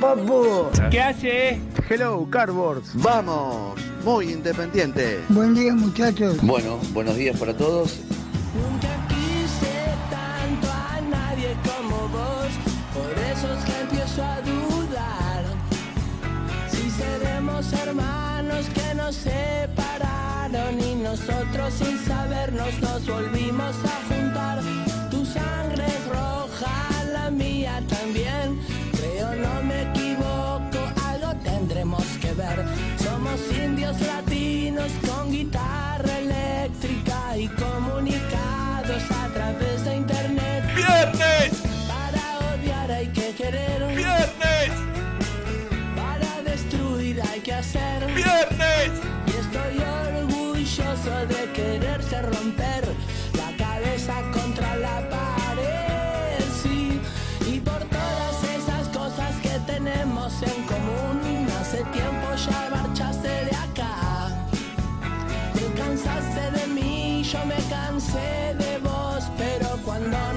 Papu? 0.00 0.70
¿qué 0.90 1.00
hace? 1.00 1.60
Hello, 1.88 2.26
Cardboards. 2.30 2.90
Vamos, 2.94 3.80
muy 4.04 4.32
independiente. 4.32 5.20
Buen 5.28 5.54
día, 5.54 5.74
muchachos. 5.74 6.38
Bueno, 6.42 6.78
buenos 6.92 7.16
días 7.16 7.38
para 7.38 7.56
todos. 7.56 8.00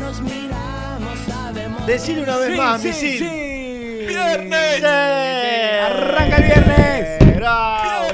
Nos 0.09 0.21
miramos 0.21 1.19
sabemos. 1.27 1.85
Decir 1.85 2.19
una 2.19 2.37
vez 2.37 2.57
más, 2.57 2.81
sí, 2.81 2.87
misil. 2.87 3.19
sí. 3.19 4.05
¡Viernes! 4.07 4.77
Sí. 4.77 4.85
Arranca 4.85 6.35
el 6.37 6.43
viernes. 6.45 7.35
¡Bravo! 7.35 8.07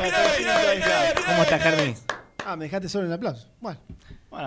¿Cómo 1.26 1.44
estás, 1.44 1.62
Germi? 1.64 1.94
Ah, 2.46 2.56
me 2.58 2.66
dejaste 2.66 2.90
solo 2.90 3.08
el 3.08 3.14
aplauso. 3.14 3.48
Bueno, 3.62 3.80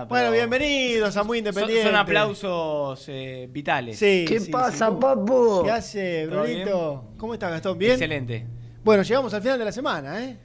Bueno, 0.09 0.31
bienvenidos 0.31 1.16
a 1.16 1.22
Muy 1.25 1.38
Independiente. 1.38 1.84
son 1.84 1.97
aplausos 1.97 3.03
eh, 3.09 3.48
vitales. 3.50 3.98
Sí, 3.98 4.26
¿Qué 4.28 4.41
sí, 4.41 4.50
pasa, 4.50 4.88
sí. 4.91 4.94
papu? 5.00 5.62
¿Qué 5.65 5.70
hace, 5.70 6.26
¿Todo 6.28 6.42
Brunito? 6.42 7.04
¿Cómo 7.16 7.32
estás, 7.32 7.50
Gastón? 7.50 7.78
¿Bien? 7.78 7.92
Excelente. 7.92 8.44
Bueno, 8.84 9.03
llegamos 9.03 9.32
al 9.32 9.41
final 9.41 9.59
de 9.59 9.65
la 9.65 9.72
semana, 9.72 10.22
¿eh? 10.22 10.36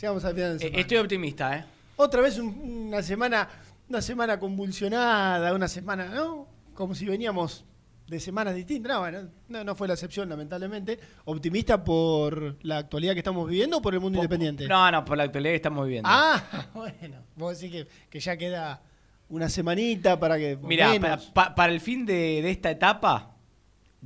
Llegamos 0.00 0.24
al 0.24 0.32
final 0.34 0.48
de 0.48 0.54
la 0.54 0.56
Eh, 0.56 0.66
semana. 0.68 0.80
estoy 0.80 0.96
optimista, 0.96 1.54
¿eh? 1.58 1.64
Otra 1.96 2.22
vez 2.22 2.38
un- 2.38 2.86
una 2.88 3.02
semana, 3.02 3.46
una 3.88 4.02
semana 4.02 4.38
convulsionada, 4.38 5.54
una 5.54 5.68
semana, 5.68 6.06
¿no? 6.06 6.46
Como 6.74 6.94
si 6.94 7.06
veníamos 7.06 7.64
de 8.06 8.20
semanas 8.20 8.54
distintas. 8.54 8.92
No, 8.92 9.00
bueno, 9.00 9.28
no, 9.48 9.64
no 9.64 9.74
fue 9.74 9.88
la 9.88 9.94
excepción, 9.94 10.28
lamentablemente. 10.28 10.98
¿Optimista 11.24 11.82
por 11.82 12.56
la 12.64 12.78
actualidad 12.78 13.12
que 13.14 13.18
estamos 13.20 13.48
viviendo 13.48 13.78
o 13.78 13.82
por 13.82 13.94
el 13.94 14.00
mundo 14.00 14.18
independiente? 14.18 14.66
No, 14.68 14.90
no, 14.90 15.04
por 15.04 15.16
la 15.16 15.24
actualidad 15.24 15.52
que 15.52 15.56
estamos 15.56 15.84
viviendo. 15.86 16.08
Ah, 16.12 16.42
bueno. 16.74 17.16
Vos 17.36 17.58
decís 17.60 17.72
que, 17.84 17.88
que 18.10 18.20
ya 18.20 18.36
queda 18.36 18.82
una 19.28 19.48
semanita 19.48 20.18
para 20.20 20.36
que. 20.38 20.56
Mira, 20.62 21.18
pa- 21.34 21.54
para 21.54 21.72
el 21.72 21.80
fin 21.80 22.06
de, 22.06 22.40
de 22.42 22.50
esta 22.50 22.70
etapa, 22.70 23.35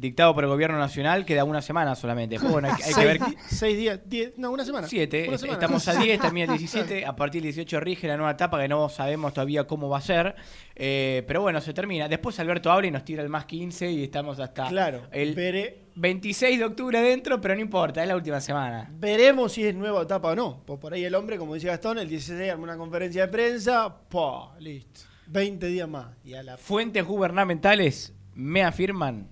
dictado 0.01 0.35
por 0.35 0.45
el 0.45 0.51
gobierno 0.51 0.79
nacional, 0.79 1.25
queda 1.27 1.45
una 1.45 1.61
semana 1.61 1.95
solamente. 1.95 2.35
Después, 2.37 2.53
bueno, 2.53 2.69
hay, 2.69 2.75
que- 2.77 2.85
hay 2.85 2.89
que 2.89 2.95
seis, 2.95 3.07
ver. 3.07 3.21
seis 3.49 3.77
días, 3.79 4.01
diez, 4.07 4.33
no, 4.39 4.51
una 4.51 4.65
semana. 4.65 4.89
Siete, 4.89 5.25
Una 5.27 5.35
est- 5.35 5.43
semana. 5.43 5.59
estamos 5.61 5.87
a 5.89 5.95
10, 6.01 6.21
también 6.21 6.51
el 6.51 6.59
17, 6.59 7.05
a 7.05 7.15
partir 7.15 7.43
del 7.43 7.53
18 7.53 7.81
rige 7.81 8.09
la 8.09 8.17
nueva 8.17 8.33
etapa 8.33 8.59
que 8.61 8.67
no 8.69 8.89
sabemos 8.89 9.35
todavía 9.35 9.65
cómo 9.67 9.89
va 9.91 9.99
a 9.99 10.01
ser, 10.01 10.35
eh, 10.75 11.23
pero 11.27 11.43
bueno, 11.43 11.61
se 11.61 11.75
termina. 11.75 12.09
Después 12.09 12.39
Alberto 12.41 12.73
abre 12.73 12.89
y 12.89 12.91
nos 12.91 13.05
tira 13.05 13.23
el 13.23 13.29
más 13.29 13.45
15 13.45 13.91
y 13.91 14.05
estamos 14.05 14.41
hasta 14.41 14.69
Claro. 14.69 15.03
el 15.13 15.35
vere- 15.37 15.77
26 15.97 16.59
de 16.59 16.65
octubre 16.65 16.97
adentro, 16.97 17.41
pero 17.41 17.55
no 17.55 17.61
importa, 17.61 18.01
es 18.03 18.09
la 18.09 18.17
última 18.17 18.41
semana. 18.41 18.89
veremos 18.93 19.53
si 19.53 19.67
es 19.67 19.75
nueva 19.75 20.03
etapa 20.03 20.29
o 20.31 20.35
no. 20.35 20.63
Pues 20.65 20.79
por 20.81 20.95
ahí 20.95 21.05
el 21.05 21.15
hombre, 21.15 21.37
como 21.37 21.55
dice 21.55 21.67
Gastón, 21.67 21.99
el 21.99 22.09
16 22.09 22.51
arma 22.51 22.63
una 22.65 22.77
conferencia 22.79 23.27
de 23.27 23.29
prensa. 23.33 23.95
¡Pah! 24.09 24.55
Listo. 24.61 25.01
20 25.27 25.67
días 25.67 25.89
más. 25.89 26.07
Y 26.25 26.33
a 26.35 26.43
la 26.43 26.57
Fuentes 26.57 27.05
gubernamentales 27.05 28.15
me 28.35 28.63
afirman 28.65 29.29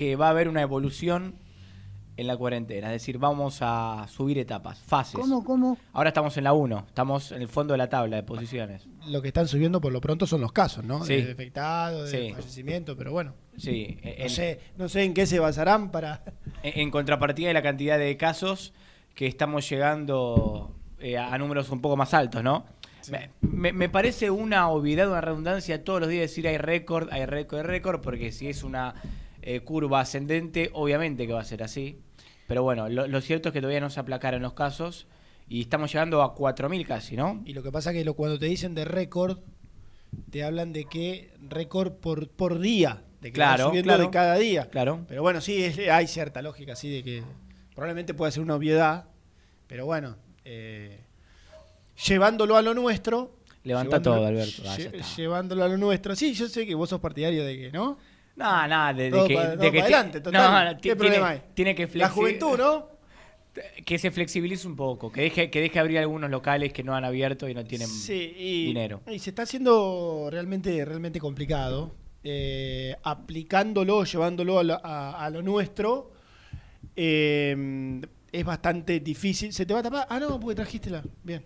que 0.00 0.16
va 0.16 0.28
a 0.28 0.30
haber 0.30 0.48
una 0.48 0.62
evolución 0.62 1.34
en 2.16 2.26
la 2.26 2.34
cuarentena, 2.34 2.86
es 2.86 2.92
decir, 2.94 3.18
vamos 3.18 3.58
a 3.60 4.06
subir 4.08 4.38
etapas, 4.38 4.78
fases. 4.78 5.20
¿Cómo, 5.20 5.44
cómo? 5.44 5.76
Ahora 5.92 6.08
estamos 6.08 6.34
en 6.38 6.44
la 6.44 6.54
1, 6.54 6.84
estamos 6.88 7.32
en 7.32 7.42
el 7.42 7.48
fondo 7.48 7.74
de 7.74 7.78
la 7.78 7.90
tabla 7.90 8.16
de 8.16 8.22
posiciones. 8.22 8.86
lo 9.08 9.20
que 9.20 9.28
están 9.28 9.46
subiendo 9.46 9.78
por 9.78 9.92
lo 9.92 10.00
pronto 10.00 10.26
son 10.26 10.40
los 10.40 10.52
casos, 10.52 10.84
¿no? 10.86 11.04
Sí. 11.04 11.16
De 11.20 11.30
infectados, 11.32 12.10
de 12.10 12.28
Sí. 12.28 12.32
fallecimiento, 12.32 12.96
pero 12.96 13.12
bueno. 13.12 13.34
Sí, 13.58 13.98
No 14.02 14.10
en- 14.10 14.30
sé, 14.30 14.60
no 14.78 14.88
sé 14.88 15.02
en 15.04 15.12
qué 15.12 15.26
se 15.26 15.38
basarán 15.38 15.90
para. 15.90 16.24
En, 16.62 16.80
en 16.80 16.90
contrapartida 16.90 17.48
de 17.48 17.54
la 17.54 17.62
cantidad 17.62 17.98
de 17.98 18.16
casos 18.16 18.72
que 19.14 19.26
estamos 19.26 19.68
llegando 19.68 20.74
eh, 20.98 21.18
a, 21.18 21.36
números 21.36 21.68
un 21.68 21.82
poco 21.82 21.98
más 21.98 22.14
altos, 22.14 22.42
¿no? 22.42 22.64
Me, 23.10 23.30
me- 23.42 23.72
me 23.74 23.90
parece 23.90 24.30
una 24.30 24.70
obviedad, 24.70 25.10
una 25.10 25.20
redundancia 25.20 25.84
todos 25.84 26.00
los 26.00 26.08
días 26.08 26.22
decir 26.22 26.48
hay 26.48 26.56
récord, 26.56 27.08
hay 27.12 27.26
récord, 27.26 27.58
hay 27.60 27.66
récord, 27.66 28.00
porque 28.00 28.32
si 28.32 28.48
es 28.48 28.62
una 28.62 28.94
eh, 29.42 29.60
curva 29.60 30.00
ascendente, 30.00 30.70
obviamente 30.72 31.26
que 31.26 31.32
va 31.32 31.40
a 31.40 31.44
ser 31.44 31.62
así. 31.62 31.98
Pero 32.46 32.62
bueno, 32.62 32.88
lo, 32.88 33.06
lo 33.06 33.20
cierto 33.20 33.48
es 33.48 33.52
que 33.52 33.60
todavía 33.60 33.80
no 33.80 33.90
se 33.90 34.00
aplacaron 34.00 34.42
los 34.42 34.54
casos 34.54 35.06
y 35.48 35.60
estamos 35.62 35.92
llegando 35.92 36.22
a 36.22 36.34
4.000 36.34 36.86
casi, 36.86 37.16
¿no? 37.16 37.42
Y 37.44 37.52
lo 37.54 37.62
que 37.62 37.70
pasa 37.72 37.92
que 37.92 38.04
lo, 38.04 38.14
cuando 38.14 38.38
te 38.38 38.46
dicen 38.46 38.74
de 38.74 38.84
récord, 38.84 39.38
te 40.30 40.42
hablan 40.44 40.72
de 40.72 40.84
que 40.86 41.30
récord 41.48 41.92
por, 41.92 42.28
por 42.28 42.58
día. 42.58 43.02
De 43.20 43.28
que 43.28 43.34
Claro, 43.34 43.68
subiendo 43.68 43.88
claro. 43.88 44.04
de 44.04 44.10
cada 44.10 44.34
día. 44.36 44.68
Claro. 44.70 45.04
Pero 45.08 45.22
bueno, 45.22 45.40
sí, 45.40 45.62
es- 45.62 45.78
hay 45.90 46.06
cierta 46.06 46.40
lógica, 46.42 46.74
sí, 46.74 46.90
de 46.90 47.02
que 47.04 47.22
probablemente 47.74 48.14
pueda 48.14 48.30
ser 48.32 48.42
una 48.42 48.54
obviedad. 48.56 49.04
Pero 49.68 49.86
bueno, 49.86 50.16
eh, 50.44 51.00
llevándolo 52.06 52.56
a 52.56 52.62
lo 52.62 52.74
nuestro. 52.74 53.36
Levanta 53.62 54.00
todo, 54.00 54.26
Alberto. 54.26 54.62
Ah, 54.66 54.76
lle- 54.78 55.16
llevándolo 55.16 55.64
a 55.64 55.68
lo 55.68 55.76
nuestro. 55.76 56.16
Sí, 56.16 56.32
yo 56.32 56.48
sé 56.48 56.66
que 56.66 56.74
vos 56.74 56.88
sos 56.88 57.00
partidario 57.00 57.44
de 57.44 57.56
que, 57.58 57.72
¿no? 57.72 57.98
No, 58.40 58.66
nada, 58.68 58.92
de, 58.94 59.10
que, 59.10 59.38
de 59.38 59.58
que 59.58 59.70
ti- 59.70 59.78
adelante, 59.78 60.20
total. 60.20 60.42
no, 60.42 60.64
no, 60.64 60.70
¿Qué 60.70 60.76
ti- 60.76 60.80
tiene, 60.82 60.96
problema 60.96 61.28
hay? 61.28 61.42
tiene 61.54 61.74
que 61.74 61.88
La 61.94 62.08
juventud, 62.08 62.58
¿no? 62.58 62.88
Que 63.84 63.98
se 63.98 64.10
flexibilice 64.10 64.66
un 64.66 64.76
poco, 64.76 65.10
que 65.12 65.22
deje, 65.22 65.50
que 65.50 65.60
deje 65.60 65.78
abrir 65.78 65.98
algunos 65.98 66.30
locales 66.30 66.72
que 66.72 66.82
no 66.84 66.94
han 66.94 67.04
abierto 67.04 67.48
y 67.48 67.54
no 67.54 67.64
tienen 67.64 67.88
Sí, 67.88 68.32
y, 68.38 68.66
dinero. 68.66 69.02
Y 69.08 69.18
se 69.18 69.30
está 69.30 69.42
haciendo 69.42 70.28
realmente, 70.30 70.84
realmente 70.84 71.18
complicado. 71.20 71.94
eh, 72.22 72.94
aplicándolo, 73.02 74.04
llevándolo 74.04 74.58
a, 74.58 74.62
lo- 74.62 74.80
a- 74.86 75.24
a 75.24 75.30
lo 75.30 75.42
nuestro, 75.42 76.12
eh, 76.96 78.00
es 78.32 78.44
bastante 78.44 79.00
difícil. 79.00 79.52
¿Se 79.52 79.66
te 79.66 79.72
va 79.74 79.80
a 79.80 79.82
tapar? 79.82 80.06
Ah, 80.08 80.20
no, 80.20 80.38
porque 80.38 80.54
trajiste 80.56 80.90
la. 80.90 81.02
Bien. 81.24 81.44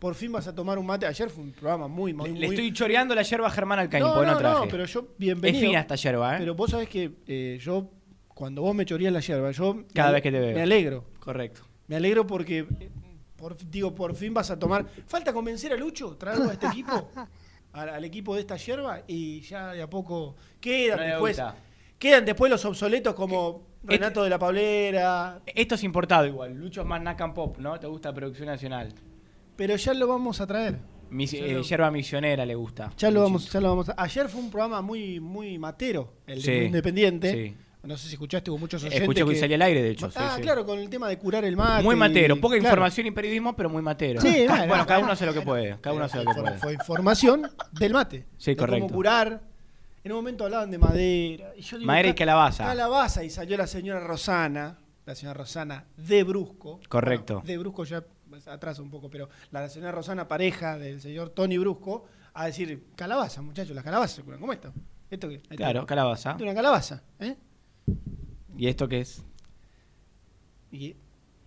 Por 0.00 0.14
fin 0.16 0.32
vas 0.32 0.48
a 0.48 0.54
tomar 0.54 0.78
un 0.78 0.86
mate. 0.86 1.06
Ayer 1.06 1.28
fue 1.30 1.44
un 1.44 1.52
programa 1.52 1.86
muy, 1.86 2.12
muy. 2.14 2.30
Le 2.30 2.46
estoy 2.46 2.72
choreando 2.72 3.14
la 3.14 3.22
yerba 3.22 3.46
a 3.46 3.50
Germán 3.50 3.78
Alcaín, 3.78 4.02
no, 4.02 4.14
no, 4.16 4.32
no, 4.32 4.38
traje. 4.38 4.60
no, 4.64 4.68
pero 4.68 4.84
yo, 4.86 5.00
es 5.00 5.06
bienvenido. 5.18 5.60
fina 5.66 5.80
esta 5.80 5.94
yerba, 5.94 6.34
¿eh? 6.34 6.38
Pero 6.40 6.54
vos 6.54 6.70
sabés 6.70 6.88
que 6.88 7.12
eh, 7.26 7.58
yo, 7.60 7.88
cuando 8.28 8.62
vos 8.62 8.74
me 8.74 8.84
chorías 8.86 9.12
la 9.12 9.20
yerba, 9.20 9.50
yo. 9.52 9.84
Cada 9.94 10.08
me- 10.08 10.14
vez 10.14 10.22
que 10.22 10.32
te 10.32 10.40
veo. 10.40 10.54
Me 10.54 10.62
alegro. 10.62 11.04
Correcto. 11.20 11.60
Me 11.86 11.96
alegro 11.96 12.26
porque, 12.26 12.60
eh, 12.80 12.90
por, 13.36 13.56
digo, 13.70 13.94
por 13.94 14.14
fin 14.14 14.32
vas 14.32 14.50
a 14.50 14.58
tomar. 14.58 14.86
Falta 15.06 15.32
convencer 15.34 15.72
a 15.72 15.76
Lucho, 15.76 16.16
traerlo 16.16 16.48
a 16.48 16.54
este 16.54 16.66
equipo, 16.68 17.10
al, 17.74 17.88
al 17.90 18.04
equipo 18.04 18.34
de 18.34 18.40
esta 18.40 18.56
yerba, 18.56 19.02
y 19.06 19.42
ya 19.42 19.72
de 19.74 19.82
a 19.82 19.90
poco 19.90 20.34
quedan 20.60 20.98
después. 20.98 21.40
Quedan 21.98 22.24
después 22.24 22.50
los 22.50 22.64
obsoletos 22.64 23.14
como 23.14 23.66
Este- 23.82 23.96
Renato 23.98 24.24
de 24.24 24.30
la 24.30 24.38
Pablera. 24.38 25.42
Esto 25.44 25.74
es 25.74 25.84
importado 25.84 26.24
igual. 26.24 26.54
Lucho 26.54 26.80
es 26.80 26.86
más 26.86 27.02
Nacan 27.02 27.34
Pop, 27.34 27.58
¿no? 27.58 27.78
¿Te 27.78 27.86
gusta 27.86 28.14
producción 28.14 28.46
nacional? 28.46 28.88
Pero 29.60 29.76
ya 29.76 29.92
lo 29.92 30.06
vamos 30.08 30.40
a 30.40 30.46
traer. 30.46 30.78
Mis- 31.10 31.34
eh, 31.34 31.62
yerba 31.62 31.90
misionera 31.90 32.46
le 32.46 32.54
gusta. 32.54 32.90
Ya 32.96 33.10
lo 33.10 33.20
vamos, 33.20 33.52
ya 33.52 33.60
lo 33.60 33.68
vamos 33.68 33.90
a... 33.90 33.94
Ayer 33.98 34.26
fue 34.30 34.40
un 34.40 34.50
programa 34.50 34.80
muy, 34.80 35.20
muy 35.20 35.58
matero, 35.58 36.14
el 36.26 36.40
de 36.40 36.64
Independiente. 36.64 37.30
sí. 37.32 37.56
No 37.82 37.94
sé 37.98 38.08
si 38.08 38.14
escuchaste, 38.14 38.50
hubo 38.50 38.56
muchos 38.58 38.82
oyentes. 38.82 39.02
Escuché 39.02 39.22
que 39.22 39.30
que- 39.32 39.38
salía 39.38 39.56
al 39.56 39.62
aire, 39.62 39.82
de 39.82 39.90
hecho. 39.90 40.10
sí, 40.10 40.16
ah, 40.18 40.32
sí. 40.36 40.40
claro, 40.42 40.64
con 40.64 40.78
el 40.78 40.88
tema 40.88 41.08
de 41.10 41.18
curar 41.18 41.44
el 41.44 41.56
mate. 41.58 41.82
Muy 41.84 41.94
y- 41.94 41.98
matero. 41.98 42.36
Poca 42.36 42.54
claro. 42.56 42.68
información 42.68 43.06
y 43.08 43.10
periodismo, 43.10 43.54
pero 43.54 43.68
muy 43.68 43.82
matero. 43.82 44.22
Sí, 44.22 44.44
Ca- 44.46 44.52
bueno, 44.54 44.66
bueno, 44.68 44.86
cada 44.86 45.00
uno 45.00 45.12
hace 45.12 45.26
lo 45.26 45.34
que 45.34 45.42
puede. 45.42 45.76
Cada 45.82 45.94
uno 45.94 46.04
hace 46.06 46.24
lo 46.24 46.32
que 46.34 46.40
puede. 46.40 46.56
Fue 46.58 46.72
información 46.72 47.50
del 47.72 47.92
mate. 47.92 48.24
Sí, 48.38 48.52
de 48.52 48.56
correcto. 48.56 48.86
Cómo 48.86 48.94
curar. 48.96 49.42
En 50.04 50.12
un 50.12 50.16
momento 50.18 50.44
hablaban 50.44 50.70
de 50.70 50.78
madera. 50.78 51.52
Y 51.54 51.60
yo 51.60 51.76
digo, 51.76 51.86
Madera 51.86 52.08
y 52.08 52.12
"Ca- 52.12 52.18
calabaza". 52.18 52.64
Calabaza. 52.64 53.24
Y 53.24 53.28
salió 53.30 53.58
la 53.58 53.66
señora 53.66 54.00
Rosana. 54.00 54.78
La 55.04 55.14
señora 55.14 55.38
Rosana 55.38 55.84
de 55.98 56.22
Brusco. 56.24 56.80
Correcto. 56.88 57.34
Bueno, 57.40 57.46
de 57.46 57.58
Brusco 57.58 57.84
ya 57.84 58.02
atrás 58.48 58.78
un 58.78 58.90
poco, 58.90 59.08
pero 59.10 59.28
la 59.50 59.68
señora 59.68 59.92
Rosana, 59.92 60.28
pareja 60.28 60.78
del 60.78 61.00
señor 61.00 61.30
Tony 61.30 61.58
Brusco, 61.58 62.04
a 62.34 62.46
decir, 62.46 62.84
calabaza, 62.96 63.42
muchachos, 63.42 63.74
las 63.74 63.84
calabazas 63.84 64.16
se 64.16 64.22
curan. 64.22 64.40
¿Cómo 64.40 64.52
esto? 64.52 64.72
¿Esto 65.10 65.28
qué? 65.28 65.42
Ahí 65.50 65.56
Claro, 65.56 65.80
está. 65.80 65.86
calabaza. 65.88 66.30
Esto 66.32 66.44
es 66.44 66.48
una 66.48 66.54
calabaza. 66.54 67.02
¿eh? 67.18 67.36
¿Y 68.56 68.66
esto 68.68 68.86
qué 68.88 69.00
es? 69.00 69.22
Y, 70.70 70.94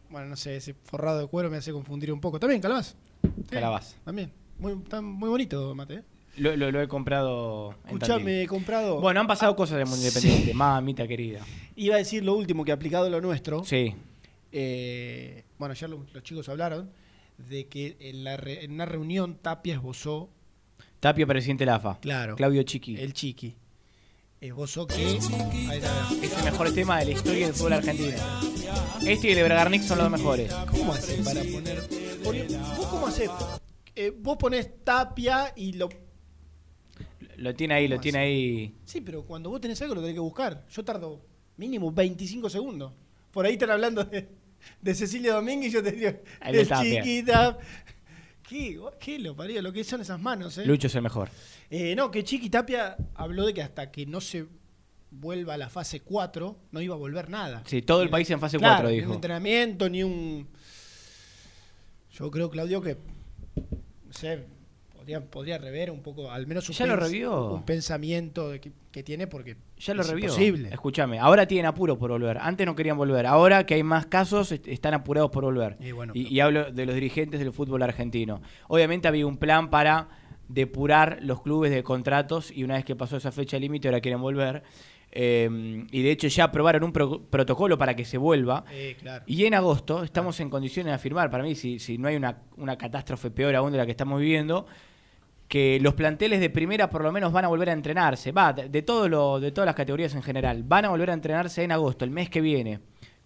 bueno, 0.10 0.28
no 0.28 0.36
sé, 0.36 0.58
ese 0.58 0.74
forrado 0.74 1.20
de 1.20 1.28
cuero 1.28 1.50
me 1.50 1.58
hace 1.58 1.72
confundir 1.72 2.12
un 2.12 2.20
poco. 2.20 2.40
También 2.40 2.62
calabaza. 2.62 2.96
Sí, 3.22 3.30
Calabaza. 3.50 3.96
También. 4.04 4.32
Muy, 4.60 4.74
está 4.74 5.02
muy 5.02 5.30
bonito, 5.30 5.74
mate. 5.76 5.96
¿eh? 5.96 6.04
Lo, 6.38 6.56
lo- 6.56 6.72
lo 6.72 6.82
he 6.82 6.88
comprado 6.88 7.72
en 7.86 7.88
Escuchame, 7.96 8.20
Tandil. 8.24 8.40
he 8.42 8.48
comprado. 8.48 9.00
Bueno, 9.00 9.20
han 9.22 9.28
pasado 9.28 9.56
cosas 9.56 9.78
del 9.78 9.88
mundo 9.88 10.06
independiente. 10.06 10.54
Mamita 10.54 11.08
querida. 11.08 11.40
Iba 11.76 11.96
a 11.96 11.98
decir 12.00 12.24
lo 12.26 12.36
último 12.36 12.66
que 12.66 12.72
aplicado 12.72 13.10
lo 13.10 13.22
nuestro. 13.22 13.64
Sí. 13.64 13.96
Eh, 14.52 15.44
bueno, 15.64 15.74
ayer 15.74 15.90
lo- 15.90 16.06
los 16.14 16.24
chicos 16.24 16.48
hablaron 16.50 16.92
de 17.38 17.68
que 17.68 17.98
en, 18.00 18.24
la 18.24 18.38
re- 18.38 18.64
en 18.64 18.72
una 18.74 18.86
reunión 18.86 19.36
Tapia 19.42 19.74
esbozó, 19.76 20.30
Tapia, 21.00 21.26
presidente 21.28 21.64
de 21.64 21.66
la 21.66 21.76
AFA. 21.76 22.00
Claro. 22.00 22.36
Claudio 22.36 22.64
Chiqui. 22.64 22.96
el 22.96 23.14
chiqui, 23.14 23.56
esbozó 24.40 24.88
que. 24.88 24.96
Ahí 24.96 25.78
está. 25.80 26.10
Es 26.22 26.38
el 26.38 26.44
mejor 26.46 26.72
tema 26.74 27.00
de 27.00 27.06
la 27.06 27.12
historia 27.12 27.46
del 27.48 27.56
fútbol 27.56 27.74
argentino. 27.74 28.18
Este 29.06 29.28
y 29.28 29.32
el 29.32 29.36
de 29.38 29.44
Bragarnik 29.44 29.82
son 29.82 29.98
los 29.98 30.10
mejores. 30.10 30.54
¿Cómo 30.72 30.94
haces 30.94 31.20
para 31.26 31.42
poner.? 31.42 31.82
¿Vos 32.24 32.88
cómo 32.88 33.08
haces? 33.08 33.30
Eh, 33.96 34.14
vos 34.18 34.38
ponés 34.38 34.84
Tapia 34.84 35.52
y 35.58 35.74
lo. 35.74 35.90
Lo 37.38 37.54
tiene 37.56 37.74
ahí, 37.74 37.88
lo 37.88 37.96
¿Cómo 37.96 38.02
tiene 38.04 38.18
hace? 38.20 38.28
ahí. 38.28 38.76
Sí, 38.86 39.02
pero 39.02 39.24
cuando 39.24 39.50
vos 39.50 39.60
tenés 39.60 39.82
algo 39.82 39.96
lo 39.96 40.02
tenés 40.02 40.14
que 40.14 40.20
buscar. 40.20 40.66
Yo 40.70 40.86
tardo 40.86 41.20
mínimo 41.58 41.92
25 41.92 42.50
segundos. 42.50 42.94
Por 43.32 43.46
ahí 43.46 43.54
están 43.54 43.72
hablando 43.72 44.04
de, 44.06 44.30
de 44.82 44.96
Cecilia 44.96 45.34
Domínguez 45.34 45.72
yo 45.74 45.84
te 45.84 45.92
digo. 45.92 46.12
Ahí 46.42 46.66
Tapia. 46.66 47.04
chiquita. 47.04 47.58
¿Qué, 48.48 48.80
qué 49.00 49.20
lo 49.20 49.36
parió? 49.36 49.62
Lo 49.62 49.72
que 49.74 49.84
son 49.84 50.02
esas 50.02 50.20
manos, 50.20 50.58
¿eh? 50.58 50.66
Lucho 50.66 50.88
es 50.88 50.96
el 50.96 51.02
mejor. 51.02 51.30
Eh, 51.70 51.96
no, 51.96 52.12
que 52.12 52.24
Chiqui 52.24 52.50
Tapia 52.50 52.96
habló 53.16 53.46
de 53.46 53.54
que 53.54 53.62
hasta 53.62 53.90
que 53.92 54.06
no 54.06 54.22
se 54.22 54.46
vuelva 55.10 55.54
a 55.54 55.58
la 55.58 55.70
fase 55.70 56.02
4, 56.02 56.58
no 56.72 56.82
iba 56.82 56.94
a 56.94 56.98
volver 56.98 57.30
nada. 57.30 57.64
Sí, 57.66 57.82
todo 57.82 58.02
el 58.02 58.08
Ni- 58.08 58.12
país 58.12 58.30
en 58.30 58.40
fase 58.40 58.58
claro, 58.58 58.76
4, 58.84 58.90
Ni 58.90 58.96
dijo. 58.98 59.10
un 59.10 59.16
entrenamiento, 59.16 59.90
ni 59.90 60.04
un. 60.04 60.48
Yo 62.12 62.30
creo, 62.30 62.50
Claudio, 62.50 62.82
que. 62.82 62.98
No 63.56 64.14
sé, 64.14 64.46
podría, 65.04 65.22
podría 65.22 65.58
rever 65.58 65.92
un 65.92 66.02
poco, 66.02 66.32
al 66.32 66.48
menos 66.48 66.68
un, 66.70 66.76
¿Ya 66.76 66.86
lo 66.86 66.96
revió? 66.96 67.54
un 67.54 67.64
pensamiento 67.64 68.50
de 68.50 68.60
que, 68.60 68.72
que 68.92 69.04
tiene, 69.04 69.28
porque. 69.28 69.58
Ya 69.78 69.94
lo 69.94 70.02
es 70.02 70.10
revió. 70.10 70.26
imposible. 70.26 70.70
Escúchame, 70.72 71.20
ahora 71.20 71.46
tienen 71.46 71.66
apuro 71.66 71.98
por 71.98 72.10
volver. 72.12 72.38
Antes 72.38 72.66
no 72.66 72.76
querían 72.76 72.98
volver. 72.98 73.26
Ahora 73.26 73.66
que 73.66 73.74
hay 73.74 73.84
más 73.84 74.06
casos, 74.06 74.52
est- 74.52 74.68
están 74.68 74.94
apurados 74.94 75.30
por 75.32 75.44
volver. 75.44 75.78
Y 75.80 75.92
bueno, 75.92 76.14
y, 76.16 76.24
pero- 76.24 76.34
y 76.36 76.40
hablo 76.40 76.72
de 76.72 76.86
los 76.86 76.96
dirigentes 76.96 77.40
del 77.40 77.52
fútbol 77.54 77.84
argentino. 77.84 78.42
Obviamente 78.68 79.08
había 79.08 79.28
un 79.28 79.38
plan 79.38 79.70
para 79.70 80.08
depurar 80.48 81.20
los 81.22 81.42
clubes 81.42 81.72
de 81.72 81.84
contratos 81.84 82.52
y 82.52 82.64
una 82.64 82.76
vez 82.76 82.86
que 82.86 82.96
pasó 82.96 83.18
esa 83.18 83.32
fecha 83.32 83.58
límite 83.58 83.88
ahora 83.88 84.02
quieren 84.02 84.22
volver. 84.22 84.64
Eh, 85.16 85.86
y 85.92 86.02
de 86.02 86.12
hecho 86.12 86.28
ya 86.28 86.46
aprobaron 86.46 86.84
un 86.84 86.92
pro- 86.92 87.22
protocolo 87.30 87.78
para 87.78 87.96
que 87.96 88.04
se 88.04 88.18
vuelva. 88.18 88.66
Eh, 88.72 88.96
claro. 89.00 89.24
Y 89.28 89.46
en 89.46 89.54
agosto 89.54 90.04
estamos 90.04 90.40
en 90.40 90.50
condiciones 90.50 90.90
de 90.92 90.96
afirmar, 90.96 91.30
para 91.30 91.44
mí, 91.44 91.54
si, 91.56 91.78
si 91.78 91.98
no 92.00 92.08
hay 92.08 92.16
una, 92.16 92.40
una 92.58 92.78
catástrofe 92.78 93.30
peor 93.30 93.56
aún 93.56 93.72
de 93.72 93.78
la 93.78 93.86
que 93.86 93.92
estamos 93.92 94.20
viviendo, 94.20 94.66
que 95.54 95.78
los 95.80 95.94
planteles 95.94 96.40
de 96.40 96.50
primera 96.50 96.90
por 96.90 97.04
lo 97.04 97.12
menos 97.12 97.32
van 97.32 97.46
a 97.46 97.48
volver 97.48 97.70
a 97.70 97.74
entrenarse. 97.74 98.32
Va, 98.32 98.54
de, 98.54 98.82
todo 98.82 99.08
lo, 99.08 99.40
de 99.40 99.52
todas 99.52 99.68
las 99.68 99.76
categorías 99.76 100.16
en 100.16 100.24
general. 100.24 100.64
Van 100.64 100.84
a 100.84 100.90
volver 100.90 101.12
a 101.12 101.14
entrenarse 101.14 101.64
en 101.64 101.72
agosto, 101.72 102.06
el 102.06 102.10
mes 102.10 102.28
que 102.28 102.42
viene. 102.42 102.80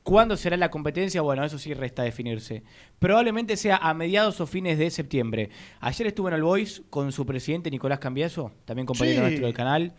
¿Cuándo 0.04 0.36
será 0.36 0.58
la 0.58 0.70
competencia? 0.70 1.22
Bueno, 1.22 1.46
eso 1.46 1.58
sí 1.58 1.74
resta 1.74 2.04
definirse. 2.04 2.64
Probablemente 3.00 3.56
sea 3.56 3.78
a 3.78 3.94
mediados 3.94 4.42
o 4.42 4.46
fines 4.46 4.78
de 4.78 4.90
septiembre. 4.90 5.52
Ayer 5.80 6.08
estuve 6.08 6.28
en 6.32 6.36
el 6.36 6.44
Voice 6.44 6.82
con 6.90 7.14
su 7.14 7.26
presidente 7.26 7.72
Nicolás 7.72 8.00
Cambiaso, 8.00 8.52
también 8.66 8.86
compañero 8.86 9.20
Sí. 9.20 9.22
nuestro 9.22 9.46
del 9.46 9.56
canal. 9.56 9.94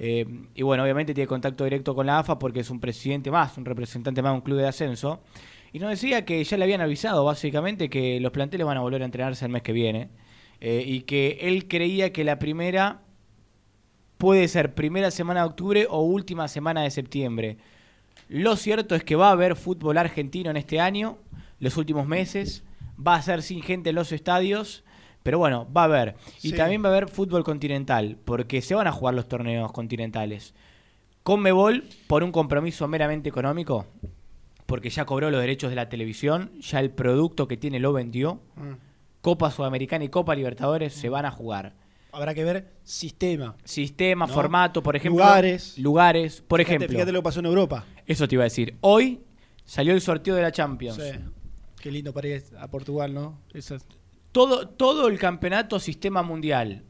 Eh, 0.00 0.26
y 0.56 0.62
bueno, 0.62 0.82
obviamente 0.82 1.14
tiene 1.14 1.28
contacto 1.28 1.62
directo 1.62 1.94
con 1.94 2.06
la 2.06 2.18
AFA 2.18 2.40
porque 2.40 2.58
es 2.58 2.70
un 2.70 2.80
presidente 2.80 3.30
más, 3.30 3.56
un 3.56 3.64
representante 3.64 4.20
más 4.20 4.32
de 4.32 4.34
un 4.38 4.40
club 4.40 4.58
de 4.58 4.66
ascenso. 4.66 5.22
Y 5.72 5.78
nos 5.78 5.90
decía 5.90 6.24
que 6.24 6.42
ya 6.42 6.56
le 6.56 6.64
habían 6.64 6.80
avisado 6.80 7.24
básicamente 7.24 7.88
que 7.88 8.18
los 8.18 8.32
planteles 8.32 8.66
van 8.66 8.78
a 8.78 8.80
volver 8.80 9.02
a 9.02 9.04
entrenarse 9.04 9.44
el 9.44 9.52
mes 9.52 9.62
que 9.62 9.72
viene. 9.72 10.08
Eh, 10.64 10.84
y 10.86 11.00
que 11.00 11.38
él 11.42 11.66
creía 11.66 12.12
que 12.12 12.22
la 12.22 12.38
primera 12.38 13.02
puede 14.16 14.46
ser 14.46 14.74
primera 14.76 15.10
semana 15.10 15.40
de 15.40 15.46
octubre 15.46 15.86
o 15.90 16.02
última 16.02 16.46
semana 16.46 16.82
de 16.82 16.90
septiembre. 16.92 17.56
Lo 18.28 18.54
cierto 18.54 18.94
es 18.94 19.02
que 19.02 19.16
va 19.16 19.28
a 19.30 19.32
haber 19.32 19.56
fútbol 19.56 19.98
argentino 19.98 20.50
en 20.50 20.56
este 20.56 20.78
año, 20.78 21.18
los 21.58 21.76
últimos 21.76 22.06
meses. 22.06 22.62
Va 23.04 23.16
a 23.16 23.22
ser 23.22 23.42
sin 23.42 23.60
gente 23.60 23.90
en 23.90 23.96
los 23.96 24.12
estadios. 24.12 24.84
Pero 25.24 25.38
bueno, 25.38 25.66
va 25.76 25.82
a 25.82 25.84
haber. 25.86 26.14
Y 26.42 26.50
Sí. 26.50 26.56
también 26.56 26.82
va 26.84 26.88
a 26.88 26.92
haber 26.92 27.08
fútbol 27.08 27.42
continental, 27.42 28.16
porque 28.24 28.62
se 28.62 28.74
van 28.76 28.86
a 28.86 28.92
jugar 28.92 29.14
los 29.14 29.26
torneos 29.28 29.72
continentales. 29.72 30.54
Conmebol, 31.24 31.84
por 32.06 32.22
un 32.24 32.30
compromiso 32.32 32.86
meramente 32.88 33.28
económico, 33.28 33.86
porque 34.66 34.90
ya 34.90 35.04
cobró 35.04 35.30
los 35.30 35.40
derechos 35.40 35.70
de 35.70 35.76
la 35.76 35.88
televisión, 35.88 36.50
ya 36.60 36.80
el 36.80 36.90
producto 36.90 37.46
que 37.48 37.56
tiene 37.56 37.78
lo 37.80 37.92
vendió. 37.92 38.40
Mm. 38.56 38.91
Copa 39.22 39.50
Sudamericana 39.50 40.04
y 40.04 40.08
Copa 40.10 40.34
Libertadores 40.34 40.92
se 40.92 41.08
van 41.08 41.24
a 41.24 41.30
jugar. 41.30 41.72
Habrá 42.12 42.34
que 42.34 42.44
ver 42.44 42.72
sistema. 42.84 43.56
Sistema, 43.64 44.26
¿No? 44.26 44.34
formato, 44.34 44.82
por 44.82 44.96
ejemplo. 44.96 45.24
Lugares. 45.24 45.78
Lugares. 45.78 46.42
Por 46.46 46.60
Fíjate- 46.60 46.74
ejemplo. 46.76 46.96
Fíjate 46.98 47.12
lo 47.12 47.20
que 47.20 47.24
pasó 47.24 47.40
en 47.40 47.46
Europa. 47.46 47.86
Eso 48.06 48.28
te 48.28 48.34
iba 48.34 48.42
a 48.42 48.50
decir. 48.50 48.76
Hoy 48.82 49.20
salió 49.64 49.94
el 49.94 50.02
sorteo 50.02 50.34
de 50.34 50.42
la 50.42 50.52
Champions. 50.52 50.96
Sí. 51.02 51.18
Qué 51.80 51.90
lindo 51.90 52.12
para 52.12 52.28
ir 52.28 52.42
a 52.58 52.68
Portugal, 52.68 53.14
¿no? 53.14 53.38
Esas- 53.54 53.86
Todo, 54.32 54.68
todo 54.68 55.08
el 55.08 55.18
campeonato 55.18 55.78
sistema 55.80 56.22
mundial. 56.22 56.82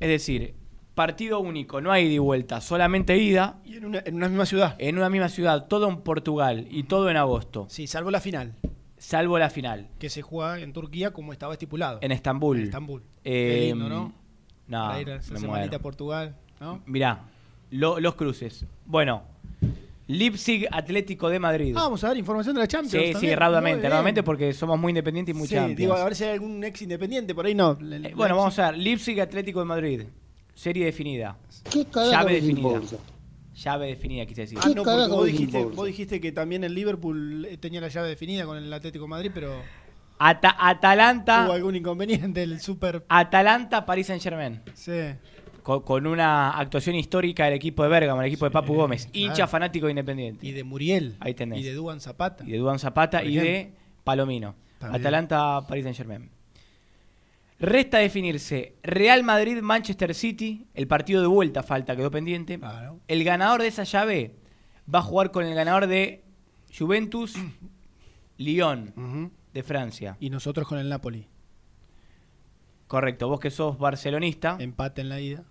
Es 0.00 0.08
decir, 0.08 0.54
partido 0.94 1.40
único, 1.40 1.80
no 1.80 1.90
hay 1.92 2.06
ida 2.06 2.14
y 2.14 2.18
vuelta, 2.18 2.60
solamente 2.60 3.16
ida 3.18 3.60
Y 3.64 3.76
en 3.76 3.84
una, 3.86 4.02
en 4.04 4.14
una 4.16 4.28
misma 4.28 4.46
ciudad. 4.46 4.76
en 4.78 4.96
una 4.96 5.10
misma 5.10 5.28
ciudad, 5.28 5.66
todo 5.66 5.88
en 5.88 5.98
Portugal 6.02 6.66
y 6.70 6.84
todo 6.84 7.10
en 7.10 7.16
agosto, 7.16 7.66
Sí, 7.68 7.86
salvo 7.88 8.10
la 8.12 8.20
final, 8.20 8.54
salvo 9.04 9.38
la 9.38 9.50
final, 9.50 9.88
que 9.98 10.08
se 10.08 10.22
juega 10.22 10.58
en 10.60 10.72
Turquía 10.72 11.12
como 11.12 11.32
estaba 11.32 11.52
estipulado. 11.52 11.98
en 12.00 12.10
Estambul. 12.12 12.58
En 12.58 12.64
Estambul. 12.64 13.02
Eh, 13.22 13.56
Qué 13.60 13.66
lindo, 13.68 13.88
¿no? 13.88 14.12
No, 14.66 14.86
para 14.88 15.00
ir 15.00 15.10
a 15.10 15.16
esa 15.16 15.32
me 15.34 15.40
semanita 15.40 15.66
muero. 15.66 15.76
a 15.76 15.78
Portugal, 15.80 16.36
¿no? 16.60 16.82
Mirá, 16.86 17.20
lo- 17.70 18.00
los 18.00 18.14
cruces. 18.14 18.64
Bueno, 18.86 19.22
Leipzig 20.06 20.66
Atlético 20.70 21.28
de 21.28 21.38
Madrid. 21.38 21.74
Ah, 21.76 21.82
vamos 21.84 22.02
a 22.04 22.08
dar 22.08 22.16
información 22.16 22.54
de 22.54 22.60
la 22.62 22.68
Champions. 22.68 22.92
sí, 22.92 22.98
sí, 23.08 23.12
también. 23.12 23.30
Muy 23.32 23.36
raudamente, 23.36 23.88
raudamente 23.88 24.22
porque 24.22 24.52
somos 24.52 24.78
muy 24.78 24.90
independientes 24.90 25.34
y 25.34 25.38
muy 25.38 25.48
Sí, 25.48 25.54
Champions. 25.54 25.78
digo, 25.78 25.94
a 25.94 26.04
ver 26.04 26.14
si 26.14 26.24
hay 26.24 26.30
algún 26.32 26.62
ex 26.64 26.82
independiente, 26.82 27.34
por 27.34 27.46
ahí 27.46 27.54
no. 27.54 27.76
Le- 27.80 27.96
Eh, 27.96 27.98
le- 28.00 28.14
bueno, 28.14 28.34
le- 28.34 28.38
vamos 28.40 28.58
a 28.58 28.70
ver. 28.70 28.80
Leipzig 28.80 29.20
Atlético 29.20 29.60
de 29.60 29.64
Madrid. 29.66 30.02
Serie 30.54 30.84
definida. 30.86 31.36
¿Qué 31.70 31.84
Llave 31.92 32.34
definida. 32.34 32.80
Llave 33.54 33.86
definida, 33.86 34.26
quise 34.26 34.42
decir. 34.42 34.58
Ah, 34.62 34.68
no, 34.74 34.82
porque 34.82 35.06
vos 35.08 35.26
dijiste, 35.26 35.58
importa? 35.58 35.76
vos 35.76 35.86
dijiste 35.86 36.20
que 36.20 36.32
también 36.32 36.64
el 36.64 36.74
Liverpool 36.74 37.44
eh, 37.46 37.56
tenía 37.56 37.80
la 37.80 37.88
llave 37.88 38.08
definida 38.08 38.44
con 38.46 38.56
el 38.58 38.72
Atlético 38.72 39.04
de 39.04 39.08
Madrid, 39.08 39.30
pero 39.32 39.52
Ata- 40.18 40.56
Atalanta, 40.58 41.44
hubo 41.46 41.52
algún 41.52 41.76
inconveniente 41.76 42.42
el 42.42 42.60
Super. 42.60 43.04
Atalanta, 43.08 43.84
Paris 43.86 44.06
Saint 44.08 44.22
Germain. 44.22 44.60
Sí. 44.74 44.92
Con, 45.62 45.80
con 45.82 46.06
una 46.06 46.50
actuación 46.50 46.94
histórica 46.96 47.46
del 47.46 47.54
equipo 47.54 47.82
de 47.82 47.88
Bergamo, 47.88 48.20
el 48.20 48.26
equipo 48.28 48.44
de 48.44 48.50
Papu 48.50 48.74
Gómez, 48.74 49.08
hincha 49.12 49.34
claro. 49.34 49.50
fanático 49.50 49.86
de 49.86 49.92
Independiente. 49.92 50.46
Y 50.46 50.52
de 50.52 50.62
Muriel. 50.62 51.16
Ahí 51.20 51.32
tenés. 51.34 51.58
Y 51.60 51.62
de 51.62 51.72
Duan 51.72 52.00
Zapata. 52.00 52.44
y 52.46 52.50
de 52.52 52.58
Duan 52.58 52.78
Zapata 52.78 53.24
y 53.24 53.36
de. 53.36 53.72
Palomino. 54.04 54.54
También. 54.78 55.00
Atalanta, 55.00 55.64
Paris 55.66 55.84
Saint 55.84 55.96
Germain. 55.96 56.28
Resta 57.60 57.98
definirse 57.98 58.74
Real 58.82 59.22
Madrid, 59.22 59.60
Manchester 59.62 60.14
City. 60.14 60.66
El 60.74 60.86
partido 60.86 61.20
de 61.20 61.28
vuelta 61.28 61.62
falta, 61.62 61.96
quedó 61.96 62.10
pendiente. 62.10 62.58
Claro. 62.58 63.00
El 63.08 63.24
ganador 63.24 63.62
de 63.62 63.68
esa 63.68 63.84
llave 63.84 64.34
va 64.92 64.98
a 64.98 65.02
jugar 65.02 65.30
con 65.30 65.44
el 65.46 65.54
ganador 65.54 65.86
de 65.86 66.24
Juventus, 66.76 67.34
Lyon, 68.38 68.92
Ujú. 68.96 69.30
de 69.52 69.62
Francia. 69.62 70.16
Y 70.20 70.30
nosotros 70.30 70.66
con 70.66 70.78
el 70.78 70.88
Napoli. 70.88 71.26
Correcto, 72.86 73.28
vos 73.28 73.40
que 73.40 73.50
sos 73.50 73.78
barcelonista. 73.78 74.56
Empate 74.60 75.00
en 75.00 75.08
la 75.08 75.20
ida. 75.20 75.44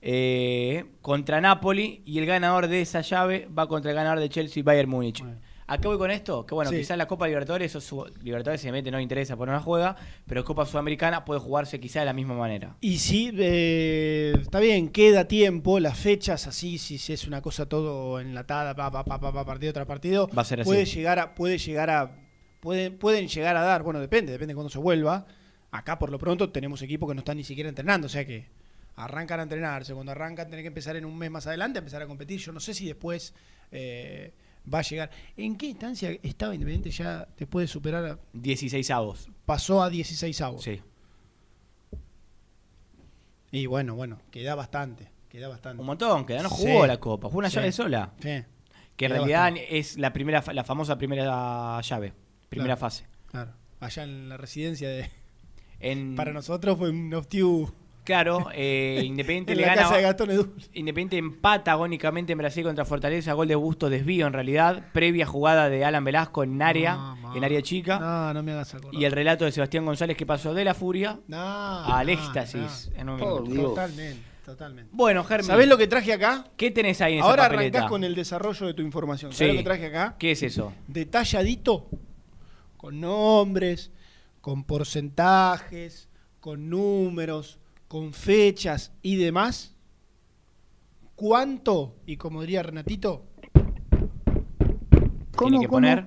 eh, 0.00 0.84
contra 1.02 1.40
Napoli 1.40 2.02
y 2.04 2.18
el 2.18 2.26
ganador 2.26 2.68
de 2.68 2.80
esa 2.82 3.00
llave 3.00 3.48
va 3.56 3.66
contra 3.66 3.90
el 3.90 3.96
ganador 3.96 4.20
de 4.20 4.28
Chelsea 4.28 4.62
Bayern 4.62 4.88
Múnich. 4.88 5.20
Bueno. 5.22 5.38
¿A 5.70 5.76
qué 5.78 5.86
voy 5.86 5.98
con 5.98 6.10
esto? 6.10 6.46
Que 6.46 6.54
bueno, 6.54 6.70
Sí. 6.70 6.78
quizás 6.78 6.96
la 6.96 7.06
Copa 7.06 7.26
Libertadores, 7.26 7.70
su- 7.72 8.10
Libertadores 8.22 8.62
obviamente 8.62 8.90
no 8.90 8.98
interesa 9.00 9.36
por 9.36 9.48
no 9.48 9.60
juega, 9.60 9.96
pero 10.26 10.42
Copa 10.42 10.64
Sudamericana 10.64 11.24
puede 11.26 11.40
jugarse 11.40 11.78
quizá 11.78 12.00
de 12.00 12.06
la 12.06 12.14
misma 12.14 12.34
manera. 12.34 12.74
Y 12.80 12.96
sí, 12.98 13.30
eh, 13.36 14.32
está 14.40 14.60
bien, 14.60 14.88
queda 14.88 15.26
tiempo, 15.28 15.78
las 15.78 15.98
fechas 15.98 16.46
así, 16.46 16.78
si 16.78 17.12
es 17.12 17.26
una 17.26 17.42
cosa 17.42 17.66
todo 17.66 18.18
enlatada, 18.18 18.74
pa, 18.74 18.90
pa, 18.90 19.04
pa, 19.04 19.20
pa, 19.20 19.30
pa, 19.32 19.44
partido 19.44 19.72
tras 19.74 19.86
partido, 19.86 20.28
Va 20.28 20.40
a 20.42 20.44
ser 20.46 20.62
así. 20.62 20.68
puede 20.68 20.86
llegar 20.86 21.18
a, 21.18 21.34
puede 21.34 21.58
llegar 21.58 21.90
a, 21.90 22.16
pueden, 22.60 22.96
pueden 22.96 23.28
llegar 23.28 23.54
a 23.56 23.60
dar, 23.62 23.82
bueno, 23.82 24.00
depende, 24.00 24.32
depende 24.32 24.52
de 24.52 24.54
cuándo 24.56 24.70
se 24.70 24.78
vuelva. 24.78 25.26
Acá 25.70 25.98
por 25.98 26.10
lo 26.10 26.18
pronto 26.18 26.48
tenemos 26.50 26.80
equipos 26.80 27.06
que 27.10 27.14
no 27.14 27.18
están 27.20 27.36
ni 27.36 27.44
siquiera 27.44 27.68
entrenando, 27.68 28.06
o 28.06 28.10
sea 28.10 28.24
que 28.24 28.46
arrancan 28.96 29.38
a 29.38 29.42
entrenarse, 29.42 29.92
cuando 29.92 30.12
arrancan 30.12 30.46
tienen 30.46 30.64
que 30.64 30.68
empezar 30.68 30.96
en 30.96 31.04
un 31.04 31.16
mes 31.18 31.30
más 31.30 31.46
adelante, 31.46 31.78
a 31.78 31.80
empezar 31.80 32.00
a 32.00 32.06
competir. 32.06 32.40
Yo 32.40 32.52
no 32.52 32.58
sé 32.58 32.72
si 32.72 32.86
después 32.86 33.34
eh, 33.70 34.32
va 34.72 34.80
a 34.80 34.82
llegar. 34.82 35.10
¿En 35.36 35.56
qué 35.56 35.66
instancia 35.66 36.10
estaba 36.22 36.54
Independiente 36.54 36.90
ya 36.90 37.26
después 37.36 37.64
de 37.64 37.72
superar, 37.72 38.04
a- 38.04 38.18
16 38.32 38.90
avos. 38.90 39.28
pasó 39.46 39.82
a 39.82 39.90
16 39.90 40.40
avos? 40.40 40.62
Sí. 40.62 40.80
Y 43.50 43.66
bueno, 43.66 43.94
bueno, 43.94 44.18
queda 44.30 44.54
bastante, 44.54 45.10
queda 45.28 45.48
bastante. 45.48 45.80
Un 45.80 45.86
montón, 45.86 46.26
que 46.26 46.36
no 46.38 46.50
Sí. 46.50 46.66
jugó 46.66 46.86
la 46.86 46.98
Copa, 47.00 47.28
jugó 47.28 47.38
una 47.38 47.50
Sí. 47.50 47.56
llave 47.56 47.72
sola. 47.72 48.12
Sí, 48.18 48.22
Que 48.22 48.34
en 48.36 48.46
Queda 48.96 49.08
realidad 49.20 49.40
bastante. 49.52 49.78
es 49.78 49.96
la 49.96 50.12
primera 50.12 50.42
la 50.52 50.64
famosa 50.64 50.98
primera 50.98 51.80
llave, 51.80 52.12
primera 52.48 52.74
Claro. 52.76 52.80
fase. 52.80 53.06
claro. 53.26 53.52
Allá 53.80 54.02
en 54.02 54.28
la 54.28 54.36
residencia 54.36 54.88
de... 54.88 55.08
En, 55.78 56.16
Para 56.16 56.32
nosotros 56.32 56.76
fue 56.76 56.90
un 56.90 57.14
hostiu 57.14 57.72
Claro, 58.08 58.48
eh, 58.54 59.02
Independiente 59.04 59.52
en 59.52 59.58
le 59.58 59.66
la 59.66 59.74
gana. 59.74 59.82
casa 59.82 59.96
de 59.96 60.02
Gastón 60.02 60.30
Edu. 60.30 60.54
Independiente 60.72 61.18
empata 61.18 61.72
agónicamente 61.72 62.32
en 62.32 62.38
Brasil 62.38 62.64
contra 62.64 62.86
Fortaleza, 62.86 63.34
gol 63.34 63.48
de 63.48 63.54
Busto 63.54 63.90
desvío 63.90 64.26
en 64.26 64.32
realidad, 64.32 64.82
previa 64.94 65.26
jugada 65.26 65.68
de 65.68 65.84
Alan 65.84 66.02
Velasco 66.04 66.42
en 66.42 66.62
área, 66.62 66.94
No, 66.96 67.36
en 67.36 67.44
área 67.44 67.60
chica, 67.60 67.98
No, 67.98 68.32
no 68.32 68.42
me 68.42 68.52
hagas 68.52 68.74
acordar. 68.74 68.98
y 68.98 69.04
el 69.04 69.12
relato 69.12 69.44
de 69.44 69.52
Sebastián 69.52 69.84
González 69.84 70.16
que 70.16 70.24
pasó 70.24 70.54
de 70.54 70.64
la 70.64 70.72
furia 70.72 71.20
No, 71.28 71.36
al 71.84 72.06
no, 72.06 72.12
éxtasis 72.14 72.90
en 72.96 73.10
un 73.10 73.16
minuto. 73.16 73.42
Dios. 73.42 73.62
Totalmente, 73.74 74.22
totalmente. 74.42 74.90
Bueno, 74.94 75.22
Germán, 75.22 75.46
¿Sabés 75.46 75.68
lo 75.68 75.76
que 75.76 75.86
traje 75.86 76.10
acá? 76.14 76.46
¿qué 76.56 76.70
tenés 76.70 77.02
ahí 77.02 77.12
en 77.12 77.18
esa 77.18 77.28
Ahora 77.28 77.42
papeleta? 77.42 77.76
arrancás 77.80 77.90
con 77.90 78.04
el 78.04 78.14
desarrollo 78.14 78.66
de 78.68 78.72
tu 78.72 78.80
información. 78.80 79.32
Sí. 79.32 79.38
¿Sabés 79.40 79.52
lo 79.52 79.58
que 79.60 79.64
traje 79.64 79.86
acá? 79.86 80.16
¿Qué 80.18 80.30
es 80.30 80.42
eso? 80.42 80.72
Detalladito, 80.86 81.90
con 82.78 83.00
nombres, 83.02 83.90
con 84.40 84.64
porcentajes, 84.64 86.08
con 86.40 86.70
números, 86.70 87.58
con 87.88 88.12
fechas 88.12 88.92
y 89.02 89.16
demás. 89.16 89.74
¿Cuánto? 91.16 91.96
Y 92.06 92.16
como 92.16 92.42
diría 92.42 92.62
Renatito, 92.62 93.26
Tiene 95.36 95.60
que 95.60 95.68
poner. 95.68 96.06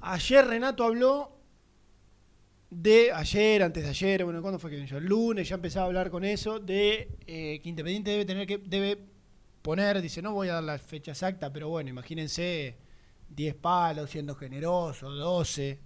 Ayer 0.00 0.46
Renato 0.46 0.84
habló 0.84 1.38
de 2.70 3.10
ayer, 3.12 3.62
antes 3.62 3.82
de 3.82 3.88
ayer, 3.88 4.24
bueno, 4.24 4.42
¿cuándo 4.42 4.58
fue 4.58 4.70
que 4.70 4.86
yo? 4.86 4.98
El 4.98 5.06
lunes 5.06 5.48
ya 5.48 5.54
empezaba 5.54 5.84
a 5.84 5.86
hablar 5.86 6.10
con 6.10 6.24
eso, 6.24 6.60
de 6.60 7.08
eh, 7.26 7.60
que 7.62 7.68
Independiente 7.68 8.10
debe 8.10 8.24
tener 8.24 8.46
que, 8.46 8.58
debe 8.58 8.98
poner, 9.62 10.00
dice, 10.02 10.22
no 10.22 10.32
voy 10.32 10.48
a 10.48 10.54
dar 10.54 10.64
la 10.64 10.78
fecha 10.78 11.12
exacta, 11.12 11.52
pero 11.52 11.68
bueno, 11.68 11.90
imagínense 11.90 12.76
10 13.30 13.54
palos 13.56 14.10
siendo 14.10 14.34
generoso, 14.34 15.10
12, 15.10 15.78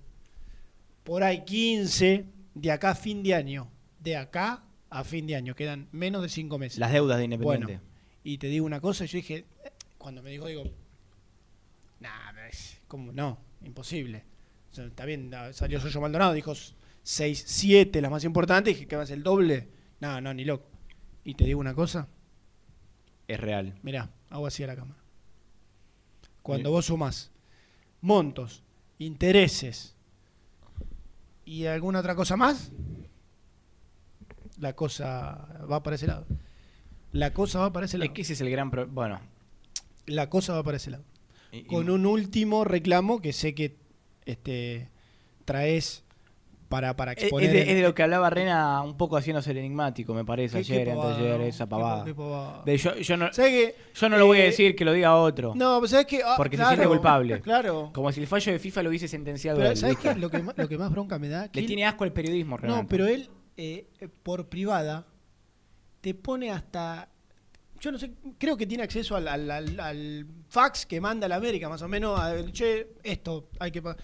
por 1.04 1.22
ahí 1.22 1.44
15, 1.44 2.26
de 2.54 2.70
acá 2.70 2.90
a 2.90 2.94
fin 2.94 3.22
de 3.22 3.34
año, 3.34 3.70
de 4.02 4.16
acá 4.16 4.64
a 4.90 5.04
fin 5.04 5.26
de 5.26 5.36
año, 5.36 5.54
quedan 5.54 5.88
menos 5.92 6.22
de 6.22 6.28
5 6.28 6.58
meses. 6.58 6.78
Las 6.78 6.92
deudas 6.92 7.18
de 7.18 7.24
Independiente. 7.24 7.66
Bueno, 7.66 7.82
y 8.24 8.38
te 8.38 8.48
digo 8.48 8.66
una 8.66 8.80
cosa, 8.80 9.04
yo 9.04 9.16
dije, 9.16 9.46
cuando 9.98 10.22
me 10.22 10.30
dijo, 10.30 10.46
digo, 10.46 10.64
nah, 12.00 12.32
¿cómo 12.88 13.12
no? 13.12 13.38
Imposible. 13.62 14.24
O 14.70 14.74
sea, 14.74 14.84
está 14.86 15.04
bien, 15.04 15.32
ah, 15.34 15.52
salió 15.52 15.80
Soyo 15.80 16.00
Maldonado, 16.00 16.32
dijo 16.32 16.52
6, 17.02 17.44
7, 17.46 18.00
las 18.00 18.10
más 18.10 18.24
importantes, 18.24 18.74
dije 18.74 18.86
que 18.86 18.96
va 18.96 19.02
a 19.02 19.06
ser 19.06 19.18
el 19.18 19.22
doble. 19.22 19.68
No, 20.00 20.20
no, 20.20 20.34
ni 20.34 20.44
loco. 20.44 20.66
Y 21.24 21.34
te 21.34 21.44
digo 21.44 21.60
una 21.60 21.74
cosa, 21.74 22.08
Es 23.28 23.38
real. 23.38 23.78
mirá, 23.82 24.10
hago 24.30 24.46
así 24.46 24.62
a 24.62 24.66
la 24.66 24.76
cámara. 24.76 25.00
Cuando 26.42 26.70
vos 26.70 26.86
sumás 26.86 27.30
montos, 28.00 28.64
intereses 28.98 29.94
y 31.44 31.66
alguna 31.66 32.00
otra 32.00 32.14
cosa 32.16 32.36
más, 32.36 32.72
la 34.62 34.72
cosa 34.74 35.48
va 35.70 35.82
para 35.82 35.96
ese 35.96 36.06
lado. 36.06 36.24
La 37.12 37.32
cosa 37.34 37.58
va 37.58 37.72
para 37.72 37.86
ese 37.86 37.98
lado. 37.98 38.06
Es 38.10 38.14
que 38.14 38.22
ese 38.22 38.32
es 38.32 38.40
el 38.40 38.50
gran 38.50 38.70
pro- 38.70 38.86
Bueno. 38.86 39.20
La 40.06 40.30
cosa 40.30 40.54
va 40.54 40.62
para 40.62 40.76
ese 40.78 40.90
lado. 40.90 41.04
y- 41.52 41.58
y- 41.58 41.62
Con 41.64 41.90
un 41.90 42.06
último 42.06 42.64
reclamo 42.64 43.20
que 43.20 43.32
sé 43.32 43.54
que 43.54 43.76
este 44.24 44.88
traes 45.44 46.04
para, 46.68 46.96
para 46.96 47.12
es 47.12 47.24
exponer. 47.24 47.52
de, 47.52 47.60
es 47.62 47.74
de 47.76 47.82
lo 47.82 47.94
que 47.94 48.02
hablaba 48.02 48.30
Rena 48.30 48.80
un 48.82 48.96
poco 48.96 49.18
haciéndose 49.18 49.50
el 49.50 49.58
enigmático, 49.58 50.14
me 50.14 50.24
parece, 50.24 50.58
¿Qué- 50.62 50.64
qué 50.66 50.72
ayer, 50.74 50.88
pavada, 50.88 51.10
anteayer, 51.14 51.38
no? 51.40 51.44
esa 51.44 51.64
Qué 51.66 51.70
pavada. 51.70 52.04
qué 52.04 52.14
pavada. 52.14 52.62
De- 52.64 52.78
yo, 52.78 52.94
yo 52.96 53.16
no, 53.18 53.32
¿Sabes 53.32 53.50
qué? 53.50 53.76
yo 53.94 54.08
no 54.08 54.16
lo 54.16 54.26
voy 54.26 54.38
a 54.38 54.42
Eh, 54.42 54.46
decir, 54.46 54.74
que 54.74 54.84
lo 54.86 54.92
diga 54.94 55.14
otro. 55.16 55.52
No, 55.54 55.76
pero 55.80 55.88
¿sabes 55.88 56.06
qué? 56.06 56.22
Ah, 56.24 56.34
Porque 56.38 56.56
se 56.56 56.62
claro, 56.62 56.76
siente 56.76 56.88
culpable. 56.88 57.40
Claro. 57.42 57.90
Como 57.92 58.10
si 58.10 58.20
el 58.20 58.26
fallo 58.26 58.50
de 58.52 58.58
FIFA 58.58 58.84
lo 58.84 58.88
hubiese 58.88 59.06
sentenciado 59.08 59.58
Pero 59.58 59.70
él, 59.72 59.76
¿sabes 59.76 59.98
qué? 59.98 60.14
Lo 60.14 60.30
que, 60.30 60.38
más, 60.38 60.56
lo 60.56 60.66
que 60.68 60.78
más 60.78 60.90
bronca 60.90 61.18
me 61.18 61.28
da. 61.28 61.48
que 61.48 61.60
Le 61.60 61.64
él- 61.64 61.66
tiene 61.66 61.84
asco 61.84 62.04
el 62.04 62.12
periodismo, 62.12 62.56
Renato. 62.56 62.80
No, 62.82 62.88
pero 62.88 63.06
él, 63.06 63.28
eh, 63.56 63.86
eh, 64.00 64.08
por 64.22 64.48
privada, 64.48 65.06
te 66.00 66.14
pone 66.14 66.50
hasta. 66.50 67.08
Yo 67.80 67.90
no 67.90 67.98
sé, 67.98 68.12
creo 68.38 68.56
que 68.56 68.66
tiene 68.66 68.84
acceso 68.84 69.16
al, 69.16 69.26
al- 69.26 69.50
al- 69.50 69.80
al 69.80 70.26
fax 70.48 70.86
que 70.86 71.00
manda 71.00 71.26
la 71.26 71.36
América, 71.36 71.68
más 71.68 71.82
o 71.82 71.88
menos. 71.88 72.18
A, 72.18 72.34
che, 72.52 72.94
esto 73.02 73.48
hay 73.58 73.70
que. 73.72 73.82
pa-". 73.82 73.96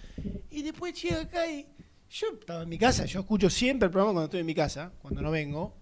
Y 0.51 0.61
después 0.61 1.01
llega 1.01 1.21
acá 1.21 1.47
y. 1.47 1.65
Yo 2.11 2.27
estaba 2.39 2.63
en 2.63 2.69
mi 2.69 2.77
casa, 2.79 3.05
yo 3.05 3.19
escucho 3.19 3.49
siempre 3.51 3.85
el 3.85 3.91
programa 3.91 4.13
cuando 4.13 4.25
estoy 4.25 4.39
en 4.39 4.45
mi 4.47 4.55
casa, 4.55 4.91
cuando 5.01 5.21
no 5.21 5.29
vengo. 5.29 5.75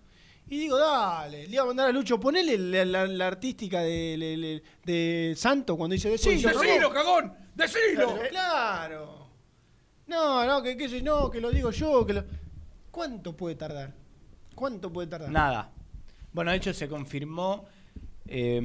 Y 0.50 0.58
digo, 0.60 0.78
dale, 0.78 1.48
le 1.48 1.54
iba 1.54 1.64
a 1.64 1.68
mandar 1.68 1.88
a 1.90 1.92
Lucho, 1.92 2.20
ponele 2.20 2.58
la, 2.58 2.84
la- 2.86 3.08
la 3.08 3.28
artística 3.28 3.82
de, 3.82 4.62
de 4.86 5.34
Santo 5.38 5.76
cuando 5.78 5.94
dice 5.94 6.10
decilo. 6.10 6.50
¡Decilo, 6.50 6.92
cagón! 6.92 7.34
¡Decilo! 7.56 8.16
Claro, 8.16 8.30
claro. 8.30 9.28
No, 10.08 10.46
no, 10.46 10.62
que, 10.62 10.76
que, 10.78 11.02
no, 11.02 11.30
que 11.30 11.42
lo 11.42 11.50
digo 11.52 11.72
yo, 11.72 12.06
que 12.06 12.14
lo... 12.14 12.24
¿Cuánto 12.92 13.36
puede 13.36 13.56
tardar? 13.56 13.94
¿Cuánto 14.56 14.92
puede 14.92 15.08
tardar? 15.08 15.30
Nada. 15.32 15.72
Bueno, 16.34 16.52
de 16.52 16.58
hecho 16.58 16.74
se 16.74 16.88
confirmó. 16.88 17.66
eh, 18.28 18.62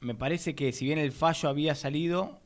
me 0.00 0.14
parece 0.14 0.54
que 0.54 0.72
si 0.72 0.84
bien 0.84 0.98
el 0.98 1.10
fallo 1.12 1.48
había 1.48 1.74
salido, 1.74 2.40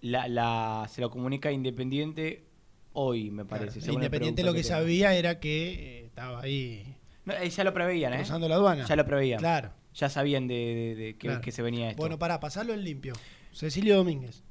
la, 0.00 0.28
la- 0.28 0.88
se 0.90 1.00
lo 1.00 1.10
comunica 1.10 1.52
Independiente 1.52 2.46
hoy, 2.92 3.30
me 3.30 3.44
parece. 3.44 3.78
Independiente 3.92 4.42
lo 4.42 4.54
que 4.54 4.64
sabía 4.64 5.14
era 5.14 5.38
que 5.38 6.00
eh, 6.00 6.04
estaba 6.06 6.40
ahí 6.40 6.96
No, 7.24 7.34
eh, 7.34 7.50
ya 7.50 7.64
lo 7.64 7.74
preveían, 7.74 8.14
¿eh? 8.14 8.18
cruzando 8.18 8.48
la 8.48 8.54
aduana. 8.56 8.86
Ya 8.86 8.96
lo 8.96 9.04
preveían. 9.04 9.38
Claro. 9.38 9.72
Ya 9.94 10.08
sabían 10.08 10.46
de, 10.48 10.54
de- 10.54 10.94
de 10.94 11.12
que, 11.12 11.26
claro. 11.28 11.40
que 11.42 11.52
se 11.52 11.62
venía 11.62 11.90
esto. 11.90 12.00
Bueno, 12.00 12.18
para 12.18 12.40
pasarlo 12.40 12.72
en 12.74 12.82
limpio. 12.84 13.12
Cecilio 13.52 13.96
Domínguez. 13.96 14.42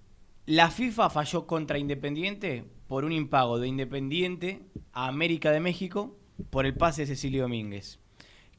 La 0.45 0.69
FIFA 0.69 1.09
falló 1.09 1.47
contra 1.47 1.77
Independiente 1.79 2.65
por 2.87 3.05
un 3.05 3.11
impago 3.11 3.59
de 3.59 3.67
Independiente 3.67 4.61
a 4.93 5.07
América 5.07 5.51
de 5.51 5.59
México 5.59 6.15
por 6.49 6.65
el 6.65 6.73
pase 6.73 7.01
de 7.01 7.07
Cecilio 7.07 7.43
Domínguez. 7.43 7.99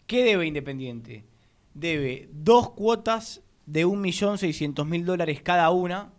¿Qué 0.07 0.25
debe 0.25 0.47
Independiente? 0.47 1.25
Debe 1.75 2.29
dos 2.33 2.71
cuotas 2.71 3.43
de 3.67 3.87
1.600.000 3.87 5.05
dólares 5.05 5.43
cada 5.43 5.71
una 5.71 6.13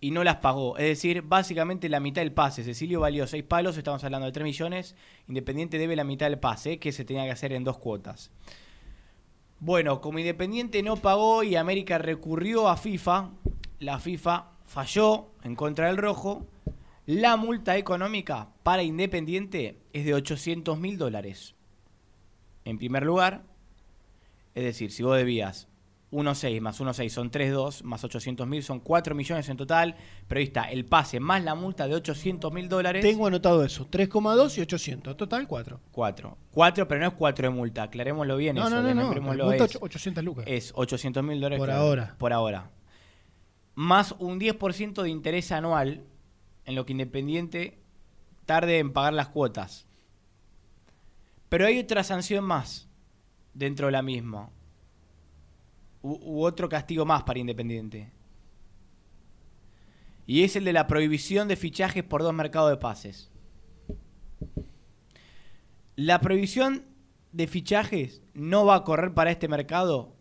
y 0.00 0.10
no 0.10 0.24
las 0.24 0.36
pagó. 0.36 0.76
Es 0.78 0.84
decir, 0.84 1.22
básicamente 1.22 1.88
la 1.88 2.00
mitad 2.00 2.22
del 2.22 2.32
pase. 2.32 2.62
Cecilio 2.62 3.00
valió 3.00 3.26
6 3.26 3.42
palos, 3.44 3.76
estamos 3.76 4.02
hablando 4.04 4.26
de 4.26 4.32
3 4.32 4.44
millones. 4.44 4.94
Independiente 5.26 5.78
debe 5.78 5.96
la 5.96 6.04
mitad 6.04 6.26
del 6.26 6.38
pase, 6.38 6.78
que 6.78 6.92
se 6.92 7.04
tenía 7.04 7.24
que 7.24 7.32
hacer 7.32 7.52
en 7.52 7.64
dos 7.64 7.78
cuotas. 7.78 8.30
Bueno, 9.60 10.00
como 10.00 10.20
Independiente 10.20 10.82
no 10.84 10.96
pagó 10.96 11.42
y 11.42 11.56
América 11.56 11.98
recurrió 11.98 12.68
a 12.68 12.76
FIFA, 12.76 13.30
la 13.80 13.98
FIFA 13.98 14.50
falló 14.64 15.30
en 15.42 15.56
contra 15.56 15.88
del 15.88 15.96
rojo. 15.96 16.46
La 17.08 17.36
multa 17.38 17.78
económica 17.78 18.50
para 18.62 18.82
Independiente 18.82 19.80
es 19.94 20.04
de 20.04 20.12
800 20.12 20.78
mil 20.78 20.98
dólares. 20.98 21.54
En 22.66 22.76
primer 22.76 23.02
lugar, 23.06 23.44
es 24.54 24.62
decir, 24.62 24.92
si 24.92 25.02
vos 25.02 25.16
debías 25.16 25.68
1.6 26.12 26.60
más 26.60 26.78
1.6 26.78 27.08
son 27.08 27.30
3.2, 27.30 27.82
más 27.82 28.04
800 28.04 28.46
mil 28.46 28.62
son 28.62 28.80
4 28.80 29.14
millones 29.14 29.48
en 29.48 29.56
total, 29.56 29.96
pero 30.26 30.38
ahí 30.40 30.44
está, 30.44 30.64
el 30.64 30.84
pase 30.84 31.18
más 31.18 31.42
la 31.42 31.54
multa 31.54 31.88
de 31.88 31.94
800 31.94 32.52
mil 32.52 32.68
dólares. 32.68 33.00
Tengo 33.02 33.26
anotado 33.26 33.64
eso, 33.64 33.88
3,2 33.88 34.58
y 34.58 34.60
800, 34.60 35.16
total 35.16 35.48
4. 35.48 35.80
4. 35.90 36.36
4, 36.50 36.88
pero 36.88 37.00
no 37.00 37.06
es 37.06 37.14
4 37.14 37.48
de 37.48 37.54
multa, 37.54 37.84
aclarémoslo 37.84 38.36
bien 38.36 38.54
No, 38.56 38.66
eso. 38.66 38.82
no, 38.82 38.82
no, 38.82 39.14
no, 39.14 39.22
multa 39.22 39.54
es, 39.54 39.62
ocho- 39.62 39.78
800 39.80 40.22
lucas. 40.22 40.44
es 40.46 40.72
800 40.74 41.24
mil 41.24 41.40
dólares. 41.40 41.58
Por 41.58 41.68
claro, 41.68 41.80
ahora. 41.80 42.16
Por 42.18 42.34
ahora. 42.34 42.70
Más 43.76 44.14
un 44.18 44.38
10% 44.38 45.02
de 45.02 45.08
interés 45.08 45.52
anual 45.52 46.04
en 46.68 46.74
lo 46.74 46.84
que 46.84 46.92
Independiente 46.92 47.78
tarde 48.44 48.78
en 48.78 48.92
pagar 48.92 49.14
las 49.14 49.28
cuotas. 49.28 49.86
Pero 51.48 51.64
hay 51.64 51.78
otra 51.78 52.04
sanción 52.04 52.44
más 52.44 52.90
dentro 53.54 53.86
de 53.86 53.92
la 53.92 54.02
misma. 54.02 54.50
U, 56.02 56.44
otro 56.44 56.68
castigo 56.68 57.06
más 57.06 57.22
para 57.22 57.38
Independiente. 57.38 58.12
Y 60.26 60.42
es 60.44 60.56
el 60.56 60.64
de 60.66 60.74
la 60.74 60.86
prohibición 60.86 61.48
de 61.48 61.56
fichajes 61.56 62.04
por 62.04 62.22
dos 62.22 62.34
mercados 62.34 62.68
de 62.68 62.76
pases. 62.76 63.30
La 65.96 66.20
prohibición 66.20 66.84
de 67.32 67.46
fichajes 67.46 68.20
no 68.34 68.66
va 68.66 68.74
a 68.74 68.84
correr 68.84 69.14
para 69.14 69.30
este 69.30 69.48
mercado 69.48 70.14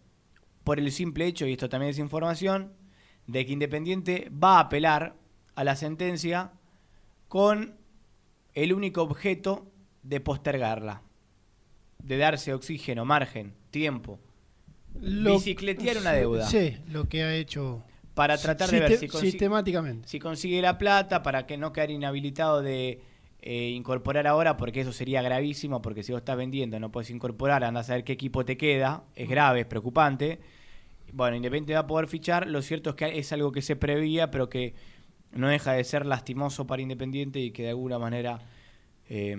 por 0.63 0.79
el 0.79 0.93
simple 0.93 1.25
hecho, 1.25 1.45
y 1.45 1.51
esto 1.51 1.67
también 1.67 1.89
es 1.89 1.99
información, 1.99 2.71
de 3.25 3.45
que 3.45 3.51
Independiente 3.51 4.31
va 4.31 4.57
a 4.57 4.61
apelar 4.61 5.26
a 5.57 5.63
la 5.63 5.75
sentencia 5.75 6.51
con 7.27 7.73
el 8.53 8.73
único 8.73 9.01
objeto 9.01 9.65
de 10.03 10.19
postergarla, 10.19 11.01
de 11.97 12.17
darse 12.17 12.53
oxígeno, 12.53 13.05
margen, 13.05 13.55
tiempo, 13.71 14.19
bicicletear 14.93 15.97
una 15.97 16.13
deuda. 16.13 16.45
Sí, 16.45 16.77
lo 16.87 17.09
que 17.09 17.23
ha 17.23 17.35
hecho 17.35 17.83
para 18.13 18.37
tratar 18.37 18.69
de 18.69 18.79
ver 18.81 18.97
si 18.97 19.07
consigue, 19.07 19.31
sistemáticamente. 19.31 20.07
si 20.07 20.19
consigue 20.19 20.61
la 20.61 20.77
plata, 20.77 21.23
para 21.23 21.47
que 21.47 21.57
no 21.57 21.73
quedar 21.73 21.89
inhabilitado 21.89 22.61
de 22.61 23.01
eh, 23.41 23.69
incorporar 23.69 24.27
ahora, 24.27 24.57
porque 24.57 24.81
eso 24.81 24.93
sería 24.93 25.23
gravísimo, 25.23 25.81
porque 25.81 26.03
si 26.03 26.11
vos 26.11 26.19
estás 26.19 26.37
vendiendo 26.37 26.79
no 26.79 26.91
puedes 26.91 27.09
incorporar, 27.09 27.63
anda 27.63 27.79
a 27.79 27.83
saber 27.83 28.03
qué 28.03 28.13
equipo 28.13 28.45
te 28.45 28.57
queda, 28.57 29.05
es 29.15 29.27
grave, 29.27 29.61
es 29.61 29.65
preocupante. 29.65 30.39
Bueno, 31.13 31.35
Independiente 31.35 31.73
va 31.73 31.79
a 31.79 31.87
poder 31.87 32.07
fichar, 32.07 32.45
lo 32.47 32.61
cierto 32.61 32.91
es 32.91 32.95
que 32.95 33.17
es 33.17 33.33
algo 33.33 33.51
que 33.51 33.63
se 33.63 33.75
preveía, 33.75 34.29
pero 34.29 34.49
que 34.49 34.75
no 35.37 35.49
deja 35.49 35.73
de 35.73 35.83
ser 35.83 36.05
lastimoso 36.05 36.67
para 36.67 36.81
Independiente 36.81 37.39
y 37.39 37.51
que 37.51 37.63
de 37.63 37.69
alguna 37.69 37.99
manera 37.99 38.39
eh, 39.09 39.37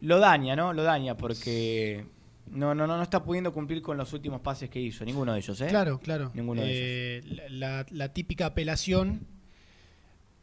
lo 0.00 0.18
daña, 0.18 0.56
¿no? 0.56 0.72
Lo 0.72 0.82
daña 0.82 1.16
porque 1.16 2.04
no, 2.50 2.74
no, 2.74 2.86
no, 2.86 2.96
no 2.96 3.02
está 3.02 3.22
pudiendo 3.22 3.52
cumplir 3.52 3.82
con 3.82 3.96
los 3.96 4.12
últimos 4.12 4.40
pases 4.40 4.70
que 4.70 4.80
hizo, 4.80 5.04
ninguno 5.04 5.32
de 5.32 5.38
ellos, 5.38 5.60
¿eh? 5.60 5.68
Claro, 5.68 5.98
claro. 5.98 6.30
Ninguno 6.34 6.62
de 6.62 7.18
Eh, 7.18 7.46
la, 7.50 7.86
la 7.90 8.12
típica 8.12 8.46
apelación 8.46 9.26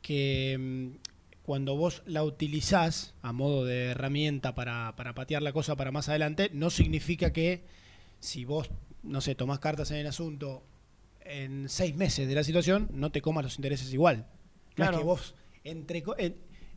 que 0.02 0.58
mm, 0.60 0.98
cuando 1.44 1.76
vos 1.76 2.04
la 2.06 2.24
utilizás 2.24 3.14
a 3.22 3.32
modo 3.32 3.66
de 3.66 3.92
herramienta 3.92 4.56
para, 4.56 4.96
para 4.96 5.14
patear 5.14 5.42
la 5.42 5.54
cosa 5.54 5.76
para 5.76 5.92
más 5.92 6.10
adelante, 6.10 6.50
no 6.54 6.70
significa 6.70 7.34
que 7.34 7.64
si 8.20 8.46
vos, 8.46 8.70
no 9.04 9.22
sé, 9.22 9.36
tomás 9.36 9.60
cartas 9.60 9.92
en 9.92 9.98
el 9.98 10.08
asunto 10.08 10.64
en 11.22 11.70
seis 11.70 11.96
meses 11.96 12.28
de 12.28 12.36
la 12.36 12.44
situación, 12.44 12.88
no 12.92 13.12
te 13.12 13.22
comas 13.22 13.44
los 13.44 13.58
intereses 13.58 13.94
igual. 13.94 14.28
No 14.78 14.84
Claro. 14.84 14.94
es 14.94 14.98
que 15.00 15.06
vos, 15.06 15.36
entre, 15.64 16.04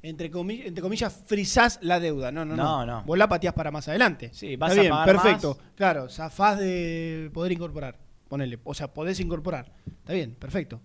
entre, 0.02 0.30
comi- 0.30 0.62
entre 0.64 0.82
comillas, 0.82 1.22
frizás 1.26 1.78
la 1.82 1.98
deuda. 2.00 2.30
No, 2.30 2.44
no, 2.44 2.54
no. 2.56 2.62
No, 2.62 2.86
no. 2.86 3.02
Vos 3.04 3.18
la 3.18 3.28
pateás 3.28 3.54
para 3.54 3.70
más 3.70 3.88
adelante. 3.88 4.30
Sí, 4.32 4.56
vas 4.56 4.70
Está 4.70 4.80
a 4.80 4.82
bien, 4.82 4.92
pagar 4.92 5.06
perfecto. 5.16 5.58
más. 5.60 5.72
Claro, 5.74 6.08
zafás 6.08 6.58
de 6.58 7.30
poder 7.34 7.52
incorporar. 7.52 7.98
Ponele. 8.28 8.58
O 8.64 8.74
sea, 8.74 8.92
podés 8.92 9.18
incorporar. 9.20 9.72
Está 9.86 10.12
bien, 10.12 10.34
perfecto. 10.34 10.80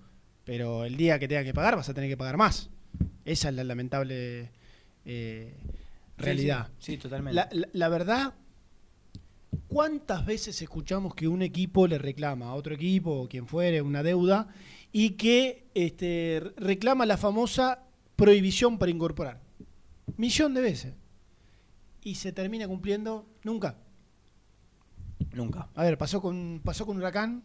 Pero 0.46 0.86
el 0.86 0.98
día 0.98 1.20
que 1.20 1.28
tenga 1.28 1.44
que 1.44 1.54
pagar, 1.54 1.76
vas 1.76 1.88
a 1.90 1.94
tener 1.94 2.10
que 2.10 2.18
pagar 2.18 2.38
más. 2.38 2.70
Esa 3.26 3.50
es 3.50 3.56
la 3.56 3.64
lamentable 3.64 4.52
eh, 5.06 5.56
realidad. 6.18 6.70
Sí, 6.80 6.94
sí, 6.94 6.98
totalmente. 6.98 7.36
La, 7.36 7.48
la- 7.52 7.68
la 7.72 7.90
verdad, 7.90 8.34
¿cuántas 9.68 10.26
veces 10.26 10.62
escuchamos 10.62 11.16
que 11.16 11.28
un 11.28 11.42
equipo 11.42 11.88
le 11.88 11.98
reclama 11.98 12.48
a 12.48 12.54
otro 12.56 12.74
equipo 12.76 13.12
o 13.22 13.28
quien 13.30 13.48
fuere 13.48 13.82
una 13.82 14.04
deuda 14.04 14.48
y 14.94 15.12
que 15.12 15.66
este, 15.74 16.42
reclama 16.56 17.06
la 17.06 17.18
famosa 17.18 17.84
prohibición 18.16 18.78
para 18.80 18.92
incorporar? 18.92 19.42
Millón 20.16 20.54
de 20.54 20.62
veces. 20.62 20.94
Y 22.02 22.16
se 22.16 22.32
termina 22.32 22.68
cumpliendo 22.68 23.26
nunca. 23.44 23.78
Nunca. 25.34 25.70
A 25.76 25.84
ver, 25.84 25.98
pasó 25.98 26.22
con 26.22 26.62
pasó 26.64 26.86
con 26.86 26.98
Huracán 26.98 27.44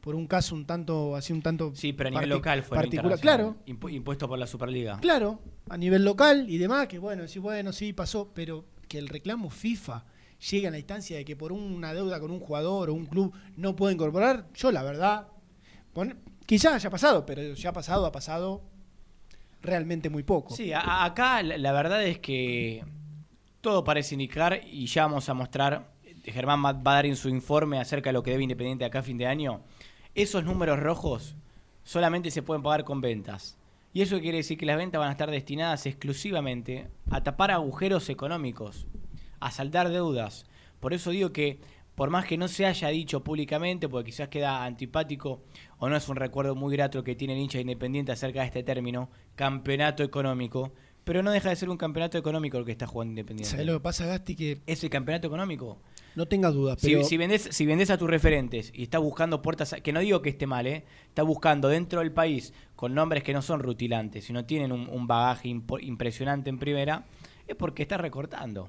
por 0.00 0.14
un 0.14 0.26
caso 0.26 0.54
un 0.54 0.64
tanto 0.64 1.16
así 1.16 1.32
un 1.32 1.42
tanto 1.42 1.72
Sí, 1.74 1.92
pero 1.92 2.08
a 2.08 2.10
nivel 2.12 2.30
local 2.30 2.62
fue 2.62 2.76
particular. 2.78 3.18
Claro, 3.20 3.56
Impu- 3.66 3.92
impuesto 3.92 4.28
por 4.28 4.38
la 4.38 4.46
Superliga. 4.46 4.98
Claro, 5.00 5.40
a 5.68 5.76
nivel 5.76 6.04
local 6.04 6.46
y 6.48 6.56
demás, 6.58 6.86
que 6.86 6.98
bueno, 6.98 7.26
sí, 7.28 7.38
bueno, 7.38 7.72
sí, 7.72 7.92
pasó, 7.92 8.30
pero 8.32 8.64
que 8.86 8.98
el 8.98 9.08
reclamo 9.08 9.50
FIFA 9.50 10.06
llegue 10.50 10.68
a 10.68 10.70
la 10.70 10.78
instancia 10.78 11.16
de 11.18 11.24
que 11.24 11.36
por 11.36 11.52
una 11.52 11.92
deuda 11.92 12.20
con 12.20 12.30
un 12.30 12.38
jugador 12.40 12.88
o 12.90 12.94
un 12.94 13.06
club 13.06 13.34
no 13.56 13.74
puede 13.76 13.92
incorporar, 13.94 14.46
yo 14.54 14.70
la 14.70 14.82
verdad, 14.84 15.28
pon- 15.92 16.16
quizás 16.48 16.72
haya 16.72 16.88
pasado, 16.88 17.26
pero 17.26 17.52
ya 17.52 17.68
ha 17.68 17.72
pasado, 17.74 18.06
ha 18.06 18.10
pasado 18.10 18.62
realmente 19.60 20.08
muy 20.08 20.22
poco. 20.22 20.56
Sí, 20.56 20.72
acá 20.72 21.42
la, 21.42 21.58
la 21.58 21.72
verdad 21.72 22.02
es 22.04 22.20
que 22.20 22.82
todo 23.60 23.84
parece 23.84 24.14
indicar 24.14 24.62
y 24.64 24.86
ya 24.86 25.02
vamos 25.02 25.28
a 25.28 25.34
mostrar, 25.34 25.92
eh, 26.02 26.32
Germán 26.32 26.64
va 26.64 26.70
a 26.70 26.94
dar 26.94 27.04
en 27.04 27.16
su 27.16 27.28
informe 27.28 27.78
acerca 27.78 28.08
de 28.08 28.14
lo 28.14 28.22
que 28.22 28.30
debe 28.30 28.44
Independiente 28.44 28.86
acá 28.86 29.00
a 29.00 29.02
fin 29.02 29.18
de 29.18 29.26
año, 29.26 29.60
esos 30.14 30.42
números 30.42 30.80
rojos 30.80 31.36
solamente 31.84 32.30
se 32.30 32.42
pueden 32.42 32.62
pagar 32.62 32.84
con 32.84 33.02
ventas. 33.02 33.58
Y 33.92 34.00
eso 34.00 34.18
quiere 34.18 34.38
decir 34.38 34.56
que 34.56 34.64
las 34.64 34.78
ventas 34.78 35.00
van 35.00 35.08
a 35.08 35.12
estar 35.12 35.30
destinadas 35.30 35.84
exclusivamente 35.84 36.88
a 37.10 37.22
tapar 37.22 37.50
agujeros 37.50 38.08
económicos, 38.08 38.86
a 39.38 39.50
saldar 39.50 39.90
deudas. 39.90 40.46
Por 40.80 40.94
eso 40.94 41.10
digo 41.10 41.30
que, 41.32 41.60
por 41.94 42.08
más 42.08 42.24
que 42.24 42.38
no 42.38 42.48
se 42.48 42.64
haya 42.64 42.88
dicho 42.88 43.22
públicamente, 43.22 43.88
porque 43.88 44.10
quizás 44.10 44.28
queda 44.28 44.64
antipático 44.64 45.42
o 45.78 45.88
no 45.88 45.96
es 45.96 46.08
un 46.08 46.16
recuerdo 46.16 46.54
muy 46.54 46.72
grato 46.74 47.02
que 47.04 47.14
tiene 47.14 47.34
el 47.34 47.40
hincha 47.40 47.60
independiente 47.60 48.12
acerca 48.12 48.40
de 48.40 48.46
este 48.46 48.62
término, 48.62 49.10
campeonato 49.36 50.02
económico, 50.02 50.72
pero 51.04 51.22
no 51.22 51.30
deja 51.30 51.48
de 51.48 51.56
ser 51.56 51.70
un 51.70 51.76
campeonato 51.78 52.18
económico 52.18 52.58
el 52.58 52.64
que 52.66 52.72
está 52.72 52.86
jugando 52.86 53.12
Independiente. 53.12 53.50
¿Sabés 53.50 53.66
lo 53.66 53.74
que 53.74 53.80
pasa, 53.80 54.04
Gasti? 54.06 54.34
Que 54.36 54.60
¿Es 54.66 54.84
el 54.84 54.90
campeonato 54.90 55.26
económico? 55.26 55.78
no 56.16 56.26
tengas 56.26 56.52
dudas, 56.52 56.80
Si, 56.80 56.88
pero 56.88 57.04
si 57.04 57.16
vendés, 57.16 57.48
si 57.52 57.64
vendés 57.64 57.90
a 57.90 57.96
tus 57.96 58.10
referentes 58.10 58.72
y 58.74 58.82
estás 58.82 59.00
buscando 59.00 59.40
puertas, 59.40 59.76
que 59.84 59.92
no 59.92 60.00
digo 60.00 60.20
que 60.20 60.30
esté 60.30 60.48
mal, 60.48 60.66
¿eh? 60.66 60.84
estás 61.06 61.24
buscando 61.24 61.68
dentro 61.68 62.00
del 62.00 62.10
país 62.10 62.52
con 62.74 62.92
nombres 62.92 63.22
que 63.22 63.32
no 63.32 63.40
son 63.40 63.60
rutilantes, 63.60 64.24
sino 64.24 64.44
tienen 64.44 64.72
un, 64.72 64.88
un 64.88 65.06
bagaje 65.06 65.48
impo- 65.48 65.80
impresionante 65.80 66.50
en 66.50 66.58
primera, 66.58 67.04
es 67.46 67.54
porque 67.54 67.82
estás 67.82 68.00
recortando. 68.00 68.68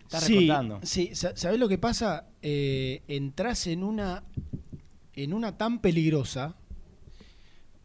Estás 0.00 0.24
sí, 0.24 0.40
recortando. 0.40 0.80
sí, 0.82 1.14
sa- 1.14 1.36
¿sabés 1.36 1.60
lo 1.60 1.68
que 1.68 1.78
pasa? 1.78 2.26
Eh, 2.42 3.02
entras 3.06 3.68
en 3.68 3.84
una 3.84 4.24
en 5.14 5.32
una 5.32 5.56
tan 5.56 5.80
peligrosa 5.80 6.56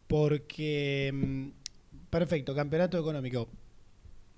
porque 0.06 1.10
mm, 1.12 1.48
perfecto, 2.10 2.54
campeonato 2.54 2.98
económico. 2.98 3.48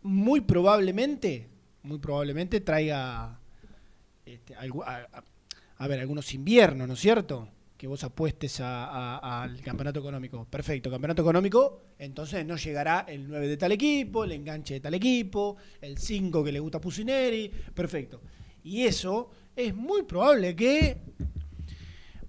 Muy 0.02 0.40
probablemente, 0.40 1.48
muy 1.82 1.98
probablemente 1.98 2.60
traiga 2.60 3.38
este, 4.26 4.54
a, 4.54 5.88
ver, 5.88 6.00
algunos 6.00 6.34
inviernos, 6.34 6.86
¿no 6.86 6.94
es 6.94 7.00
cierto? 7.00 7.48
Que 7.76 7.86
vos 7.86 8.04
apuestes 8.04 8.60
al 8.60 9.60
campeonato 9.62 10.00
económico. 10.00 10.44
Perfecto, 10.44 10.90
campeonato 10.90 11.22
económico, 11.22 11.80
entonces 11.98 12.44
no 12.44 12.56
llegará 12.56 13.06
el 13.08 13.26
9 13.26 13.48
de 13.48 13.56
tal 13.56 13.72
equipo, 13.72 14.24
el 14.24 14.32
enganche 14.32 14.74
de 14.74 14.80
tal 14.80 14.94
equipo, 14.94 15.56
el 15.80 15.96
5 15.96 16.44
que 16.44 16.52
le 16.52 16.60
gusta 16.60 16.80
Pusineri, 16.80 17.50
perfecto. 17.74 18.20
Y 18.62 18.82
eso 18.82 19.30
es 19.56 19.74
muy 19.74 20.02
probable 20.02 20.54
que 20.54 20.98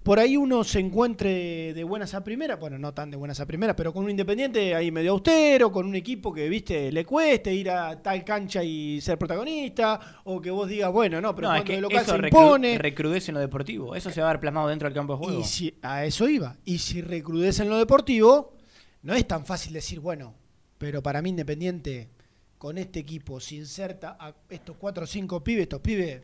por 0.02 0.18
ahí 0.18 0.36
uno 0.36 0.64
se 0.64 0.80
encuentre 0.80 1.72
de 1.74 1.84
buenas 1.84 2.12
a 2.14 2.24
primeras, 2.24 2.58
bueno, 2.58 2.76
no 2.78 2.92
tan 2.92 3.10
de 3.10 3.16
buenas 3.16 3.38
a 3.38 3.46
primeras, 3.46 3.76
pero 3.76 3.92
con 3.92 4.04
un 4.04 4.10
independiente 4.10 4.74
ahí 4.74 4.90
medio 4.90 5.12
austero, 5.12 5.70
con 5.70 5.86
un 5.86 5.94
equipo 5.94 6.32
que, 6.32 6.48
viste, 6.48 6.90
le 6.90 7.04
cueste 7.04 7.54
ir 7.54 7.70
a 7.70 8.02
tal 8.02 8.24
cancha 8.24 8.64
y 8.64 9.00
ser 9.00 9.16
protagonista, 9.16 10.22
o 10.24 10.40
que 10.40 10.50
vos 10.50 10.68
digas, 10.68 10.90
bueno, 10.90 11.20
no, 11.20 11.34
pero 11.34 11.48
No, 11.48 11.54
es 11.54 11.60
cuando 11.60 11.66
que 11.70 11.74
el 11.76 11.82
local 11.82 12.02
eso 12.02 12.16
se 12.16 12.26
impone. 12.26 12.78
recrudece 12.78 13.30
en 13.30 13.34
lo 13.34 13.40
deportivo. 13.40 13.94
Eso 13.94 14.10
se 14.10 14.20
va 14.20 14.30
a 14.30 14.32
ver 14.32 14.40
plasmado 14.40 14.68
dentro 14.68 14.88
del 14.88 14.94
campo 14.94 15.12
de 15.14 15.18
juego. 15.24 15.40
Y 15.40 15.44
si 15.44 15.74
a 15.82 16.04
eso 16.04 16.28
iba. 16.28 16.56
Y 16.64 16.78
si 16.78 17.00
recrudece 17.00 17.62
en 17.62 17.68
lo 17.68 17.78
deportivo, 17.78 18.56
no 19.02 19.14
es 19.14 19.26
tan 19.26 19.46
fácil 19.46 19.72
decir, 19.72 20.00
bueno, 20.00 20.34
pero 20.78 21.00
para 21.02 21.22
mí 21.22 21.30
Independiente, 21.30 22.10
con 22.58 22.76
este 22.76 22.98
equipo, 22.98 23.38
se 23.38 23.54
inserta 23.54 24.16
a 24.18 24.34
estos 24.50 24.76
cuatro 24.76 25.04
o 25.04 25.06
cinco 25.06 25.44
pibes, 25.44 25.62
estos 25.62 25.80
pibes 25.80 26.22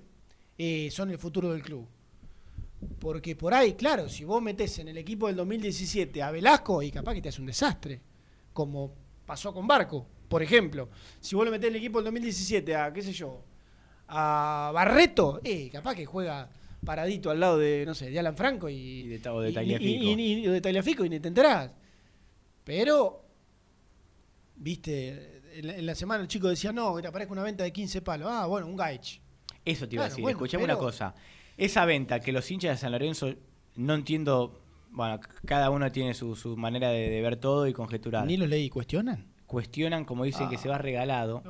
eh, 0.59 0.89
son 0.91 1.11
el 1.11 1.19
futuro 1.19 1.53
del 1.53 1.63
club. 1.63 1.87
Porque 3.01 3.35
por 3.37 3.55
ahí, 3.55 3.75
claro, 3.75 4.09
si 4.09 4.25
vos 4.25 4.41
metés 4.43 4.79
en 4.79 4.89
el 4.89 4.99
equipo 4.99 5.27
del 5.27 5.37
2017 5.37 6.23
a 6.23 6.31
Velasco, 6.31 6.83
y 6.83 6.91
capaz 6.91 7.15
que 7.15 7.23
te 7.23 7.29
hace 7.29 7.41
un 7.41 7.47
desastre. 7.47 8.01
Como 8.53 8.95
pasó 9.27 9.53
con 9.53 9.67
Barco, 9.67 10.07
por 10.29 10.43
ejemplo. 10.43 10.89
Si 11.21 11.35
vos 11.37 11.45
lo 11.45 11.51
metés 11.51 11.69
en 11.69 11.75
el 11.75 11.79
equipo 11.81 11.99
del 11.99 12.05
2017 12.07 12.77
a, 12.77 12.93
qué 12.93 13.03
sé 13.03 13.13
yo, 13.13 13.43
a 14.09 14.71
Barreto, 14.73 15.41
eh, 15.45 15.69
capaz 15.71 15.95
que 15.95 16.07
juega 16.07 16.49
paradito 16.85 17.31
al 17.31 17.41
lado 17.41 17.59
de, 17.59 17.85
no 17.85 17.95
sé, 17.95 18.11
de 18.11 18.19
Alan 18.19 18.37
Franco 18.37 18.69
y, 18.69 18.75
Y 18.75 19.07
de, 19.09 19.29
o 19.29 19.41
de 19.41 19.51
y- 19.51 19.55
Tagliafico. 19.55 20.03
y- 20.05 20.21
y- 20.23 20.33
y 20.45 20.47
de 20.47 20.61
Tagliafico 20.61 21.05
y 21.05 21.09
ni 21.11 21.21
te 21.21 21.29
enterás. 21.29 21.73
Pero, 22.65 23.25
viste, 24.57 25.41
en 25.55 25.67
la, 25.67 25.77
en 25.77 25.87
la 25.87 25.95
semana 25.95 26.23
el 26.23 26.29
chico 26.29 26.49
decía, 26.49 26.73
no, 26.73 26.95
que 26.97 27.03
te 27.03 27.09
aparezca 27.09 27.33
una 27.33 27.43
venta 27.43 27.65
de 27.65 27.73
15 27.73 28.03
palos. 28.03 28.29
Ah, 28.31 28.47
bueno, 28.47 28.67
un 28.67 28.77
Gaich. 28.77 29.21
Eso 29.65 29.89
te 29.89 29.97
iba 29.97 30.05
a 30.05 30.09
decir. 30.09 30.23
bueno, 30.23 30.37
Escuchame 30.39 30.65
pero- 30.65 30.75
una 30.79 30.85
cosa. 30.85 31.15
Esa 31.59 31.85
venta 31.85 32.21
que 32.21 32.33
los 32.33 32.51
hinchas 32.51 32.71
de 32.73 32.77
San 32.79 32.93
Lorenzo, 32.93 33.35
no 33.77 33.95
entiendo. 33.95 34.63
Bueno, 34.91 35.21
cada 35.45 35.69
uno 35.71 35.93
tiene 35.93 36.15
su, 36.15 36.35
su 36.35 36.57
manera 36.57 36.89
de, 36.91 37.11
de 37.11 37.21
ver 37.21 37.37
todo 37.37 37.67
y 37.67 37.75
conjeturar. 37.75 38.27
Ni 38.27 38.37
lo 38.39 38.47
leí 38.47 38.65
y 38.65 38.71
cuestionan. 38.71 39.27
Cuestionan, 39.47 40.05
como 40.07 40.25
dicen, 40.25 40.49
que 40.49 40.57
Ah. 40.57 40.59
se 40.59 40.69
va 40.69 40.79
regalado. 40.79 41.43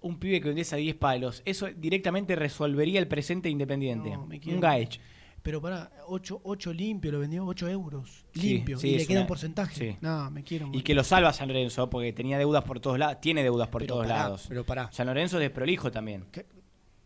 Un 0.00 0.18
pibe 0.18 0.40
que 0.40 0.48
vendiese 0.48 0.74
a 0.74 0.78
10 0.78 0.96
palos. 0.96 1.42
Eso 1.44 1.68
directamente 1.76 2.34
resolvería 2.34 2.98
el 2.98 3.06
presente 3.06 3.48
independiente. 3.48 4.10
No, 4.10 4.26
me 4.26 4.40
quiero- 4.40 4.56
un 4.56 4.60
Gaech. 4.60 4.98
Pero 5.42 5.60
para 5.60 5.90
8, 6.06 6.72
limpio, 6.72 7.10
lo 7.12 7.18
vendió 7.20 7.44
8 7.44 7.68
euros. 7.68 8.24
Limpio. 8.34 8.78
sí, 8.78 8.90
y 8.90 8.98
le 8.98 9.06
queda 9.06 9.18
una- 9.18 9.20
un 9.22 9.26
porcentaje. 9.28 9.74
sí. 9.92 9.96
No, 10.00 10.30
me 10.30 10.42
quiero 10.44 10.70
Y 10.72 10.82
que 10.82 10.94
lo 10.94 11.02
salva 11.04 11.32
San 11.32 11.48
Lorenzo, 11.48 11.90
porque 11.90 12.12
tenía 12.12 12.38
deudas 12.38 12.62
por 12.64 12.78
todos 12.80 12.98
lados. 12.98 13.20
Tiene 13.20 13.42
deudas 13.42 13.68
por 13.68 13.82
Pero 13.82 13.94
todos 13.94 14.06
pará, 14.06 14.18
lados. 14.22 14.44
Pero 14.48 14.64
pará. 14.64 14.88
San 14.92 15.06
Lorenzo 15.08 15.36
es 15.38 15.42
desprolijo 15.42 15.90
también 15.90 16.24
¿Qué? 16.32 16.46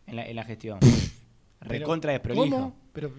en 0.07 0.15
la, 0.15 0.27
en 0.27 0.35
la 0.35 0.43
gestión. 0.43 0.79
Recontra 1.61 2.11
desprolijo. 2.13 2.49
¿Cómo? 2.49 2.75
Pero 2.93 3.11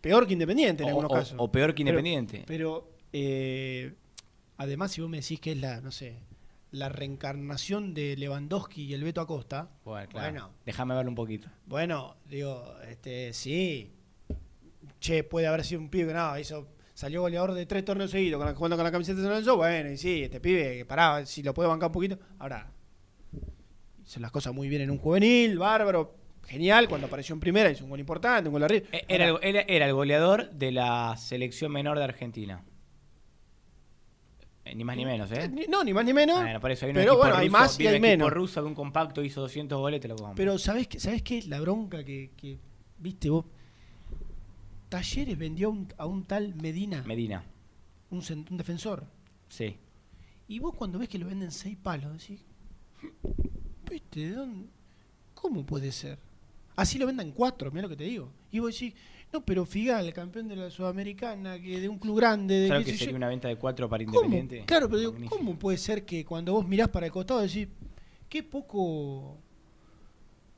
peor 0.00 0.26
que 0.26 0.32
Independiente 0.34 0.82
en 0.82 0.86
O- 0.86 0.90
algunos 0.90 1.10
o- 1.10 1.14
casos. 1.14 1.34
o 1.38 1.50
peor 1.52 1.74
que 1.74 1.82
Independiente. 1.82 2.44
Pero, 2.46 2.90
eh, 3.12 3.94
además, 4.56 4.92
si 4.92 5.00
vos 5.00 5.10
me 5.10 5.18
decís 5.20 5.40
que 5.40 5.52
es 5.52 5.58
la, 5.58 5.80
no 5.80 5.90
sé, 5.92 6.18
la 6.70 6.88
reencarnación 6.88 7.92
de 7.94 8.16
Lewandowski 8.16 8.84
y 8.84 8.94
el 8.94 9.04
Beto 9.04 9.20
Acosta. 9.20 9.68
Bueno, 9.84 10.08
claro. 10.08 10.30
Bueno, 10.32 10.50
Déjame 10.64 10.94
verlo 10.94 11.10
un 11.10 11.14
poquito. 11.14 11.48
bueno, 11.66 12.16
digo, 12.28 12.74
este, 12.88 13.32
sí. 13.32 13.90
Che, 15.00 15.24
puede 15.24 15.46
haber 15.48 15.64
sido 15.64 15.80
un 15.80 15.88
pibe 15.90 16.08
que 16.08 16.14
nada, 16.14 16.38
hizo, 16.40 16.68
salió 16.94 17.20
goleador 17.22 17.52
de 17.54 17.66
tres 17.66 17.84
torneos 17.84 18.10
seguidos 18.10 18.38
con 18.38 18.46
la- 18.46 18.54
jugando 18.54 18.76
con 18.76 18.84
la 18.84 18.92
camiseta 18.92 19.16
de 19.16 19.22
San 19.22 19.30
Lorenzo. 19.30 19.56
Bueno, 19.56 19.90
y 19.90 19.96
sí, 19.96 20.22
este 20.22 20.40
pibe 20.40 20.78
que 20.78 20.84
paraba, 20.86 21.26
si 21.26 21.42
lo 21.42 21.52
puede 21.52 21.68
bancar 21.68 21.88
un 21.88 21.92
poquito. 21.92 22.18
Ahora, 22.38 22.70
hizo 24.04 24.20
las 24.20 24.30
cosas 24.30 24.54
muy 24.54 24.68
bien 24.68 24.82
en 24.82 24.90
un 24.90 24.98
juvenil, 24.98 25.58
bárbaro, 25.58 26.14
genial. 26.46 26.88
Cuando 26.88 27.06
apareció 27.06 27.34
en 27.34 27.40
primera, 27.40 27.70
hizo 27.70 27.84
un 27.84 27.90
gol 27.90 28.00
importante, 28.00 28.48
un 28.48 28.52
gol 28.54 28.64
arriba. 28.64 28.86
Eh, 28.92 29.04
Era 29.08 29.28
el, 29.28 29.38
era- 29.42 29.60
era 29.62 29.86
el 29.86 29.94
goleador 29.94 30.50
de 30.50 30.72
la 30.72 31.16
selección 31.16 31.72
menor 31.72 31.98
de 31.98 32.04
Argentina. 32.04 32.62
Eh, 34.64 34.74
Ni 34.76 34.84
más 34.84 34.96
ni 34.96 35.04
menos, 35.04 35.30
¿eh? 35.32 35.48
Ni- 35.48 35.66
No, 35.66 35.82
ni 35.82 35.92
más 35.92 36.04
ni 36.04 36.12
menos. 36.12 36.40
Bueno, 36.40 36.60
por 36.60 36.70
eso 36.70 36.86
hay 36.86 36.90
un 36.90 36.94
pero 36.96 37.16
bueno, 37.16 37.34
hay 37.36 37.48
ruso, 37.48 37.58
más 37.58 37.80
y 37.80 37.86
hay 37.88 38.00
menos. 38.00 38.30
ruso 38.30 38.62
que 38.62 38.68
un 38.68 38.74
compacto 38.74 39.22
hizo 39.24 39.40
200 39.40 39.76
goles, 39.78 40.00
te 40.00 40.06
lo 40.08 40.14
compro. 40.16 40.34
Pero 40.36 40.56
¿sabés 40.58 40.86
qué? 40.86 41.00
¿Sabés 41.00 41.22
qué? 41.22 41.42
La 41.48 41.60
bronca 41.60 42.04
que, 42.04 42.30
que 42.36 42.58
viste 42.98 43.28
vos. 43.28 43.44
Talleres 44.88 45.36
vendió 45.38 45.68
a 45.68 45.70
un, 45.70 45.88
a 45.96 46.06
un 46.06 46.24
tal 46.24 46.54
Medina, 46.54 47.02
Medina, 47.06 47.42
un, 48.10 48.20
defensor. 48.50 49.04
sí. 49.48 49.76
Y 50.48 50.58
vos 50.58 50.74
cuando 50.74 50.98
ves 50.98 51.08
que 51.08 51.18
lo 51.18 51.24
venden 51.26 51.50
seis 51.50 51.78
palos, 51.82 52.12
decís, 52.12 52.44
¿viste? 53.90 54.20
¿de 54.20 54.30
dónde? 54.32 54.68
¿Cómo 55.34 55.64
puede 55.64 55.90
ser? 55.92 56.18
Así 56.76 56.98
lo 56.98 57.06
vendan 57.06 57.32
cuatro, 57.32 57.70
mira 57.70 57.82
lo 57.82 57.88
que 57.88 57.96
te 57.96 58.04
digo. 58.04 58.30
Y 58.50 58.58
vos 58.60 58.72
decís, 58.72 58.94
no, 59.32 59.44
pero 59.44 59.64
Figal, 59.66 60.06
el 60.06 60.12
campeón 60.12 60.48
de 60.48 60.56
la 60.56 60.70
Sudamericana, 60.70 61.60
que 61.60 61.80
de 61.80 61.88
un 61.88 61.98
club 61.98 62.16
grande, 62.18 62.54
de 62.60 62.66
Claro 62.68 62.84
que 62.84 62.92
sería 62.92 63.10
yo. 63.12 63.16
una 63.16 63.28
venta 63.28 63.48
de 63.48 63.56
4 63.56 63.88
para 63.88 64.04
¿Cómo? 64.04 64.16
Independiente. 64.24 64.64
Claro, 64.66 64.88
pero 64.88 64.98
digo. 65.12 65.14
¿cómo 65.28 65.58
puede 65.58 65.78
ser 65.78 66.04
que 66.04 66.24
cuando 66.24 66.52
vos 66.52 66.66
mirás 66.66 66.88
para 66.88 67.06
el 67.06 67.12
costado 67.12 67.40
decís, 67.40 67.68
qué 68.28 68.42
poco. 68.42 69.38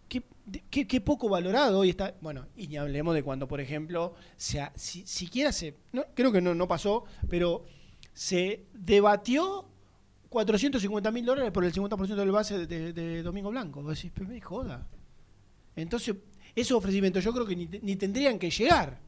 Qué, 0.09 0.23
qué- 0.71 0.87
qué 0.87 1.01
poco 1.01 1.29
valorado 1.29 1.81
hoy 1.81 1.91
está. 1.91 2.15
Bueno, 2.21 2.47
y 2.57 2.69
ni 2.69 2.77
hablemos 2.77 3.15
de 3.15 3.23
cuando, 3.23 3.49
por 3.49 3.61
ejemplo, 3.61 4.15
se, 4.37 4.61
ha- 4.61 4.73
si, 4.77 5.07
siquiera 5.07 5.51
se. 5.53 5.77
No, 5.93 6.05
creo 6.15 6.31
que 6.31 6.41
no, 6.41 6.55
no 6.55 6.69
pasó, 6.69 7.05
pero 7.29 7.65
se 8.13 8.67
debatió 8.75 9.67
450 10.29 11.11
mil 11.11 11.25
dólares 11.25 11.51
por 11.53 11.65
el 11.65 11.73
50% 11.73 12.15
del 12.15 12.31
base 12.31 12.67
de, 12.67 12.67
de- 12.67 12.93
de 12.93 13.23
Domingo 13.23 13.51
Blanco. 13.51 13.83
Vos 13.83 13.97
decís, 13.97 14.13
pero 14.15 14.29
me 14.29 14.41
joda. 14.41 14.87
Entonces, 15.77 16.15
esos 16.55 16.77
ofrecimientos 16.79 17.23
yo 17.25 17.33
creo 17.33 17.47
que 17.47 17.57
ni, 17.57 17.67
te- 17.67 17.81
ni 17.81 17.97
tendrían 17.97 18.39
que 18.39 18.51
llegar. 18.51 18.99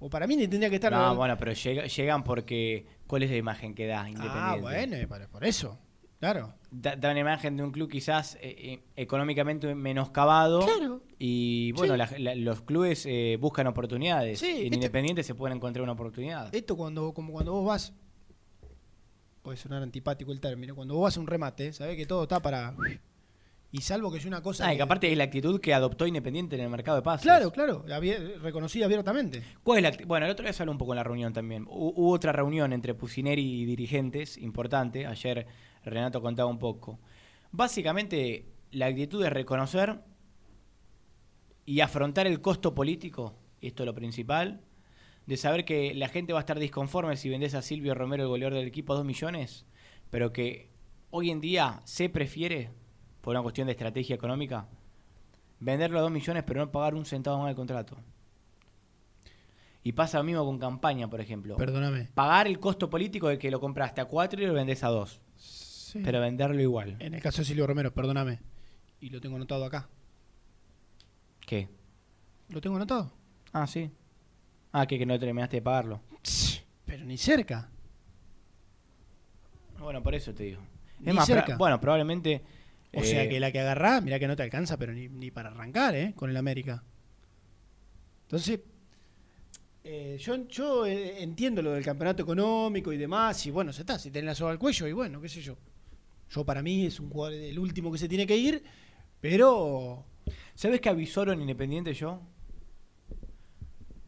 O 0.00 0.10
para 0.10 0.26
mí 0.26 0.36
ni 0.36 0.46
tendría 0.48 0.68
que 0.68 0.76
estar. 0.76 0.92
No, 0.92 1.14
bueno, 1.16 1.36
pero 1.38 1.52
llega- 1.52 1.86
llegan 1.86 2.22
porque. 2.24 2.86
¿Cuál 3.06 3.22
es 3.22 3.30
la 3.30 3.36
imagen 3.36 3.74
que 3.74 3.86
da 3.86 4.08
Independiente? 4.08 4.40
ah, 4.40 4.56
bueno, 4.60 5.28
por 5.30 5.44
eso. 5.44 5.78
Claro. 6.18 6.54
Da, 6.70 6.96
da 6.96 7.10
una 7.10 7.20
imagen 7.20 7.56
de 7.56 7.62
un 7.62 7.70
club 7.70 7.90
quizás 7.90 8.36
eh, 8.36 8.40
eh, 8.58 8.80
económicamente 8.96 9.74
menoscabado. 9.74 10.60
Claro. 10.64 11.02
Y 11.18 11.72
bueno, 11.72 11.94
Sí. 11.94 11.98
la- 11.98 12.18
la- 12.18 12.34
los 12.34 12.62
clubes 12.62 13.04
eh, 13.06 13.36
buscan 13.40 13.66
oportunidades. 13.66 14.38
Sí, 14.40 14.66
en 14.66 14.74
Independiente 14.74 15.22
se 15.22 15.34
pueden 15.34 15.56
encontrar 15.58 15.82
una 15.82 15.92
oportunidad. 15.92 16.54
Esto 16.54 16.76
cuando, 16.76 17.12
como 17.12 17.32
cuando 17.32 17.52
vos 17.52 17.66
vas, 17.66 17.92
puede 19.42 19.56
sonar 19.58 19.82
antipático 19.82 20.32
el 20.32 20.40
término, 20.40 20.74
cuando 20.74 20.94
vos 20.94 21.04
vas 21.04 21.16
a 21.16 21.20
un 21.20 21.26
remate, 21.26 21.72
sabés 21.72 21.96
que 21.96 22.06
todo 22.06 22.22
está 22.22 22.40
para... 22.40 22.74
Y 23.76 23.80
salvo 23.80 24.12
que 24.12 24.18
es 24.18 24.24
una 24.24 24.40
cosa... 24.40 24.68
Ah, 24.68 24.68
y 24.68 24.74
que- 24.74 24.76
que 24.76 24.82
aparte 24.84 25.10
es 25.10 25.18
la 25.18 25.24
actitud 25.24 25.60
que 25.60 25.74
adoptó 25.74 26.06
Independiente 26.06 26.54
en 26.54 26.62
el 26.62 26.70
mercado 26.70 26.96
de 26.96 27.02
pases. 27.02 27.24
Claro, 27.24 27.50
claro, 27.50 27.84
reconocida 28.40 28.84
abiertamente. 28.84 29.42
¿Cuál 29.64 29.78
es 29.78 29.82
la 29.82 29.90
acti- 29.92 30.06
bueno, 30.06 30.26
el 30.26 30.30
otro 30.32 30.44
día 30.44 30.52
se 30.52 30.62
habló 30.62 30.70
un 30.70 30.78
poco 30.78 30.92
en 30.92 30.98
la 30.98 31.02
reunión 31.02 31.32
también. 31.32 31.64
Hu- 31.66 31.92
Hubo 31.96 32.10
otra 32.12 32.30
reunión 32.30 32.72
entre 32.72 32.94
Pusineri 32.94 33.42
y 33.62 33.64
dirigentes, 33.64 34.38
importante. 34.38 35.06
Ayer 35.08 35.48
Renato 35.84 36.22
contaba 36.22 36.48
un 36.48 36.60
poco. 36.60 37.00
Básicamente, 37.50 38.46
la 38.70 38.86
actitud 38.86 39.24
es 39.24 39.32
reconocer 39.32 39.98
y 41.66 41.80
afrontar 41.80 42.28
el 42.28 42.40
costo 42.40 42.76
político, 42.76 43.34
y 43.60 43.66
esto 43.66 43.82
es 43.82 43.86
lo 43.88 43.94
principal, 43.96 44.60
de 45.26 45.36
saber 45.36 45.64
que 45.64 45.94
la 45.94 46.08
gente 46.08 46.32
va 46.32 46.38
a 46.38 46.42
estar 46.42 46.60
disconforme 46.60 47.16
si 47.16 47.28
vendés 47.28 47.54
a 47.54 47.62
Silvio 47.62 47.94
Romero, 47.96 48.22
el 48.22 48.28
goleador 48.28 48.54
del 48.56 48.68
equipo, 48.68 48.92
a 48.92 48.96
2 48.96 49.04
millones, 49.04 49.66
pero 50.10 50.32
que 50.32 50.70
hoy 51.10 51.30
en 51.30 51.40
día 51.40 51.80
se 51.84 52.08
prefiere, 52.08 52.70
por 53.24 53.30
una 53.34 53.42
cuestión 53.42 53.66
de 53.66 53.72
estrategia 53.72 54.14
económica, 54.14 54.66
venderlo 55.58 55.98
a 55.98 56.02
2 56.02 56.10
millones 56.10 56.44
pero 56.46 56.60
no 56.60 56.70
pagar 56.70 56.94
un 56.94 57.06
centavo 57.06 57.38
más 57.38 57.46
del 57.46 57.56
contrato. 57.56 57.96
Y 59.82 59.92
pasa 59.92 60.18
lo 60.18 60.24
mismo 60.24 60.44
con 60.44 60.58
campaña, 60.58 61.08
por 61.08 61.20
ejemplo. 61.20 61.56
Perdóname. 61.56 62.08
Pagar 62.14 62.46
el 62.46 62.58
costo 62.60 62.88
político 62.90 63.28
de 63.28 63.38
que 63.38 63.50
lo 63.50 63.60
compraste 63.60 64.00
a 64.00 64.04
4 64.06 64.42
y 64.42 64.46
lo 64.46 64.52
vendés 64.54 64.84
a 64.84 64.88
2. 64.88 65.20
Pero 66.04 66.20
venderlo 66.20 66.60
igual. 66.60 66.96
En 67.00 67.14
el 67.14 67.22
caso 67.22 67.38
de 67.42 67.44
Silvio 67.46 67.66
Romero, 67.66 67.92
perdóname. 67.94 68.40
Y 69.00 69.10
lo 69.10 69.20
tengo 69.20 69.36
anotado 69.36 69.64
acá. 69.64 69.88
¿Qué? 71.40 71.68
¿Lo 72.48 72.60
tengo 72.60 72.76
anotado? 72.76 73.12
Ah, 73.52 73.66
sí. 73.66 73.90
Ah, 74.72 74.86
que, 74.86 74.98
que 74.98 75.06
no 75.06 75.18
terminaste 75.18 75.56
de 75.58 75.62
pagarlo. 75.62 76.00
Pero 76.84 77.04
ni 77.04 77.16
cerca. 77.16 77.70
Bueno, 79.78 80.02
por 80.02 80.14
eso 80.14 80.34
te 80.34 80.44
digo. 80.44 80.60
Ni 81.00 81.10
Es 81.10 81.14
más, 81.14 81.26
cerca. 81.26 81.56
bueno, 81.56 81.80
probablemente. 81.80 82.42
O 82.96 83.00
eh, 83.00 83.04
sea 83.04 83.28
que 83.28 83.40
la 83.40 83.52
que 83.52 83.60
agarrás, 83.60 84.02
mirá 84.02 84.18
que 84.18 84.28
no 84.28 84.36
te 84.36 84.42
alcanza, 84.42 84.76
pero 84.76 84.92
ni, 84.92 85.08
ni 85.08 85.30
para 85.30 85.50
arrancar, 85.50 85.94
¿eh? 85.94 86.12
Con 86.14 86.30
el 86.30 86.36
América. 86.36 86.82
Entonces, 88.22 88.60
eh, 89.84 90.16
yo, 90.20 90.48
yo 90.48 90.86
eh, 90.86 91.22
entiendo 91.22 91.62
lo 91.62 91.72
del 91.72 91.84
campeonato 91.84 92.22
económico 92.22 92.92
y 92.92 92.96
demás, 92.96 93.44
y 93.46 93.50
bueno, 93.50 93.72
se 93.72 93.82
está, 93.82 93.98
si 93.98 94.10
tenés 94.10 94.26
la 94.26 94.34
soga 94.34 94.52
al 94.52 94.58
cuello, 94.58 94.86
y 94.86 94.92
bueno, 94.92 95.20
qué 95.20 95.28
sé 95.28 95.40
yo. 95.40 95.56
Yo 96.30 96.44
para 96.44 96.62
mí 96.62 96.86
es 96.86 97.00
un 97.00 97.10
jugador 97.10 97.38
el 97.38 97.58
último 97.58 97.92
que 97.92 97.98
se 97.98 98.08
tiene 98.08 98.26
que 98.26 98.36
ir, 98.36 98.62
pero 99.20 100.04
¿Sabes 100.54 100.80
qué 100.80 100.88
avisó 100.88 101.24
en 101.30 101.40
Independiente 101.40 101.94
yo? 101.94 102.20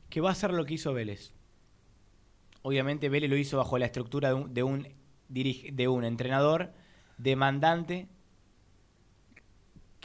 Que 0.09 0.21
va 0.21 0.31
a 0.31 0.33
hacer 0.33 0.53
lo 0.53 0.65
que 0.65 0.75
hizo 0.75 0.93
Vélez. 0.93 1.35
Obviamente 2.63 3.09
Vélez 3.09 3.31
lo 3.31 3.37
hizo 3.37 3.57
bajo 3.57 3.79
la 3.79 3.87
estructura 3.87 4.29
de 4.29 4.35
un, 4.35 4.55
de 4.55 4.63
un, 4.63 4.89
de 5.29 5.89
un 5.89 6.05
entrenador 6.05 6.73
demandante 7.19 8.09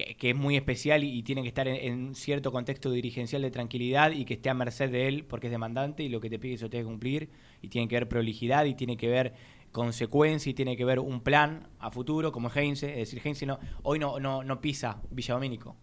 que, 0.06 0.16
que 0.16 0.30
es 0.32 0.36
muy 0.36 0.56
especial 0.56 1.04
y, 1.04 1.18
y 1.18 1.24
tiene 1.24 1.42
que 1.42 1.48
estar 1.48 1.68
en, 1.68 1.76
en 1.76 2.08
un 2.08 2.16
cierto 2.16 2.52
contexto 2.52 2.92
dirigencial 2.92 3.42
de 3.42 3.52
tranquilidad 3.52 4.12
y 4.12 4.26
que 4.26 4.36
esté 4.36 4.50
a 4.50 4.54
merced 4.54 4.92
de 4.92 5.08
él 5.08 5.26
porque 5.26 5.48
es 5.48 5.52
demandante 5.52 6.04
y 6.04 6.10
lo 6.10 6.20
que 6.20 6.30
te 6.30 6.40
pide 6.40 6.56
eso 6.56 6.70
tiene 6.70 6.84
que 6.84 6.90
cumplir 6.90 7.30
y 7.62 7.68
tiene 7.68 7.88
que 7.88 7.96
ver 7.96 8.10
prolijidad 8.10 8.66
y 8.66 8.76
tiene 8.76 8.98
que 8.98 9.08
ver 9.08 9.34
consecuencia 9.72 10.50
y 10.50 10.54
tiene 10.54 10.76
que 10.76 10.86
ver 10.86 11.00
un 11.00 11.22
plan 11.22 11.68
a 11.80 11.92
futuro 11.92 12.32
como 12.32 12.50
Heinze, 12.50 12.90
es 12.90 13.10
decir, 13.10 13.22
Heinze 13.24 13.46
no, 13.46 13.60
hoy 13.84 14.00
no, 14.00 14.20
no, 14.20 14.44
no 14.44 14.62
pisa 14.62 15.02
Villa 15.10 15.34
Domínico 15.34 15.76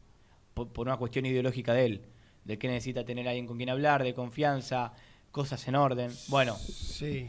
por, 0.54 0.72
por 0.72 0.87
una 0.87 0.96
cuestión 0.96 1.26
ideológica 1.26 1.72
de 1.72 1.87
él, 1.87 2.02
de 2.44 2.59
que 2.59 2.68
necesita 2.68 3.04
tener 3.04 3.26
alguien 3.28 3.46
con 3.46 3.57
quien 3.57 3.70
hablar, 3.70 4.02
de 4.02 4.14
confianza, 4.14 4.92
cosas 5.31 5.66
en 5.68 5.76
orden. 5.76 6.11
Bueno, 6.28 6.54
sí. 6.57 7.28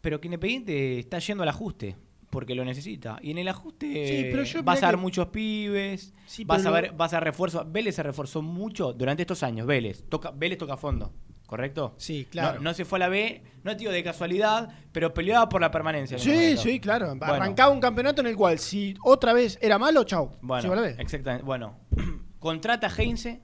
pero 0.00 0.20
que 0.20 0.28
Independiente 0.28 0.98
está 0.98 1.18
yendo 1.18 1.42
al 1.42 1.48
ajuste. 1.48 1.96
Porque 2.30 2.54
lo 2.54 2.64
necesita. 2.64 3.18
Y 3.22 3.30
en 3.30 3.38
el 3.38 3.48
ajuste 3.48 3.86
Sí, 3.86 4.28
pero 4.30 4.42
yo 4.44 4.62
vas 4.62 4.82
a 4.82 4.86
ver 4.86 4.96
que- 4.96 5.00
muchos 5.00 5.26
pibes, 5.28 6.14
Sí, 6.26 6.44
vas 6.44 6.64
a 6.66 6.70
ver, 6.70 6.92
vas 6.92 7.12
a 7.14 7.20
refuerzo. 7.20 7.64
Vélez 7.66 7.94
se 7.96 8.02
reforzó 8.02 8.42
mucho 8.42 8.92
durante 8.92 9.22
estos 9.22 9.42
años. 9.42 9.66
Vélez 9.66 10.04
toca, 10.08 10.30
Vélez 10.30 10.58
toca 10.58 10.76
fondo, 10.76 11.12
¿correcto? 11.46 11.94
Sí, 11.96 12.26
claro. 12.30 12.58
No, 12.58 12.64
no 12.64 12.74
se 12.74 12.84
fue 12.84 12.98
a 12.98 13.00
la 13.00 13.08
B, 13.08 13.42
no 13.64 13.74
digo 13.74 13.90
de 13.92 14.04
casualidad, 14.04 14.68
pero 14.92 15.14
peleaba 15.14 15.48
por 15.48 15.60
la 15.60 15.70
permanencia. 15.70 16.18
Sí, 16.18 16.56
sí, 16.58 16.80
claro. 16.80 17.14
Bueno. 17.16 17.34
Arrancaba 17.34 17.72
un 17.72 17.80
campeonato 17.80 18.20
en 18.20 18.26
el 18.26 18.36
cual 18.36 18.58
si 18.58 18.94
otra 19.02 19.32
vez 19.32 19.58
era 19.62 19.78
malo, 19.78 20.04
chau. 20.04 20.32
Bueno, 20.42 20.84
exactamente. 20.84 21.44
Bueno, 21.44 21.76
contrata 22.38 22.88
a 22.88 22.90
Heinze, 22.94 23.40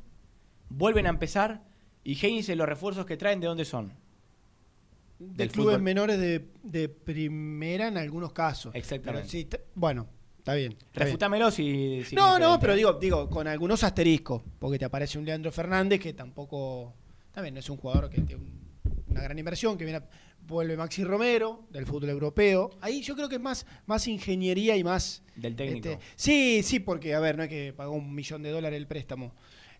vuelven 0.68 1.06
a 1.06 1.10
empezar 1.10 1.62
y 2.02 2.18
Heinze 2.24 2.54
los 2.54 2.68
refuerzos 2.68 3.06
que 3.06 3.16
traen, 3.16 3.40
¿de 3.40 3.46
dónde 3.46 3.64
son? 3.64 3.92
De 5.18 5.34
del 5.44 5.50
clubes 5.50 5.74
fútbol. 5.74 5.82
menores 5.82 6.18
de, 6.18 6.48
de 6.62 6.88
primera 6.88 7.88
en 7.88 7.96
algunos 7.98 8.32
casos. 8.32 8.74
Exactamente. 8.74 9.28
Sí, 9.28 9.48
bueno, 9.74 10.08
está 10.38 10.54
bien. 10.54 10.72
está 10.72 10.88
bien. 11.00 11.06
Refutámelo 11.06 11.50
si... 11.50 12.02
si 12.04 12.14
no, 12.16 12.38
no, 12.38 12.58
pero 12.60 12.74
digo, 12.74 12.94
digo, 12.94 13.28
con 13.30 13.46
algunos 13.46 13.84
asteriscos, 13.84 14.42
porque 14.58 14.78
te 14.78 14.84
aparece 14.84 15.18
un 15.18 15.24
Leandro 15.24 15.52
Fernández 15.52 16.00
que 16.00 16.12
tampoco, 16.12 16.94
también 17.32 17.54
no 17.54 17.60
es 17.60 17.70
un 17.70 17.76
jugador 17.76 18.10
que 18.10 18.20
tiene 18.22 18.42
un- 18.42 18.64
una 19.08 19.22
gran 19.22 19.38
inversión, 19.38 19.78
que 19.78 19.84
viene 19.84 19.98
a- 19.98 20.08
vuelve 20.46 20.76
Maxi 20.76 21.04
Romero 21.04 21.66
del 21.70 21.86
fútbol 21.86 22.10
europeo. 22.10 22.70
Ahí 22.80 23.00
yo 23.00 23.14
creo 23.14 23.28
que 23.28 23.36
es 23.36 23.40
más, 23.40 23.64
más 23.86 24.06
ingeniería 24.08 24.76
y 24.76 24.84
más... 24.84 25.22
Del 25.36 25.54
técnico. 25.56 25.88
este, 25.88 26.04
sí, 26.16 26.62
sí, 26.64 26.80
porque, 26.80 27.14
a 27.14 27.20
ver, 27.20 27.36
no 27.36 27.44
es 27.44 27.48
que 27.48 27.72
pagó 27.72 27.92
un 27.92 28.14
millón 28.14 28.42
de 28.42 28.50
dólares 28.50 28.76
el 28.76 28.86
préstamo. 28.86 29.32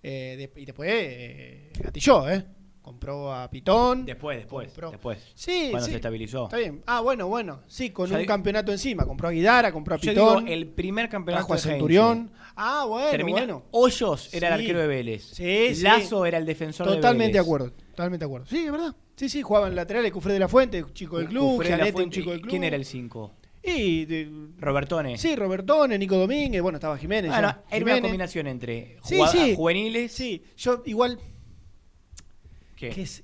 Eh, 0.02 0.50
de- 0.54 0.60
y 0.62 0.64
después 0.64 0.88
eh, 0.92 1.70
gatilló, 1.82 2.30
¿eh? 2.30 2.44
Compró 2.84 3.32
a 3.32 3.48
Pitón. 3.48 4.04
Después, 4.04 4.36
después, 4.36 4.68
compró- 4.68 4.90
después. 4.90 5.18
Sí, 5.34 5.68
Cuando 5.70 5.86
sí. 5.86 5.92
se 5.92 5.96
estabilizó. 5.96 6.44
Está 6.44 6.58
bien. 6.58 6.82
Ah, 6.84 7.00
bueno, 7.00 7.26
bueno. 7.28 7.62
Sí, 7.66 7.88
con 7.88 8.06
Yo 8.10 8.12
un 8.14 8.20
digo- 8.20 8.28
campeonato 8.28 8.72
encima. 8.72 9.06
Compró 9.06 9.28
a 9.28 9.30
Guidara, 9.30 9.72
compró 9.72 9.94
a 9.94 9.98
Yo 9.98 10.10
Pitón. 10.12 10.44
digo, 10.44 10.54
el 10.54 10.66
primer 10.68 11.08
campeonato 11.08 11.46
trajo 11.46 11.54
a 11.54 11.56
de. 11.56 11.62
Centurión. 11.62 12.30
Ah, 12.54 12.84
bueno, 12.86 13.10
Termina- 13.10 13.38
bueno. 13.38 13.62
Hoyos 13.70 14.32
era 14.34 14.48
el 14.48 14.54
arquero 14.54 14.80
de 14.80 14.86
Vélez. 14.86 15.24
Sí, 15.24 15.74
sí. 15.74 15.82
Lazo 15.82 16.26
era 16.26 16.36
el 16.36 16.44
defensor 16.44 16.86
Totalmente 16.86 17.24
de 17.24 17.32
de 17.32 17.38
Vélez. 17.38 17.40
acuerdo. 17.46 17.70
Totalmente 17.70 18.24
de 18.24 18.26
acuerdo. 18.26 18.46
Sí, 18.48 18.66
es 18.66 18.70
verdad. 18.70 18.94
Sí, 19.16 19.28
sí, 19.30 19.40
jugaban 19.40 19.74
laterales. 19.74 20.12
Cufré 20.12 20.34
de 20.34 20.40
la 20.40 20.48
Fuente, 20.48 20.84
chico 20.92 21.16
del 21.16 21.28
club. 21.28 21.52
Cufré 21.56 21.70
de 21.70 21.70
la 21.70 21.76
Gianete, 21.78 21.96
un 21.96 22.00
Fuente. 22.02 22.14
chico 22.16 22.30
del 22.32 22.40
club. 22.42 22.50
¿Quién 22.50 22.64
era 22.64 22.76
el 22.76 22.84
5? 22.84 23.34
Y, 23.66 24.04
de- 24.04 24.30
Robertone. 24.58 25.16
sí, 25.16 25.34
Robertone, 25.36 25.98
Nico 25.98 26.16
Domínguez. 26.18 26.60
Bueno, 26.60 26.76
estaba 26.76 26.98
Jiménez. 26.98 27.30
Bueno, 27.30 27.48
ya. 27.48 27.62
era 27.74 27.84
una 27.86 28.00
combinación 28.02 28.46
entre 28.46 28.98
sí. 29.04 29.54
juveniles. 29.56 30.12
Sí, 30.12 30.42
yo 30.58 30.82
igual. 30.84 31.18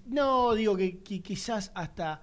No, 0.06 0.54
digo 0.54 0.76
que, 0.76 1.00
quizás 1.00 1.70
hasta. 1.74 2.22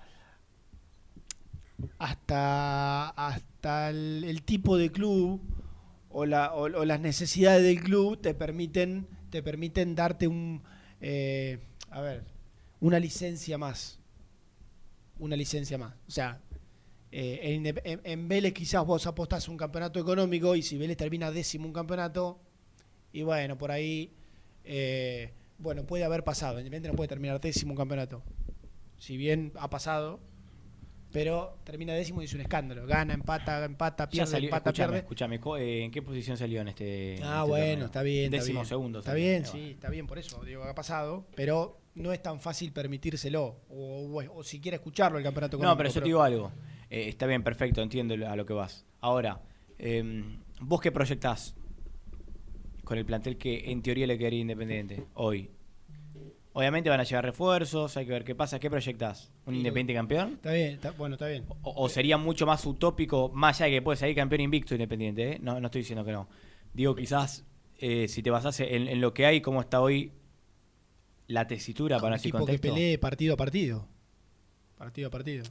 Hasta. 1.99 3.09
Hasta 3.09 3.89
el, 3.89 4.41
tipo 4.43 4.77
de 4.77 4.91
club 4.91 5.41
o, 6.09 6.25
la, 6.25 6.53
o, 6.53 6.63
o 6.63 6.85
las 6.85 6.99
necesidades 6.99 7.63
del 7.63 7.81
club 7.81 8.19
te 8.21 8.33
permiten. 8.33 9.07
Te 9.29 9.43
permiten 9.43 9.95
darte 9.95 10.27
un. 10.27 10.63
eh, 11.01 11.59
a 11.89 12.01
ver. 12.01 12.23
Una 12.79 12.99
licencia 12.99 13.57
más. 13.57 13.99
Una 15.19 15.35
licencia 15.35 15.77
más. 15.77 15.93
O 16.07 16.11
sea. 16.11 16.41
eh, 17.11 17.99
en 18.03 18.27
Vélez 18.27 18.53
quizás 18.53 18.85
vos 18.85 19.07
apostás 19.07 19.47
un 19.47 19.57
campeonato 19.57 19.99
económico 19.99 20.55
y 20.55 20.61
si 20.61 20.77
Vélez 20.77 20.97
termina 20.97 21.31
décimo 21.31 21.65
un 21.65 21.73
campeonato, 21.73 22.39
y 23.13 23.23
bueno, 23.23 23.57
por 23.57 23.71
ahí, 23.71 24.11
eh, 24.65 25.31
bueno, 25.59 25.83
puede 25.85 26.03
haber 26.03 26.23
pasado. 26.23 26.59
Independiente 26.59 26.89
no 26.89 26.95
puede 26.95 27.07
terminar 27.07 27.39
décimo 27.41 27.71
un 27.71 27.77
campeonato. 27.77 28.23
Si 28.97 29.17
bien 29.17 29.51
ha 29.59 29.69
pasado, 29.69 30.19
pero 31.11 31.57
termina 31.63 31.93
décimo 31.93 32.21
y 32.21 32.25
es 32.25 32.33
un 32.33 32.41
escándalo. 32.41 32.85
Gana, 32.85 33.13
empata, 33.13 33.63
empata, 33.63 34.09
pierde, 34.09 34.29
salió, 34.31 34.47
empata, 34.49 34.69
escúchame, 34.69 34.87
pierde. 34.87 34.99
escúchame, 34.99 35.39
co- 35.39 35.57
eh, 35.57 35.83
¿en 35.83 35.91
qué 35.91 36.01
posición 36.01 36.35
salió 36.37 36.61
en 36.61 36.67
este 36.69 37.17
en 37.17 37.23
Ah, 37.23 37.37
este 37.39 37.49
bueno, 37.49 37.67
torneo? 37.69 37.85
está 37.85 38.01
bien. 38.03 38.25
está 38.25 38.37
Décimo 38.37 38.59
bien. 38.59 38.65
segundo. 38.67 38.99
Está 38.99 39.13
bien, 39.13 39.45
sí, 39.45 39.71
está 39.71 39.89
bien, 39.89 40.05
por 40.07 40.17
eso 40.19 40.43
digo 40.43 40.63
ha 40.63 40.75
pasado, 40.75 41.25
pero 41.35 41.79
no 41.95 42.11
es 42.13 42.21
tan 42.21 42.39
fácil 42.39 42.71
permitírselo. 42.73 43.61
O, 43.69 44.19
o, 44.19 44.37
o 44.39 44.43
siquiera 44.43 44.75
escucharlo 44.75 45.17
el 45.17 45.23
campeonato 45.23 45.57
No, 45.57 45.75
pero 45.77 45.89
yo 45.89 46.01
te 46.01 46.05
digo 46.05 46.21
algo. 46.21 46.51
Eh, 46.89 47.07
está 47.09 47.25
bien, 47.25 47.43
perfecto, 47.43 47.81
entiendo 47.81 48.13
a 48.27 48.35
lo 48.35 48.45
que 48.45 48.53
vas. 48.53 48.85
Ahora, 49.01 49.41
eh, 49.79 50.23
¿vos 50.61 50.81
qué 50.81 50.91
proyectás 50.91 51.55
con 52.87 52.97
el 52.97 53.05
plantel 53.05 53.37
que 53.37 53.69
en 53.69 53.81
teoría 53.81 54.07
le 54.07 54.17
quedaría 54.17 54.39
Independiente 54.39 55.03
hoy? 55.15 55.49
Obviamente 56.53 56.89
van 56.89 56.99
a 56.99 57.03
llegar 57.03 57.23
refuerzos, 57.25 57.97
hay 57.97 58.05
que 58.05 58.11
ver 58.13 58.23
qué 58.23 58.33
pasa. 58.33 58.59
¿Qué 58.59 58.69
proyectás? 58.69 59.29
¿Un 59.45 59.55
Independiente 59.55 59.93
campeón? 59.93 60.33
Está 60.35 60.53
bien, 60.53 60.73
está- 60.75 60.91
bueno, 60.91 61.15
está 61.15 61.27
bien. 61.27 61.43
O, 61.61 61.83
o 61.83 61.89
sería 61.89 62.17
mucho 62.17 62.45
más 62.47 62.65
utópico, 62.65 63.29
más 63.33 63.59
allá 63.61 63.65
de 63.65 63.77
que 63.77 63.81
puede 63.83 63.97
salir 63.97 64.15
campeón 64.15 64.41
invicto 64.41 64.73
Independiente? 64.73 65.33
¿eh? 65.33 65.39
No, 65.41 65.59
no 65.59 65.67
estoy 65.67 65.81
diciendo 65.81 66.03
que 66.05 66.13
no. 66.13 66.27
Digo, 66.73 66.95
quizás, 66.95 67.45
eh, 67.77 68.07
si 68.07 68.23
te 68.23 68.29
basás 68.31 68.59
en, 68.61 68.87
en 68.87 69.01
lo 69.01 69.13
que 69.13 69.25
hay, 69.25 69.41
cómo 69.41 69.59
está 69.61 69.81
hoy 69.81 70.13
la 71.27 71.45
tesitura, 71.45 71.99
para 71.99 72.15
así 72.15 72.29
equipo 72.29 72.37
que 72.45 72.53
contexto. 72.53 72.73
pelee 72.73 72.97
partido 72.97 73.33
a 73.33 73.37
partido. 73.37 73.85
Partido 74.77 75.09
a 75.09 75.11
partido. 75.11 75.43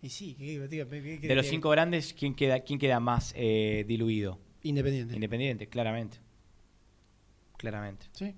Y 0.00 0.08
sí, 0.08 0.34
que- 0.36 0.58
De 0.60 1.34
los 1.34 1.46
cinco 1.46 1.70
grandes, 1.70 2.14
¿quién 2.14 2.34
queda, 2.34 2.60
quién 2.60 2.78
queda 2.78 3.00
más 3.00 3.34
eh, 3.36 3.84
diluido? 3.86 4.38
Independiente. 4.62 5.14
Independiente, 5.14 5.68
claramente. 5.68 6.18
Claramente. 7.62 8.06
Sí. 8.12 8.34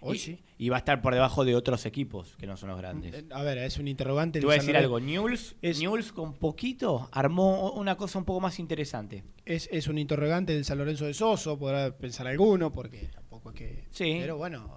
Hoy 0.00 0.14
y, 0.16 0.18
sí. 0.20 0.38
y 0.58 0.68
va 0.68 0.76
a 0.76 0.78
estar 0.78 1.02
por 1.02 1.12
debajo 1.14 1.44
de 1.44 1.56
otros 1.56 1.84
equipos 1.86 2.36
que 2.36 2.46
no 2.46 2.56
son 2.56 2.68
los 2.68 2.78
grandes. 2.78 3.14
Eh, 3.14 3.24
A 3.32 3.42
ver, 3.42 3.58
es 3.58 3.78
un 3.78 3.88
interrogante. 3.88 4.38
Te 4.38 4.46
voy 4.46 4.54
a 4.54 4.58
decir 4.58 4.76
algo. 4.76 5.00
Newell's, 5.00 5.56
Es- 5.60 5.80
Newell's 5.80 6.12
con 6.12 6.34
poquito 6.34 7.08
armó 7.10 7.72
una 7.72 7.96
cosa 7.96 8.18
un 8.20 8.24
poco 8.26 8.40
más 8.40 8.60
interesante. 8.60 9.24
Es, 9.44 9.68
es 9.72 9.88
un 9.88 9.98
interrogante 9.98 10.52
del 10.54 10.64
San 10.64 10.78
Lorenzo 10.78 11.06
de 11.06 11.14
Soso, 11.14 11.58
podrá 11.58 11.96
pensar 11.96 12.28
alguno, 12.28 12.70
porque 12.70 13.08
tampoco 13.12 13.48
es 13.50 13.54
que. 13.56 13.84
Sí. 13.90 14.18
Pero 14.20 14.36
bueno, 14.36 14.70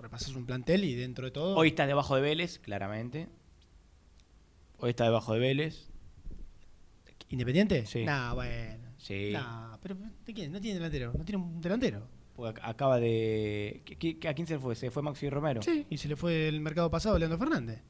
repasas 0.00 0.34
un 0.34 0.44
plantel 0.44 0.84
y 0.84 0.94
dentro 0.96 1.24
de 1.26 1.30
todo. 1.30 1.56
Hoy 1.56 1.68
está 1.68 1.86
debajo 1.86 2.16
de 2.16 2.20
Vélez, 2.22 2.58
claramente. 2.58 3.28
Hoy 4.78 4.90
está 4.90 5.04
debajo 5.04 5.32
de 5.32 5.38
Vélez. 5.40 5.88
¿Independiente? 7.30 7.86
Sí. 7.86 8.04
Nah, 8.04 8.34
bueno. 8.34 8.90
Sí. 8.98 9.30
Nah, 9.32 9.76
pero 9.80 9.96
¿de 10.26 10.34
quién? 10.34 10.52
No 10.52 10.60
tiene 10.60 10.74
delantero. 10.74 11.12
No 11.16 11.24
tiene 11.24 11.42
un 11.42 11.60
delantero. 11.60 12.06
Porque 12.40 12.60
acaba 12.64 12.98
de. 12.98 13.82
¿Qui- 13.84 14.18
qui- 14.18 14.28
¿A 14.28 14.34
quién 14.34 14.46
se 14.46 14.58
fue? 14.58 14.74
¿Se 14.74 14.90
fue 14.90 15.02
Maxi 15.02 15.28
Romero? 15.28 15.60
Sí. 15.62 15.86
Y 15.90 15.98
se 15.98 16.08
le 16.08 16.16
fue 16.16 16.48
el 16.48 16.60
mercado 16.60 16.90
pasado 16.90 17.18
Leandro 17.18 17.38
Fernández. 17.38 17.82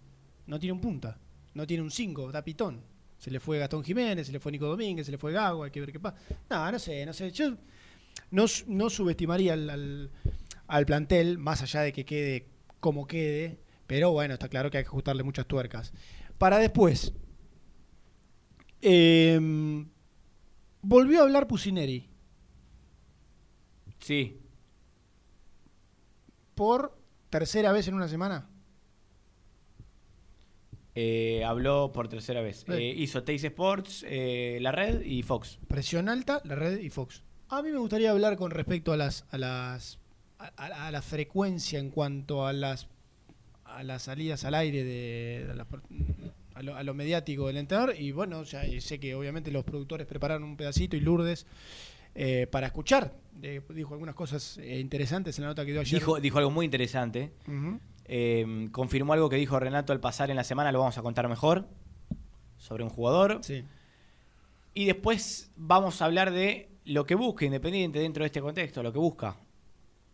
No 0.47 0.59
tiene 0.59 0.73
un 0.73 0.81
punta. 0.81 1.19
No 1.55 1.67
tiene 1.67 1.83
un 1.83 1.91
5, 1.91 2.33
da 2.33 2.43
pitón. 2.43 2.83
Se 3.19 3.31
le 3.31 3.39
fue 3.39 3.59
Gastón 3.59 3.85
Jiménez, 3.85 4.27
se 4.27 4.33
le 4.33 4.41
fue 4.41 4.51
Nico 4.51 4.67
Domínguez, 4.67 5.07
se 5.07 5.13
le 5.13 5.19
fue 5.19 5.33
Gago, 5.33 5.63
hay 5.65 5.71
que 5.71 5.81
ver 5.81 5.93
qué 5.93 6.01
pasa. 6.01 6.17
No, 6.49 6.73
no 6.73 6.79
sé, 6.79 7.05
no 7.07 7.13
sé. 7.13 7.31
Yo 7.31 7.51
no, 8.31 8.45
no 8.67 8.91
subestimaría 8.91 9.53
al, 9.53 9.69
al, 9.71 10.11
al 10.67 10.87
plantel, 10.87 11.39
más 11.39 11.63
allá 11.63 11.83
de 11.83 11.93
que 11.93 12.05
quede 12.05 12.47
como 12.81 13.07
quede. 13.07 13.59
Pero 13.87 14.11
bueno, 14.13 14.35
está 14.35 14.49
claro 14.49 14.71
que 14.71 14.79
hay 14.79 14.85
que 14.85 14.89
ajustarle 14.89 15.23
muchas 15.23 15.47
tuercas. 15.47 15.93
Para 16.39 16.59
después. 16.59 17.13
em, 18.83 19.89
volvió 20.83 21.21
a 21.21 21.25
hablar 21.25 21.47
Pusineri 21.47 22.09
Sí. 23.99 24.39
Por 26.61 26.94
tercera 27.31 27.73
vez 27.73 27.88
en 27.88 27.94
una 27.94 28.07
semana. 28.07 28.46
Eh, 30.94 31.42
habló 31.42 31.90
por 31.90 32.09
tercera 32.09 32.42
vez. 32.42 32.66
Sí. 32.66 32.73
Eh, 32.75 32.94
hizo 32.99 33.23
Teis 33.23 33.42
Sports, 33.44 34.05
eh, 34.07 34.59
La 34.61 34.70
Red 34.70 35.01
y 35.01 35.23
Fox. 35.23 35.59
Presión 35.68 36.11
alta, 36.11 36.42
la 36.44 36.57
red 36.57 36.79
y 36.81 36.90
Fox. 36.90 37.23
A 37.49 37.62
mí 37.62 37.70
me 37.70 37.79
gustaría 37.79 38.11
hablar 38.11 38.37
con 38.37 38.51
respecto 38.51 38.92
a 38.92 38.99
las 38.99 39.25
a 39.31 39.38
las 39.38 40.01
a, 40.37 40.90
la 40.90 41.01
frecuencia 41.01 41.79
en 41.79 41.88
cuanto 41.88 42.46
a 42.46 42.53
las 42.53 42.88
a 43.64 43.83
las 43.83 44.03
salidas 44.03 44.44
al 44.44 44.55
aire 44.55 44.85
de 44.85 45.46
a 46.53 46.62
lo, 46.62 46.77
a 46.77 46.83
lo 46.83 46.92
mediático 46.92 47.46
del 47.46 47.57
entrenador 47.57 47.94
y 47.99 48.12
bueno, 48.12 48.42
ya 48.42 48.64
sé 48.83 49.01
que 49.01 49.14
obviamente 49.14 49.51
los 49.51 49.64
productores 49.64 50.07
prepararon 50.07 50.42
un 50.42 50.59
pedacito 50.59 50.94
y 50.94 51.01
Lourdes 51.01 51.46
eh, 52.14 52.46
para 52.51 52.66
escuchar. 52.66 53.14
Eh, 53.42 53.62
dijo 53.75 53.94
algunas 53.94 54.14
cosas 54.14 54.59
eh, 54.59 54.79
interesantes 54.81 55.38
en 55.38 55.42
la 55.44 55.49
nota 55.49 55.64
que 55.64 55.73
dio 55.73 55.81
ayer. 55.81 55.99
Dijo, 56.01 56.20
dijo 56.20 56.38
algo 56.38 56.51
muy 56.51 56.64
interesante. 56.64 57.33
Eh, 58.05 58.68
confirmó 58.73 59.12
algo 59.12 59.29
que 59.29 59.37
dijo 59.37 59.59
Renato 59.59 59.92
al 59.92 60.01
pasar 60.01 60.31
en 60.31 60.37
la 60.37 60.44
semana, 60.44 60.73
lo 60.73 60.81
vamos 60.81 60.99
a 60.99 61.03
contar 61.03 61.29
mejor. 61.29 61.66
Sobre 62.59 62.85
un 62.85 62.90
jugador. 62.90 63.38
Sí. 63.42 63.64
Y 64.75 64.85
después 64.85 65.51
vamos 65.57 66.03
a 66.03 66.05
hablar 66.05 66.31
de 66.33 66.68
lo 66.85 67.07
que 67.07 67.14
busca 67.14 67.44
Independiente 67.44 67.99
dentro 67.99 68.23
de 68.23 68.27
este 68.27 68.40
contexto, 68.40 68.83
lo 68.83 68.92
que 68.92 68.99
busca. 68.99 69.37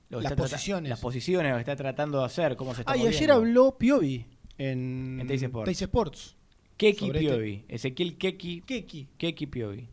Lo 0.08 0.18
que 0.18 0.24
Las 0.24 0.34
posiciones. 0.34 0.88
Las 0.88 1.00
posiciones, 1.00 1.50
lo 1.50 1.56
que 1.56 1.62
está 1.62 1.74
tratando 1.74 2.20
de 2.20 2.26
hacer, 2.26 2.56
cómo 2.56 2.74
se 2.74 2.82
está 2.82 2.92
Ah, 2.92 2.96
y 2.96 3.06
ayer 3.06 3.30
habló 3.32 3.76
Piovi 3.76 4.24
en, 4.56 5.18
En 5.20 5.26
Teis 5.26 5.42
Sports. 5.42 5.64
Teis 5.64 5.82
Sports. 5.82 6.36
Keki 6.76 7.06
sobre 7.06 7.18
este- 7.20 7.30
Piovi. 7.34 7.64
Ezequiel 7.68 8.18
Keki. 8.18 8.60
Keki. 8.60 9.08
Keki 9.18 9.46
Piovi. 9.46 9.88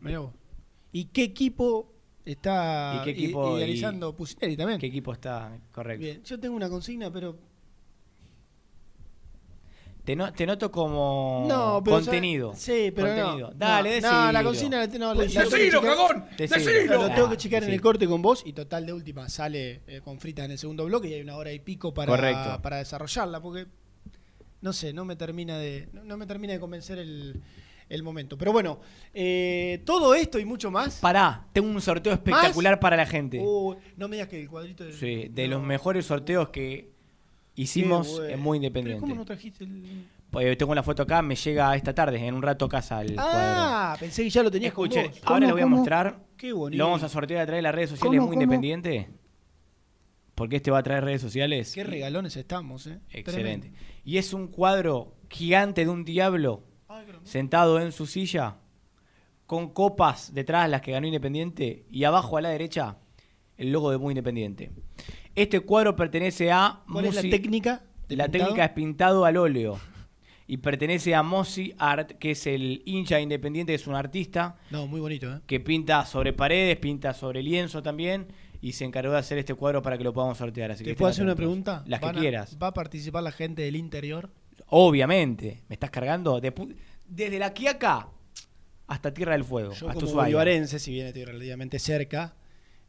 ¿Y 0.92 1.06
qué 1.06 1.24
equipo 1.24 1.93
está 2.26 3.00
¿Y 3.02 3.04
qué 3.06 3.10
equipo 3.12 3.58
idealizando 3.58 4.16
Pusineri 4.16 4.56
también? 4.58 4.80
¿Qué 4.80 4.88
equipo 4.88 5.14
está 5.14 5.58
correcto? 5.72 6.04
Bien, 6.04 6.24
yo 6.24 6.40
tengo 6.40 6.56
una 6.56 6.70
consigna, 6.70 7.12
pero 7.12 7.38
Te, 10.04 10.18
no- 10.18 10.34
te 10.34 10.46
noto 10.46 10.70
como 10.70 11.46
No, 11.48 11.82
pero. 11.82 11.96
contenido. 11.96 12.54
Sí, 12.58 12.92
pero 12.94 13.08
contenido. 13.08 13.52
no. 13.52 13.56
Dale, 13.56 14.02
no, 14.02 14.12
no, 14.12 14.32
la 14.34 14.40
decilo. 14.44 14.50
cocina 14.52 14.78
la, 14.80 14.88
no, 14.88 15.14
la- 15.14 15.14
la 15.14 15.22
¡Decilo, 15.24 15.50
checar- 15.50 15.82
cagón! 15.82 16.26
Decilo. 16.38 16.60
¡Decilo! 16.60 16.94
Lo 17.08 17.14
tengo 17.16 17.30
que 17.30 17.36
Ah, 17.36 17.38
checar 17.38 17.64
en 17.64 17.70
sí. 17.70 17.76
el 17.76 17.82
corte 17.82 18.06
con 18.06 18.22
vos 18.22 18.44
y 18.46 18.52
total 18.52 18.86
de 18.86 18.92
última 18.92 19.30
sale 19.30 19.80
eh, 19.88 20.02
con 20.04 20.20
fritas 20.20 20.44
en 20.44 20.52
el 20.52 20.58
segundo 20.58 20.84
bloque 20.84 21.08
y 21.08 21.14
hay 21.14 21.22
una 21.22 21.38
hora 21.38 21.54
y 21.54 21.60
pico 21.60 21.94
para, 21.94 22.12
Correcto. 22.12 22.62
para 22.62 22.78
desarrollarla 22.80 23.40
porque 23.42 23.66
no 24.60 24.74
sé, 24.74 24.92
no 24.92 25.06
me 25.06 25.16
termina 25.16 25.58
de 25.58 25.88
no, 25.94 26.04
no 26.04 26.18
me 26.18 26.26
termina 26.26 26.52
de 26.52 26.60
convencer 26.60 27.00
el, 27.00 27.42
el 27.94 28.04
momento. 28.04 28.38
Pero 28.38 28.52
bueno, 28.52 28.80
eh, 29.14 29.82
todo 29.86 30.14
esto 30.16 30.40
y 30.40 30.46
mucho 30.46 30.72
más. 30.72 31.00
Pará, 31.00 31.46
tengo 31.54 31.70
un 31.70 31.82
sorteo 31.82 32.14
espectacular 32.14 32.80
para 32.80 32.98
la 32.98 33.06
gente. 33.06 33.40
Uh, 33.40 33.76
no 33.98 34.08
me 34.08 34.16
digas 34.18 34.30
que 34.30 34.42
el 34.42 34.50
cuadrito 34.50 34.84
de, 34.84 34.94
Sí, 34.94 35.28
de 35.30 35.48
no. 35.48 35.58
los 35.58 35.66
mejores 35.66 36.06
sorteos 36.06 36.50
que 36.50 36.92
hicimos 37.56 38.20
en 38.28 38.40
Muy 38.40 38.58
Independiente. 38.58 39.02
¿Cómo 39.02 39.16
no 39.16 39.26
trajiste 39.26 39.64
el 39.64 40.06
Pues 40.32 40.58
tengo 40.58 40.74
la 40.74 40.84
foto 40.84 41.04
acá, 41.04 41.22
me 41.22 41.36
llega 41.36 41.76
esta 41.76 41.94
tarde, 41.94 42.18
en 42.26 42.34
un 42.34 42.42
rato 42.42 42.68
casa 42.68 43.02
el 43.02 43.14
cuadro. 43.14 43.32
Ah, 43.34 43.96
pensé 44.00 44.24
que 44.24 44.30
ya 44.30 44.42
lo 44.44 44.50
tenías 44.50 44.74
con 44.74 44.90
vos. 44.90 44.98
ahora 45.24 45.40
les 45.42 45.52
voy 45.52 45.62
a 45.62 45.64
¿Cómo? 45.66 45.78
mostrar. 45.78 46.20
Qué 46.36 46.52
bonito. 46.52 46.78
Lo 46.78 46.86
vamos 46.90 47.04
a 47.04 47.10
sortear 47.10 47.42
a 47.42 47.46
través 47.46 47.60
de 47.60 47.64
las 47.64 47.76
redes 47.76 47.90
sociales 47.92 48.18
¿Cómo, 48.20 48.28
Muy 48.28 48.36
cómo? 48.36 48.44
Independiente. 48.44 49.10
Porque 50.36 50.56
este 50.56 50.72
va 50.72 50.80
a 50.80 50.84
traer 50.84 51.04
redes 51.04 51.22
sociales. 51.22 51.72
Qué 51.74 51.84
regalones 51.84 52.36
estamos, 52.36 52.88
eh. 52.88 53.00
Excelente. 53.12 53.68
Tremendo. 53.70 53.78
Y 54.04 54.18
es 54.18 54.34
un 54.34 54.48
cuadro 54.48 55.14
gigante 55.30 55.86
de 55.86 55.92
un 55.92 56.04
diablo. 56.04 56.64
Sentado 57.24 57.80
en 57.80 57.92
su 57.92 58.06
silla, 58.06 58.56
con 59.46 59.70
copas 59.74 60.34
detrás, 60.34 60.70
las 60.70 60.82
que 60.82 60.92
ganó 60.92 61.08
Independiente, 61.08 61.86
y 61.92 62.04
abajo 62.06 62.38
a 62.38 62.42
la 62.42 62.50
derecha, 62.50 62.98
el 63.58 63.72
logo 63.72 63.92
de 63.92 63.98
Muy 63.98 64.12
Independiente. 64.12 64.72
Este 65.36 65.60
cuadro 65.62 65.96
pertenece 65.96 66.52
a 66.52 66.82
¿Cuál 66.92 67.06
es 67.06 67.16
la 67.16 67.22
Musi- 67.22 67.30
técnica? 67.32 67.84
de 68.08 68.16
La 68.18 68.26
pintado? 68.26 68.44
técnica 68.46 68.66
es 68.66 68.72
pintado 68.72 69.26
al 69.26 69.38
óleo. 69.38 69.80
Y 70.46 70.58
pertenece 70.58 71.16
a 71.16 71.24
Mosi 71.24 71.74
Art, 71.78 72.12
que 72.20 72.32
es 72.32 72.46
el 72.48 72.82
hincha 72.86 73.20
independiente, 73.20 73.72
que 73.72 73.76
es 73.76 73.88
un 73.88 73.96
artista 73.96 74.58
No, 74.72 74.88
muy 74.88 75.00
bonito, 75.00 75.34
¿eh? 75.34 75.40
que 75.48 75.60
pinta 75.62 76.06
sobre 76.06 76.34
paredes, 76.34 76.78
pinta 76.78 77.14
sobre 77.14 77.42
lienzo 77.42 77.82
también, 77.82 78.28
y 78.62 78.74
se 78.74 78.84
encargó 78.86 79.14
de 79.14 79.20
hacer 79.20 79.38
este 79.38 79.54
cuadro 79.56 79.82
para 79.82 79.98
que 79.98 80.04
lo 80.04 80.12
podamos 80.14 80.38
sortear. 80.38 80.70
Así 80.72 80.80
que 80.84 80.90
¿Te 80.90 80.92
estén 80.92 81.00
puedo 81.00 81.12
hacer 81.12 81.24
una 81.24 81.36
pregunta? 81.36 81.84
Las 81.88 82.02
que 82.02 82.06
¿Van 82.08 82.18
a- 82.18 82.20
quieras. 82.20 82.58
¿Va 82.62 82.68
a 82.68 82.74
participar 82.74 83.24
la 83.24 83.32
gente 83.32 83.62
del 83.62 83.76
interior? 83.78 84.32
Obviamente, 84.76 85.62
me 85.70 85.76
estás 85.76 85.92
cargando 85.92 86.42
de 86.42 86.52
desde 87.08 87.38
la 87.38 87.54
Quiaca 87.54 88.08
hasta 88.88 89.14
Tierra 89.14 89.34
del 89.34 89.44
Fuego, 89.44 89.72
Yo 89.74 89.88
hasta 89.88 89.94
como 89.94 90.08
Ushuaia. 90.08 90.24
bolivarense, 90.36 90.80
si 90.80 90.92
bien 90.94 91.08
estoy 91.08 91.26
relativamente 91.26 91.78
cerca, 91.78 92.36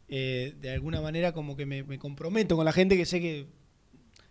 eh, 0.09 0.55
de 0.61 0.71
alguna 0.73 1.01
manera 1.03 1.33
como 1.33 1.55
que 1.57 1.67
me, 1.67 1.83
me 1.83 1.99
comprometo 1.99 2.57
con 2.57 2.65
la 2.65 2.73
gente 2.73 2.97
que 2.97 3.05
sé 3.05 3.21
que, 3.21 3.47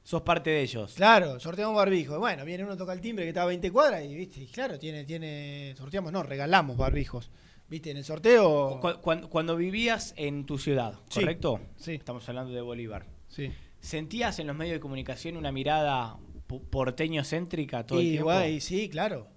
Sos 0.02 0.24
parte 0.24 0.50
de 0.50 0.62
ellos. 0.62 0.96
claro, 0.96 1.39
sorteamos 1.39 1.76
barbijo. 1.78 2.20
Bueno, 2.20 2.44
viene 2.44 2.63
uno, 2.66 2.76
toca 2.76 2.92
el 2.92 3.00
timbre 3.00 3.24
que 3.24 3.30
está 3.30 3.44
a 3.44 3.46
20 3.46 3.72
cuadras 3.72 4.04
y, 4.04 4.13
viste, 4.16 4.42
y 4.42 4.48
claro, 4.48 4.78
tiene, 4.78 5.06
tiene, 5.06 5.74
sorteamos, 5.78 6.12
no, 6.12 6.24
regalamos 6.24 6.76
barbijos. 6.76 7.30
Viste, 7.70 7.92
en 7.92 7.98
el 7.98 8.04
sorteo... 8.04 8.80
Cu- 8.82 9.00
cuando, 9.00 9.30
cuando 9.30 9.56
vivías 9.56 10.13
en 10.18 10.46
tu 10.46 10.58
ciudad, 10.58 10.96
Sí. 11.08 11.20
¿correcto? 11.22 11.62
Sí. 11.78 11.94
Estamos 11.94 12.28
hablando 12.28 12.52
de 12.52 12.60
Bolívar. 12.62 13.06
Sí. 13.30 13.52
¿Sentías 13.80 14.39
en 14.39 14.48
los 14.48 14.56
medios 14.58 14.74
de 14.74 14.80
comunicación 14.82 15.38
una 15.38 15.52
mirada 15.54 16.18
po- 16.62 16.63
porteño-céntrica 16.70 17.86
todo 17.86 18.00
el 18.00 18.06
Y, 18.06 18.10
tiempo? 18.12 18.26
guay, 18.26 18.62
sí, 18.62 18.89
claro. 18.89 19.28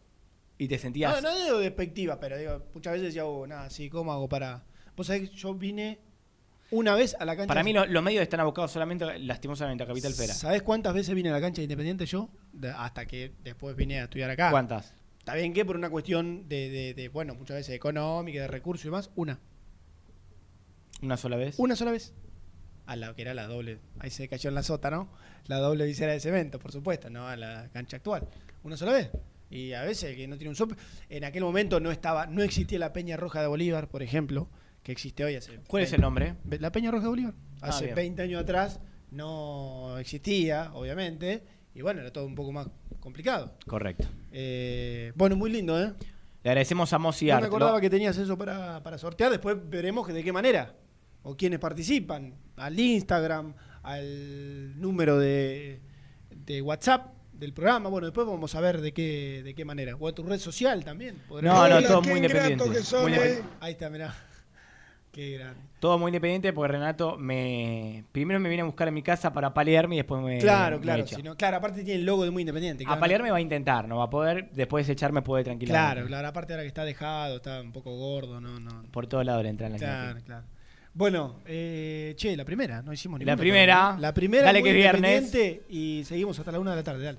Y 0.58 0.68
te 0.68 0.78
sentías... 0.78 1.22
No, 1.22 1.30
no 1.30 1.36
digo 1.44 1.58
despectiva, 1.58 2.18
pero 2.18 2.38
digo, 2.38 2.62
muchas 2.74 2.94
veces 2.94 3.08
decía, 3.08 3.26
oh, 3.26 3.46
nada, 3.46 3.68
sí, 3.70 3.88
¿cómo 3.90 4.12
hago 4.12 4.28
para...? 4.28 4.64
Vos 4.96 5.06
sabés 5.08 5.28
que 5.30 5.36
yo 5.36 5.54
vine 5.54 5.98
una 6.70 6.94
vez 6.94 7.14
a 7.20 7.24
la 7.26 7.36
cancha... 7.36 7.48
Para 7.48 7.62
mí 7.62 7.72
lo- 7.72 7.84
los 7.86 8.02
medios 8.02 8.22
están 8.22 8.40
abocados 8.40 8.70
solamente, 8.72 9.18
lastimosamente, 9.18 9.84
a 9.84 9.86
Capital 9.86 10.14
Fera. 10.14 10.32
¿Sabés 10.34 10.62
cuántas 10.62 10.94
veces 10.94 11.14
vine 11.14 11.28
a 11.28 11.32
la 11.32 11.40
cancha 11.40 11.58
de 11.60 11.64
Independiente 11.64 12.06
yo? 12.06 12.30
De- 12.52 12.70
hasta 12.70 13.04
que 13.06 13.32
después 13.44 13.76
vine 13.76 14.00
a 14.00 14.04
estudiar 14.04 14.30
acá. 14.30 14.50
¿Cuántas? 14.50 14.94
Está 15.18 15.34
bien 15.34 15.52
que 15.52 15.64
por 15.64 15.76
una 15.76 15.90
cuestión 15.90 16.48
de, 16.48 16.70
de- 16.70 16.94
de, 16.94 17.08
bueno, 17.10 17.34
muchas 17.34 17.56
veces 17.56 17.74
económica, 17.74 18.40
de 18.40 18.48
recursos 18.48 18.84
y 18.84 18.88
demás, 18.88 19.10
una. 19.16 19.38
¿Una 21.02 21.16
sola 21.18 21.36
vez? 21.36 21.58
Una 21.58 21.76
sola 21.76 21.90
vez. 21.90 22.14
A 22.86 22.96
la 22.96 23.14
que 23.14 23.22
era 23.22 23.34
la 23.34 23.46
doble, 23.46 23.78
ahí 23.98 24.10
se 24.10 24.28
cayó 24.28 24.48
en 24.48 24.54
la 24.54 24.62
sota, 24.62 24.90
¿no? 24.90 25.08
La 25.46 25.58
doble 25.58 25.84
visera 25.86 26.12
de 26.12 26.20
cemento, 26.20 26.58
por 26.58 26.72
supuesto, 26.72 27.10
no 27.10 27.26
a 27.28 27.36
la 27.36 27.68
cancha 27.72 27.96
actual. 27.96 28.26
Una 28.62 28.76
sola 28.76 28.92
vez. 28.92 29.10
Y 29.50 29.72
a 29.74 29.82
veces 29.82 30.10
el 30.10 30.16
que 30.16 30.26
no 30.28 30.36
tiene 30.36 30.50
un 30.50 30.56
sope. 30.56 30.74
En 31.08 31.24
aquel 31.24 31.42
momento 31.44 31.78
no 31.80 31.90
estaba, 31.90 32.26
no 32.26 32.42
existía 32.42 32.78
la 32.78 32.92
Peña 32.92 33.16
Roja 33.16 33.40
de 33.40 33.46
Bolívar, 33.46 33.88
por 33.88 34.02
ejemplo, 34.02 34.48
que 34.82 34.92
existe 34.92 35.24
hoy 35.24 35.34
hace. 35.36 35.58
¿Cuál 35.68 35.82
es 35.84 35.92
el 35.92 36.00
nombre? 36.00 36.34
La 36.60 36.70
Peña 36.72 36.90
Roja 36.90 37.04
de 37.04 37.08
Bolívar. 37.10 37.34
Ah, 37.60 37.68
Hace 37.68 37.84
bien. 37.86 37.94
20 37.96 38.22
años 38.22 38.42
atrás 38.42 38.80
no 39.10 39.98
existía, 39.98 40.70
obviamente. 40.74 41.42
Y 41.74 41.82
bueno, 41.82 42.00
era 42.00 42.12
todo 42.12 42.26
un 42.26 42.34
poco 42.34 42.52
más 42.52 42.68
complicado. 43.00 43.54
Correcto. 43.66 44.06
Eh, 44.32 45.12
bueno, 45.14 45.36
muy 45.36 45.50
lindo, 45.50 45.80
¿eh? 45.80 45.92
Le 46.42 46.50
agradecemos 46.50 46.92
a 46.92 46.98
Mosi 46.98 47.26
No 47.26 47.40
me 47.40 47.46
acordaba 47.46 47.72
Lo- 47.72 47.80
que 47.80 47.90
tenías 47.90 48.16
eso 48.16 48.38
para, 48.38 48.82
para 48.82 48.98
sortear. 48.98 49.30
Después 49.30 49.56
veremos 49.68 50.06
que 50.06 50.12
de 50.12 50.22
qué 50.24 50.32
manera. 50.32 50.74
O 51.28 51.36
quiénes 51.36 51.58
participan. 51.58 52.34
Al 52.56 52.78
Instagram, 52.78 53.52
al 53.82 54.80
número 54.80 55.18
de, 55.18 55.80
de 56.30 56.62
WhatsApp 56.62 57.12
del 57.32 57.52
programa. 57.52 57.88
Bueno, 57.90 58.06
después 58.06 58.26
vamos 58.26 58.54
a 58.54 58.60
ver 58.60 58.80
de 58.80 58.92
qué, 58.92 59.42
de 59.44 59.54
qué 59.54 59.64
manera. 59.64 59.96
O 59.98 60.08
a 60.08 60.14
tu 60.14 60.22
red 60.22 60.38
social 60.38 60.84
también. 60.84 61.16
No, 61.42 61.68
no, 61.68 61.82
todo 61.82 62.02
muy 62.02 62.14
independiente. 62.20 62.70
que 62.70 62.82
son, 62.82 63.02
Muy 63.02 63.12
independ- 63.12 63.38
eh. 63.38 63.42
Ahí 63.60 63.72
está, 63.72 63.90
mirá. 63.90 64.14
Qué 65.12 65.32
grande. 65.38 65.60
Todo 65.80 65.98
muy 65.98 66.10
independiente 66.10 66.52
porque 66.52 66.72
Renato 66.72 67.16
me 67.16 68.04
primero 68.12 68.38
me 68.38 68.50
viene 68.50 68.60
a 68.62 68.66
buscar 68.66 68.86
en 68.88 68.94
mi 68.94 69.02
casa 69.02 69.32
para 69.32 69.52
palearme 69.54 69.94
y 69.94 69.98
después 69.98 70.22
me 70.22 70.38
Claro, 70.38 70.76
me 70.76 70.82
claro. 70.82 71.02
echa. 71.04 71.16
claro, 71.36 71.56
aparte 71.56 71.82
tiene 71.84 72.00
el 72.00 72.06
logo 72.06 72.24
de 72.24 72.30
muy 72.30 72.42
independiente. 72.42 72.84
A 72.84 72.86
claro. 72.86 73.00
palearme 73.00 73.30
va 73.30 73.38
a 73.38 73.40
intentar, 73.40 73.88
no 73.88 73.96
va 73.96 74.04
a 74.04 74.10
poder, 74.10 74.50
después 74.52 74.86
echarme 74.90 75.22
puede 75.22 75.42
tranquilamente. 75.44 75.92
Claro, 75.94 76.06
claro. 76.06 76.28
Aparte 76.28 76.52
ahora 76.52 76.64
que 76.64 76.68
está 76.68 76.84
dejado, 76.84 77.36
está 77.36 77.62
un 77.62 77.72
poco 77.72 77.96
gordo, 77.96 78.40
no, 78.42 78.60
no. 78.60 78.82
Por 78.92 79.06
todos 79.06 79.24
lados 79.24 79.42
le 79.42 79.48
entran 79.48 79.72
las 79.72 79.80
Claro, 79.80 80.20
claro. 80.24 80.44
Bueno, 80.98 81.40
eh, 81.44 82.14
che, 82.16 82.34
la 82.36 82.44
primera, 82.46 82.80
no 82.80 82.90
hicimos 82.90 83.20
La 83.20 83.24
ninguna. 83.24 83.36
primera. 83.36 83.74
todavía, 83.74 83.94
¿no? 83.96 84.00
La 84.00 84.14
primera, 84.14 84.44
Dale 84.46 84.60
muy 84.60 84.64
que 84.64 84.70
es 84.70 84.76
viernes. 84.76 85.24
independiente, 85.24 85.62
Y 85.68 86.02
seguimos 86.06 86.38
hasta 86.38 86.52
la 86.52 86.58
una 86.58 86.70
de 86.70 86.76
la 86.78 86.82
tarde, 86.82 87.04
dale. 87.04 87.18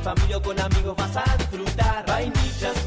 familia 0.00 0.40
con 0.40 0.58
amigos 0.58 0.96
vas 0.96 1.16
a 1.16 1.36
disfrutar. 1.36 2.04
Vainillas, 2.06 2.86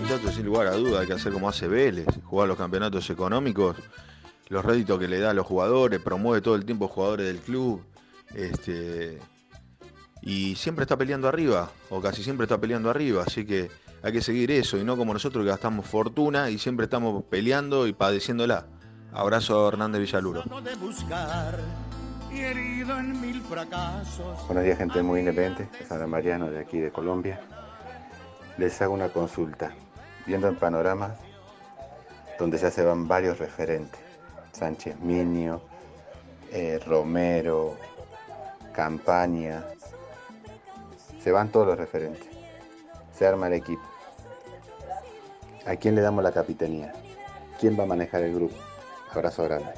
Muchachos, 0.00 0.34
sin 0.34 0.46
lugar 0.46 0.66
a 0.66 0.72
duda, 0.72 1.00
hay 1.00 1.06
que 1.06 1.12
hacer 1.14 1.32
como 1.32 1.48
hace 1.48 1.66
Vélez, 1.68 2.06
jugar 2.24 2.48
los 2.48 2.58
campeonatos 2.58 3.08
económicos, 3.10 3.76
los 4.48 4.64
réditos 4.64 4.98
que 4.98 5.08
le 5.08 5.18
da 5.18 5.30
a 5.30 5.34
los 5.34 5.46
jugadores, 5.46 6.00
promueve 6.00 6.40
todo 6.40 6.54
el 6.54 6.64
tiempo 6.64 6.88
jugadores 6.88 7.26
del 7.26 7.38
club, 7.38 7.84
este, 8.34 9.18
y 10.22 10.54
siempre 10.56 10.82
está 10.82 10.96
peleando 10.96 11.28
arriba, 11.28 11.70
o 11.90 12.00
casi 12.00 12.22
siempre 12.22 12.44
está 12.44 12.58
peleando 12.58 12.90
arriba, 12.90 13.24
así 13.26 13.44
que 13.46 13.70
hay 14.02 14.12
que 14.12 14.20
seguir 14.20 14.50
eso, 14.50 14.76
y 14.76 14.84
no 14.84 14.96
como 14.96 15.14
nosotros 15.14 15.44
que 15.44 15.50
gastamos 15.50 15.86
fortuna 15.86 16.50
y 16.50 16.58
siempre 16.58 16.84
estamos 16.84 17.24
peleando 17.24 17.86
y 17.86 17.92
padeciéndola. 17.92 18.66
Abrazo 19.12 19.64
a 19.64 19.68
Hernández 19.68 20.00
Villaluro. 20.00 20.42
Buenos 24.46 24.64
días, 24.64 24.78
gente 24.78 25.02
muy 25.02 25.20
independiente. 25.20 25.68
Es 25.80 25.90
Ana 25.90 26.06
Mariano 26.06 26.50
de 26.50 26.58
aquí 26.58 26.80
de 26.80 26.90
Colombia. 26.90 27.40
Les 28.58 28.80
hago 28.82 28.94
una 28.94 29.08
consulta. 29.08 29.72
Viendo 30.26 30.48
el 30.48 30.56
panorama 30.56 31.14
donde 32.38 32.58
ya 32.58 32.70
se 32.70 32.84
van 32.84 33.06
varios 33.06 33.38
referentes: 33.38 34.00
Sánchez 34.52 34.98
Minio, 35.00 35.62
eh, 36.52 36.80
Romero, 36.86 37.76
Campaña. 38.72 39.64
Se 41.20 41.32
van 41.32 41.48
todos 41.48 41.66
los 41.66 41.78
referentes. 41.78 42.26
Se 43.16 43.26
arma 43.26 43.46
el 43.46 43.54
equipo. 43.54 43.82
¿A 45.66 45.76
quién 45.76 45.94
le 45.94 46.02
damos 46.02 46.22
la 46.22 46.32
capitanía? 46.32 46.92
¿Quién 47.58 47.78
va 47.78 47.84
a 47.84 47.86
manejar 47.86 48.22
el 48.22 48.34
grupo? 48.34 48.56
Abrazo 49.12 49.44
grande. 49.44 49.72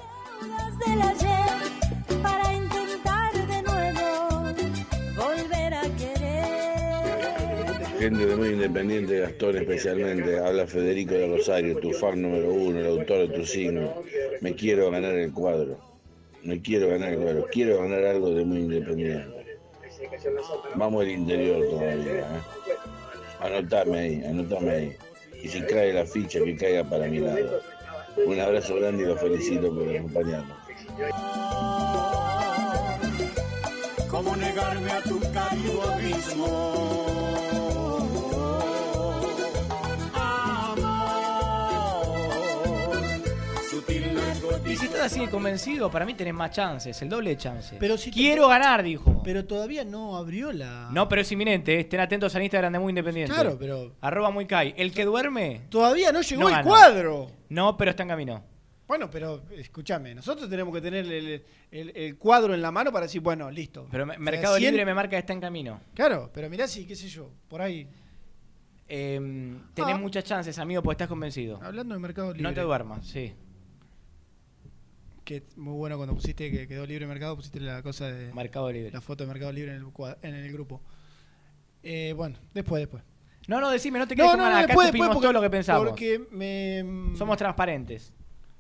De 8.07 8.37
muy 8.37 8.51
independiente, 8.51 9.19
Gastón 9.19 9.57
especialmente, 9.57 10.39
habla 10.39 10.65
Federico 10.69 11.15
de 11.15 11.27
Rosario, 11.27 11.77
tu 11.79 11.93
fan 11.93 12.23
número 12.23 12.53
uno, 12.53 12.79
el 12.79 12.87
autor 12.87 13.27
de 13.27 13.37
tu 13.37 13.45
signo. 13.45 14.01
Me 14.41 14.55
quiero 14.55 14.93
ganar 14.93 15.17
el 15.17 15.33
cuadro. 15.33 15.77
Me 16.45 16.63
quiero 16.63 16.89
ganar 16.89 17.15
el 17.15 17.19
cuadro. 17.19 17.47
Quiero 17.51 17.81
ganar 17.81 18.05
algo 18.05 18.31
de 18.31 18.45
muy 18.45 18.59
independiente. 18.59 19.59
Vamos 20.77 21.03
al 21.03 21.11
interior 21.11 21.69
todavía. 21.69 22.21
¿eh? 22.21 22.43
Anotame 23.41 23.99
ahí, 23.99 24.25
anotame 24.25 24.71
ahí. 24.71 24.97
Y 25.43 25.49
si 25.49 25.63
cae 25.63 25.93
la 25.93 26.07
ficha, 26.07 26.39
que 26.45 26.57
caiga 26.57 26.85
para 26.89 27.09
mi 27.09 27.19
lado. 27.19 27.61
Un 28.25 28.39
abrazo 28.39 28.77
grande 28.77 29.03
y 29.03 29.07
los 29.07 29.21
felicito 29.21 29.75
por 29.75 29.89
acompañarnos. 29.89 30.57
¿Cómo 34.09 34.37
negarme 34.37 34.91
a 34.93 35.03
tu 35.03 35.19
cálido 35.33 35.83
abismo? 35.91 37.16
Si 44.77 44.87
estás 44.87 45.03
así 45.13 45.21
de 45.21 45.29
convencido, 45.29 45.91
para 45.91 46.05
mí 46.05 46.15
tenés 46.15 46.35
más 46.35 46.51
chances, 46.51 47.01
el 47.03 47.09
doble 47.09 47.31
de 47.31 47.37
chances. 47.37 47.77
Pero 47.79 47.97
si 47.97 48.11
te- 48.11 48.17
Quiero 48.17 48.49
ganar, 48.49 48.83
dijo. 48.83 49.23
Pero 49.25 49.45
todavía 49.45 49.85
no 49.85 50.17
abrió 50.17 50.53
la. 50.53 50.89
No, 50.93 51.09
pero 51.09 51.23
es 51.23 51.33
inminente, 51.33 51.75
eh. 51.77 51.81
estén 51.81 52.01
atentos 52.01 52.35
al 52.35 52.43
Instagram 52.43 52.73
de 52.73 52.79
Muy 52.79 52.91
Independiente. 52.91 53.33
Claro, 53.33 53.57
pero- 53.59 53.93
Arroba 54.01 54.31
Muy 54.31 54.47
Kai. 54.47 54.75
El 54.77 54.93
que 54.93 55.05
duerme. 55.05 55.63
Todavía 55.69 56.13
no 56.13 56.21
llegó 56.23 56.43
no 56.43 56.49
el 56.49 56.55
gana. 56.55 56.67
cuadro. 56.69 57.31
No, 57.49 57.77
pero 57.77 57.91
está 57.91 58.03
en 58.03 58.09
camino. 58.11 58.45
Bueno, 58.89 59.11
pero 59.11 59.43
escúchame, 59.51 60.15
nosotros 60.15 60.49
tenemos 60.49 60.73
que 60.73 60.81
tener 60.81 61.05
el, 61.07 61.43
el- 61.73 61.93
el 61.97 62.17
cuadro 62.19 62.55
en 62.55 62.63
la 62.63 62.71
mano 62.71 62.93
para 62.93 63.07
decir, 63.07 63.21
bueno, 63.21 63.51
listo. 63.51 63.89
Pero 63.91 64.07
me- 64.07 64.13
O 64.13 64.15
sea, 64.15 64.23
Mercado 64.25 64.57
100 64.59 64.71
Libre 64.71 64.85
me 64.87 64.95
marca 64.95 65.11
que 65.11 65.19
está 65.19 65.33
en 65.33 65.41
camino. 65.41 65.81
Claro, 65.95 66.31
pero 66.33 66.49
mirá 66.49 66.69
si, 66.69 66.87
qué 66.87 66.95
sé 66.95 67.09
yo, 67.09 67.29
por 67.49 67.61
ahí. 67.63 67.89
Eh, 68.89 69.17
tenés 69.75 69.95
Ah. 69.97 69.99
muchas 69.99 70.23
chances, 70.23 70.57
amigo, 70.61 70.81
porque 70.83 70.95
estás 70.95 71.09
convencido. 71.09 71.59
Hablando 71.63 71.95
de 71.95 72.01
Mercado 72.01 72.29
Libre. 72.29 72.43
No 72.43 72.55
te 72.55 72.61
duermas, 72.61 73.05
sí. 73.07 73.33
Que 75.27 75.43
muy 75.57 75.75
bueno 75.75 75.97
cuando 75.97 76.15
pusiste 76.15 76.53
que 76.53 76.69
quedó 76.69 76.87
libre 76.87 77.05
mercado, 77.05 77.35
pusiste 77.35 77.59
la 77.59 77.83
cosa 77.83 78.07
de. 78.07 78.33
Mercado 78.33 78.71
Libre. 78.71 78.93
La 78.93 79.01
foto 79.01 79.25
de 79.25 79.29
Mercado 79.29 79.51
Libre 79.51 79.75
en 79.75 79.83
el, 79.83 80.17
en 80.23 80.35
el 80.37 80.53
grupo. 80.53 80.81
Eh, 81.83 82.15
bueno, 82.17 82.39
después, 82.55 82.81
después. 82.81 83.03
No, 83.49 83.61
no, 83.61 83.69
decime, 83.71 83.99
no 83.99 84.07
te 84.07 84.15
quedes 84.15 84.31
con 84.31 84.39
ganas. 84.39 84.59
Acá 84.59 84.67
después, 84.69 84.93
después, 84.93 85.11
todo 85.19 85.33
lo 85.33 85.41
que 85.41 85.51
pensamos. 85.51 85.89
Porque 85.89 86.25
me. 86.31 87.17
Somos 87.17 87.37
transparentes. 87.39 88.13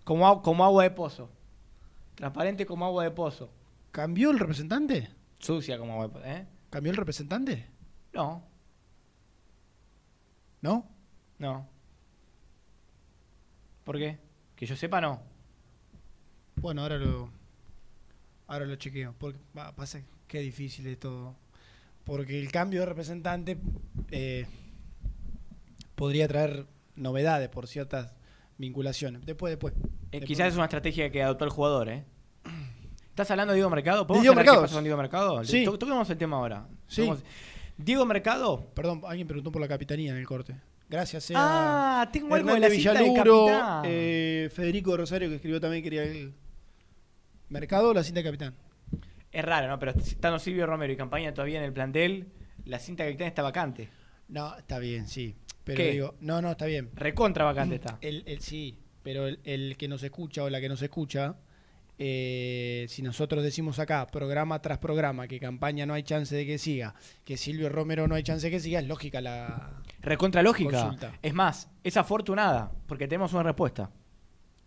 Como, 0.03 0.43
como 0.43 0.64
agua 0.64 0.83
de 0.83 0.91
pozo. 0.91 1.31
Transparente 2.17 2.67
como 2.67 2.85
agua 2.85 3.05
de 3.05 3.12
pozo. 3.12 3.49
¿Cambió 3.93 4.33
el 4.33 4.39
representante? 4.41 5.09
Sucia 5.39 5.79
como 5.79 5.93
agua 5.93 6.09
de 6.09 6.12
pozo. 6.14 6.25
¿eh? 6.27 6.47
¿Cambió 6.69 6.91
el 6.91 6.97
representante? 6.97 7.71
No, 8.12 8.43
¿No? 10.62 10.85
no. 11.39 11.69
¿Por 13.85 13.99
qué? 13.99 14.19
Que 14.57 14.67
yo 14.67 14.75
sepa, 14.75 15.01
no. 15.01 15.36
Bueno, 16.61 16.82
ahora 16.82 16.96
lo. 16.98 17.30
Ahora 18.48 18.64
lo 18.66 18.76
chequeo. 18.76 19.14
Porque 19.18 19.38
va, 19.57 19.74
pasa 19.74 20.00
que 20.28 20.40
difícil 20.40 20.86
es 20.86 20.98
todo. 20.98 21.34
Porque 22.04 22.38
el 22.40 22.50
cambio 22.52 22.80
de 22.80 22.86
representante 22.86 23.59
eh, 24.11 24.46
podría 25.94 26.28
traer 26.28 26.66
novedades 26.94 27.48
por 27.48 27.66
ciertas 27.66 28.12
vinculaciones. 28.59 29.24
Después, 29.26 29.50
después. 29.52 29.74
Eh, 29.74 30.20
Después. 30.20 30.24
quizás 30.28 30.48
es 30.48 30.54
una 30.54 30.64
estrategia 30.64 31.11
que 31.11 31.22
adoptó 31.22 31.44
el 31.44 31.50
jugador, 31.50 31.88
¿eh? 31.88 32.04
¿Estás 33.09 33.30
hablando 33.30 33.52
de 33.52 33.57
Diego 33.57 33.70
Mercado? 33.70 34.07
¿Podemos 34.07 34.22
Diego 34.22 34.32
hablar 34.32 34.44
qué 34.44 34.50
Mercado. 34.50 34.62
pasó 34.62 34.74
con 34.76 34.84
Diego 34.84 34.98
Mercado? 34.98 35.44
Sí. 35.44 35.64
To- 35.64 35.78
Toquemos 35.78 36.09
el 36.11 36.18
tema 36.18 36.36
ahora. 36.36 36.66
Sí. 36.86 37.11
Diego 37.76 38.04
Mercado. 38.07 38.70
Perdón, 38.74 39.02
alguien 39.07 39.26
preguntó 39.26 39.50
por 39.50 39.61
la 39.61 39.68
capitanía 39.68 40.12
en 40.12 40.18
el 40.18 40.26
corte. 40.26 40.54
Gracias, 40.88 41.24
sea 41.24 41.36
Ah, 41.40 42.09
tengo 42.12 42.32
algo 42.34 42.54
de 42.54 42.61
la 42.61 42.68
de 42.68 42.76
Villaluro, 42.76 43.46
capitán. 43.46 43.82
eh, 43.86 44.48
Federico 44.54 44.92
de 44.92 44.96
Rosario, 44.98 45.28
que 45.28 45.34
escribió 45.36 45.61
también, 45.61 45.82
quería 45.82 46.04
el 46.04 46.32
mercado 47.49 47.90
o 47.90 47.94
la 47.94 48.03
cinta 48.03 48.20
de 48.20 48.24
capitán. 48.24 48.55
Es 49.32 49.44
raro, 49.44 49.68
¿no? 49.68 49.78
Pero 49.78 49.92
estando 49.92 50.38
Silvio 50.38 50.66
Romero 50.66 50.92
y 50.92 50.97
campaña 50.97 51.32
todavía 51.34 51.59
en 51.59 51.64
el 51.64 51.72
plantel, 51.72 52.28
la 52.64 52.78
cinta 52.78 53.05
capitán 53.05 53.26
está 53.28 53.42
vacante. 53.42 53.88
No, 54.28 54.57
está 54.57 54.78
bien, 54.78 55.07
sí. 55.07 55.36
Pero 55.64 55.76
¿Qué? 55.78 55.90
digo, 55.92 56.14
no, 56.20 56.40
no, 56.40 56.53
está 56.53 56.66
bien. 56.66 56.90
Recontra 56.94 57.44
vacante 57.44 57.74
está. 57.76 57.99
El, 58.01 58.22
el- 58.26 58.40
sí, 58.40 58.78
pero 59.03 59.26
el, 59.26 59.40
el 59.44 59.76
que 59.76 59.88
nos 59.88 60.03
escucha 60.03 60.42
o 60.44 60.51
la 60.51 60.61
que 60.61 60.68
nos 60.68 60.80
escucha, 60.80 61.36
eh, 61.99 62.86
si 62.88 63.03
nosotros 63.03 63.42
decimos 63.42 63.78
acá, 63.78 64.07
programa 64.07 64.61
tras 64.62 64.78
programa, 64.78 65.26
que 65.26 65.40
campaña 65.40 65.86
no 65.86 65.94
hay 65.94 66.03
chance 66.03 66.34
de 66.34 66.44
que 66.47 66.59
siga, 66.59 66.94
que 67.24 67.36
Silvio 67.36 67.68
Romero 67.68 68.07
no 68.07 68.14
hay 68.14 68.22
chance 68.22 68.47
de 68.47 68.51
que 68.51 68.61
siga, 68.61 68.80
es 68.80 68.86
lógica 68.86 69.20
la 69.20 69.82
Recontra 70.01 70.42
lógica. 70.42 70.80
consulta. 70.82 71.12
Es 71.22 71.34
más, 71.34 71.68
es 71.82 71.97
afortunada, 71.97 72.70
porque 72.86 73.09
tenemos 73.09 73.32
una 73.32 73.42
respuesta. 73.44 73.90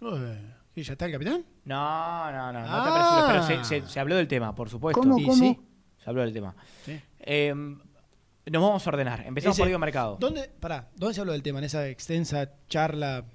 Eh, 0.01 0.53
¿Y 0.79 0.83
ya 0.83 0.93
está 0.93 1.05
el 1.05 1.11
capitán? 1.11 1.45
No, 1.65 2.31
no, 2.31 2.53
no, 2.53 2.59
no 2.61 2.65
te 2.65 2.71
Ah. 2.71 3.25
pero 3.45 3.63
se, 3.65 3.81
se- 3.81 3.87
se 3.87 3.99
habló 3.99 4.15
del 4.15 4.27
tema, 4.27 4.55
por 4.55 4.69
supuesto. 4.69 5.01
¿Cómo, 5.01 5.19
Y 5.19 5.23
cómo? 5.25 5.35
sí, 5.35 5.59
se 6.03 6.09
habló 6.09 6.21
del 6.21 6.33
tema. 6.33 6.55
Sí. 6.85 6.99
Eh, 7.19 7.53
nos 7.53 8.61
vamos 8.63 8.85
a 8.85 8.89
ordenar. 8.89 9.25
Empezamos 9.27 9.55
Ese- 9.55 9.61
por 9.61 9.67
Diego 9.67 9.79
Mercado. 9.79 10.17
¿Dónde, 10.19 10.49
pará, 10.59 10.89
¿dónde 10.95 11.13
se 11.13 11.19
habló 11.21 11.33
del 11.33 11.43
tema? 11.43 11.59
En 11.59 11.65
esa 11.65 11.87
extensa 11.89 12.49
charla. 12.67 13.25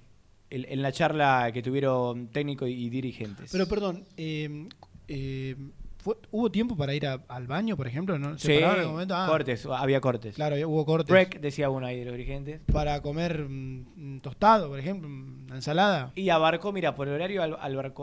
El- 0.50 0.66
en 0.66 0.82
la 0.82 0.92
charla 0.92 1.50
que 1.52 1.62
tuvieron 1.62 2.28
técnico 2.28 2.66
y, 2.66 2.72
y 2.86 2.88
dirigentes. 2.90 3.50
Pero 3.52 3.66
perdón, 3.68 4.04
eh, 4.16 4.68
eh, 5.08 5.56
¿fue- 6.04 6.16
¿hubo 6.30 6.50
tiempo 6.50 6.76
para 6.76 6.92
ir 6.94 7.06
a- 7.06 7.24
al 7.28 7.46
baño, 7.46 7.76
por 7.76 7.86
ejemplo? 7.86 8.18
¿No? 8.18 8.36
¿Se 8.38 8.46
Sí, 8.48 8.52
en 8.58 8.64
algún 8.64 8.92
momento? 8.92 9.16
Ah, 9.16 9.26
cortes, 9.26 9.64
había 9.66 10.00
cortes. 10.00 10.34
Claro, 10.34 10.56
hubo 10.68 10.84
cortes. 10.84 11.10
Break, 11.10 11.40
decía 11.40 11.70
uno 11.70 11.86
ahí 11.86 11.98
de 12.00 12.04
los 12.04 12.12
dirigentes. 12.14 12.60
Para 12.72 13.00
comer 13.00 13.46
mm, 13.48 14.20
tostado, 14.20 14.68
por 14.68 14.78
ejemplo, 14.78 15.08
una 15.08 15.54
ensalada. 15.56 16.12
Y 16.14 16.28
abarcó, 16.28 16.70
mira, 16.72 16.94
por 16.94 17.08
el 17.08 17.14
horario 17.14 17.42
al- 17.42 17.56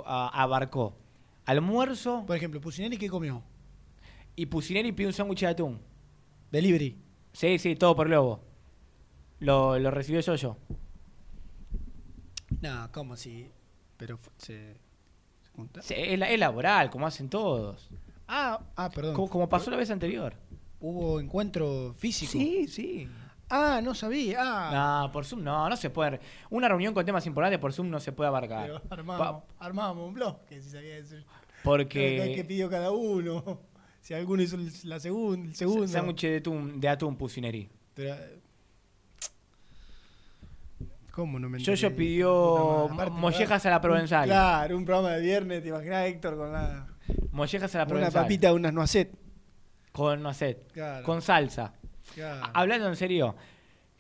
a- 0.06 0.42
abarcó 0.44 0.98
almuerzo 1.46 2.24
Por 2.26 2.36
ejemplo, 2.36 2.60
Pusineri, 2.62 2.98
¿qué 2.98 3.08
comió? 3.10 3.44
y 4.36 4.46
Pusineri 4.48 4.92
pidió 4.92 5.10
un 5.10 5.14
sándwich 5.14 5.42
de 5.42 5.48
atún. 5.48 5.80
Delivery. 6.52 6.98
Sí, 7.34 7.60
sí, 7.60 7.76
todo 7.76 7.96
por 7.96 8.08
globo. 8.08 8.44
Lo, 9.40 9.78
lo 9.80 9.92
recibió 9.92 10.20
yo 10.22 10.36
yo. 10.36 10.58
No, 12.62 12.90
¿cómo 12.92 13.14
así? 13.14 13.50
Pero 13.98 14.20
se, 14.38 14.76
Sí, 15.82 15.94
es, 15.98 16.20
es 16.22 16.40
laboral, 16.40 16.90
como 16.90 17.06
hacen 17.08 17.30
todos. 17.30 17.90
Ah, 18.28 18.60
ah, 18.76 18.90
perdón. 18.90 19.14
Como, 19.16 19.30
como 19.30 19.50
pasó 19.50 19.70
la 19.72 19.78
vez 19.78 19.92
anterior. 19.92 20.34
¿Hubo 20.80 21.20
encuentro 21.20 21.94
físico? 21.98 22.32
Sí, 22.32 22.68
sí. 22.68 23.08
Ah, 23.50 23.82
no 23.84 23.94
sabía. 23.94 24.38
Ah, 24.40 25.02
No, 25.06 25.12
por 25.12 25.26
Zoom 25.26 25.44
no, 25.44 25.68
no 25.70 25.76
se 25.76 25.90
puede. 25.90 26.20
Una 26.50 26.68
reunión 26.70 26.94
con 26.94 27.06
temas 27.06 27.26
importantes 27.28 27.60
por 27.60 27.74
Zoom 27.74 27.90
no 27.90 28.00
se 28.00 28.12
puede 28.14 28.30
abarcar. 28.30 28.66
pero 28.68 28.82
armábamos, 28.90 29.44
armábamos 29.60 30.08
un 30.08 30.14
blog, 30.14 30.46
que 30.46 30.62
si 30.62 30.70
sabía 30.70 30.98
eso. 30.98 31.16
Porque- 31.64 32.34
¿Qué 32.36 32.44
pidió 32.46 32.70
cada 32.70 32.92
uno? 32.92 33.60
Si 34.02 34.16
alguno 34.16 34.42
hizo 34.42 34.58
la 34.86 34.98
segun- 35.00 35.50
el 35.50 35.56
segundo. 35.56 35.88
Sándwich 35.88 36.22
de 36.24 36.38
atún, 36.38 36.80
de 36.82 36.90
atún 36.90 37.16
Pusineri. 37.16 37.70
Pero, 37.94 38.16
¿Cómo 41.12 41.40
no 41.40 41.50
me 41.50 41.60
Yo 41.60 41.74
enteré? 41.74 41.90
yo 41.92 41.96
pidió 41.96 42.86
aparte, 42.86 43.12
mollejas 43.12 43.66
a 43.66 43.70
la 43.70 43.82
provenzal. 43.82 44.26
Claro, 44.28 44.78
un 44.78 44.86
programa 44.86 45.12
de 45.12 45.22
viernes, 45.22 45.62
te 45.62 45.70
imaginas 45.70 46.06
Héctor 46.08 46.38
con 46.38 46.52
la, 46.54 46.88
Mollejas 47.32 47.76
a 47.76 47.80
la 47.80 47.84
una 47.84 47.90
provenzal. 47.90 48.22
papita, 48.24 48.54
unas 48.54 48.74
noisette. 48.74 49.12
Con. 49.92 50.24
Claro. 50.74 51.04
Con 51.06 51.22
salsa. 51.22 51.74
Claro. 52.14 52.50
Hablando 52.54 52.88
en 52.88 52.96
serio. 52.96 53.36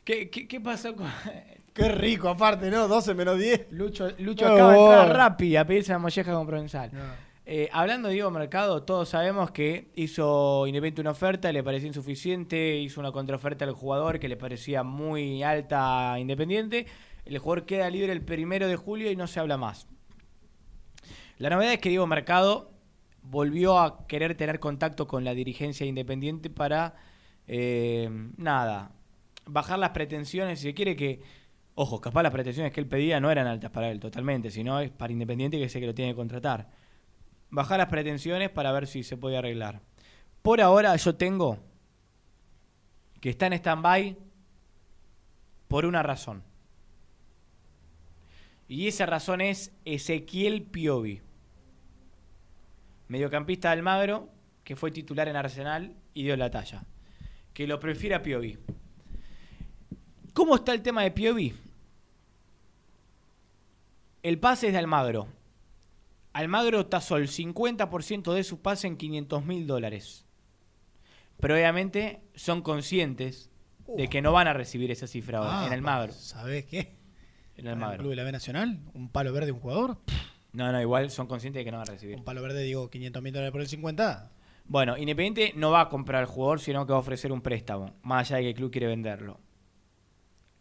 ¿Qué, 0.06 0.30
qué, 0.30 0.48
qué 0.48 0.62
pasó 0.62 0.96
con. 0.96 1.08
Qué 1.74 1.88
rico, 1.88 2.28
aparte, 2.28 2.70
¿no? 2.70 2.86
12 2.90 3.14
menos 3.14 3.38
10. 3.38 3.68
Lucho, 3.72 4.10
Lucho 4.20 4.46
acaba 4.46 4.74
de 4.74 4.80
entrar 4.80 5.16
rápido 5.16 5.62
a 5.62 5.64
pedirse 5.64 5.94
una 5.94 6.00
molleja 6.00 6.34
con 6.34 6.46
provenzal. 6.46 6.90
No. 6.92 7.00
Eh, 7.54 7.68
hablando 7.74 8.08
de 8.08 8.14
Diego 8.14 8.32
Mercado, 8.32 8.84
todos 8.84 9.10
sabemos 9.10 9.52
que 9.52 9.92
hizo 9.96 10.66
Independiente 10.68 11.02
una 11.02 11.12
oferta, 11.12 11.52
le 11.52 11.62
pareció 11.62 11.86
insuficiente, 11.86 12.78
hizo 12.78 13.02
una 13.02 13.12
contraoferta 13.12 13.66
al 13.66 13.74
jugador 13.74 14.22
que 14.22 14.30
le 14.30 14.38
parecía 14.38 14.84
muy 14.84 15.44
alta 15.44 16.14
a 16.14 16.20
Independiente. 16.22 16.86
El 17.26 17.40
jugador 17.40 17.66
queda 17.66 17.90
libre 17.90 18.14
el 18.14 18.24
primero 18.24 18.70
de 18.70 18.78
julio 18.78 19.12
y 19.12 19.18
no 19.18 19.28
se 19.28 19.42
habla 19.42 19.58
más. 19.58 19.86
La 21.40 21.50
novedad 21.50 21.74
es 21.74 21.80
que 21.80 21.90
Diego 21.90 22.08
Mercado 22.08 22.72
volvió 23.22 23.80
a 23.80 24.08
querer 24.08 24.36
tener 24.36 24.62
contacto 24.62 25.06
con 25.06 25.26
la 25.26 25.34
dirigencia 25.34 25.84
de 25.84 25.90
Independiente 25.90 26.50
para, 26.50 26.96
eh, 27.48 28.10
nada, 28.38 28.94
bajar 29.46 29.78
las 29.78 29.90
pretensiones, 29.90 30.60
si 30.60 30.68
se 30.68 30.74
quiere 30.74 30.96
que, 30.96 31.20
ojo, 31.76 32.00
capaz 32.00 32.24
las 32.24 32.32
pretensiones 32.32 32.72
que 32.72 32.80
él 32.80 32.88
pedía 32.88 33.20
no 33.20 33.30
eran 33.30 33.46
altas 33.46 33.72
para 33.72 33.92
él 33.92 34.00
totalmente, 34.00 34.52
sino 34.52 34.80
es 34.80 34.90
para 34.90 35.12
Independiente 35.12 35.60
que 35.60 35.68
sé 35.68 35.82
que 35.82 35.88
lo 35.88 35.94
tiene 35.94 36.12
que 36.12 36.16
contratar. 36.16 36.80
Bajar 37.52 37.78
las 37.78 37.90
pretensiones 37.90 38.50
para 38.50 38.72
ver 38.72 38.88
si 38.88 39.04
se 39.04 39.18
puede 39.18 39.38
arreglar. 39.38 39.82
Por 40.42 40.62
ahora 40.62 40.96
yo 40.96 41.16
tengo 41.16 41.60
que 43.20 43.30
está 43.30 43.46
en 43.46 43.54
stand-by 43.54 44.18
por 45.68 45.86
una 45.86 46.02
razón. 46.02 46.44
Y 48.68 48.88
esa 48.88 49.06
razón 49.06 49.42
es 49.42 49.74
Ezequiel 49.86 50.64
Piovi. 50.64 51.22
Mediocampista 53.10 53.70
de 53.70 53.74
Almagro, 53.74 54.30
que 54.64 54.76
fue 54.76 54.92
titular 54.92 55.28
en 55.28 55.36
Arsenal 55.36 55.96
y 56.14 56.24
dio 56.24 56.36
la 56.38 56.50
talla. 56.50 56.86
Que 57.54 57.68
lo 57.68 57.80
prefiere 57.80 58.16
a 58.16 58.24
Piovi. 58.24 58.58
¿Cómo 60.34 60.56
está 60.56 60.74
el 60.74 60.82
tema 60.82 61.04
de 61.04 61.12
Piovi? 61.12 61.54
El 64.24 64.40
pase 64.40 64.68
es 64.68 64.74
de 64.74 64.80
Almagro. 64.80 65.28
Almagro 66.34 66.86
tasó 66.88 67.18
el 67.18 67.28
50% 67.28 68.34
de 68.34 68.44
su 68.44 68.62
pase 68.62 68.88
en 68.88 68.98
500 68.98 69.46
mil 69.46 69.68
dólares. 69.68 70.26
Pero 71.40 71.56
obviamente 71.56 72.22
son 72.36 72.62
conscientes 72.62 73.50
de 73.98 74.08
que 74.08 74.22
no 74.22 74.32
van 74.32 74.48
a 74.48 74.54
recibir 74.54 74.92
esa 74.92 75.08
cifra 75.08 75.40
ahora 75.40 75.62
Ah, 75.64 75.68
en 75.68 75.74
Almagro. 75.74 76.14
¿Sabés 76.14 76.66
qué? 76.66 76.80
En 77.56 77.62
¿En 77.62 77.68
el 77.68 77.74
Almagro. 77.74 77.98
Club 78.00 78.10
de 78.12 78.16
la 78.16 78.24
B 78.24 78.32
Nacional? 78.32 78.80
¿Un 78.94 79.10
palo 79.10 79.34
verde 79.34 79.48
de 79.48 79.52
un 79.52 79.60
jugador? 79.60 79.98
No, 80.54 80.72
no, 80.72 80.82
igual 80.82 81.10
son 81.12 81.28
conscientes 81.28 81.60
de 81.62 81.66
que 81.66 81.72
no 81.72 81.78
van 81.80 81.90
a 81.90 81.92
recibir. 81.92 82.16
Un 82.18 82.24
palo 82.24 82.42
verde, 82.42 82.62
digo, 82.64 82.90
500 82.90 83.22
mil 83.24 83.34
dólares 83.34 83.52
por 83.52 83.62
el 83.62 83.68
50. 83.68 84.32
Bueno, 84.66 84.98
Independiente 84.98 85.54
no 85.58 85.72
va 85.72 85.82
a 85.82 85.90
comprar 85.90 86.22
al 86.22 86.28
jugador, 86.28 86.60
sino 86.62 86.86
que 86.86 86.92
va 86.94 86.98
a 86.98 87.02
ofrecer 87.02 87.32
un 87.32 87.42
préstamo, 87.42 87.96
más 88.04 88.30
allá 88.32 88.38
de 88.38 88.44
que 88.44 88.50
el 88.50 88.56
club 88.56 88.72
quiere 88.72 88.88
venderlo. 88.88 89.40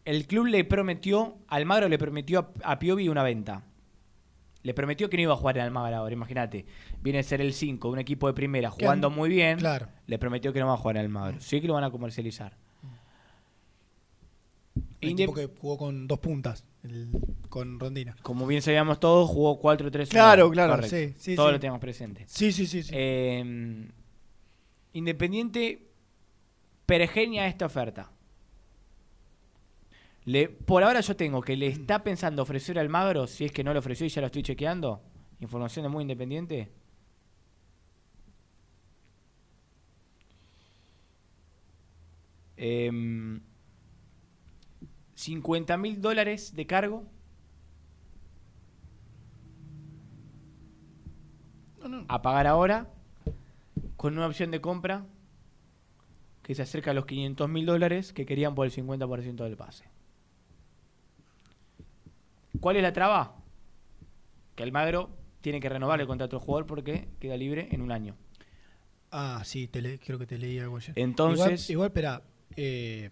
El 0.05 0.27
club 0.27 0.47
le 0.47 0.65
prometió, 0.65 1.39
Almagro 1.49 1.89
le 1.89 1.99
prometió 1.99 2.53
a, 2.65 2.73
a 2.73 2.79
Piovi 2.79 3.09
una 3.09 3.23
venta. 3.23 3.65
Le 4.63 4.75
prometió 4.75 5.09
que 5.09 5.17
no 5.17 5.23
iba 5.23 5.33
a 5.33 5.37
jugar 5.37 5.57
en 5.57 5.65
Almagro 5.65 5.97
ahora, 5.97 6.13
imagínate. 6.13 6.67
Viene 7.01 7.21
a 7.21 7.23
ser 7.23 7.41
el 7.41 7.53
5, 7.55 7.89
un 7.89 7.99
equipo 7.99 8.27
de 8.27 8.35
primera, 8.35 8.71
jugando 8.71 9.07
and- 9.09 9.17
muy 9.17 9.29
bien. 9.31 9.59
claro. 9.59 9.89
Le 10.07 10.19
prometió 10.19 10.53
que 10.53 10.61
no 10.61 10.67
va 10.67 10.75
a 10.75 10.77
jugar 10.77 10.97
en 10.97 11.03
Almagro. 11.05 11.41
Sí 11.41 11.61
que 11.61 11.67
lo 11.67 11.75
van 11.75 11.85
a 11.85 11.91
comercializar. 11.91 12.57
El 15.01 15.15
tipo 15.17 15.33
que 15.33 15.47
jugó 15.59 15.79
con 15.79 16.07
dos 16.07 16.19
puntas, 16.19 16.65
el- 16.83 17.09
con 17.49 17.81
Rondina. 17.81 18.15
Como 18.23 18.47
bien 18.47 18.61
sabíamos 18.61 19.01
todos, 19.01 19.31
jugó 19.31 19.59
4-3-1. 19.59 20.09
Claro, 20.11 20.51
claro, 20.51 20.75
Correcto. 20.75 20.95
sí, 20.97 21.15
sí, 21.17 21.37
Todo 21.37 21.47
sí. 21.49 21.53
lo 21.55 21.61
tenemos 21.61 21.81
presente. 21.81 22.25
Sí, 22.29 22.53
sí, 22.53 22.67
sí. 22.67 22.83
sí. 22.83 22.91
Eh, 22.95 23.89
Independiente 24.93 25.87
pergenia 26.85 27.47
esta 27.47 27.65
oferta. 27.67 28.11
Le, 30.25 30.49
por 30.49 30.83
ahora 30.83 31.01
yo 31.01 31.17
tengo 31.17 31.41
que 31.41 31.57
le 31.57 31.67
está 31.67 32.03
pensando 32.03 32.43
ofrecer 32.43 32.79
al 32.79 32.89
Magro, 32.89 33.27
si 33.27 33.47
es 33.47 33.53
que 33.53 33.65
no 33.65 33.73
lo 33.73 33.79
ofreció 33.79 34.07
y 34.07 34.11
ya 34.11 34.21
lo 34.21 34.27
estoy 34.27 34.43
chequeando. 34.43 35.03
Información 35.41 35.85
de 35.85 35.89
muy 35.89 36.03
independiente. 36.03 36.71
Em, 42.57 43.41
50 45.15 45.79
mil 45.79 46.01
dólares 46.01 46.55
de 46.55 46.67
cargo. 46.67 47.05
A 52.09 52.21
pagar 52.21 52.47
ahora. 52.47 52.91
Con 53.97 54.17
una 54.17 54.27
opción 54.27 54.51
de 54.51 54.61
compra 54.61 55.07
que 56.43 56.55
se 56.55 56.63
acerca 56.63 56.91
a 56.91 56.95
los 56.95 57.07
500 57.07 57.49
mil 57.49 57.65
dólares 57.65 58.13
que 58.13 58.27
querían 58.27 58.55
por 58.55 58.67
el 58.67 58.73
50% 58.73 59.45
del 59.45 59.57
pase. 59.57 59.85
¿Cuál 62.59 62.77
es 62.77 62.83
la 62.83 62.93
traba? 62.93 63.37
Que 64.57 64.63
Almagro 64.63 65.11
tiene 65.41 65.61
que 65.61 65.69
renovar 65.69 66.01
el 66.01 66.07
contrato 66.07 66.37
del 66.39 66.45
jugador 66.45 66.67
porque 66.67 67.09
queda 67.21 67.37
libre 67.37 67.69
en 67.71 67.81
un 67.83 67.93
año. 67.93 68.17
Ah, 69.13 69.43
sí, 69.45 69.69
te 69.69 69.81
le- 69.83 69.99
creo 69.99 70.19
que 70.19 70.27
te 70.27 70.39
leí 70.39 70.59
algo 70.59 70.77
ayer. 70.77 70.93
Entonces- 70.99 71.69
Igual, 71.71 71.89
espera. 71.89 72.23
Eh, 72.57 73.11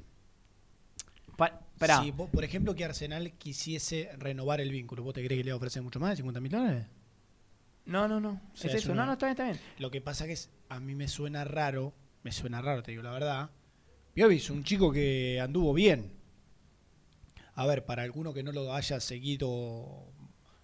Pa-. 1.37 1.61
Si 2.03 2.11
vos, 2.11 2.29
por 2.31 2.43
ejemplo, 2.43 2.75
que 2.75 2.85
Arsenal 2.85 3.33
quisiese 3.39 4.11
renovar 4.19 4.61
el 4.61 4.73
vínculo, 4.73 5.05
¿vos 5.05 5.15
te 5.15 5.25
crees 5.25 5.39
que 5.41 5.45
le 5.45 5.53
ofrecer 5.53 5.81
mucho 5.81 6.01
más 6.01 6.11
de 6.11 6.17
50 6.17 6.41
mil 6.41 6.51
dólares? 6.51 6.87
No, 7.87 8.09
no, 8.09 8.19
no. 8.19 8.41
O 8.53 8.57
sea, 8.57 8.71
es 8.73 8.79
eso. 8.79 8.91
una- 8.93 9.03
No, 9.03 9.07
no, 9.07 9.13
está 9.13 9.27
bien, 9.27 9.31
está 9.33 9.45
bien. 9.45 9.59
Lo 9.79 9.91
que 9.93 10.01
pasa 10.01 10.27
que 10.27 10.33
es, 10.33 10.51
a 10.69 10.81
mí 10.81 10.97
me 10.97 11.07
suena 11.07 11.45
raro, 11.45 11.95
me 12.25 12.33
suena 12.33 12.61
raro, 12.61 12.83
te 12.83 12.91
digo 12.91 13.05
la 13.05 13.13
verdad. 13.13 13.51
Piovi 14.13 14.37
es 14.37 14.51
un 14.51 14.65
chico 14.65 14.91
que 14.93 15.41
anduvo 15.41 15.73
bien. 15.73 16.13
A 17.61 17.67
ver, 17.67 17.85
para 17.85 18.05
alguno 18.05 18.33
que 18.33 18.43
no 18.45 18.53
lo 18.53 18.73
haya 18.73 19.01
seguido 19.01 20.05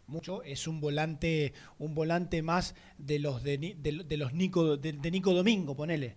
mucho, 0.07 0.43
es 0.45 0.69
un 0.69 0.81
volante, 0.81 1.53
un 1.79 1.95
volante 1.95 2.41
más 2.43 2.75
de 2.99 3.19
los 3.19 3.43
de, 3.43 3.59
Ni- 3.59 3.75
de- 3.75 4.05
de 4.05 4.17
los 4.17 4.33
Nico, 4.33 4.77
de, 4.77 4.93
de 4.93 5.11
Nico 5.11 5.33
Domingo, 5.33 5.75
ponele. 5.75 6.15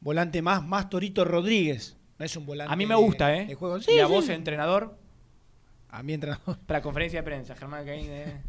Volante 0.00 0.40
más, 0.40 0.64
más 0.64 0.88
Torito 0.88 1.24
Rodríguez. 1.24 1.96
No 2.18 2.24
es 2.24 2.36
un 2.36 2.46
volante 2.46 2.72
A 2.72 2.76
mí 2.76 2.86
me 2.86 2.94
gusta, 2.94 3.34
¿eh? 3.36 3.52
juego. 3.54 3.78
y 3.78 3.82
Sí, 3.82 3.98
a 3.98 4.06
sí. 4.06 4.12
vos, 4.12 4.28
entrenador, 4.28 4.96
A 5.88 6.02
mi 6.04 6.12
entrenador. 6.12 6.58
para 6.66 6.80
conferencia 6.80 7.18
de 7.20 7.24
prensa, 7.24 7.56
Germán 7.56 7.84
Caín. 7.84 8.06
eh. 8.08 8.40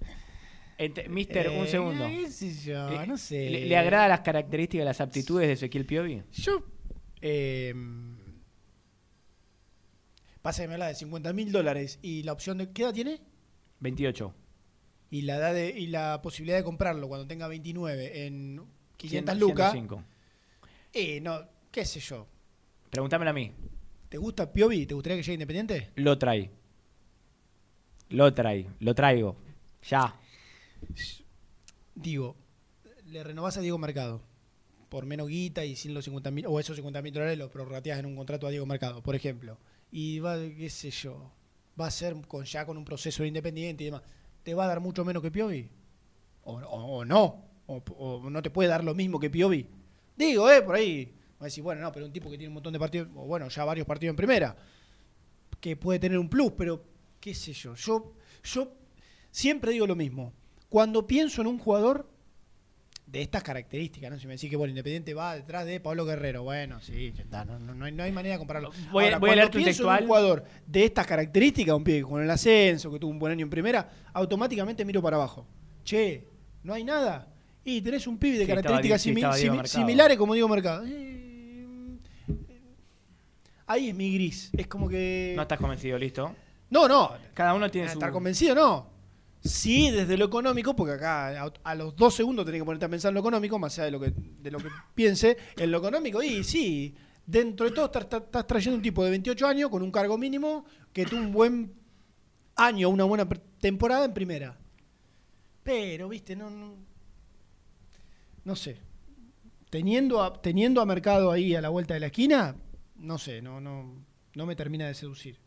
Ent- 0.77 1.07
Mister, 1.09 1.49
un 1.49 1.65
Eh, 1.65 1.67
segundo. 1.67 2.05
qué 2.05 2.29
sé 2.29 2.53
yo, 2.53 2.89
Le- 2.91 3.07
no 3.07 3.17
sé. 3.17 3.49
¿Le, 3.49 3.65
le 3.65 3.75
agrada 3.77 4.07
las 4.07 4.19
características, 4.21 4.85
las 4.85 5.01
aptitudes 5.01 5.47
de 5.47 5.53
Ezequiel 5.53 5.85
Piovi? 5.85 6.21
Yo. 6.31 6.63
Eh, 7.21 7.73
pasa 10.41 10.61
que 10.61 10.67
me 10.67 10.75
habla 10.75 10.87
de 10.87 10.95
50 10.95 11.33
mil 11.33 11.51
dólares 11.51 11.99
y 12.01 12.23
la 12.23 12.33
opción 12.33 12.57
de. 12.57 12.71
¿Qué 12.71 12.83
edad 12.83 12.93
tiene? 12.93 13.21
28. 13.79 14.33
Y 15.11 15.23
la, 15.23 15.37
edad 15.37 15.53
de, 15.53 15.69
y 15.69 15.87
la 15.87 16.21
posibilidad 16.21 16.57
de 16.57 16.63
comprarlo 16.63 17.07
cuando 17.07 17.27
tenga 17.27 17.47
29 17.47 18.27
en 18.27 18.61
500 18.97 19.35
100, 19.35 19.39
lucas. 19.39 19.71
105. 19.71 20.03
Eh, 20.93 21.19
no, 21.21 21.41
qué 21.71 21.85
sé 21.85 21.99
yo. 21.99 22.27
Pregúntamelo 22.91 23.31
a 23.31 23.33
mí. 23.33 23.51
¿Te 24.09 24.17
gusta 24.17 24.51
Piovi? 24.51 24.85
¿Te 24.85 24.93
gustaría 24.93 25.17
que 25.17 25.23
llegue 25.23 25.33
independiente? 25.33 25.91
Lo 25.95 26.17
trae. 26.17 26.51
Lo 28.09 28.33
trae. 28.33 28.67
Lo 28.79 28.95
traigo. 28.95 29.35
Ya. 29.87 30.19
Digo, 31.95 32.35
le 33.05 33.23
renovás 33.23 33.57
a 33.57 33.61
Diego 33.61 33.77
Mercado 33.77 34.21
por 34.89 35.05
menos 35.05 35.27
guita 35.27 35.63
y 35.65 35.75
sin 35.75 35.93
los 35.93 36.05
50 36.05 36.31
mil, 36.31 36.45
o 36.47 36.59
esos 36.59 36.75
50 36.75 37.01
mil 37.01 37.13
dólares 37.13 37.37
los 37.37 37.51
prorrateas 37.51 37.99
en 37.99 38.07
un 38.07 38.15
contrato 38.15 38.47
a 38.47 38.49
Diego 38.49 38.65
Mercado, 38.65 39.01
por 39.01 39.15
ejemplo. 39.15 39.57
Y 39.91 40.19
va, 40.19 40.35
qué 40.37 40.69
sé 40.69 40.91
yo, 40.91 41.31
va 41.79 41.87
a 41.87 41.91
ser 41.91 42.15
con 42.27 42.45
ya 42.45 42.65
con 42.65 42.77
un 42.77 42.85
proceso 42.85 43.23
de 43.23 43.29
independiente 43.29 43.83
y 43.83 43.85
demás. 43.87 44.03
¿Te 44.43 44.53
va 44.53 44.65
a 44.65 44.67
dar 44.67 44.79
mucho 44.79 45.03
menos 45.03 45.21
que 45.23 45.31
Piovi? 45.31 45.69
¿O, 46.43 46.53
o- 46.57 46.97
o 46.99 47.05
no? 47.05 47.45
O, 47.67 48.29
no 48.29 48.41
te 48.41 48.49
puede 48.49 48.69
dar 48.69 48.83
lo 48.83 48.95
mismo 48.95 49.19
que 49.19 49.29
Piovi? 49.29 49.67
Digo, 50.15 50.49
eh, 50.49 50.61
por 50.61 50.75
ahí. 50.75 51.05
Va 51.33 51.41
a 51.41 51.45
decir, 51.45 51.63
bueno, 51.63 51.81
no, 51.81 51.91
pero 51.91 52.05
un 52.05 52.11
tipo 52.11 52.29
que 52.29 52.37
tiene 52.37 52.49
un 52.49 52.55
montón 52.55 52.73
de 52.73 52.79
partidos, 52.79 53.07
o 53.15 53.25
bueno, 53.25 53.47
ya 53.47 53.63
varios 53.63 53.85
partidos 53.87 54.11
en 54.13 54.17
primera, 54.17 54.55
que 55.59 55.75
puede 55.75 55.99
tener 55.99 56.17
un 56.19 56.29
plus, 56.29 56.51
pero 56.57 56.83
qué 57.19 57.33
sé 57.33 57.53
yo. 57.53 57.75
Yo, 57.75 58.13
yo 58.43 58.71
siempre 59.31 59.71
digo 59.71 59.87
lo 59.87 59.95
mismo. 59.95 60.33
Cuando 60.69 61.05
pienso 61.07 61.41
en 61.41 61.47
un 61.47 61.59
jugador 61.59 62.09
de 63.11 63.21
estas 63.23 63.41
características, 63.41 64.11
¿no? 64.11 64.19
Si 64.19 64.27
me 64.27 64.33
decís 64.33 64.49
que 64.49 64.55
bueno, 64.55 64.69
Independiente 64.69 65.13
va 65.15 65.35
detrás 65.35 65.65
de 65.65 65.79
Pablo 65.79 66.05
Guerrero, 66.05 66.43
bueno, 66.43 66.79
sí, 66.79 67.11
ya 67.15 67.23
está, 67.23 67.43
no, 67.43 67.57
no- 67.57 67.73
no 67.73 67.85
hay, 67.85 67.91
no 67.91 68.03
hay 68.03 68.11
manera 68.11 68.35
de 68.35 68.39
compararlo. 68.39 68.71
Voy 68.91 69.05
Ahora, 69.05 69.17
voy 69.17 69.29
a 69.39 69.45
un 69.45 69.51
textual. 69.51 70.05
jugador 70.05 70.43
de 70.67 70.85
estas 70.85 71.07
características, 71.07 71.75
un 71.75 71.83
pibe 71.83 72.03
con 72.03 72.21
el 72.21 72.29
ascenso, 72.29 72.91
que 72.91 72.99
tuvo 72.99 73.09
un 73.11 73.17
buen 73.17 73.31
año 73.33 73.43
en 73.45 73.49
primera, 73.49 73.89
automáticamente 74.13 74.85
miro 74.85 75.01
para 75.01 75.15
abajo. 75.15 75.47
Che, 75.83 76.27
no 76.63 76.73
hay 76.73 76.83
nada. 76.83 77.27
Y 77.65 77.81
tenés 77.81 78.05
un 78.05 78.17
pibe 78.19 78.37
de 78.37 78.45
Sí, 78.45 78.49
características 78.49 79.01
simi- 79.05 79.21
simi- 79.33 79.65
similares 79.67 80.17
como 80.17 80.33
Diego 80.35 80.47
Mercado. 80.47 80.83
Eh, 80.85 81.97
ahí 83.67 83.89
es 83.89 83.95
mi 83.95 84.13
gris. 84.13 84.49
Es 84.55 84.67
como 84.67 84.87
que. 84.87 85.33
No 85.35 85.41
estás 85.43 85.57
convencido, 85.59 85.97
listo. 85.97 86.35
No, 86.69 86.87
no. 86.87 87.11
Cada 87.33 87.53
uno 87.53 87.69
tiene 87.71 87.87
su. 87.87 87.93
Estar 87.93 88.11
convencido, 88.11 88.53
no. 88.55 88.98
Sí, 89.41 89.89
desde 89.89 90.17
lo 90.17 90.25
económico, 90.25 90.75
porque 90.75 90.93
acá 90.93 91.43
a, 91.43 91.53
a 91.63 91.75
los 91.75 91.95
dos 91.95 92.13
segundos 92.13 92.45
tenés 92.45 92.61
que 92.61 92.65
ponerte 92.65 92.85
a 92.85 92.89
pensar 92.89 93.09
en 93.09 93.15
lo 93.15 93.21
económico, 93.21 93.57
más 93.57 93.77
allá 93.77 93.85
de 93.85 93.91
lo 93.91 93.99
que, 93.99 94.13
de 94.13 94.51
lo 94.51 94.59
que 94.59 94.67
piense. 94.95 95.37
En 95.55 95.71
lo 95.71 95.77
económico, 95.77 96.21
y 96.21 96.43
sí, 96.43 96.93
dentro 97.29 97.67
de 97.67 97.71
todo 97.71 97.85
estás, 97.85 98.47
trayendo 98.47 98.75
un 98.77 98.81
tipo 98.81 99.03
de 99.03 99.11
28 99.11 99.47
años 99.47 99.69
con 99.69 99.83
un 99.83 99.91
cargo 99.91 100.17
mínimo 100.17 100.65
que 100.91 101.05
tuvo 101.05 101.21
un 101.21 101.31
buen 101.31 101.73
año, 102.55 102.89
una 102.89 103.03
buena 103.03 103.27
temporada 103.61 104.05
en 104.05 104.13
primera. 104.13 104.57
Pero, 105.63 106.09
viste, 106.09 106.35
no, 106.35 106.49
no, 106.49 106.73
no 108.43 108.55
sé. 108.55 108.77
Teniendo 109.69 110.23
a, 110.23 110.41
teniendo 110.41 110.81
a 110.81 110.85
Mercado 110.85 111.31
ahí 111.31 111.53
a 111.53 111.61
la 111.61 111.69
vuelta 111.69 111.93
de 111.93 111.99
la 111.99 112.07
esquina, 112.07 112.55
no 112.95 113.19
sé, 113.19 113.43
no, 113.43 113.61
no, 113.61 114.03
no 114.33 114.45
me 114.47 114.55
termina 114.55 114.87
de 114.87 114.95
seducir. 114.95 115.37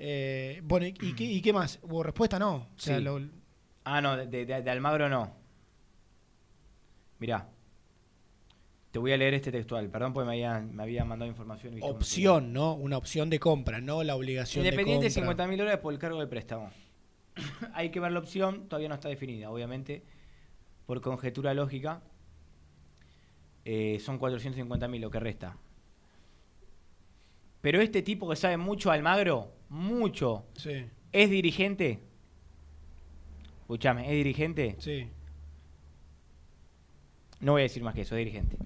Eh, 0.00 0.60
bueno, 0.64 0.86
¿y, 0.86 0.94
y 1.00 1.14
qué, 1.14 1.24
y 1.24 1.40
qué 1.42 1.52
más? 1.52 1.78
¿Hubo 1.82 2.02
respuesta? 2.02 2.38
No. 2.38 2.54
O 2.54 2.68
sea, 2.78 2.98
Sí. 2.98 3.02
lo- 3.02 3.20
Ah, 3.84 4.00
no, 4.00 4.16
de, 4.16 4.26
de- 4.46 4.62
de 4.62 4.70
Almagro 4.70 5.08
no. 5.08 5.34
Mirá. 7.18 7.48
Te 8.90 8.98
voy 8.98 9.12
a 9.12 9.16
leer 9.16 9.34
este 9.34 9.50
textual. 9.52 9.88
Perdón 9.90 10.12
porque 10.12 10.26
me 10.26 10.32
habían, 10.34 10.74
me 10.74 10.82
habían 10.82 11.08
mandado 11.08 11.30
información. 11.30 11.74
viste 11.74 11.90
opción, 11.90 12.52
¿no? 12.52 12.74
Una 12.74 12.96
opción 12.96 13.28
de 13.30 13.38
compra, 13.40 13.80
no 13.80 14.02
la 14.02 14.14
obligación 14.16 14.64
Independiente 14.64 15.06
de 15.06 15.10
compra. 15.10 15.22
50 15.32 15.46
mil 15.48 15.58
dólares 15.58 15.80
por 15.80 15.92
el 15.92 15.98
cargo 15.98 16.18
del 16.20 16.28
préstamo. 16.28 16.70
Hay 17.74 17.90
que 17.90 18.00
ver 18.00 18.12
la 18.12 18.18
opción, 18.20 18.68
todavía 18.68 18.88
no 18.88 18.94
está 18.94 19.08
definida, 19.08 19.50
obviamente. 19.50 20.02
Por 20.86 21.00
conjetura 21.00 21.52
lógica, 21.54 22.02
eh, 23.64 23.98
son 24.00 24.18
450 24.18 24.88
mil 24.88 25.02
lo 25.02 25.10
que 25.10 25.20
resta. 25.20 25.56
Pero 27.60 27.80
este 27.80 28.02
tipo 28.02 28.28
que 28.28 28.36
sabe 28.36 28.56
mucho 28.56 28.90
Almagro, 28.90 29.52
mucho, 29.68 30.44
Sí, 30.56 30.84
¿es 31.12 31.30
dirigente? 31.30 32.00
Escuchame, 33.62 34.04
¿es 34.06 34.12
dirigente? 34.12 34.76
sí. 34.78 35.08
No 37.40 37.52
voy 37.52 37.60
a 37.60 37.64
decir 37.64 37.84
más 37.84 37.94
que 37.94 38.00
eso, 38.00 38.16
es 38.16 38.18
dirigente. 38.18 38.56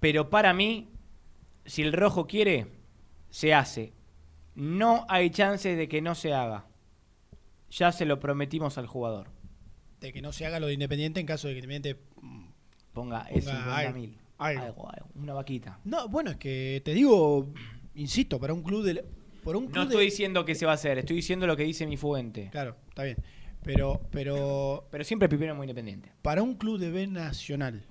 Pero 0.00 0.30
para 0.30 0.54
mí, 0.54 0.88
si 1.66 1.82
el 1.82 1.92
rojo 1.92 2.26
quiere, 2.26 2.68
se 3.28 3.52
hace. 3.52 3.92
No 4.54 5.04
hay 5.10 5.28
chances 5.28 5.76
de 5.76 5.88
que 5.88 6.00
no 6.00 6.14
se 6.14 6.32
haga. 6.32 6.64
Ya 7.70 7.92
se 7.92 8.06
lo 8.06 8.18
prometimos 8.18 8.78
al 8.78 8.86
jugador. 8.86 9.28
De 10.00 10.10
que 10.12 10.22
no 10.22 10.32
se 10.32 10.46
haga 10.46 10.58
lo 10.58 10.68
de 10.68 10.72
Independiente 10.72 11.20
en 11.20 11.26
caso 11.26 11.48
de 11.48 11.54
que 11.54 11.58
Independiente... 11.58 12.00
Ponga, 12.94 13.24
Ponga 13.24 13.28
es 13.30 13.44
50 13.44 13.76
algo, 13.76 13.98
mil. 13.98 14.18
algo. 14.38 14.62
Algo, 14.62 14.90
algo, 14.90 15.08
una 15.16 15.34
vaquita. 15.34 15.78
No, 15.84 16.08
bueno, 16.08 16.30
es 16.30 16.36
que 16.38 16.80
te 16.82 16.94
digo, 16.94 17.52
insisto, 17.94 18.40
para 18.40 18.54
un 18.54 18.62
club 18.62 18.84
de... 18.84 19.04
Por 19.48 19.56
un 19.56 19.64
club 19.64 19.76
No 19.76 19.84
de- 19.86 19.94
estoy 19.94 20.04
diciendo 20.04 20.44
que 20.44 20.54
se 20.54 20.66
va 20.66 20.72
a 20.72 20.74
hacer, 20.74 20.98
estoy 20.98 21.16
diciendo 21.16 21.46
lo 21.46 21.56
que 21.56 21.62
dice 21.62 21.86
mi 21.86 21.96
fuente. 21.96 22.50
Claro, 22.52 22.76
está 22.90 23.04
bien. 23.04 23.16
Pero, 23.64 23.98
pero 24.10 24.86
Pero 24.90 25.04
siempre 25.04 25.26
Pipino 25.26 25.52
es 25.52 25.56
muy 25.56 25.64
independiente. 25.64 26.12
para 26.20 26.42
un 26.42 26.54
club 26.56 26.78
de 26.78 26.90
B 26.90 27.06
Nacional, 27.06 27.82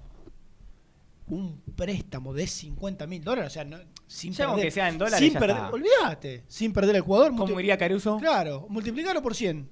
un 1.30 1.60
préstamo 1.76 2.32
de 2.36 2.45
50 2.45 3.08
mil 3.08 3.24
dólares, 3.24 3.51
o 3.51 3.53
sea, 3.55 3.66
no, 3.66 3.80
sin 4.05 4.34
Ya 4.34 4.49
perder, 4.49 4.66
que 4.66 4.70
sea 4.72 4.88
en 4.89 4.99
dólares, 4.99 5.18
sin 5.20 5.34
ya 5.34 5.39
perder, 5.39 5.58
olvídate, 5.72 6.43
sin 6.47 6.72
perder 6.74 6.95
el 6.97 7.01
jugador. 7.01 7.36
¿Cómo 7.36 7.60
iría 7.60 7.76
Caruso? 7.76 8.18
Claro, 8.20 8.68
multiplicarlo 8.70 9.24
por 9.24 9.34
100. 9.34 9.68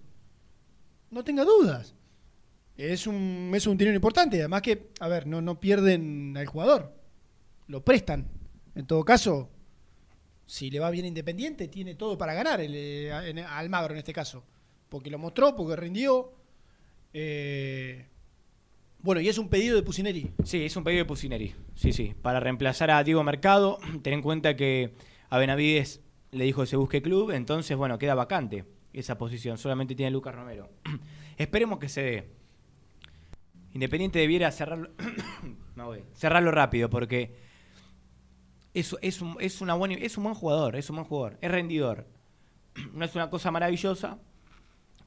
No 1.11 1.23
tenga 1.23 1.43
dudas. 1.43 1.93
Es 2.77 3.05
un, 3.05 3.51
es 3.53 3.67
un 3.67 3.77
dinero 3.77 3.95
importante. 3.95 4.39
Además 4.39 4.63
que, 4.63 4.89
a 4.99 5.07
ver, 5.07 5.27
no, 5.27 5.39
no 5.39 5.59
pierden 5.59 6.35
al 6.35 6.47
jugador. 6.47 6.95
Lo 7.67 7.85
prestan. 7.85 8.27
En 8.73 8.87
todo 8.87 9.05
caso, 9.05 9.51
si 10.45 10.69
le 10.69 10.79
va 10.79 10.89
bien 10.89 11.05
Independiente, 11.05 11.67
tiene 11.67 11.95
todo 11.95 12.17
para 12.17 12.33
ganar 12.33 12.61
el, 12.61 12.73
eh, 12.75 13.45
Almagro 13.47 13.93
en 13.93 13.99
este 13.99 14.13
caso. 14.13 14.43
Porque 14.89 15.09
lo 15.09 15.17
mostró, 15.17 15.55
porque 15.55 15.75
rindió. 15.75 16.31
Eh, 17.13 18.05
bueno, 18.99 19.21
y 19.21 19.29
es 19.29 19.37
un 19.37 19.49
pedido 19.49 19.75
de 19.75 19.83
Pusineri. 19.83 20.31
Sí, 20.43 20.65
es 20.65 20.75
un 20.75 20.83
pedido 20.83 21.03
de 21.03 21.05
Pusineri. 21.05 21.53
Sí, 21.75 21.93
sí. 21.93 22.13
Para 22.21 22.39
reemplazar 22.39 22.91
a 22.91 23.03
Diego 23.03 23.23
Mercado, 23.23 23.79
ten 24.03 24.13
en 24.13 24.21
cuenta 24.21 24.55
que 24.55 24.93
a 25.29 25.37
Benavides 25.37 26.01
le 26.31 26.45
dijo 26.45 26.61
que 26.61 26.67
se 26.67 26.75
busque 26.75 27.01
club, 27.01 27.31
entonces, 27.31 27.75
bueno, 27.77 27.97
queda 27.97 28.15
vacante 28.15 28.65
esa 28.93 29.17
posición. 29.17 29.57
Solamente 29.57 29.95
tiene 29.95 30.11
Lucas 30.11 30.35
Romero. 30.35 30.69
Esperemos 31.37 31.79
que 31.79 31.89
se 31.89 32.01
dé. 32.01 32.29
Independiente 33.73 34.19
debiera 34.19 34.51
cerrarlo, 34.51 34.91
voy. 35.75 36.03
cerrarlo 36.13 36.51
rápido 36.51 36.89
porque 36.89 37.44
es, 38.75 38.95
es, 39.01 39.21
un, 39.21 39.37
es, 39.39 39.61
una 39.61 39.73
buena, 39.73 39.95
es 39.95 40.17
un 40.17 40.23
buen 40.25 40.35
jugador, 40.35 40.75
es 40.75 40.89
un 40.89 40.97
buen 40.97 41.07
jugador, 41.07 41.37
es 41.41 41.49
rendidor. 41.51 42.05
No 42.93 43.05
es 43.05 43.15
una 43.15 43.29
cosa 43.29 43.49
maravillosa, 43.51 44.19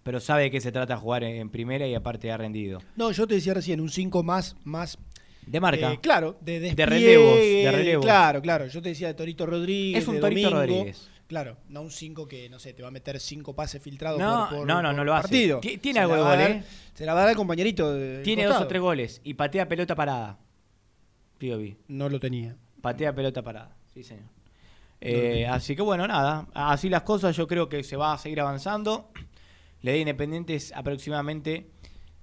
pero 0.03 0.21
sabe 0.21 0.45
de 0.45 0.51
qué 0.51 0.61
se 0.61 0.73
trata 0.73 0.97
jugar 0.97 1.23
en, 1.23 1.37
en 1.37 1.51
primera 1.51 1.87
y 1.87 1.95
aparte 1.95 2.31
ha 2.33 2.37
rendido. 2.39 2.81
No, 2.97 3.13
yo 3.13 3.27
te 3.27 3.35
decía 3.35 3.53
recién, 3.55 3.81
un 3.81 3.91
5 3.91 4.23
más, 4.23 4.57
más 4.65 4.99
De 5.47 5.61
marca. 5.61 5.93
Eh, 5.93 5.99
claro, 6.01 6.39
de 6.41 6.61
despliegue, 6.61 6.87
relevos, 6.87 7.37
de 7.39 7.71
relevos. 7.73 8.05
Claro, 8.07 8.41
claro. 8.43 8.67
Yo 8.69 8.81
te 8.81 8.89
decía 8.91 9.09
de 9.09 9.15
Torito 9.15 9.45
Rodríguez. 9.47 10.03
Es 10.03 10.09
un 10.09 10.15
de 10.15 10.21
Torito 10.23 10.51
Domingo. 10.51 10.67
Rodríguez. 10.77 11.11
Claro, 11.27 11.59
no 11.69 11.83
un 11.83 11.91
5 11.91 12.27
que, 12.27 12.49
no 12.49 12.59
sé, 12.59 12.73
te 12.73 12.81
va 12.81 12.89
a 12.89 12.91
meter 12.91 13.21
5 13.21 13.55
pases 13.55 13.83
filtrados 13.83 14.19
No, 14.19 14.47
por, 14.49 14.59
por- 14.61 14.67
no, 14.67 14.81
no, 14.81 14.89
por 14.89 14.97
no 14.97 15.05
lo 15.05 15.13
hace. 15.15 15.23
partido. 15.25 15.61
Ti- 15.61 15.77
tiene 15.77 15.99
Se 15.99 16.01
algo 16.05 16.15
de 16.15 16.23
gol, 16.23 16.41
¿eh? 16.41 16.63
Se 16.95 17.05
la 17.05 17.13
va 17.13 17.19
a 17.21 17.23
dar 17.25 17.31
al 17.31 17.37
compañerito. 17.37 17.95
Tiene 18.23 18.45
dos 18.45 18.53
o 18.53 18.55
costado. 18.55 18.69
tres 18.69 18.81
goles 18.81 19.21
y 19.25 19.35
patea 19.35 19.69
pelota 19.69 19.95
parada. 19.95 20.39
Piovi. 21.37 21.77
No 21.89 22.09
lo 22.09 22.19
tenía. 22.19 22.57
Patea 22.81 23.15
pelota 23.15 23.43
parada. 23.43 23.77
Sí, 23.93 24.03
señor. 24.03 24.25
Eh, 25.01 25.47
así 25.47 25.77
que 25.77 25.83
bueno, 25.83 26.07
nada. 26.07 26.49
Así 26.55 26.89
las 26.89 27.03
cosas, 27.03 27.37
yo 27.37 27.47
creo 27.47 27.69
que 27.69 27.83
se 27.83 27.97
va 27.97 28.13
a 28.13 28.19
seguir 28.19 28.41
avanzando. 28.41 29.11
La 29.83 29.91
idea 29.91 29.95
de 29.95 30.01
Independiente 30.01 30.55
es 30.55 30.73
aproximadamente 30.73 31.71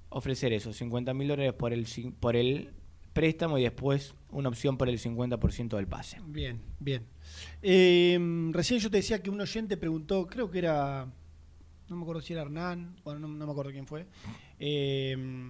ofrecer 0.09 0.53
eso, 0.53 0.73
50 0.73 1.13
mil 1.13 1.27
dólares 1.27 1.53
por 1.53 1.73
el, 1.73 1.85
por 2.19 2.35
el 2.35 2.73
préstamo 3.13 3.57
y 3.57 3.63
después 3.63 4.13
una 4.29 4.49
opción 4.49 4.77
por 4.77 4.89
el 4.89 4.99
50% 4.99 5.75
del 5.75 5.87
pase. 5.87 6.19
Bien, 6.25 6.61
bien. 6.79 7.05
Eh, 7.61 8.17
recién 8.51 8.79
yo 8.79 8.89
te 8.89 8.97
decía 8.97 9.21
que 9.21 9.29
un 9.29 9.39
oyente 9.39 9.77
preguntó, 9.77 10.27
creo 10.27 10.51
que 10.51 10.59
era, 10.59 11.07
no 11.87 11.95
me 11.95 12.01
acuerdo 12.01 12.21
si 12.21 12.33
era 12.33 12.41
Hernán, 12.43 12.95
bueno, 13.03 13.21
no, 13.21 13.27
no 13.29 13.45
me 13.45 13.51
acuerdo 13.51 13.71
quién 13.71 13.87
fue, 13.87 14.05
eh, 14.59 15.49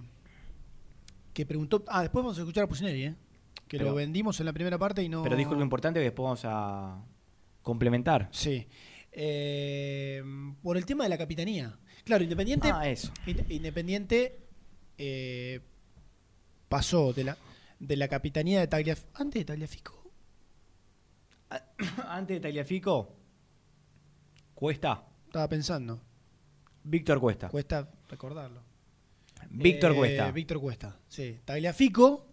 que 1.32 1.44
preguntó, 1.44 1.84
ah, 1.88 2.02
después 2.02 2.24
vamos 2.24 2.38
a 2.38 2.40
escuchar 2.40 2.64
a 2.64 2.68
Pusineri, 2.68 3.04
¿eh? 3.04 3.14
Que 3.68 3.78
Pero- 3.78 3.90
lo 3.90 3.96
vendimos 3.96 4.38
en 4.40 4.46
la 4.46 4.52
primera 4.52 4.78
parte 4.78 5.02
y 5.02 5.08
no... 5.08 5.22
Pero 5.22 5.36
dijo 5.36 5.50
algo 5.50 5.62
importante 5.62 5.98
que 6.00 6.04
después 6.04 6.24
vamos 6.24 6.42
a 6.44 7.02
complementar. 7.62 8.28
Sí. 8.32 8.66
Eh, 9.12 10.22
por 10.62 10.76
el 10.76 10.84
tema 10.86 11.04
de 11.04 11.10
la 11.10 11.18
capitanía. 11.18 11.76
Claro, 12.04 12.22
Independiente. 12.22 12.70
Ah, 12.72 12.88
eso. 12.88 13.12
Inde- 13.26 13.46
Independiente 13.48 14.38
eh, 14.98 15.60
pasó 16.68 17.12
de 17.12 17.24
la, 17.24 17.36
de 17.80 17.96
la 17.96 18.08
capitanía 18.08 18.60
de 18.60 18.66
Tagliafico. 18.68 19.08
Antes 19.14 19.40
de 19.40 19.44
Tagliafico. 19.46 20.10
Antes 22.08 22.36
de 22.36 22.40
Tagliafico, 22.40 23.12
Cuesta. 24.54 25.04
Estaba 25.26 25.48
pensando. 25.48 26.00
Víctor 26.84 27.20
Cuesta. 27.20 27.48
Cuesta 27.48 27.90
recordarlo. 28.08 28.62
Víctor 29.50 29.92
Eh, 29.92 29.96
Cuesta. 29.96 30.30
Víctor 30.30 30.60
Cuesta. 30.60 30.98
Sí. 31.08 31.40
Tagliafico. 31.44 32.26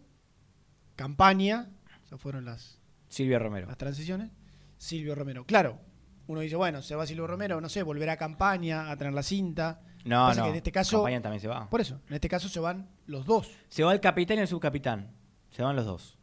Campaña. 0.96 1.70
Esas 2.06 2.20
fueron 2.20 2.46
las, 2.46 2.80
Silvia 3.10 3.39
Romero. 3.39 3.68
las 3.68 3.78
transiciones. 3.78 4.32
Silvio 4.78 5.16
Romero. 5.16 5.46
Claro. 5.46 5.80
Uno 6.28 6.39
dice, 6.39 6.56
bueno, 6.56 6.82
se 6.82 6.96
va 6.96 7.06
Silvio 7.06 7.28
Romero, 7.28 7.60
no 7.60 7.68
sé, 7.68 7.84
volverá 7.84 8.14
a 8.14 8.18
campaña, 8.18 8.89
a 8.89 8.98
tener 8.98 9.14
la 9.14 9.24
cinta. 9.24 9.82
No, 10.06 10.28
Pasa 10.28 10.39
no. 10.41 10.46
que 10.46 10.50
en 10.52 10.56
este 10.58 10.72
caso. 10.72 10.98
Campaña 10.98 11.22
también 11.22 11.41
se 11.41 11.48
va. 11.48 11.70
Por 11.70 11.82
eso, 11.82 12.00
en 12.08 12.14
este 12.16 12.30
caso 12.30 12.48
se 12.50 12.60
van 12.60 12.89
los 13.06 13.26
dos. 13.26 13.52
Se 13.70 13.84
va 13.84 13.94
el 13.94 14.00
capitán 14.00 14.38
y 14.38 14.41
el 14.41 14.48
subcapitán. 14.48 15.12
Se 15.52 15.62
van 15.64 15.76
los 15.76 15.86
dos. 15.86 16.18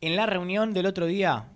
En 0.00 0.16
la 0.16 0.26
reunión 0.26 0.74
del 0.74 0.86
otro 0.86 1.06
día, 1.06 1.48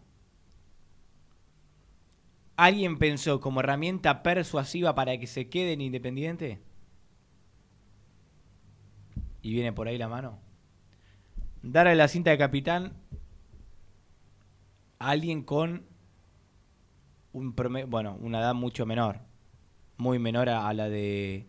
¿alguien 2.56 2.98
pensó 2.98 3.40
como 3.40 3.60
herramienta 3.60 4.22
persuasiva 4.22 4.94
para 4.94 5.18
que 5.18 5.26
se 5.26 5.48
queden 5.48 5.80
independiente? 5.82 6.60
Y 9.42 9.52
viene 9.52 9.72
por 9.72 9.88
ahí 9.88 9.98
la 9.98 10.08
mano. 10.08 10.40
Darle 11.62 11.94
la 11.96 12.08
cinta 12.08 12.30
de 12.30 12.38
capitán 12.38 12.92
a 14.98 15.10
alguien 15.10 15.42
con 15.42 15.86
un 17.32 17.54
bueno, 17.88 18.16
una 18.20 18.40
edad 18.40 18.54
mucho 18.54 18.86
menor. 18.86 19.20
Muy 19.96 20.18
menor 20.18 20.48
a, 20.48 20.68
a 20.68 20.74
la 20.74 20.88
de 20.88 21.46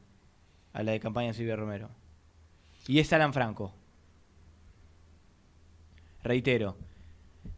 a 0.73 0.83
la 0.83 0.91
de 0.93 0.99
campaña 0.99 1.33
Silvia 1.33 1.55
Romero. 1.55 1.89
Y 2.87 2.99
es 2.99 3.11
Alan 3.13 3.33
Franco. 3.33 3.73
Reitero. 6.23 6.77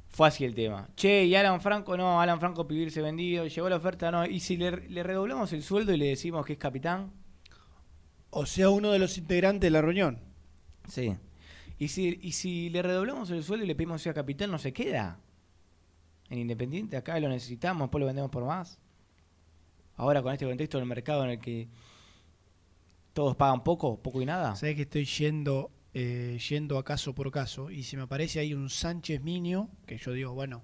Fue 0.09 0.27
así 0.27 0.43
el 0.45 0.53
tema. 0.53 0.89
Che, 0.95 1.25
y 1.25 1.35
Alan 1.35 1.61
Franco, 1.61 1.95
no, 1.97 2.19
Alan 2.21 2.39
Franco 2.39 2.67
pedirse 2.67 3.01
vendido, 3.01 3.47
llegó 3.47 3.69
la 3.69 3.77
oferta, 3.77 4.11
no. 4.11 4.25
Y 4.25 4.39
si 4.41 4.57
le, 4.57 4.89
le 4.89 5.03
redoblamos 5.03 5.53
el 5.53 5.63
sueldo 5.63 5.93
y 5.93 5.97
le 5.97 6.07
decimos 6.07 6.45
que 6.45 6.53
es 6.53 6.59
capitán, 6.59 7.11
O 8.29 8.45
sea, 8.45 8.69
uno 8.69 8.91
de 8.91 8.99
los 8.99 9.17
integrantes 9.17 9.61
de 9.61 9.71
la 9.71 9.81
reunión. 9.81 10.19
sí. 10.87 11.17
Y 11.81 11.87
si, 11.87 12.19
y 12.21 12.33
si 12.33 12.69
le 12.69 12.83
redoblamos 12.83 13.31
el 13.31 13.43
sueldo 13.43 13.65
y 13.65 13.67
le 13.67 13.73
pedimos 13.73 14.03
sea 14.03 14.13
capitán, 14.13 14.51
no 14.51 14.59
se 14.59 14.71
queda. 14.71 15.19
En 16.29 16.37
Independiente, 16.37 16.95
acá 16.95 17.19
lo 17.19 17.27
necesitamos, 17.27 17.85
después 17.85 17.99
lo 17.99 18.05
vendemos 18.05 18.29
por 18.29 18.45
más. 18.45 18.77
Ahora 19.95 20.21
con 20.21 20.31
este 20.31 20.45
contexto 20.45 20.77
del 20.77 20.85
mercado 20.85 21.23
en 21.23 21.31
el 21.31 21.39
que 21.39 21.69
todos 23.13 23.35
pagan 23.35 23.63
poco, 23.63 23.97
poco 23.99 24.21
y 24.21 24.27
nada. 24.27 24.55
Sabés 24.55 24.75
que 24.75 24.83
estoy 24.83 25.05
yendo, 25.05 25.71
eh, 25.95 26.37
yendo 26.49 26.77
a 26.77 26.85
caso 26.85 27.15
por 27.15 27.31
caso 27.31 27.71
y 27.71 27.81
si 27.81 27.97
me 27.97 28.03
aparece 28.03 28.39
ahí 28.39 28.53
un 28.53 28.69
Sánchez 28.69 29.23
Minio, 29.23 29.67
que 29.87 29.97
yo 29.97 30.11
digo, 30.11 30.35
bueno, 30.35 30.61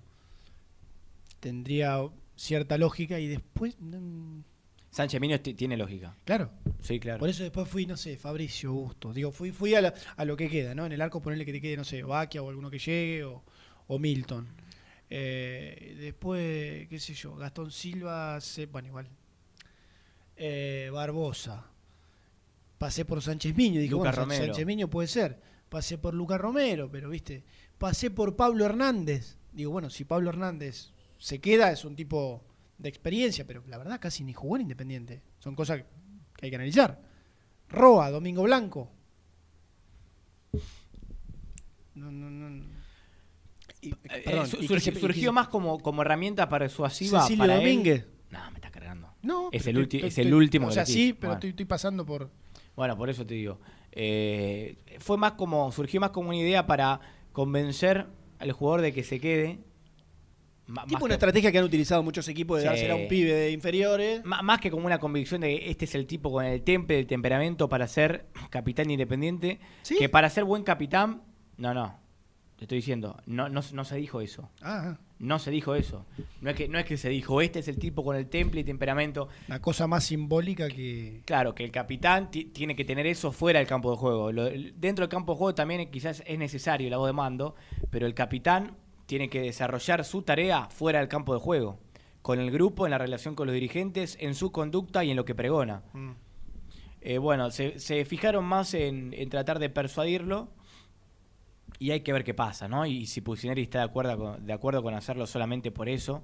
tendría 1.40 2.00
cierta 2.36 2.78
lógica 2.78 3.20
y 3.20 3.26
después... 3.26 3.76
Sánchez 4.98 5.22
Miño 5.22 5.40
ti- 5.40 5.54
tiene 5.54 5.78
lógica. 5.78 6.16
Claro. 6.26 6.50
Sí, 6.82 7.00
claro. 7.00 7.20
Por 7.20 7.30
eso 7.30 7.44
después 7.44 7.68
fui, 7.70 7.86
no 7.86 7.96
sé, 7.96 8.18
Fabricio 8.18 8.74
Busto. 8.74 9.14
Digo, 9.14 9.32
fui, 9.32 9.52
fui 9.52 9.76
a, 9.76 9.82
la- 9.82 9.94
a 10.16 10.26
lo 10.26 10.36
que 10.36 10.50
queda, 10.50 10.74
¿no? 10.74 10.88
En 10.88 10.92
el 10.92 11.02
arco 11.02 11.22
ponerle 11.22 11.46
que 11.46 11.52
te 11.52 11.62
quede, 11.62 11.78
no 11.78 11.84
sé, 11.84 12.02
Baquia 12.02 12.42
o 12.42 12.50
alguno 12.50 12.72
que 12.72 12.80
llegue 12.80 13.24
o, 13.24 13.44
o 13.88 14.00
Milton. 14.00 14.48
Eh, 15.10 15.96
después, 16.00 16.88
qué 16.90 17.00
sé 17.00 17.14
yo, 17.14 17.36
Gastón 17.36 17.70
Silva, 17.72 18.42
se- 18.42 18.66
bueno, 18.66 18.88
igual. 18.88 19.08
Eh, 20.36 20.90
Barbosa. 20.92 21.66
Pasé 22.78 23.06
por 23.06 23.22
Sánchez 23.22 23.56
Miño, 23.56 23.80
dije, 23.80 23.94
bueno, 23.94 24.12
Romero. 24.12 24.46
Sánchez 24.46 24.66
Miño 24.66 24.90
puede 24.90 25.08
ser. 25.08 25.40
Pasé 25.70 25.98
por 26.00 26.14
Lucas 26.16 26.40
Romero, 26.42 26.90
pero 26.92 27.10
viste, 27.10 27.44
pasé 27.78 28.10
por 28.10 28.36
Pablo 28.36 28.66
Hernández. 28.66 29.38
Digo, 29.52 29.72
bueno, 29.72 29.90
si 29.90 30.06
Pablo 30.06 30.30
Hernández 30.30 30.92
se 31.20 31.40
queda, 31.40 31.72
es 31.72 31.86
un 31.86 31.96
tipo 31.96 32.44
de 32.78 32.90
experiencia, 32.90 33.46
pero 33.46 33.64
la 33.68 33.78
verdad 33.78 34.00
casi 34.00 34.24
ni 34.24 34.34
jugó 34.34 34.56
en 34.56 34.64
Independiente. 34.64 35.22
Son 35.40 35.56
cosas 35.56 35.84
que 36.36 36.46
hay 36.46 36.50
que 36.50 36.56
analizar. 36.56 37.02
Roa, 37.70 38.10
Domingo 38.12 38.44
Blanco. 38.44 38.92
No, 41.96 42.12
no, 42.12 42.30
no. 42.30 42.66
Y- 43.82 43.90
Eh, 43.90 44.22
perdón, 44.26 44.48
su- 44.48 44.58
y 44.58 44.68
se- 44.80 45.00
surgió 45.00 45.32
más 45.34 45.48
como, 45.48 45.80
como 45.80 46.02
herramienta 46.02 46.48
persuasiva 46.50 47.22
Cecilio 47.22 47.44
para 47.44 47.56
Domínguez. 47.58 48.02
él. 48.04 48.08
No, 48.32 48.52
me 48.52 48.58
está 48.58 48.72
cargando. 48.72 49.14
No, 49.22 49.50
es 49.52 49.66
el, 49.68 49.78
ulti- 49.78 50.04
es 50.04 50.18
el 50.18 50.34
último. 50.34 50.68
O 50.68 50.72
sea, 50.72 50.86
sí, 50.86 51.14
pero 51.14 51.30
Bueno. 51.32 51.34
estoy, 51.36 51.50
estoy 51.52 51.66
pasando 51.66 52.06
por. 52.06 52.30
Bueno, 52.76 52.98
por 52.98 53.10
eso 53.10 53.26
te 53.26 53.34
digo. 53.34 53.60
Eh, 53.92 54.78
fue 55.00 55.18
más 55.18 55.34
como, 55.34 55.72
surgió 55.72 56.00
más 56.00 56.12
como 56.12 56.30
una 56.30 56.38
idea 56.38 56.68
para 56.68 57.00
convencer 57.32 58.06
al 58.40 58.52
jugador 58.52 58.82
de 58.82 58.94
que 58.94 59.04
se 59.04 59.20
quede. 59.20 59.60
Tipo 60.88 61.06
una 61.06 61.08
que- 61.10 61.14
estrategia 61.14 61.52
que 61.52 61.58
han 61.60 61.64
utilizado 61.64 62.04
muchos 62.04 62.28
equipos 62.28 62.58
de 62.58 62.64
Sí. 62.64 62.68
dársela 62.68 62.94
a 62.94 62.98
un 62.98 63.08
pibe 63.08 63.34
de 63.34 63.52
inferiores. 63.52 64.24
ma- 64.26 64.42
más 64.42 64.60
que 64.60 64.70
como 64.70 64.86
una 64.86 65.00
convicción 65.00 65.42
de 65.42 65.60
que 65.60 65.70
este 65.70 65.86
es 65.86 65.96
el 65.96 66.06
tipo 66.06 66.32
con 66.32 66.44
el 66.46 66.62
temple, 66.62 67.00
el 67.00 67.08
temperamento 67.08 67.70
para 67.70 67.88
ser 67.88 68.26
capitán 68.50 68.90
independiente. 68.92 69.60
Que 69.98 70.10
para 70.10 70.30
ser 70.30 70.44
buen 70.44 70.64
capitán, 70.64 71.22
no, 71.58 71.74
no. 71.74 71.96
Te 72.58 72.66
estoy 72.66 72.80
diciendo, 72.80 73.16
no, 73.28 73.50
no, 73.50 73.62
no 73.72 73.86
se 73.86 73.96
dijo 73.98 74.20
eso. 74.20 74.50
Ah, 74.62 74.98
No 75.20 75.40
se 75.40 75.50
dijo 75.50 75.74
eso. 75.74 76.06
No 76.42 76.50
es, 76.52 76.56
que, 76.56 76.68
no 76.68 76.78
es 76.78 76.86
que 76.86 76.96
se 76.98 77.10
dijo, 77.10 77.42
este 77.42 77.58
es 77.60 77.68
el 77.68 77.80
tipo 77.80 78.04
con 78.04 78.16
el 78.16 78.28
temple 78.28 78.62
y 78.62 78.64
temperamento. 78.64 79.30
una 79.48 79.60
cosa 79.62 79.88
más 79.88 80.04
simbólica 80.04 80.68
que. 80.68 81.22
Claro, 81.26 81.56
que 81.56 81.64
el 81.64 81.72
capitán 81.72 82.30
ti- 82.30 82.46
tiene 82.46 82.76
que 82.76 82.84
tener 82.86 83.08
eso 83.08 83.32
fuera 83.32 83.58
del 83.60 83.68
campo 83.68 83.90
de 83.92 83.98
juego. 83.98 84.32
Lo- 84.32 84.46
dentro 84.76 85.04
del 85.04 85.10
campo 85.10 85.34
de 85.34 85.38
juego 85.40 85.56
también 85.56 85.90
quizás 85.90 86.22
es 86.26 86.38
necesario 86.38 86.88
la 86.90 86.98
voz 86.98 87.08
de 87.08 87.14
mando, 87.14 87.56
pero 87.90 88.06
el 88.06 88.14
capitán 88.14 88.76
tiene 89.08 89.30
que 89.30 89.42
desarrollar 89.42 90.06
su 90.06 90.22
tarea 90.22 90.70
fuera 90.70 91.00
del 91.00 91.08
campo 91.08 91.34
de 91.34 91.40
juego, 91.40 91.80
con 92.22 92.40
el 92.40 92.52
grupo, 92.52 92.86
en 92.86 92.92
la 92.92 92.98
relación 93.00 93.34
con 93.34 93.48
los 93.48 93.54
dirigentes, 93.54 94.18
en 94.20 94.36
su 94.36 94.52
conducta 94.52 95.04
y 95.04 95.10
en 95.10 95.18
lo 95.18 95.26
que 95.26 95.34
pregona. 95.34 95.82
Mm. 95.94 96.12
Eh, 97.02 97.18
bueno, 97.18 97.50
se, 97.50 97.80
se 97.80 98.06
fijaron 98.06 98.46
más 98.46 98.74
en, 98.74 99.14
en 99.14 99.30
tratar 99.30 99.60
de 99.60 99.70
persuadirlo 99.70 100.50
y 101.80 101.92
hay 101.92 102.02
que 102.02 102.12
ver 102.12 102.24
qué 102.24 102.34
pasa, 102.34 102.68
¿no? 102.68 102.86
Y 102.86 103.06
si 103.06 103.22
Pusineri 103.22 103.62
está 103.64 103.80
de 103.80 103.86
acuerdo, 103.86 104.18
con, 104.18 104.46
de 104.46 104.54
acuerdo 104.54 104.84
con 104.84 104.94
hacerlo 104.94 105.26
solamente 105.26 105.72
por 105.72 105.90
eso 105.90 106.24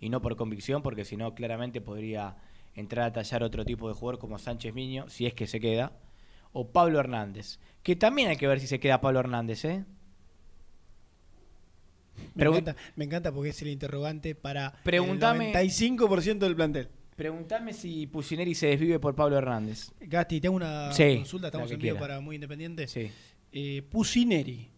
y 0.00 0.08
no 0.08 0.22
por 0.22 0.36
convicción, 0.36 0.82
porque 0.82 1.04
si 1.04 1.16
no, 1.16 1.34
claramente 1.34 1.80
podría 1.80 2.36
entrar 2.74 3.06
a 3.06 3.12
tallar 3.12 3.42
otro 3.42 3.64
tipo 3.64 3.88
de 3.88 3.94
jugador 3.94 4.18
como 4.18 4.38
Sánchez 4.38 4.72
Miño, 4.74 5.08
si 5.08 5.26
es 5.26 5.34
que 5.34 5.46
se 5.46 5.60
queda, 5.60 5.92
o 6.52 6.68
Pablo 6.68 6.98
Hernández, 6.98 7.58
que 7.82 7.96
también 7.96 8.28
hay 8.30 8.36
que 8.36 8.46
ver 8.46 8.60
si 8.60 8.66
se 8.66 8.80
queda 8.80 9.00
Pablo 9.00 9.20
Hernández, 9.20 9.64
¿eh? 9.64 9.84
Me, 12.34 12.44
encanta, 12.44 12.76
me 12.96 13.04
encanta 13.04 13.32
porque 13.32 13.50
es 13.50 13.62
el 13.62 13.68
interrogante 13.68 14.34
para 14.34 14.72
Preguntame- 14.84 15.48
el 15.48 15.68
95% 15.70 16.38
del 16.38 16.56
plantel. 16.56 16.88
Preguntame 17.16 17.72
si 17.74 18.06
Pusineri 18.06 18.54
se 18.54 18.68
desvive 18.68 18.98
por 18.98 19.14
Pablo 19.14 19.36
Hernández. 19.38 19.90
Gasti, 20.00 20.40
tengo 20.40 20.56
una 20.56 20.92
Sí, 20.92 21.16
consulta, 21.16 21.48
estamos 21.48 21.70
en 21.70 21.78
vivo 21.78 21.98
para 21.98 22.20
Muy 22.20 22.36
Independiente. 22.36 22.86
Sí. 22.88 23.10
Eh, 23.52 23.82
Pusineri, 23.90 24.68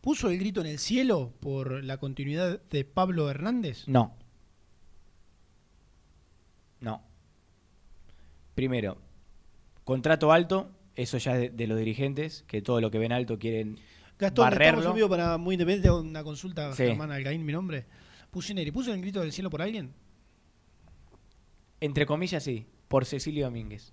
¿puso 0.00 0.28
el 0.30 0.38
grito 0.38 0.60
en 0.60 0.66
el 0.66 0.78
cielo 0.80 1.32
por 1.40 1.84
la 1.84 1.96
continuidad 1.98 2.60
de 2.70 2.84
Pablo 2.84 3.30
Hernández? 3.30 3.84
No. 3.86 4.16
No. 6.80 7.02
Primero, 8.54 8.98
contrato 9.84 10.32
alto, 10.32 10.70
eso 10.96 11.18
ya 11.18 11.34
es 11.34 11.40
de, 11.40 11.50
de 11.50 11.66
los 11.66 11.78
dirigentes, 11.78 12.44
que 12.46 12.62
todo 12.62 12.80
lo 12.80 12.90
que 12.90 12.98
ven 12.98 13.12
alto 13.12 13.38
quieren 13.38 13.78
Gastón, 14.20 14.44
barrerlo. 14.44 14.80
estamos 14.80 14.84
en 15.02 15.08
para 15.08 15.38
Muy 15.38 15.54
Independiente, 15.54 15.88
hago 15.88 16.00
una 16.00 16.22
consulta, 16.22 16.72
Sí. 16.74 16.84
Germán 16.84 17.10
Algaín, 17.10 17.44
mi 17.44 17.52
nombre. 17.52 17.86
Pusineri, 18.30 18.70
¿puso 18.70 18.92
el 18.92 19.00
grito 19.00 19.20
del 19.20 19.32
cielo 19.32 19.50
por 19.50 19.62
alguien? 19.62 19.92
Entre 21.80 22.04
comillas, 22.06 22.42
sí, 22.44 22.66
por 22.88 23.04
Cecilio 23.06 23.46
Domínguez. 23.46 23.92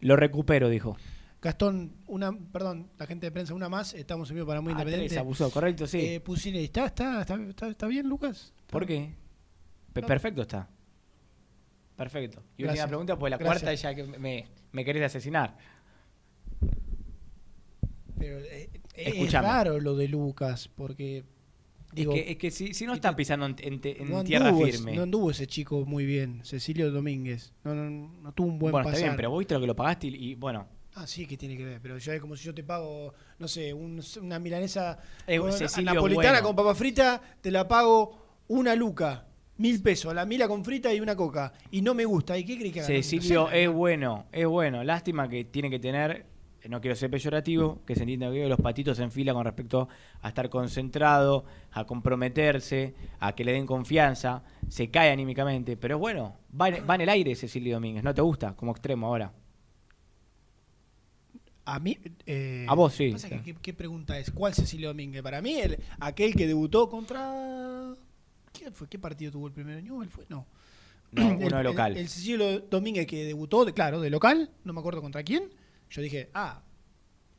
Lo 0.00 0.16
recupero, 0.16 0.68
dijo. 0.68 0.96
Gastón, 1.42 1.92
una, 2.06 2.32
perdón, 2.32 2.90
la 2.98 3.06
gente 3.06 3.26
de 3.26 3.30
prensa, 3.32 3.52
una 3.54 3.68
más, 3.68 3.92
estamos 3.92 4.30
en 4.30 4.36
vivo 4.36 4.46
para 4.46 4.62
Muy 4.62 4.70
Ah, 4.72 4.76
Independiente. 4.76 5.08
tres, 5.08 5.18
abusó, 5.18 5.50
correcto, 5.50 5.86
sí. 5.86 6.00
Eh, 6.00 6.20
Pusineri, 6.20 6.64
¿está, 6.64 6.86
está, 6.86 7.20
está, 7.20 7.68
está, 7.68 7.86
bien, 7.86 8.08
Lucas? 8.08 8.54
¿Por 8.68 8.86
qué? 8.86 9.14
Pe- 9.92 10.00
No. 10.00 10.06
Perfecto 10.06 10.42
está. 10.42 10.68
Perfecto. 11.96 12.38
Y 12.56 12.62
última 12.62 12.68
Gracias. 12.68 12.88
pregunta, 12.88 13.18
pues 13.18 13.30
la 13.30 13.36
Gracias. 13.36 13.62
cuarta 13.62 13.74
ya 13.74 13.94
que 13.94 14.18
me, 14.18 14.46
me 14.72 14.84
querés 14.84 15.04
asesinar. 15.04 15.56
Pero 18.18 18.38
eh, 18.40 18.70
es 18.94 19.08
Escuchame. 19.08 19.48
raro 19.48 19.80
lo 19.80 19.96
de 19.96 20.08
Lucas, 20.08 20.68
porque... 20.74 21.24
Digo, 21.92 22.12
es 22.12 22.22
que, 22.24 22.30
es 22.32 22.36
que 22.38 22.50
si, 22.50 22.74
si 22.74 22.86
no 22.86 22.94
están 22.94 23.14
pisando 23.14 23.46
en, 23.46 23.54
en 23.60 24.10
no 24.10 24.24
tierra 24.24 24.48
anduvo, 24.48 24.66
firme. 24.66 24.96
no 24.96 25.02
anduvo 25.04 25.30
ese 25.30 25.46
chico 25.46 25.84
muy 25.84 26.04
bien, 26.04 26.40
Cecilio 26.44 26.90
Domínguez. 26.90 27.52
No, 27.62 27.72
no, 27.72 27.88
no 28.20 28.32
tuvo 28.32 28.48
un 28.48 28.58
buen 28.58 28.72
bueno, 28.72 28.88
está 28.88 29.00
bien, 29.00 29.14
pero 29.14 29.30
vos 29.30 29.38
viste 29.38 29.54
lo 29.54 29.60
que 29.60 29.66
lo 29.68 29.76
pagaste 29.76 30.08
y, 30.08 30.30
y, 30.30 30.34
bueno. 30.34 30.66
Ah, 30.96 31.06
sí, 31.06 31.24
que 31.26 31.36
tiene 31.36 31.56
que 31.56 31.64
ver, 31.64 31.80
pero 31.80 31.96
ya 31.98 32.14
es 32.14 32.20
como 32.20 32.34
si 32.34 32.44
yo 32.44 32.54
te 32.54 32.64
pago, 32.64 33.14
no 33.38 33.46
sé, 33.46 33.72
un- 33.72 34.00
una 34.22 34.38
milanesa 34.40 34.98
Eh, 35.26 35.38
con- 35.38 35.50
napolitana 35.84 36.32
bueno. 36.40 36.46
con 36.48 36.56
papa 36.56 36.74
frita, 36.74 37.20
te 37.40 37.50
la 37.52 37.68
pago 37.68 38.40
una 38.48 38.74
luca, 38.74 39.26
mil 39.58 39.80
pesos, 39.80 40.12
la 40.14 40.24
mila 40.26 40.48
con 40.48 40.64
frita 40.64 40.92
y 40.92 40.98
una 41.00 41.14
coca. 41.14 41.52
Y 41.70 41.80
no 41.80 41.94
me 41.94 42.04
gusta. 42.04 42.36
¿Y 42.36 42.44
qué 42.44 42.58
crees 42.58 42.72
que 42.72 42.80
haga? 42.80 42.86
Cecilio 42.88 43.44
No 43.44 43.50
sé, 43.50 43.62
es 43.64 43.70
bueno, 43.72 44.26
es 44.32 44.46
bueno. 44.46 44.82
Lástima 44.82 45.28
que 45.28 45.44
tiene 45.44 45.70
que 45.70 45.78
tener, 45.78 46.26
no 46.68 46.80
quiero 46.80 46.96
ser 46.96 47.10
peyorativo, 47.10 47.80
que 47.86 47.94
se 47.94 48.02
entienda 48.02 48.30
que 48.32 48.48
los 48.48 48.58
patitos 48.60 48.98
en 48.98 49.10
fila 49.10 49.32
con 49.34 49.44
respecto 49.44 49.88
a 50.22 50.28
estar 50.28 50.48
concentrado, 50.48 51.44
a 51.72 51.84
comprometerse, 51.84 52.94
a 53.20 53.34
que 53.34 53.44
le 53.44 53.52
den 53.52 53.66
confianza, 53.66 54.42
se 54.68 54.90
cae 54.90 55.10
anímicamente. 55.10 55.76
Pero 55.76 55.98
bueno, 55.98 56.36
va 56.58 56.68
en, 56.70 56.88
va 56.88 56.94
en 56.94 57.02
el 57.02 57.08
aire 57.08 57.34
Cecilio 57.34 57.74
Domínguez, 57.74 58.02
¿no 58.04 58.14
te 58.14 58.22
gusta 58.22 58.54
como 58.54 58.72
extremo 58.72 59.06
ahora? 59.08 59.32
A 61.66 61.78
mí. 61.78 61.98
eh, 62.26 62.66
A 62.68 62.74
vos, 62.74 62.92
sí. 62.92 63.12
pasa 63.12 63.28
que, 63.30 63.40
¿qué, 63.42 63.54
qué 63.54 63.72
pregunta 63.72 64.18
es? 64.18 64.30
¿Cuál 64.30 64.54
Cecilio 64.54 64.88
Domínguez? 64.88 65.22
Para 65.22 65.40
mí, 65.40 65.54
el, 65.54 65.78
aquel 65.98 66.34
que 66.34 66.46
debutó 66.46 66.90
contra. 66.90 67.94
¿Quién 68.52 68.72
fue? 68.74 68.86
¿Qué 68.88 68.98
partido 68.98 69.32
tuvo 69.32 69.46
el 69.46 69.52
primero? 69.52 69.80
¿Newell 69.80 70.10
fue? 70.10 70.26
No. 70.28 70.46
No, 71.12 71.22
El- 71.30 71.36
uno 71.46 71.56
de 71.56 71.56
el- 71.56 71.64
local. 71.64 71.96
El, 71.96 72.08
Cecilio 72.08 72.60
Domínguez 72.60 73.06
que 73.06 73.24
debutó, 73.24 73.64
de, 73.64 73.72
claro, 73.72 74.00
de 74.00 74.10
local, 74.10 74.50
no 74.64 74.72
me 74.74 74.80
acuerdo 74.80 75.00
contra 75.00 75.22
quién. 75.22 75.44
Yo 75.94 76.02
dije, 76.02 76.28
ah, 76.34 76.60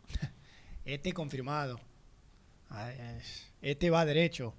este 0.85 1.11
confirmado. 1.11 1.77
Es- 3.17 3.51
Este 3.61 3.89
va 3.89 4.05
derecho. 4.05 4.53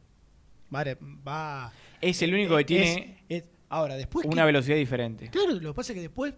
Va. 0.75 1.73
Es 2.01 2.21
el 2.23 2.35
único 2.35 2.55
que 2.57 2.61
es- 2.61 2.67
tiene 2.67 3.25
es- 3.29 3.45
ahora, 3.71 3.97
después. 3.97 4.27
una 4.27 4.45
velocidad 4.45 4.77
diferente. 4.77 5.31
Claro, 5.31 5.53
lo 5.53 5.71
que 5.71 5.75
pasa 5.77 5.93
es 5.93 5.97
que 5.97 6.03
después, 6.03 6.35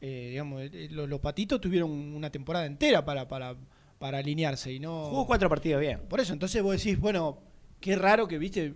eh, 0.00 0.28
digamos, 0.30 0.62
los, 0.90 1.08
los 1.08 1.20
patitos 1.20 1.60
tuvieron 1.60 1.90
una 1.90 2.30
temporada 2.30 2.66
entera 2.66 3.04
para, 3.04 3.26
para, 3.26 3.56
para 3.98 4.18
alinearse 4.18 4.72
y 4.72 4.78
no. 4.78 5.06
Jugó 5.06 5.26
cuatro 5.26 5.48
partidos 5.48 5.80
bien. 5.80 6.00
Por 6.08 6.20
eso, 6.20 6.32
entonces 6.32 6.62
vos 6.62 6.76
decís, 6.76 6.98
bueno, 7.00 7.40
qué 7.80 7.96
raro 7.96 8.28
que, 8.28 8.38
viste, 8.38 8.74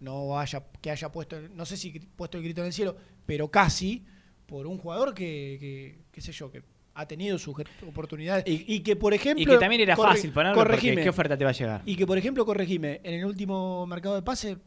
no 0.00 0.38
haya, 0.38 0.62
que 0.82 0.90
haya 0.90 1.10
puesto, 1.10 1.40
no 1.54 1.64
sé 1.64 1.78
si 1.78 1.90
puesto 2.00 2.36
el 2.36 2.44
grito 2.44 2.60
en 2.60 2.66
el 2.66 2.72
cielo, 2.74 2.96
pero 3.24 3.50
casi 3.50 4.04
por 4.46 4.66
un 4.66 4.76
jugador 4.76 5.14
que 5.14 6.00
qué 6.10 6.20
sé 6.20 6.32
yo, 6.32 6.50
que 6.50 6.62
ha 7.00 7.06
tenido 7.08 7.38
sus 7.38 7.54
oportunidades 7.86 8.44
y, 8.46 8.80
que, 8.80 8.94
por 8.96 9.14
ejemplo... 9.14 9.42
Y 9.42 9.46
que 9.46 9.56
también 9.58 9.80
era 9.80 9.96
corre- 9.96 10.10
fácil 10.16 10.32
ponerlo 10.32 10.54
porque 10.56 10.72
corregime. 10.76 11.02
¿qué 11.02 11.08
oferta 11.08 11.36
te 11.36 11.44
va 11.44 11.50
a 11.50 11.54
llegar? 11.54 11.82
Y 11.86 11.96
que, 11.96 12.06
por 12.06 12.18
ejemplo, 12.18 12.44
corregime, 12.44 13.00
en 13.02 13.14
el 13.14 13.24
último 13.24 13.86
mercado 13.86 14.14
de 14.16 14.22
pase, 14.22 14.58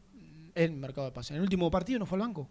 en 0.56 0.80
mercado 0.80 1.06
de 1.08 1.12
pase, 1.14 1.34
en 1.34 1.38
el 1.38 1.44
último 1.44 1.70
partido 1.70 2.00
no 2.00 2.06
fue 2.06 2.16
al 2.18 2.22
banco. 2.22 2.50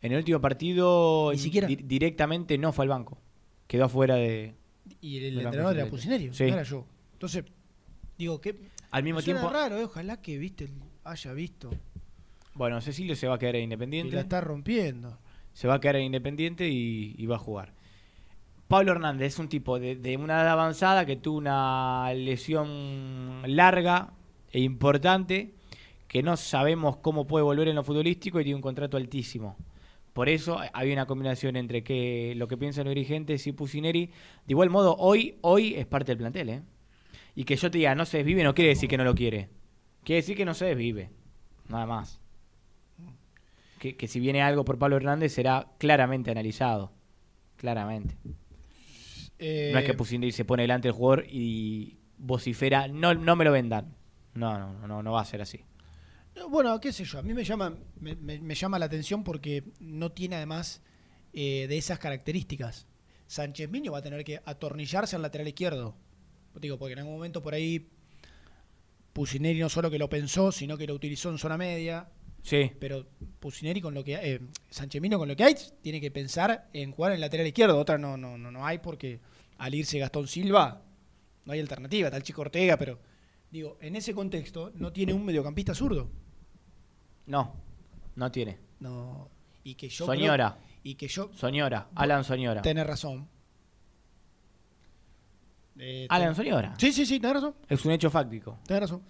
En 0.00 0.12
el 0.12 0.18
último 0.18 0.40
partido 0.40 1.30
Ni 1.32 1.38
siquiera. 1.38 1.66
di- 1.68 1.76
directamente 1.76 2.56
no 2.58 2.72
fue 2.72 2.84
al 2.86 2.88
banco. 2.88 3.18
Quedó 3.66 3.84
afuera 3.84 4.16
de... 4.16 4.54
Y 5.00 5.18
el, 5.18 5.34
banco 5.36 5.48
entrenador 5.48 5.76
era. 5.76 5.86
Pusinerio, 5.86 6.32
Sí. 6.34 6.44
no 6.44 6.54
era 6.54 6.62
yo. 6.62 6.86
Entonces, 7.12 7.44
digo 8.18 8.40
que... 8.40 8.56
Al 8.90 9.02
mismo 9.04 9.22
tiempo- 9.22 9.48
raro, 9.50 9.78
eh, 9.78 9.84
ojalá 9.84 10.20
que, 10.20 10.38
viste, 10.38 10.68
haya 11.04 11.32
visto. 11.32 11.70
Bueno, 12.54 12.80
Cecilio 12.80 13.16
se 13.16 13.26
va 13.28 13.36
a 13.36 13.38
quedar 13.38 13.56
en 13.56 13.60
Y 13.62 13.64
Independiente. 13.64 14.14
la 14.16 14.22
está 14.22 14.40
rompiendo. 14.40 15.18
Se 15.54 15.68
va 15.68 15.74
a 15.74 15.80
quedar 15.80 15.96
en 15.96 16.04
Independiente 16.04 16.68
y, 16.68 17.14
y 17.16 17.26
va 17.26 17.36
a 17.36 17.38
jugar. 17.38 17.72
Pablo 18.72 18.92
Hernández 18.92 19.34
es 19.34 19.38
un 19.38 19.50
tipo 19.50 19.78
de, 19.78 20.16
una 20.16 20.40
edad 20.40 20.48
avanzada 20.48 21.04
que 21.04 21.16
tuvo 21.16 21.36
una 21.36 22.10
lesión 22.14 23.42
larga 23.44 24.14
e 24.50 24.60
importante, 24.60 25.52
que 26.08 26.22
no 26.22 26.38
sabemos 26.38 26.96
cómo 26.96 27.26
puede 27.26 27.44
volver 27.44 27.68
en 27.68 27.76
lo 27.76 27.84
futbolístico 27.84 28.40
y 28.40 28.44
tiene 28.44 28.56
un 28.56 28.62
contrato 28.62 28.96
altísimo. 28.96 29.58
Por 30.14 30.30
eso 30.30 30.58
había 30.72 30.94
una 30.94 31.04
combinación 31.04 31.56
entre 31.56 31.84
que 31.84 32.32
lo 32.34 32.48
que 32.48 32.56
piensan 32.56 32.86
los 32.86 32.94
dirigentes 32.94 33.46
y 33.46 33.52
Pusineri. 33.52 34.06
De 34.06 34.12
igual 34.46 34.70
modo, 34.70 34.96
hoy, 34.96 35.36
hoy 35.42 35.74
es 35.74 35.84
parte 35.84 36.12
del 36.12 36.18
plantel, 36.18 36.48
¿eh? 36.48 36.62
Y 37.34 37.44
que 37.44 37.56
yo 37.56 37.70
te 37.70 37.76
diga, 37.76 37.94
no 37.94 38.06
se 38.06 38.16
desvive, 38.16 38.42
no 38.42 38.54
quiere 38.54 38.70
decir 38.70 38.88
que 38.88 38.96
no 38.96 39.04
lo 39.04 39.14
quiere. 39.14 39.50
Quiere 40.02 40.22
decir 40.22 40.34
que 40.34 40.46
no 40.46 40.54
se 40.54 40.64
desvive. 40.64 41.10
Nada 41.68 41.84
más. 41.84 42.22
Que, 43.78 43.98
que 43.98 44.08
si 44.08 44.18
viene 44.18 44.40
algo 44.40 44.64
por 44.64 44.78
Pablo 44.78 44.96
Hernández 44.96 45.34
será 45.34 45.66
claramente 45.76 46.30
analizado. 46.30 46.90
Claramente. 47.58 48.16
Eh, 49.44 49.70
No 49.72 49.78
es 49.80 49.84
que 49.84 49.94
Pusineri 49.94 50.30
se 50.32 50.44
pone 50.44 50.62
delante 50.62 50.86
del 50.88 50.94
jugador 50.94 51.26
y 51.28 51.98
vocifera, 52.18 52.86
no, 52.88 53.12
no 53.14 53.34
me 53.36 53.44
lo 53.44 53.50
vendan. 53.52 53.94
No, 54.34 54.56
no, 54.58 54.86
no, 54.86 55.02
no 55.02 55.12
va 55.12 55.20
a 55.20 55.24
ser 55.24 55.42
así. 55.42 55.60
No, 56.36 56.48
Bueno, 56.48 56.78
qué 56.80 56.92
sé 56.92 57.04
yo, 57.04 57.18
a 57.18 57.22
mí 57.22 57.34
me 57.34 57.44
llama, 57.44 57.76
me, 58.00 58.14
me- 58.16 58.38
me 58.40 58.54
llama 58.54 58.78
la 58.78 58.86
atención 58.86 59.24
porque 59.24 59.64
no 59.80 60.12
tiene 60.12 60.36
además 60.36 60.80
eh, 61.32 61.66
de 61.68 61.76
esas 61.76 61.98
características. 61.98 62.86
Sánchez 63.26 63.68
Miño 63.70 63.92
va 63.92 63.98
a 63.98 64.02
tener 64.02 64.22
que 64.24 64.40
atornillarse 64.44 65.16
al 65.16 65.22
lateral 65.22 65.48
izquierdo. 65.48 65.96
Digo, 66.60 66.78
porque 66.78 66.92
en 66.92 66.98
algún 67.00 67.14
momento 67.14 67.42
por 67.42 67.54
ahí 67.54 67.88
Pusineri 69.12 69.58
no 69.60 69.68
solo 69.68 69.90
que 69.90 69.98
lo 69.98 70.08
pensó, 70.08 70.52
sino 70.52 70.76
que 70.78 70.86
lo 70.86 70.94
utilizó 70.94 71.30
en 71.30 71.38
zona 71.38 71.56
media. 71.58 72.08
Sí. 72.42 72.72
Pero 72.80 73.06
Pusineri 73.40 73.80
con 73.80 73.94
lo 73.94 74.02
que 74.02 74.14
eh, 74.14 74.40
Sánchez 74.70 75.00
Miño 75.02 75.18
con 75.18 75.28
lo 75.28 75.36
que 75.36 75.44
hay 75.44 75.54
tiene 75.82 76.00
que 76.00 76.10
pensar 76.10 76.68
en 76.72 76.92
jugar 76.92 77.12
en 77.12 77.16
el 77.16 77.20
lateral 77.20 77.46
izquierdo. 77.46 77.78
Otra 77.78 77.98
no, 77.98 78.16
no, 78.16 78.36
no, 78.38 78.50
no 78.50 78.66
hay 78.66 78.78
porque 78.78 79.20
al 79.62 79.74
irse 79.74 79.98
Gastón 79.98 80.26
Silva 80.26 80.82
no 81.44 81.52
hay 81.52 81.60
alternativa. 81.60 82.08
El 82.08 82.22
Chico 82.24 82.40
Ortega, 82.42 82.76
pero 82.76 82.98
digo, 83.50 83.78
en 83.80 83.94
ese 83.96 84.12
contexto 84.14 84.72
no 84.74 84.92
tiene 84.92 85.12
un 85.12 85.24
mediocampista 85.24 85.74
zurdo. 85.74 86.10
No, 87.26 87.54
no 88.16 88.30
tiene. 88.32 88.58
No. 88.80 89.28
Y 89.64 89.74
que 89.76 89.88
yo 89.88 90.04
Soñora. 90.06 90.56
creo- 90.58 90.72
y 90.84 90.94
que 90.96 91.06
yo 91.06 91.30
Soñora, 91.32 91.88
Alan 91.94 92.24
Soñora. 92.24 92.60
Tenés 92.62 92.86
razón. 92.86 93.28
Eh, 95.78 96.06
Alan 96.10 96.34
Soñora. 96.34 96.74
Sí, 96.78 96.92
sí, 96.92 97.06
sí, 97.06 97.18
tenés 97.20 97.34
razón. 97.36 97.54
Es 97.68 97.84
un 97.84 97.92
hecho 97.92 98.10
fáctico. 98.10 98.58
Tenés 98.66 98.82
razón. 98.82 99.02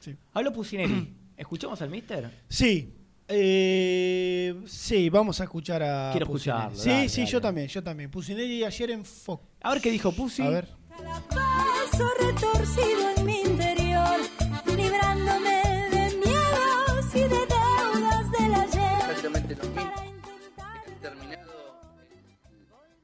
Sí. 0.00 0.16
Habló 0.32 0.52
Pusineri. 0.52 1.14
¿Escuchamos 1.36 1.80
al 1.82 1.90
mister? 1.90 2.30
Sí. 2.48 2.94
Eh, 3.30 4.54
sí, 4.66 5.10
vamos 5.10 5.40
a 5.40 5.44
escuchar 5.44 5.82
a 5.82 6.10
Quiero 6.12 6.24
escucharlo, 6.26 6.74
Sí, 6.76 6.88
dale, 6.88 7.08
sí, 7.10 7.20
dale. 7.20 7.30
yo 7.32 7.40
también, 7.40 7.68
yo 7.68 7.82
también. 7.82 8.10
Pusineri 8.10 8.64
ayer 8.64 8.90
en 8.90 9.04
Fox. 9.04 9.44
A 9.60 9.72
ver 9.74 9.82
qué 9.82 9.90
dijo 9.90 10.12
Pusi. 10.12 10.42
A 10.42 10.48
ver. 10.50 10.68
Paso 11.28 12.08
retorcido 12.20 13.10
en 13.16 13.26
mi 13.26 13.40
interior, 13.42 14.18
librándome 14.66 15.62
de 15.90 16.16
miedos 16.24 17.14
y 17.14 17.20
de 17.20 17.28
deudas 17.28 18.30
del 18.32 18.54
ayer. 18.54 19.10
Exactamente 19.10 19.56
lo 19.56 19.64
mismo. 19.64 19.92
Terminado 21.02 21.80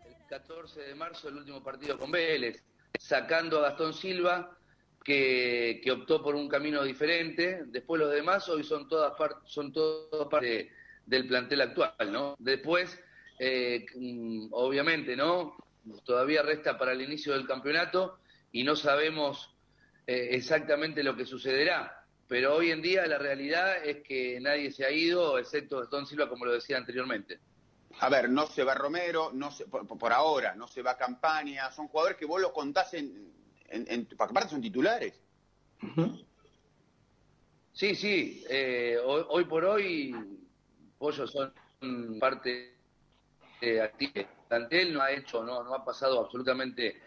el 0.06 0.26
14 0.28 0.80
de 0.80 0.94
marzo 0.94 1.28
el 1.28 1.36
último 1.36 1.62
partido 1.62 1.98
con 1.98 2.10
Vélez, 2.10 2.64
sacando 2.98 3.58
a 3.58 3.68
Gastón 3.68 3.92
Silva, 3.92 4.56
que, 5.04 5.82
optó 5.92 6.22
por 6.22 6.34
un 6.34 6.48
camino 6.48 6.82
diferente. 6.82 7.64
Después 7.66 8.00
los 8.00 8.10
demás 8.10 8.48
hoy 8.48 8.64
son 8.64 8.88
todas 8.88 9.12
son 9.44 9.72
todas 9.72 10.28
parte 10.28 10.72
del 11.04 11.28
plantel 11.28 11.60
actual, 11.60 12.10
¿no? 12.10 12.34
Después, 12.38 12.98
eh, 13.38 13.84
mm, 13.94 14.48
obviamente, 14.52 15.14
¿no? 15.14 15.56
Todavía 16.04 16.42
resta 16.42 16.78
para 16.78 16.92
el 16.92 17.02
inicio 17.02 17.34
del 17.34 17.46
campeonato 17.46 18.18
y 18.50 18.64
no 18.64 18.74
sabemos 18.74 19.54
eh, 20.06 20.28
exactamente 20.32 21.04
lo 21.04 21.14
que 21.14 21.26
sucederá. 21.26 22.00
Pero 22.26 22.54
hoy 22.54 22.70
en 22.70 22.80
día 22.80 23.06
la 23.06 23.18
realidad 23.18 23.84
es 23.84 24.02
que 24.02 24.40
nadie 24.40 24.72
se 24.72 24.86
ha 24.86 24.90
ido, 24.90 25.38
excepto 25.38 25.80
Gastón 25.80 26.06
Silva, 26.06 26.30
como 26.30 26.46
lo 26.46 26.52
decía 26.52 26.78
anteriormente. 26.78 27.38
A 28.00 28.08
ver, 28.08 28.30
no 28.30 28.46
se 28.46 28.64
va 28.64 28.74
Romero, 28.74 29.30
no 29.34 29.50
se, 29.52 29.66
por, 29.66 29.86
por 29.86 30.12
ahora, 30.12 30.54
no 30.54 30.66
se 30.66 30.80
va 30.80 30.96
Campaña, 30.96 31.70
son 31.70 31.88
jugadores 31.88 32.16
que 32.16 32.24
vos 32.24 32.40
los 32.40 32.52
contás 32.52 32.94
en, 32.94 33.34
en, 33.74 33.86
en- 33.88 34.08
aparte 34.18 34.50
son 34.50 34.60
titulares. 34.62 35.20
Sí, 37.72 37.94
sí, 37.94 38.44
eh, 38.48 38.98
hoy, 39.04 39.24
hoy 39.28 39.44
por 39.44 39.64
hoy, 39.64 40.14
Pollo 40.96 41.26
son 41.26 41.52
parte 42.20 42.76
eh, 43.60 43.80
activa 43.80 44.12
del 44.14 44.26
plantel, 44.48 44.94
no 44.94 45.02
ha 45.02 45.10
hecho, 45.10 45.42
no, 45.44 45.64
no 45.64 45.74
ha 45.74 45.84
pasado 45.84 46.20
absolutamente 46.20 47.00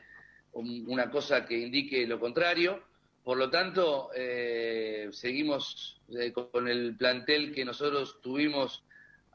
un- 0.54 0.86
una 0.90 1.10
cosa 1.10 1.46
que 1.46 1.58
indique 1.58 2.06
lo 2.06 2.20
contrario. 2.20 2.84
Por 3.24 3.38
lo 3.38 3.50
tanto, 3.50 4.10
eh, 4.16 5.10
seguimos 5.12 6.02
eh, 6.10 6.32
con 6.34 6.68
el 6.68 6.96
plantel 6.98 7.54
que 7.54 7.66
nosotros 7.66 8.20
tuvimos 8.22 8.84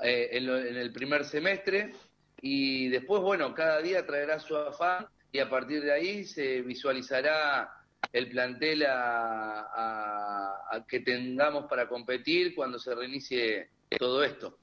eh, 0.03 0.29
en, 0.33 0.47
lo- 0.47 0.59
en 0.59 0.77
el 0.77 0.93
primer 0.93 1.25
semestre 1.25 1.93
y 2.41 2.89
después, 2.89 3.23
bueno, 3.23 3.55
cada 3.55 3.81
día 3.81 4.05
traerá 4.07 4.39
su 4.41 4.57
afán 4.57 5.07
y 5.33 5.39
a 5.39 5.49
partir 5.49 5.83
de 5.83 5.93
ahí 5.93 6.25
se 6.25 6.61
visualizará 6.61 7.75
el 8.13 8.29
plantel 8.29 8.85
a, 8.87 10.85
que 10.87 11.01
tengamos 11.01 11.65
para 11.65 11.89
competir 11.89 12.55
cuando 12.55 12.79
se 12.79 12.95
reinicie 12.95 13.71
todo 13.99 14.23
esto. 14.23 14.59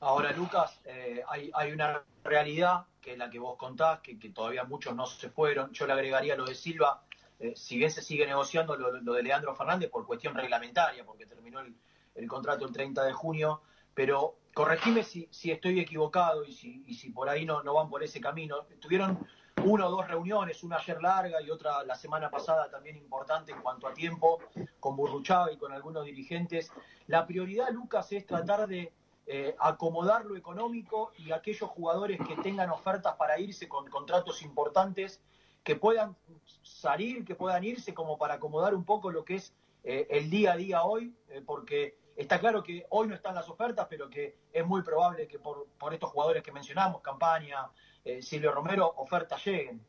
Ahora, 0.00 0.32
Lucas, 0.32 0.80
eh, 0.84 1.22
hay, 1.28 1.50
hay 1.54 1.72
una 1.72 2.02
realidad 2.22 2.86
que 3.00 3.12
es 3.12 3.18
la 3.18 3.28
que 3.28 3.40
vos 3.40 3.56
contás, 3.56 4.00
que, 4.00 4.14
todavía 4.30 4.62
muchos 4.64 4.94
no 4.94 5.06
se 5.06 5.28
fueron. 5.28 5.72
Yo 5.72 5.86
le 5.86 5.92
agregaría 5.92 6.36
lo 6.36 6.44
de 6.44 6.54
Silva, 6.54 7.02
eh, 7.40 7.54
si 7.56 7.76
bien 7.76 7.90
se 7.90 8.02
sigue 8.02 8.26
negociando 8.26 8.76
lo, 8.76 8.92
lo 9.00 9.12
de 9.14 9.22
Leandro 9.24 9.56
Fernández 9.56 9.90
por 9.90 10.06
cuestión 10.06 10.34
reglamentaria, 10.34 11.04
porque 11.04 11.26
terminó 11.26 11.60
el, 11.60 11.74
el 12.14 12.28
contrato 12.28 12.64
el 12.64 12.72
30 12.72 13.04
de 13.04 13.12
junio, 13.12 13.62
pero 13.94 14.36
corregime 14.54 15.02
si, 15.02 15.28
si 15.30 15.50
estoy 15.50 15.80
equivocado 15.80 16.44
y 16.44 16.52
si, 16.52 16.84
y 16.86 16.94
si 16.94 17.10
por 17.10 17.28
ahí 17.28 17.44
no, 17.44 17.62
no 17.62 17.74
van 17.74 17.88
por 17.88 18.02
ese 18.02 18.20
camino. 18.20 18.66
Tuvieron 18.80 19.26
una 19.64 19.86
o 19.86 19.90
dos 19.90 20.08
reuniones, 20.08 20.62
una 20.62 20.76
ayer 20.76 21.00
larga 21.02 21.40
y 21.40 21.50
otra 21.50 21.82
la 21.84 21.94
semana 21.94 22.30
pasada 22.30 22.70
también 22.70 22.96
importante 22.96 23.52
en 23.52 23.60
cuanto 23.60 23.86
a 23.86 23.94
tiempo, 23.94 24.38
con 24.80 24.96
Burruchaga 24.96 25.52
y 25.52 25.56
con 25.56 25.72
algunos 25.72 26.04
dirigentes. 26.04 26.72
La 27.06 27.26
prioridad, 27.26 27.70
Lucas, 27.70 28.10
es 28.12 28.26
tratar 28.26 28.66
de 28.66 28.92
eh, 29.26 29.54
acomodar 29.58 30.24
lo 30.24 30.36
económico 30.36 31.12
y 31.16 31.30
aquellos 31.32 31.70
jugadores 31.70 32.18
que 32.26 32.36
tengan 32.36 32.70
ofertas 32.70 33.14
para 33.16 33.38
irse 33.38 33.68
con 33.68 33.88
contratos 33.88 34.42
importantes, 34.42 35.22
que 35.62 35.76
puedan 35.76 36.16
salir, 36.62 37.24
que 37.24 37.36
puedan 37.36 37.62
irse 37.62 37.94
como 37.94 38.18
para 38.18 38.34
acomodar 38.34 38.74
un 38.74 38.84
poco 38.84 39.12
lo 39.12 39.24
que 39.24 39.36
es 39.36 39.54
eh, 39.84 40.08
el 40.10 40.28
día 40.28 40.52
a 40.52 40.56
día 40.56 40.82
hoy, 40.82 41.14
eh, 41.28 41.42
porque 41.44 41.96
está 42.16 42.40
claro 42.40 42.62
que 42.62 42.84
hoy 42.90 43.06
no 43.06 43.14
están 43.14 43.34
las 43.34 43.48
ofertas, 43.48 43.86
pero 43.88 44.10
que 44.10 44.36
es 44.52 44.66
muy 44.66 44.82
probable 44.82 45.28
que 45.28 45.38
por, 45.38 45.66
por 45.78 45.94
estos 45.94 46.10
jugadores 46.10 46.42
que 46.42 46.50
mencionamos, 46.50 47.00
Campaña, 47.00 47.68
eh, 48.04 48.22
Silvio 48.22 48.52
Romero, 48.52 48.86
ofertas 48.96 49.44
lleguen. 49.44 49.80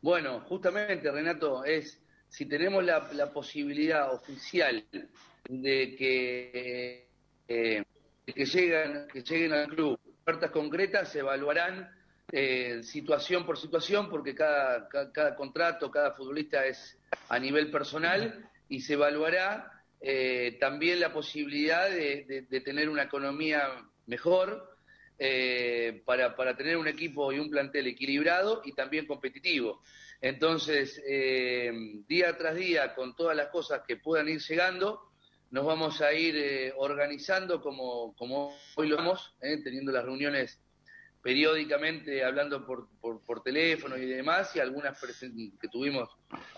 Bueno, 0.00 0.40
justamente, 0.48 1.10
Renato, 1.10 1.64
es 1.64 2.00
si 2.28 2.46
tenemos 2.46 2.84
la, 2.84 3.32
posibilidad 3.32 4.12
oficial 4.12 4.84
de 5.48 5.96
que, 5.96 7.08
eh, 7.48 7.84
que, 8.26 8.44
lleguen, 8.44 9.08
que 9.12 9.22
lleguen 9.22 9.52
al 9.52 9.68
club 9.68 9.98
ofertas 10.22 10.50
concretas, 10.50 11.10
se 11.10 11.20
evaluarán 11.20 11.90
eh, 12.30 12.82
situación 12.82 13.46
por 13.46 13.56
situación, 13.58 14.10
porque 14.10 14.34
cada, 14.34 14.86
ca- 14.88 15.10
cada, 15.10 15.34
contrato, 15.34 15.90
cada 15.90 16.12
futbolista 16.12 16.66
es 16.66 16.98
a 17.30 17.38
nivel 17.38 17.70
personal 17.70 18.46
y 18.68 18.80
se 18.82 18.92
evaluará 18.92 19.82
eh, 20.00 20.58
también 20.60 21.00
la 21.00 21.12
posibilidad 21.12 21.88
de 21.88 22.62
tener 22.64 22.90
una 22.90 23.04
economía 23.04 23.68
mejor 24.06 24.76
eh, 25.18 26.02
para, 26.04 26.36
para 26.36 26.56
tener 26.56 26.76
un 26.76 26.88
equipo 26.88 27.32
y 27.32 27.38
un 27.38 27.50
plantel 27.50 27.86
equilibrado 27.86 28.62
y 28.64 28.72
también 28.72 29.06
competitivo. 29.06 29.82
Entonces, 30.20 31.02
eh, 31.06 31.72
día 32.06 32.36
tras 32.36 32.56
día, 32.56 32.94
con 32.94 33.14
todas 33.14 33.36
las 33.36 33.48
cosas 33.48 33.82
que 33.86 33.96
puedan 33.96 34.28
ir 34.28 34.40
llegando, 34.40 35.08
nos 35.50 35.64
vamos 35.64 36.00
a 36.02 36.12
ir 36.12 36.36
eh, 36.36 36.72
organizando 36.76 37.62
como, 37.62 38.14
como 38.16 38.54
hoy 38.76 38.88
lo 38.88 38.96
vamos, 38.96 39.34
eh, 39.40 39.58
teniendo 39.62 39.92
las 39.92 40.04
reuniones 40.04 40.60
periódicamente, 41.22 42.24
hablando 42.24 42.64
por, 42.64 42.88
por, 43.00 43.42
teléfono 43.42 43.96
y 43.96 44.06
demás, 44.06 44.54
y 44.54 44.60
algunas 44.60 44.98
que 45.60 45.68
tuvimos 45.68 46.08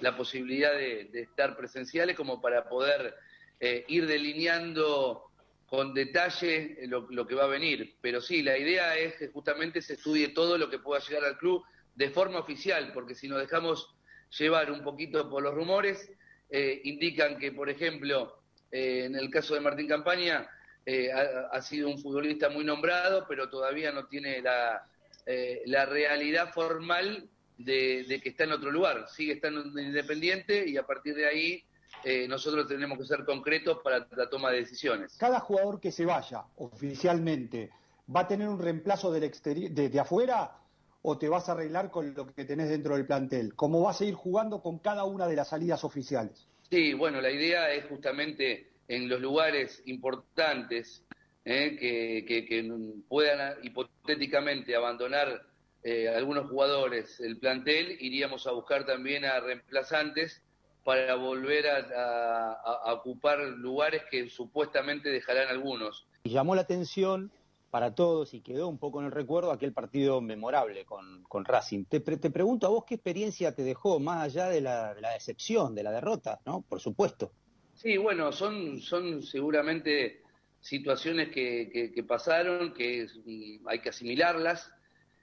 la 0.01 0.17
posibilidad 0.17 0.73
de, 0.73 1.05
de 1.05 1.23
estar 1.23 1.57
presenciales 1.57 2.17
como 2.17 2.41
para 2.41 2.69
poder 2.69 3.15
eh, 3.59 3.85
ir 3.89 4.07
delineando 4.07 5.30
con 5.71 5.95
detalle 5.95 6.77
lo, 6.89 7.07
lo 7.11 7.27
que 7.27 7.35
va 7.35 7.45
a 7.45 7.49
venir. 7.49 7.97
Pero 8.03 8.21
sí, 8.21 8.43
la 8.43 8.59
idea 8.59 8.99
es 8.99 9.15
que 9.15 9.29
justamente 9.29 9.81
se 9.81 9.95
estudie 9.95 10.29
todo 10.29 10.59
lo 10.59 10.69
que 10.69 10.81
pueda 10.81 11.01
llegar 11.01 11.25
al 11.25 11.39
club 11.39 11.65
de 11.95 12.11
forma 12.11 12.39
oficial, 12.41 12.91
porque 12.93 13.15
si 13.15 13.29
nos 13.29 13.41
dejamos 13.41 13.95
llevar 14.39 14.71
un 14.71 14.83
poquito 14.83 15.31
por 15.31 15.43
los 15.43 15.55
rumores, 15.55 16.13
eh, 16.51 16.83
indican 16.85 17.39
que, 17.39 17.53
por 17.53 17.71
ejemplo, 17.71 18.43
eh, 18.71 19.05
en 19.07 19.17
el 19.17 19.31
caso 19.31 19.55
de 19.55 19.61
Martín 19.61 19.89
Campaña, 19.89 20.49
eh, 20.87 21.11
ha, 21.13 21.61
sido 21.63 21.89
un 21.89 22.01
futbolista 22.01 22.49
muy 22.49 22.65
nombrado, 22.65 23.27
pero 23.29 23.49
todavía 23.49 23.93
no 23.93 24.07
tiene 24.07 24.41
la, 24.43 24.85
eh, 25.27 25.63
la 25.67 25.87
realidad 25.87 26.53
formal 26.53 27.29
de, 27.59 28.21
que 28.23 28.31
está 28.31 28.45
en 28.45 28.53
otro 28.53 28.71
lugar. 28.71 29.07
Sigue 29.09 29.35
estando 29.35 29.61
en 29.61 29.87
Independiente 29.87 30.69
y 30.69 30.77
a 30.77 30.87
partir 30.87 31.15
de 31.15 31.27
ahí 31.27 31.65
eh, 32.05 32.27
nosotros 32.29 32.67
tenemos 32.67 32.99
que 32.99 33.05
ser 33.05 33.25
concretos 33.25 33.79
para 33.83 34.07
la 34.17 34.29
toma 34.29 34.51
de 34.51 34.59
decisiones. 34.59 35.17
Cada 35.19 35.41
jugador 35.41 35.81
que 35.81 35.91
se 35.93 36.05
vaya 36.05 36.45
oficialmente 36.57 37.71
¿Va 38.15 38.21
a 38.23 38.27
tener 38.27 38.49
un 38.49 38.59
reemplazo 38.61 39.13
del 39.13 39.23
exteri- 39.23 39.69
de, 39.69 39.89
de 39.89 40.01
afuera 40.01 40.57
o 41.03 41.17
te 41.17 41.29
vas 41.29 41.49
a 41.49 41.53
arreglar 41.53 41.91
con 41.93 42.13
lo 42.13 42.27
que 42.35 42.45
tenés 42.45 42.69
dentro 42.69 42.97
del 42.97 43.07
plantel? 43.07 43.55
¿Cómo 43.55 43.83
vas 43.83 44.01
a 44.01 44.05
ir 44.05 44.15
jugando 44.15 44.61
con 44.63 44.81
cada 44.81 45.05
una 45.05 45.29
de 45.29 45.37
las 45.37 45.49
salidas 45.51 45.85
oficiales? 45.85 46.49
Sí, 46.69 46.93
bueno, 46.95 47.21
la 47.21 47.31
idea 47.31 47.73
es 47.73 47.85
justamente 47.87 48.73
en 48.89 49.09
los 49.09 49.21
lugares 49.21 49.81
importantes 49.87 51.05
eh, 51.45 51.77
que, 51.79 52.25
que- 52.27 52.47
que 52.47 52.69
puedan 53.09 53.59
hipotéticamente 53.63 54.75
abandonar 54.75 55.41
eh, 55.85 56.09
algunos 56.09 56.51
jugadores 56.51 57.21
el 57.21 57.39
plantel, 57.39 57.97
iríamos 58.01 58.47
a 58.49 58.53
buscar 58.53 58.85
también 58.85 59.25
a 59.25 59.39
reemplazantes 59.41 60.43
para 60.85 61.15
volver 61.17 61.67
a, 61.69 61.77
a- 61.79 62.53
a- 62.53 62.91
a 62.91 62.93
ocupar 62.95 63.39
lugares 63.41 64.03
que 64.11 64.29
supuestamente 64.31 65.09
dejarán 65.11 65.49
algunos. 65.49 66.07
Y 66.25 66.31
llamó 66.31 66.55
la 66.55 66.63
atención 66.63 67.31
para 67.71 67.95
todos 67.95 68.35
y 68.35 68.41
quedó 68.41 68.67
un 68.69 68.79
poco 68.79 68.99
en 69.01 69.07
el 69.07 69.13
recuerdo 69.13 69.53
aquel 69.53 69.73
partido 69.73 70.21
memorable 70.21 70.85
con, 70.85 71.23
con 71.25 71.45
Racing. 71.45 71.85
Te, 71.85 72.01
pre- 72.01 72.17
te 72.17 72.31
pregunto 72.31 72.67
a 72.67 72.71
vos 72.71 72.85
qué 72.87 72.95
experiencia 72.97 73.55
te 73.55 73.63
dejó, 73.63 74.01
más 74.01 74.25
allá 74.25 74.49
de 74.49 74.61
la, 74.61 74.93
de 74.95 75.01
la 75.01 75.13
decepción, 75.13 75.75
de 75.75 75.83
la 75.85 75.93
derrota, 75.93 76.41
¿no? 76.47 76.63
Por 76.63 76.81
supuesto. 76.81 77.31
Sí, 77.75 77.97
bueno, 77.97 78.33
son, 78.33 78.81
son 78.81 79.23
seguramente 79.23 80.21
situaciones 80.61 81.29
que, 81.29 81.71
que- 81.73 81.93
que 81.93 82.03
pasaron, 82.03 82.75
que 82.75 83.07
mm, 83.25 83.69
hay 83.69 83.79
que 83.81 83.91
asimilarlas. 83.91 84.71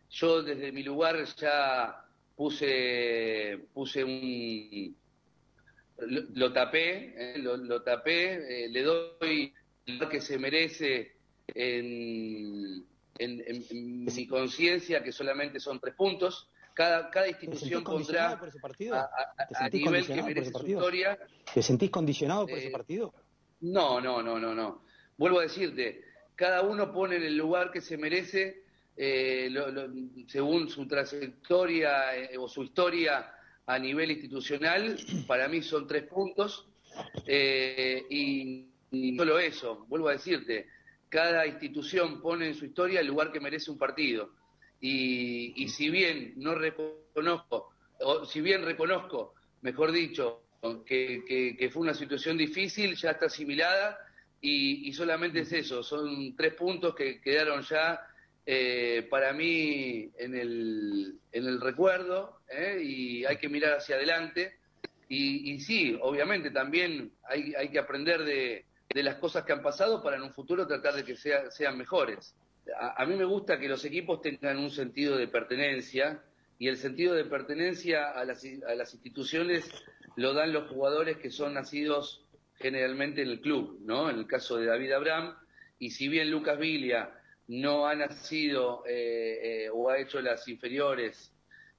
Yo 0.10 0.41
desde 0.41 0.72
mi 0.72 0.84
lugar 0.84 1.18
ya 1.36 2.01
puse, 2.36 3.68
puse 3.74 4.03
un... 4.03 4.95
Lo, 5.99 6.21
lo 6.33 6.53
tapé, 6.53 7.13
eh, 7.35 7.39
lo, 7.39 7.57
lo 7.57 7.81
tapé, 7.81 8.65
eh, 8.65 8.69
le 8.69 8.83
doy 8.83 9.53
el 9.85 9.93
lugar 9.95 10.09
que 10.09 10.21
se 10.21 10.37
merece 10.37 11.17
en, 11.47 12.85
en- 13.17 13.43
en- 13.47 13.65
en 13.69 14.05
mi 14.05 14.27
conciencia, 14.27 15.03
que 15.03 15.11
solamente 15.11 15.59
son 15.59 15.79
tres 15.79 15.95
puntos. 15.95 16.49
Cada, 16.73 17.09
cada 17.09 17.27
institución 17.27 17.83
pondrá 17.83 18.37
por 18.37 18.49
ese 18.49 18.59
partido? 18.59 18.95
a, 18.95 18.99
a- 18.99 19.47
¿Te 19.47 19.55
a 19.55 19.57
sentís 19.59 19.81
nivel 19.81 20.05
que 20.05 20.21
merece 20.21 20.51
su 20.53 20.67
historia. 20.67 21.17
¿Te 21.53 21.61
sentís 21.63 21.89
condicionado 21.89 22.45
por 22.45 22.57
Eh, 22.57 22.61
ese 22.61 22.69
partido? 22.69 23.13
No, 23.61 23.99
no, 23.99 24.21
no, 24.21 24.37
no, 24.37 24.53
no. 24.53 24.83
Vuelvo 25.17 25.39
a 25.39 25.43
decirte, 25.43 26.03
cada 26.35 26.61
uno 26.61 26.93
pone 26.93 27.15
en 27.15 27.23
el 27.23 27.35
lugar 27.35 27.71
que 27.71 27.81
se 27.81 27.97
merece 27.97 28.65
eh, 28.95 29.47
lo- 29.49 29.71
lo- 29.71 29.91
según 30.27 30.69
su 30.69 30.87
trayectoria 30.87 32.15
eh, 32.15 32.37
o 32.37 32.47
su 32.47 32.63
historia 32.63 33.31
a 33.68 33.78
nivel 33.80 34.11
institucional. 34.11 34.97
Para 35.28 35.47
mí 35.47 35.61
son 35.61 35.88
tres 35.88 36.03
puntos. 36.03 36.68
eh, 37.28 38.03
y, 38.09 38.65
y 38.91 39.15
solo 39.18 39.38
eso, 39.38 39.86
vuelvo 39.88 40.09
a 40.09 40.13
decirte, 40.13 40.68
cada 41.09 41.45
institución 41.45 42.22
pone 42.22 42.47
en 42.47 42.55
su 42.55 42.65
historia 42.65 43.01
el 43.01 43.07
lugar 43.07 43.32
que 43.32 43.39
merece 43.39 43.70
un 43.70 43.78
partido. 43.78 44.32
Y, 44.82 45.53
y 45.63 45.68
si 45.70 45.89
bien 45.89 46.34
no 46.38 46.55
reconozco, 46.55 47.70
o 47.99 48.26
si 48.26 48.41
bien 48.41 48.63
reconozco, 48.63 49.34
mejor 49.61 49.91
dicho, 49.91 50.43
que, 50.86 51.24
que- 51.28 51.55
que 51.57 51.70
fue 51.70 51.84
una 51.84 51.93
situación 51.93 52.38
difícil, 52.38 52.95
ya 52.95 53.11
está 53.11 53.28
asimilada 53.28 53.97
y, 54.41 54.88
y 54.89 54.93
solamente 54.93 55.41
es 55.41 55.51
eso, 55.53 55.84
son 55.84 56.36
tres 56.36 56.53
puntos 56.55 56.95
que 56.95 57.22
quedaron 57.22 57.61
ya 57.63 57.99
eh, 58.49 59.05
para 59.09 59.33
mí 59.33 60.09
en 60.17 60.33
el, 60.35 61.19
en 61.33 61.45
el 61.45 61.59
recuerdo 61.59 62.39
¿eh? 62.49 62.79
y 62.81 63.25
hay 63.25 63.37
que 63.37 63.49
mirar 63.49 63.73
hacia 63.77 63.97
adelante. 63.97 64.53
Y, 65.09 65.51
y 65.51 65.59
sí, 65.59 65.97
obviamente 66.01 66.49
también 66.51 67.11
hay, 67.29 67.53
hay 67.55 67.69
que 67.69 67.79
aprender 67.79 68.23
de, 68.23 68.65
de 68.89 69.03
las 69.03 69.15
cosas 69.15 69.43
que 69.43 69.51
han 69.51 69.61
pasado 69.61 70.01
para 70.01 70.15
en 70.15 70.23
un 70.23 70.33
futuro 70.33 70.65
tratar 70.65 70.95
de 70.95 71.03
que 71.03 71.15
sea- 71.17 71.51
sean 71.51 71.77
mejores. 71.77 72.35
A, 72.79 73.01
a 73.03 73.05
mí 73.05 73.15
me 73.15 73.25
gusta 73.25 73.59
que 73.59 73.67
los 73.67 73.83
equipos 73.83 74.21
tengan 74.21 74.57
un 74.57 74.71
sentido 74.71 75.17
de 75.17 75.27
pertenencia 75.27 76.23
y 76.57 76.69
el 76.69 76.77
sentido 76.77 77.15
de 77.15 77.25
pertenencia 77.25 78.11
a 78.11 78.23
las, 78.25 78.43
a 78.67 78.75
las 78.75 78.93
instituciones 78.93 79.69
lo 80.15 80.33
dan 80.33 80.53
los 80.53 80.69
jugadores 80.69 81.17
que 81.17 81.31
son 81.31 81.53
nacidos 81.53 82.23
generalmente 82.55 83.21
en 83.21 83.27
el 83.29 83.41
club, 83.41 83.79
¿no? 83.85 84.09
En 84.09 84.17
el 84.17 84.25
caso 84.25 84.57
de 84.57 84.65
David 84.65 84.91
Abraham, 84.93 85.35
y 85.79 85.91
si 85.91 86.07
bien 86.07 86.31
Lucas 86.31 86.57
Vilia 86.57 87.11
no 87.47 87.87
ha 87.87 87.95
nacido 87.95 88.83
eh, 88.85 89.65
eh, 89.65 89.69
o 89.73 89.89
ha 89.89 89.99
hecho 89.99 90.21
las 90.21 90.47
inferiores 90.47 91.31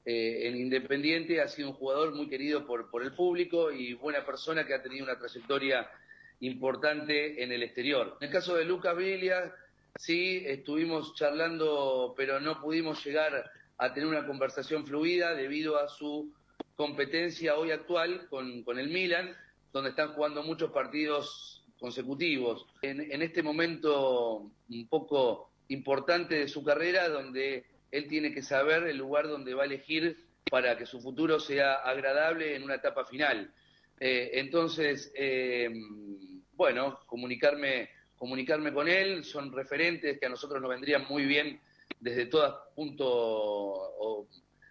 eh, 0.04 0.48
en 0.48 0.56
Independiente, 0.56 1.40
ha 1.40 1.48
sido 1.48 1.68
un 1.68 1.74
jugador 1.74 2.14
muy 2.14 2.28
querido 2.28 2.66
por, 2.66 2.90
por 2.90 3.02
el 3.02 3.12
público 3.12 3.70
y 3.70 3.92
buena 3.92 4.24
persona 4.24 4.66
que 4.66 4.74
ha 4.74 4.82
tenido 4.82 5.04
una 5.04 5.18
trayectoria 5.18 5.90
importante 6.40 7.42
en 7.42 7.52
el 7.52 7.62
exterior. 7.62 8.16
En 8.20 8.28
el 8.28 8.32
caso 8.32 8.54
de 8.54 8.64
Lucas 8.64 8.96
Vilia, 8.96 9.54
sí, 9.98 10.42
estuvimos 10.46 11.14
charlando, 11.14 12.14
pero 12.16 12.40
no 12.40 12.60
pudimos 12.60 13.04
llegar 13.04 13.50
a 13.76 13.92
tener 13.92 14.08
una 14.08 14.26
conversación 14.26 14.86
fluida 14.86 15.34
debido 15.34 15.76
a 15.76 15.88
su 15.88 16.32
competencia 16.74 17.56
hoy 17.56 17.72
actual 17.72 18.28
con, 18.30 18.62
con 18.62 18.78
el 18.78 18.88
Milan, 18.88 19.36
donde 19.72 19.90
están 19.90 20.14
jugando 20.14 20.42
muchos 20.42 20.70
partidos 20.70 21.62
consecutivos. 21.78 22.66
En, 22.80 23.12
en 23.12 23.20
este 23.20 23.42
momento 23.42 24.50
un 24.70 24.88
poco 24.88 25.50
importante 25.68 26.34
de 26.36 26.48
su 26.48 26.64
carrera, 26.64 27.08
donde 27.08 27.64
él 27.90 28.06
tiene 28.08 28.32
que 28.32 28.42
saber 28.42 28.84
el 28.84 28.96
lugar 28.96 29.28
donde 29.28 29.54
va 29.54 29.62
a 29.62 29.66
elegir 29.66 30.28
para 30.50 30.76
que 30.76 30.86
su 30.86 31.00
futuro 31.00 31.38
sea 31.38 31.74
agradable 31.74 32.54
en 32.54 32.62
una 32.62 32.76
etapa 32.76 33.04
final. 33.04 33.52
Eh, 34.00 34.30
entonces, 34.34 35.12
eh, 35.14 35.70
bueno, 36.54 37.00
comunicarme, 37.06 37.90
comunicarme 38.16 38.72
con 38.72 38.88
él, 38.88 39.24
son 39.24 39.52
referentes 39.52 40.18
que 40.18 40.26
a 40.26 40.30
nosotros 40.30 40.60
nos 40.60 40.70
vendrían 40.70 41.06
muy 41.08 41.24
bien 41.24 41.60
desde 42.00 42.26
todo 42.26 42.70
punto 42.74 44.28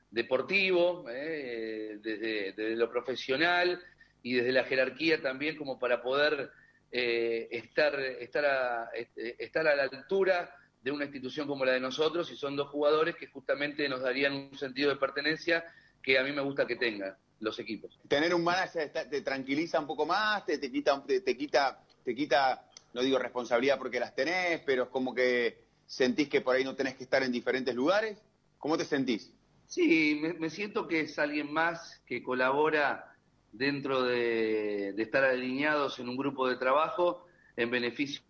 deportivo, 0.09 1.05
eh, 1.09 1.97
desde, 2.01 2.75
lo 2.75 2.89
profesional 2.89 3.81
y 4.23 4.35
desde 4.35 4.51
la 4.51 4.63
jerarquía 4.63 5.21
también 5.21 5.57
como 5.57 5.77
para 5.77 6.01
poder 6.01 6.51
estar, 6.89 7.99
estar, 7.99 8.89
estar 8.93 9.67
a 9.67 9.75
la 9.75 9.83
altura 9.83 10.49
de 10.82 10.91
una 10.91 11.05
institución 11.05 11.47
como 11.47 11.65
la 11.65 11.73
de 11.73 11.80
nosotros 11.80 12.32
y 12.32 12.36
son 12.36 12.55
dos 12.55 12.69
jugadores 12.69 13.15
que 13.15 13.28
justamente 13.28 13.88
nos 13.89 14.01
darían 14.01 14.34
un 14.34 14.57
sentido 14.57 14.89
de 14.89 14.95
pertenencia 14.97 15.65
que 16.01 16.17
a 16.17 16.23
mí 16.23 16.32
me 16.32 16.41
gusta 16.41 16.65
que 16.65 16.75
tengan 16.75 17.15
los 17.39 17.59
equipos. 17.59 17.99
Tener 18.07 18.34
un 18.34 18.43
manager 18.43 18.91
te 18.91 19.21
tranquiliza 19.21 19.80
un 19.80 19.88
poco 19.88 20.05
más, 20.05 20.45
te, 20.45 20.57
te 20.57 20.71
quita, 20.71 21.03
te, 21.05 21.21
te 21.21 21.38
quita, 21.38 21.84
te 22.03 22.15
quita, 22.15 22.65
no 22.93 23.01
digo 23.01 23.19
responsabilidad 23.19 23.78
porque 23.78 23.99
las 23.99 24.15
tenés, 24.15 24.61
pero 24.65 24.84
es 24.84 24.89
como 24.89 25.13
que 25.13 25.65
sentís 25.86 26.30
que 26.30 26.41
por 26.41 26.55
ahí 26.55 26.63
no 26.63 26.75
tenés 26.75 26.95
que 26.95 27.03
estar 27.03 27.23
en 27.23 27.32
diferentes 27.32 27.75
lugares. 27.75 28.17
¿Cómo 28.57 28.78
te 28.78 28.86
sentís? 28.86 29.32
Sí, 29.67 30.17
me, 30.21 30.34
me 30.34 30.49
siento 30.49 30.88
que 30.88 31.01
es 31.01 31.19
alguien 31.19 31.51
más 31.51 32.01
que 32.05 32.23
colabora 32.23 33.13
dentro 33.51 34.03
de, 34.03 34.93
de 34.93 35.03
estar 35.03 35.23
alineados 35.23 35.99
en 35.99 36.09
un 36.09 36.17
grupo 36.17 36.47
de 36.47 36.55
trabajo 36.55 37.25
en 37.55 37.71
beneficio 37.71 38.21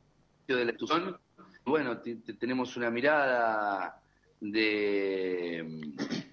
de 0.48 0.66
la 0.66 0.72
institución. 0.72 1.20
Bueno, 1.68 2.00
tenemos 2.40 2.78
una 2.78 2.90
mirada 2.90 4.02
de, 4.40 5.82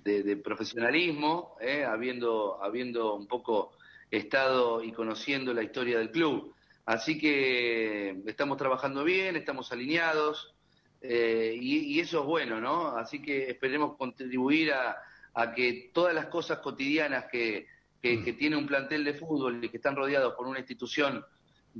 de- 0.04 0.22
de 0.22 0.36
profesionalismo, 0.36 1.56
¿eh? 1.60 1.84
habiendo, 1.84 2.62
habiendo 2.62 3.16
un 3.16 3.26
poco 3.26 3.72
estado 4.12 4.80
y 4.80 4.92
conociendo 4.92 5.52
la 5.52 5.64
historia 5.64 5.98
del 5.98 6.12
club. 6.12 6.54
Así 6.86 7.18
que 7.18 8.10
estamos 8.26 8.58
trabajando 8.58 9.02
bien, 9.02 9.34
estamos 9.34 9.72
alineados 9.72 10.54
eh, 11.00 11.58
y, 11.60 11.78
y 11.96 11.98
eso 11.98 12.20
es 12.20 12.26
bueno, 12.26 12.60
¿no? 12.60 12.96
Así 12.96 13.20
que 13.20 13.50
esperemos 13.50 13.96
contribuir 13.96 14.72
a, 14.72 14.96
a 15.34 15.52
que 15.52 15.90
todas 15.92 16.14
las 16.14 16.26
cosas 16.26 16.60
cotidianas 16.60 17.24
que, 17.24 17.66
que- 18.00 18.22
que 18.22 18.34
tiene 18.34 18.56
un 18.56 18.66
plantel 18.68 19.02
de 19.02 19.14
fútbol 19.14 19.64
y 19.64 19.68
que 19.68 19.78
están 19.78 19.96
rodeados 19.96 20.34
por 20.34 20.46
una 20.46 20.60
institución 20.60 21.24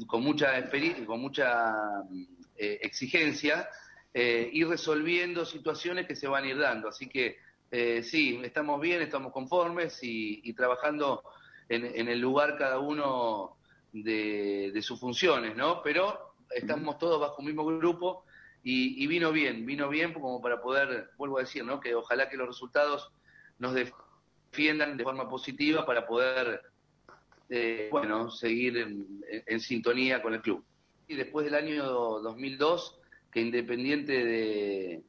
con 0.09 0.22
mucha 0.24 0.59
experiencia, 0.59 1.06
con 1.06 1.20
mucha 1.20 1.72
eh, 2.56 2.78
exigencia, 2.82 3.68
eh, 4.12 4.48
ir 4.52 4.68
resolviendo 4.68 5.44
situaciones 5.44 6.06
que 6.06 6.16
se 6.16 6.28
van 6.28 6.44
a 6.44 6.48
ir 6.48 6.59
dando. 6.59 6.89
Así 6.89 7.09
que 7.09 7.36
eh, 7.70 8.02
sí, 8.02 8.40
estamos 8.44 8.81
bien, 8.81 9.02
estamos 9.02 9.32
conformes 9.32 10.02
y, 10.02 10.40
y 10.44 10.52
trabajando 10.52 11.22
en, 11.68 11.85
en 11.85 12.09
el 12.09 12.20
lugar 12.20 12.56
cada 12.56 12.78
uno 12.78 13.56
de, 13.93 14.70
de 14.72 14.82
sus 14.82 15.01
funciones, 15.01 15.56
¿no? 15.56 15.82
Pero 15.82 16.35
estamos 16.51 16.98
todos 16.98 17.20
bajo 17.20 17.36
un 17.40 17.47
mismo 17.47 17.64
grupo 17.64 18.24
y, 18.62 19.02
y 19.02 19.06
vino 19.06 19.32
bien, 19.32 19.66
vino 19.66 19.89
bien 19.89 20.12
como 20.12 20.40
para 20.40 20.60
poder, 20.62 21.10
vuelvo 21.16 21.39
a 21.39 21.43
decir, 21.43 21.64
¿no? 21.64 21.81
Que 21.81 21.94
ojalá 21.94 22.28
que 22.28 22.36
los 22.36 22.47
resultados 22.47 23.10
nos 23.59 23.74
defiendan 23.74 24.97
de 24.97 25.05
forma 25.05 25.28
positiva 25.28 25.85
para 25.85 26.06
poder, 26.06 26.62
eh, 27.48 27.89
bueno, 27.90 28.31
seguir 28.31 28.76
en, 28.78 29.22
en- 29.28 29.43
en 29.47 29.60
sintonía 29.60 30.22
con 30.22 30.35
el 30.35 30.40
club. 30.43 30.64
Y 31.06 31.16
después 31.16 31.44
del 31.44 31.55
año 31.55 31.85
2002, 32.20 32.98
que 33.31 33.40
Independiente 33.40 34.12
de, 34.24 35.05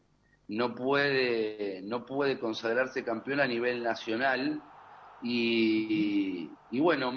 no 0.47 0.75
puede 0.75 1.81
no 1.83 2.05
puede 2.05 2.39
consagrarse 2.39 3.03
campeón 3.03 3.39
a 3.39 3.47
nivel 3.47 3.81
nacional 3.83 4.61
y, 5.21 6.51
y 6.71 6.79
bueno, 6.79 7.11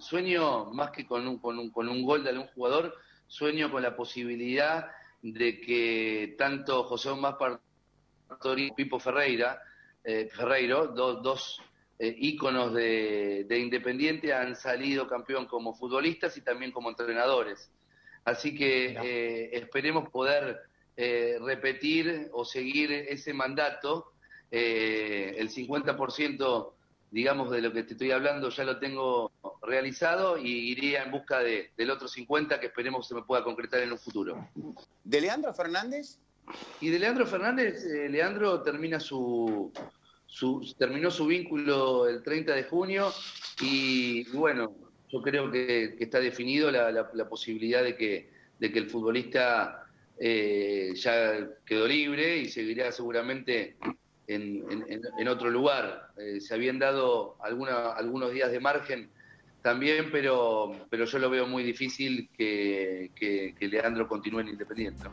sueño 0.00 0.66
más 0.72 0.90
que 0.90 1.06
con 1.06 1.26
un, 1.26 1.38
con, 1.38 1.58
un, 1.58 1.70
con 1.70 1.88
un 1.88 2.02
gol 2.04 2.22
de 2.24 2.30
algún 2.30 2.46
jugador, 2.48 2.94
sueño 3.26 3.70
con 3.70 3.82
la 3.82 3.96
posibilidad 3.96 4.90
de 5.22 5.60
que 5.60 6.34
tanto 6.38 6.84
José 6.84 7.08
Omar 7.10 7.36
Pastori 8.28 8.66
y 8.66 8.70
Pipo 8.72 8.98
Ferreira, 9.00 9.60
eh, 10.04 10.28
Ferreiro, 10.30 10.88
do- 10.88 11.16
dos 11.16 11.60
eh, 11.98 12.14
íconos 12.18 12.72
de, 12.74 13.44
de 13.48 13.58
Independiente, 13.58 14.32
han 14.32 14.54
salido 14.54 15.06
campeón 15.08 15.46
como 15.46 15.74
futbolistas 15.74 16.36
y 16.36 16.42
también 16.42 16.70
como 16.72 16.90
entrenadores. 16.90 17.70
Así 18.24 18.54
que 18.54 18.96
eh, 19.02 19.50
esperemos 19.52 20.08
poder 20.10 20.58
eh, 20.96 21.38
repetir 21.40 22.28
o 22.32 22.44
seguir 22.44 22.92
ese 22.92 23.32
mandato. 23.32 24.12
Eh, 24.50 25.34
el 25.38 25.50
50%, 25.50 26.72
digamos, 27.10 27.50
de 27.50 27.60
lo 27.62 27.72
que 27.72 27.82
te 27.82 27.92
estoy 27.92 28.10
hablando 28.12 28.48
ya 28.50 28.64
lo 28.64 28.78
tengo 28.78 29.30
realizado 29.62 30.38
y 30.38 30.70
iría 30.70 31.02
en 31.04 31.10
busca 31.10 31.40
de- 31.40 31.70
del 31.76 31.90
otro 31.90 32.08
50% 32.08 32.58
que 32.60 32.66
esperemos 32.66 33.06
se 33.06 33.14
me 33.14 33.22
pueda 33.22 33.44
concretar 33.44 33.80
en 33.82 33.92
un 33.92 33.98
futuro. 33.98 34.48
¿De 35.04 35.20
Leandro 35.20 35.52
Fernández? 35.54 36.18
Y 36.80 36.88
de 36.88 36.98
Leandro 36.98 37.26
Fernández, 37.26 37.84
eh, 37.84 38.08
Leandro 38.08 38.62
termina 38.62 38.98
su, 38.98 39.70
su- 40.26 40.74
terminó 40.78 41.10
su 41.10 41.26
vínculo 41.26 42.08
el 42.08 42.22
30 42.22 42.54
de 42.54 42.64
junio 42.64 43.12
y, 43.60 44.20
y 44.20 44.36
bueno, 44.36 44.74
yo 45.10 45.22
creo 45.22 45.50
que, 45.50 45.96
está 45.98 46.20
definido 46.20 46.70
la, 46.70 46.90
la- 46.90 47.10
la 47.14 47.28
posibilidad 47.28 47.82
de 47.82 47.96
que, 47.96 48.30
de 48.58 48.72
que 48.72 48.78
el 48.78 48.90
futbolista 48.90 49.84
eh, 50.18 50.92
ya 50.94 51.48
quedó 51.64 51.86
libre 51.86 52.38
y 52.38 52.48
seguirá 52.48 52.90
seguramente 52.92 53.76
en, 54.26 55.28
otro 55.28 55.50
lugar. 55.50 56.08
Eh, 56.18 56.40
se 56.40 56.54
habían 56.54 56.78
dado 56.78 57.36
alguna- 57.42 57.92
algunos 57.92 58.32
días 58.32 58.50
de 58.52 58.60
margen 58.60 59.10
también, 59.62 60.10
pero, 60.12 60.72
pero 60.90 61.04
yo 61.04 61.18
lo 61.18 61.30
veo 61.30 61.46
muy 61.46 61.62
difícil 61.62 62.28
que 62.36 63.10
Leandro 63.60 64.06
continúe 64.06 64.40
en 64.40 64.48
Independiente. 64.48 65.04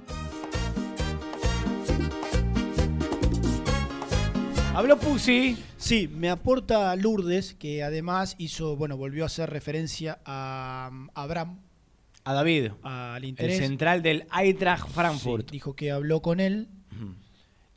Habló 4.75 4.99
Pusi. 4.99 5.57
Sí, 5.77 6.09
me 6.09 6.29
aporta 6.29 6.93
Lourdes, 6.97 7.53
que 7.55 7.81
además 7.83 8.35
hizo, 8.37 8.75
bueno, 8.75 8.97
volvió 8.97 9.23
a 9.23 9.27
hacer 9.27 9.49
referencia 9.49 10.19
a 10.25 10.91
Abraham, 11.13 11.59
A 12.25 12.33
David. 12.33 12.71
al 12.83 13.23
El 13.23 13.29
interés. 13.29 13.57
central 13.59 14.01
del 14.01 14.25
Eintracht 14.37 14.89
Frankfurt. 14.89 15.45
Sí, 15.49 15.53
dijo 15.53 15.75
que 15.75 15.91
habló 15.91 16.21
con 16.21 16.39
él, 16.41 16.67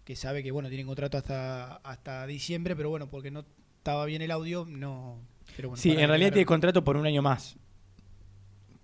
que 0.04 0.16
sabe 0.16 0.42
que, 0.42 0.50
bueno, 0.50 0.68
tienen 0.68 0.86
contrato 0.88 1.18
hasta, 1.18 1.76
hasta 1.76 2.26
diciembre, 2.26 2.74
pero 2.74 2.90
bueno, 2.90 3.08
porque 3.08 3.30
no 3.30 3.44
estaba 3.76 4.04
bien 4.06 4.22
el 4.22 4.30
audio, 4.32 4.66
no... 4.68 5.18
Pero 5.56 5.68
bueno, 5.70 5.80
Sí, 5.80 5.92
en 5.92 6.08
realidad 6.08 6.32
tiene 6.32 6.46
contrato 6.46 6.82
por 6.82 6.96
un 6.96 7.06
año 7.06 7.22
más. 7.22 7.56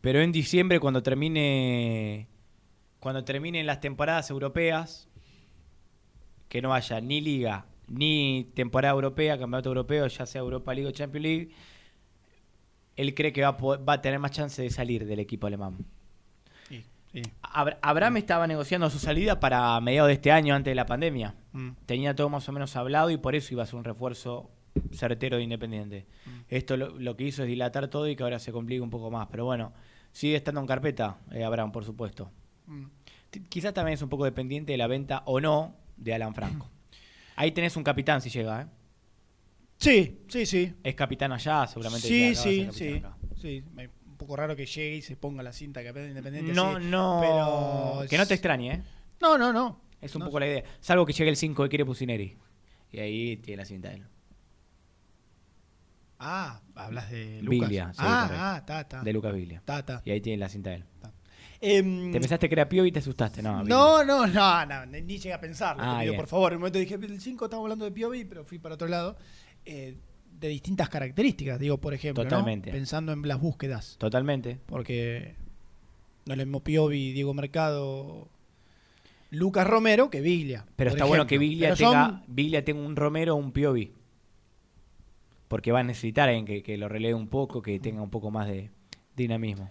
Pero 0.01 0.21
en 0.23 0.33
diciembre, 0.33 0.79
cuando 0.81 1.03
termine. 1.03 2.29
Cuando 3.01 3.25
terminen 3.25 3.67
las 3.67 3.81
temporadas 3.81 4.31
europeas, 4.31 5.09
que 6.49 6.63
no 6.63 6.73
haya 6.75 7.01
ni 7.01 7.21
liga, 7.21 7.67
ni 7.89 8.51
temporada 8.55 8.95
europea, 8.95 9.39
campeonato 9.39 9.69
europeo, 9.71 10.07
ya 10.07 10.27
sea 10.27 10.41
Europa 10.41 10.73
League 10.75 10.89
o 10.89 10.93
Champions 10.93 11.23
League, 11.23 11.51
él 12.97 13.15
cree 13.15 13.33
que 13.33 13.43
va 13.43 13.49
a, 13.49 13.57
po- 13.57 13.85
va 13.85 13.95
a 13.95 14.01
tener 14.01 14.19
más 14.19 14.31
chance 14.31 14.63
de 14.63 14.71
salir 14.71 15.05
del 15.07 15.19
equipo 15.19 15.47
alemán. 15.47 15.79
Sí, 16.69 16.85
sí. 17.13 17.23
Abra- 17.43 17.79
Abraham 17.83 18.19
estaba 18.19 18.47
negociando 18.47 18.89
su 18.91 18.99
salida 18.99 19.41
para 19.41 19.81
mediados 19.81 20.09
de 20.09 20.15
este 20.15 20.31
año, 20.33 20.55
antes 20.55 20.71
de 20.71 20.77
la 20.77 20.87
pandemia. 20.87 21.35
Mm. 21.53 21.71
Tenía 21.87 22.15
todo 22.15 22.29
más 22.29 22.49
o 22.49 22.53
menos 22.53 22.77
hablado 22.77 23.11
y 23.11 23.17
por 23.17 23.35
eso 23.35 23.53
iba 23.53 23.63
a 23.65 23.67
ser 23.67 23.77
un 23.77 23.85
refuerzo 23.85 24.51
certero 24.93 25.37
de 25.37 25.43
Independiente. 25.43 26.07
Mm. 26.25 26.31
Esto 26.49 26.77
lo, 26.77 26.99
lo 26.99 27.17
que 27.17 27.25
hizo 27.25 27.43
es 27.43 27.49
dilatar 27.49 27.89
todo 27.89 28.09
y 28.09 28.15
que 28.17 28.23
ahora 28.23 28.39
se 28.39 28.53
complica 28.53 28.83
un 28.83 28.91
poco 28.91 29.11
más. 29.11 29.27
Pero 29.31 29.45
bueno, 29.45 29.73
sigue 30.13 30.37
estando 30.37 30.61
en 30.61 30.67
carpeta 30.69 31.19
eh, 31.33 31.43
Abraham, 31.45 31.73
por 31.73 31.85
supuesto. 31.85 32.31
Mm. 32.67 32.85
Quizás 33.49 33.75
también 33.75 33.95
es 33.95 34.03
un 34.03 34.09
poco 34.09 34.25
dependiente 34.25 34.71
de 34.71 34.79
la 34.79 34.87
venta 34.87 35.23
o 35.27 35.41
no 35.41 35.75
de 35.97 36.15
Alan 36.15 36.35
Franco. 36.37 36.71
Ahí 37.37 37.53
tenés 37.53 37.77
un 37.77 37.83
capitán 37.85 38.21
si 38.21 38.31
llega, 38.31 38.63
¿eh? 38.63 38.67
Sí, 39.79 40.21
sí, 40.29 40.47
sí. 40.47 40.75
Es 40.83 40.95
capitán 40.95 41.33
allá, 41.33 41.67
seguramente. 41.67 42.07
Sí, 42.07 42.35
sí, 42.35 42.69
sí. 42.73 42.89
capitán 43.01 43.13
acá. 43.13 43.19
sí. 43.41 43.65
Un 44.07 44.17
poco 44.19 44.37
raro 44.37 44.55
que 44.57 44.65
llegue 44.65 44.97
y 44.97 45.03
se 45.03 45.17
ponga 45.17 45.43
la 45.43 45.53
cinta 45.53 45.81
de 45.81 45.87
campeón 45.87 46.09
independiente. 46.09 46.53
No, 46.53 46.79
sí, 46.79 46.85
no. 46.87 47.19
Pero 47.21 48.09
Que 48.09 48.17
no 48.17 48.27
te 48.27 48.35
extrañe, 48.35 48.73
¿eh? 48.73 48.83
No, 49.21 49.37
no, 49.37 49.53
no. 49.53 49.81
Es 50.01 50.15
un 50.15 50.21
No. 50.21 50.27
poco 50.27 50.39
la 50.41 50.47
idea. 50.47 50.65
Salvo 50.81 51.05
que 51.05 51.13
llegue 51.13 51.31
el 51.31 51.37
5 51.37 51.63
de 51.65 51.69
Quiere 51.69 51.85
Pusineri. 51.85 52.37
Y 52.93 52.99
ahí 53.01 53.37
tiene 53.39 53.63
la 53.63 53.65
cinta 53.67 53.89
de 53.89 53.97
él. 53.97 54.07
Ah, 56.19 56.61
hablas 56.77 57.11
de 57.11 57.43
Lucas. 57.43 57.69
Biglia, 57.69 57.93
sí, 57.93 57.99
ah, 58.03 58.29
ah, 58.55 58.57
está, 58.59 58.81
está. 58.83 59.03
De 59.03 59.13
Lucas 59.13 59.35
Biglia. 59.35 59.61
Ta, 59.65 59.85
ta. 59.85 60.01
Y 60.05 60.11
ahí 60.13 60.21
tiene 60.21 60.39
la 60.39 60.49
cinta 60.49 60.71
de 60.71 60.77
él. 60.77 60.85
Em, 61.67 62.13
Te 62.13 62.21
pensaste 62.21 62.49
que 62.49 62.55
era 62.55 62.69
Piovi 62.69 62.89
y 62.89 62.93
te 62.93 62.99
asustaste, 62.99 63.43
¿no? 63.43 63.65
No, 63.65 64.05
no, 64.05 64.27
no, 64.27 64.67
no, 64.67 64.85
ni 64.87 65.01
llegué 65.19 65.33
a 65.33 65.41
pensarlo. 65.41 65.83
Ah, 65.83 65.95
te 65.99 66.01
pido, 66.03 66.13
bien. 66.13 66.17
por 66.21 66.27
favor, 66.29 66.53
en 66.53 66.57
un 66.57 66.61
momento 66.61 66.79
dije, 66.79 66.95
el 66.95 67.21
5 67.21 67.45
estamos 67.47 67.65
hablando 67.65 67.85
de 67.87 67.91
Piovi, 67.93 68.25
pero 68.25 68.45
fui 68.45 68.59
para 68.59 68.75
otro 68.75 68.87
lado. 68.89 69.17
Eh, 69.65 69.97
de 70.39 70.49
distintas 70.49 70.89
características, 70.91 71.59
digo, 71.59 71.79
por 71.79 71.95
ejemplo, 71.95 72.23
¿no? 72.25 72.29
Totalmente. 72.29 72.71
pensando 72.71 73.13
en 73.13 73.27
las 73.27 73.41
búsquedas. 73.41 73.97
Totalmente. 73.99 74.59
Porque 74.67 75.37
no 76.27 76.37
lo 76.37 76.45
mismo 76.45 76.61
Piovi, 76.61 77.13
Diego 77.13 77.33
Mercado, 77.33 78.29
Lucas 79.31 79.67
Romero 79.67 80.11
que 80.11 80.21
Biglia. 80.21 80.67
Pero 80.77 80.91
está 80.91 81.05
bueno 81.07 81.27
que. 81.27 81.39
Biglia 81.39 81.75
tenga, 81.75 82.09
son- 82.09 82.23
Biglia 82.27 82.63
tenga 82.65 82.83
un 82.83 82.95
Romero 82.97 83.35
o 83.35 83.37
un 83.39 83.53
Piovi. 83.53 83.93
Porque 85.49 85.73
va 85.73 85.81
a 85.81 85.85
necesitar 85.85 86.29
alguien 86.29 86.45
que, 86.45 86.63
que 86.63 86.77
lo 86.77 86.89
releve 86.89 87.15
un 87.15 87.29
poco, 87.29 87.63
que 87.63 87.79
tenga 87.79 88.03
un 88.03 88.11
poco 88.11 88.31
más 88.31 88.49
de 88.49 88.71
dinamismo. 89.17 89.71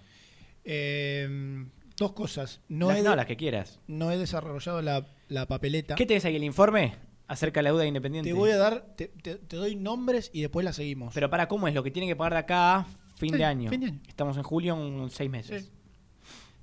eh, 0.64 1.66
dos 1.98 2.14
cosas. 2.14 2.62
No, 2.70 2.90
Las- 2.90 2.98
he, 3.00 3.04
no, 3.04 3.16
las 3.16 3.26
que 3.26 3.38
quieras. 3.38 3.80
no 3.88 4.12
he 4.12 4.18
desarrollado 4.18 4.82
la, 4.82 5.06
la 5.30 5.48
papeleta. 5.48 5.96
¿Qué 5.96 6.06
tenés 6.06 6.26
ahí 6.26 6.36
el 6.36 6.44
informe 6.44 6.96
acerca 7.28 7.60
de 7.60 7.64
la 7.64 7.70
deuda 7.72 7.86
independiente? 7.86 8.30
Te 8.30 8.34
voy 8.34 8.52
a 8.52 8.58
dar, 8.58 8.94
te, 8.96 9.08
te- 9.08 9.36
te 9.38 9.56
doy 9.56 9.76
nombres 9.76 10.30
y 10.34 10.42
después 10.42 10.64
la 10.66 10.74
seguimos. 10.74 11.14
Pero 11.14 11.30
para 11.30 11.48
cómo 11.48 11.68
es 11.68 11.74
lo 11.74 11.84
que 11.84 11.92
tiene 11.92 12.08
que 12.08 12.16
pagar 12.16 12.34
de 12.34 12.40
acá 12.40 12.76
a 12.78 12.86
fin 13.16 13.32
Sí, 13.32 13.38
de 13.38 13.46
año. 13.46 13.70
fin 13.70 13.80
de 13.82 13.88
año. 13.88 14.00
Estamos 14.08 14.38
en 14.38 14.44
julio, 14.44 14.76
en 15.04 15.10
seis 15.10 15.30
meses. 15.30 15.66
Sí. 15.66 15.72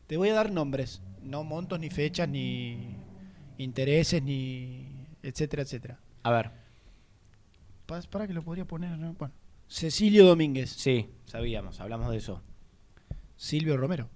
Te 0.07 0.17
voy 0.17 0.29
a 0.31 0.35
dar 0.35 0.51
nombres, 0.51 1.01
no 1.23 1.45
montos, 1.45 1.79
ni 1.79 1.89
fechas, 1.91 2.29
ni 2.29 2.97
intereses, 3.59 4.23
ni 4.23 4.87
etcétera, 5.23 5.63
etcétera. 5.63 6.01
A 6.25 6.31
ver. 6.33 6.51
Pa- 7.87 8.01
Para 8.03 8.27
que 8.27 8.33
lo 8.35 8.43
podría 8.43 8.65
poner, 8.65 8.99
¿no? 8.99 9.15
Bueno. 9.15 9.33
Cecilio 9.69 10.27
Domínguez. 10.27 10.71
Sí, 10.71 11.09
sabíamos, 11.27 11.81
hablamos 11.81 12.11
de 12.11 12.17
eso. 12.17 12.43
Silvio 13.37 13.77
Romero. 13.77 14.09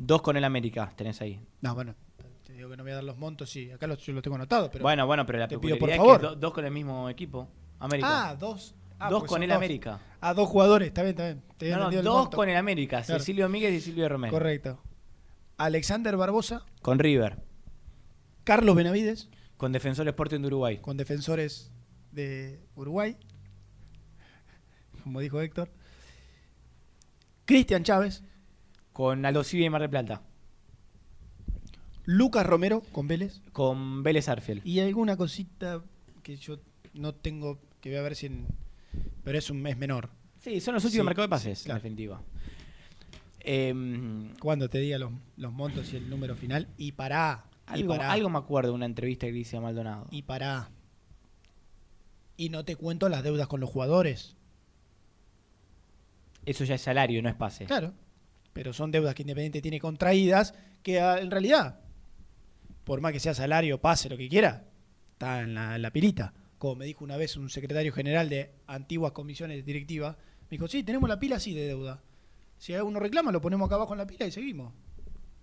Dos 0.00 0.22
con 0.22 0.36
el 0.36 0.44
América 0.44 0.92
tenés 0.96 1.20
ahí. 1.20 1.44
No, 1.60 1.74
bueno, 1.74 1.94
te 2.46 2.52
digo 2.52 2.70
que 2.70 2.76
no 2.76 2.84
voy 2.84 2.92
a 2.92 2.96
dar 2.96 3.04
los 3.04 3.18
montos, 3.18 3.50
sí. 3.50 3.70
Acá 3.72 3.86
lo, 3.88 3.96
yo 3.96 4.12
lo 4.12 4.22
tengo 4.22 4.36
anotado, 4.36 4.70
pero. 4.70 4.82
bueno, 4.84 5.04
bueno, 5.06 5.26
pero 5.26 5.40
la 5.40 5.48
te 5.48 5.58
pido 5.58 5.76
por 5.76 5.90
favor. 5.90 6.14
es 6.14 6.20
que 6.20 6.26
do- 6.28 6.36
dos 6.36 6.52
con 6.54 6.64
el 6.64 6.70
mismo 6.70 7.08
equipo. 7.10 7.48
América. 7.80 8.28
Ah, 8.30 8.34
dos. 8.36 8.74
Ah, 9.00 9.10
dos 9.10 9.20
pues 9.22 9.30
con 9.32 9.42
el 9.42 9.48
dos. 9.48 9.56
América. 9.56 10.00
Ah, 10.20 10.34
dos 10.34 10.48
jugadores, 10.48 10.88
está 10.88 11.02
bien, 11.02 11.10
está 11.10 11.24
bien. 11.24 11.42
Te 11.56 11.66
había 11.74 11.84
No, 11.84 11.90
no, 11.90 12.02
dos 12.02 12.18
monto. 12.22 12.36
con 12.36 12.48
el 12.48 12.56
América. 12.56 13.02
Claro. 13.02 13.18
Cecilio 13.20 13.44
Domínguez 13.46 13.72
y 13.74 13.80
Silvio 13.80 14.08
Romero. 14.08 14.32
Correcto. 14.32 14.80
Alexander 15.56 16.16
Barbosa, 16.16 16.64
Con 16.82 16.98
River. 17.00 17.38
Carlos 18.44 18.76
Benavides, 18.76 19.28
Con 19.56 19.72
Defensor 19.72 20.06
Sporting 20.08 20.40
de 20.40 20.46
Uruguay. 20.46 20.78
con 20.78 20.96
defensores 20.96 21.72
de 22.12 22.60
Uruguay, 22.76 23.16
como 25.02 25.18
dijo 25.20 25.40
Héctor. 25.40 25.70
Cristian 27.44 27.82
Chávez, 27.82 28.22
Con 28.98 29.24
Aldo 29.24 29.44
Civi 29.44 29.64
y 29.64 29.70
Mar 29.70 29.80
del 29.80 29.90
Plata. 29.90 30.22
Lucas 32.04 32.44
Romero 32.44 32.80
con 32.90 33.06
Vélez 33.06 33.40
Con 33.52 34.02
Vélez 34.02 34.28
Arfield. 34.28 34.66
y 34.66 34.80
alguna 34.80 35.16
cosita 35.16 35.84
que 36.24 36.36
yo 36.36 36.58
no 36.94 37.14
tengo, 37.14 37.60
que 37.80 37.90
voy 37.90 37.98
a 38.00 38.02
ver 38.02 38.16
si 38.16 38.26
en... 38.26 38.48
Pero 39.22 39.38
es 39.38 39.50
un 39.50 39.62
mes 39.62 39.76
menor. 39.76 40.10
Sí, 40.40 40.60
son 40.60 40.74
los 40.74 40.84
últimos 40.84 41.04
Sí, 41.04 41.06
mercados 41.06 41.26
de 41.26 41.30
pases, 41.30 41.62
claro. 41.62 41.76
en 41.76 41.82
definitiva. 41.84 42.22
Em, 43.38 44.34
Cuando 44.40 44.68
te 44.68 44.80
diga 44.80 44.98
los, 44.98 45.12
los 45.36 45.52
montos 45.52 45.92
y 45.92 45.96
el 45.96 46.10
número 46.10 46.34
final. 46.34 46.66
Y 46.76 46.90
pará. 46.90 47.44
y 47.68 47.74
algo, 47.74 47.90
pará. 47.90 48.10
algo 48.10 48.28
me 48.30 48.38
acuerdo 48.38 48.70
de 48.70 48.74
una 48.74 48.86
entrevista 48.86 49.28
que 49.28 49.46
a 49.56 49.60
Maldonado. 49.60 50.08
Y 50.10 50.22
pará. 50.22 50.70
Y 52.36 52.48
no 52.48 52.64
te 52.64 52.74
cuento 52.74 53.08
las 53.08 53.22
deudas 53.22 53.46
con 53.46 53.60
los 53.60 53.70
jugadores. 53.70 54.34
Eso 56.46 56.64
ya 56.64 56.74
es 56.74 56.82
salario, 56.82 57.22
no 57.22 57.28
es 57.28 57.36
pase. 57.36 57.64
Claro. 57.66 57.94
Pero 58.58 58.72
son 58.72 58.90
deudas 58.90 59.14
que 59.14 59.22
Independiente 59.22 59.62
tiene 59.62 59.78
contraídas 59.78 60.52
que 60.82 60.98
ah, 60.98 61.20
en 61.20 61.30
realidad, 61.30 61.78
por 62.82 63.00
más 63.00 63.12
que 63.12 63.20
sea 63.20 63.32
salario, 63.32 63.80
pase, 63.80 64.08
lo 64.08 64.16
que 64.16 64.28
quiera, 64.28 64.64
está 65.12 65.42
en 65.42 65.54
la, 65.54 65.76
en 65.76 65.82
la 65.82 65.92
pilita. 65.92 66.34
Como 66.58 66.74
me 66.74 66.84
dijo 66.84 67.04
una 67.04 67.16
vez 67.16 67.36
un 67.36 67.50
secretario 67.50 67.92
general 67.92 68.28
de 68.28 68.50
antiguas 68.66 69.12
comisiones 69.12 69.64
directivas, 69.64 70.16
me 70.16 70.56
dijo, 70.56 70.66
sí, 70.66 70.82
tenemos 70.82 71.08
la 71.08 71.20
pila 71.20 71.36
así 71.36 71.54
de 71.54 71.68
deuda. 71.68 72.02
Si 72.56 72.74
uno 72.74 72.98
reclama, 72.98 73.30
lo 73.30 73.40
ponemos 73.40 73.64
acá 73.66 73.76
abajo 73.76 73.94
en 73.94 73.98
la 73.98 74.08
pila 74.08 74.26
y 74.26 74.32
seguimos. 74.32 74.74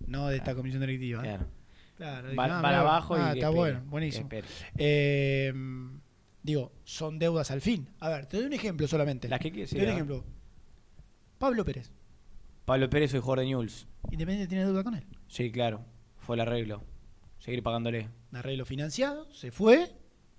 No 0.07 0.27
de 0.27 0.35
esta 0.35 0.53
comisión 0.53 0.81
directiva. 0.81 1.19
¿eh? 1.21 1.23
Claro. 1.23 1.47
Claro, 1.95 2.35
Van- 2.35 2.47
dije, 2.49 2.57
ah, 2.57 2.61
van 2.61 2.75
abajo 2.75 3.17
y 3.17 3.21
ah, 3.21 3.23
que 3.31 3.39
está 3.39 3.47
espere, 3.47 3.55
bueno, 3.55 3.81
buenísimo. 3.85 4.29
Eh, 4.75 5.53
digo, 6.43 6.73
son 6.83 7.17
deudas 7.17 7.49
al 7.49 7.61
fin. 7.61 7.87
A 8.01 8.09
ver, 8.09 8.25
te 8.25 8.35
doy 8.35 8.47
un 8.47 8.51
ejemplo 8.53 8.89
solamente. 8.89 9.29
Las 9.29 9.39
que 9.39 9.53
quieras, 9.53 9.69
sí, 9.69 9.77
te 9.77 9.83
doy 9.83 9.91
un 9.91 9.93
ejemplo. 9.93 10.25
Pablo 11.37 11.63
Pérez. 11.63 11.93
Pablo 12.65 12.89
Pérez, 12.89 13.11
soy 13.11 13.19
jugador 13.19 13.39
de 13.39 13.45
Newell's. 13.45 13.87
Independiente 14.11 14.47
tiene 14.49 14.65
deuda 14.65 14.83
con 14.83 14.95
él. 14.95 15.05
Sí, 15.27 15.51
claro. 15.51 15.85
Fue 16.17 16.35
el 16.35 16.41
arreglo. 16.41 16.83
Seguir 17.39 17.61
pagándole. 17.61 18.09
Un 18.31 18.37
arreglo 18.37 18.65
financiado, 18.65 19.31
se 19.33 19.51
fue. 19.51 19.91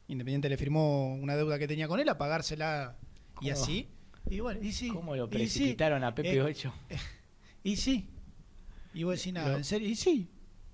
Independiente 0.09 0.49
le 0.49 0.57
firmó 0.57 1.15
una 1.15 1.37
deuda 1.37 1.59
que 1.59 1.69
tenía 1.69 1.87
con 1.89 2.01
él 2.01 2.09
a 2.09 2.19
pagársela 2.19 2.97
y 3.41 3.51
¿Cómo? 3.51 3.53
así. 3.53 3.89
Y 4.29 4.41
bueno, 4.41 4.61
y 4.63 4.73
sí. 4.73 4.89
¿Cómo 4.89 5.15
lo 5.15 5.27
sí. 5.27 5.31
precipitaron 5.31 6.03
a 6.05 6.15
Pepe 6.15 6.35
Eh, 6.37 6.43
Ocho? 6.43 6.73
Y 7.63 7.77
sí. 7.77 8.09
Y 8.95 9.03
vos 9.03 9.17
decís 9.19 9.33
nada, 9.33 9.51
Lo- 9.51 9.57
en 9.59 9.65
serio. 9.65 9.89
Y 9.89 9.95
sí. 9.97 10.29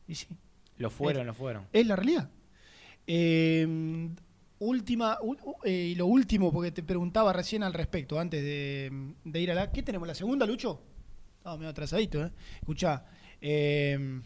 Y 0.07 0.15
sí. 0.15 0.27
Lo 0.79 0.91
fueron, 0.91 1.23
Es- 1.23 1.27
lo 1.27 1.35
fueron. 1.35 1.67
Es 1.73 1.87
la 1.87 1.97
realidad. 1.97 2.31
Eh, 3.07 4.09
última, 4.59 5.19
eh, 5.65 5.91
y 5.93 5.95
lo 5.97 6.07
último, 6.07 6.53
porque 6.53 6.71
te 6.71 6.83
preguntaba 6.83 7.33
recién 7.33 7.63
al 7.63 7.73
respecto, 7.75 8.19
antes 8.21 8.43
de, 8.43 9.13
de 9.25 9.41
ir 9.41 9.51
a 9.51 9.55
la. 9.55 9.73
¿Qué 9.73 9.83
tenemos? 9.83 10.07
¿La 10.07 10.15
segunda, 10.15 10.47
Lucho? 10.47 10.83
Estaba 11.43 11.57
medio 11.57 11.71
atrasadito, 11.71 12.25
¿eh? 12.25 12.31
Escuchá. 12.61 13.05
eh, 13.41 14.21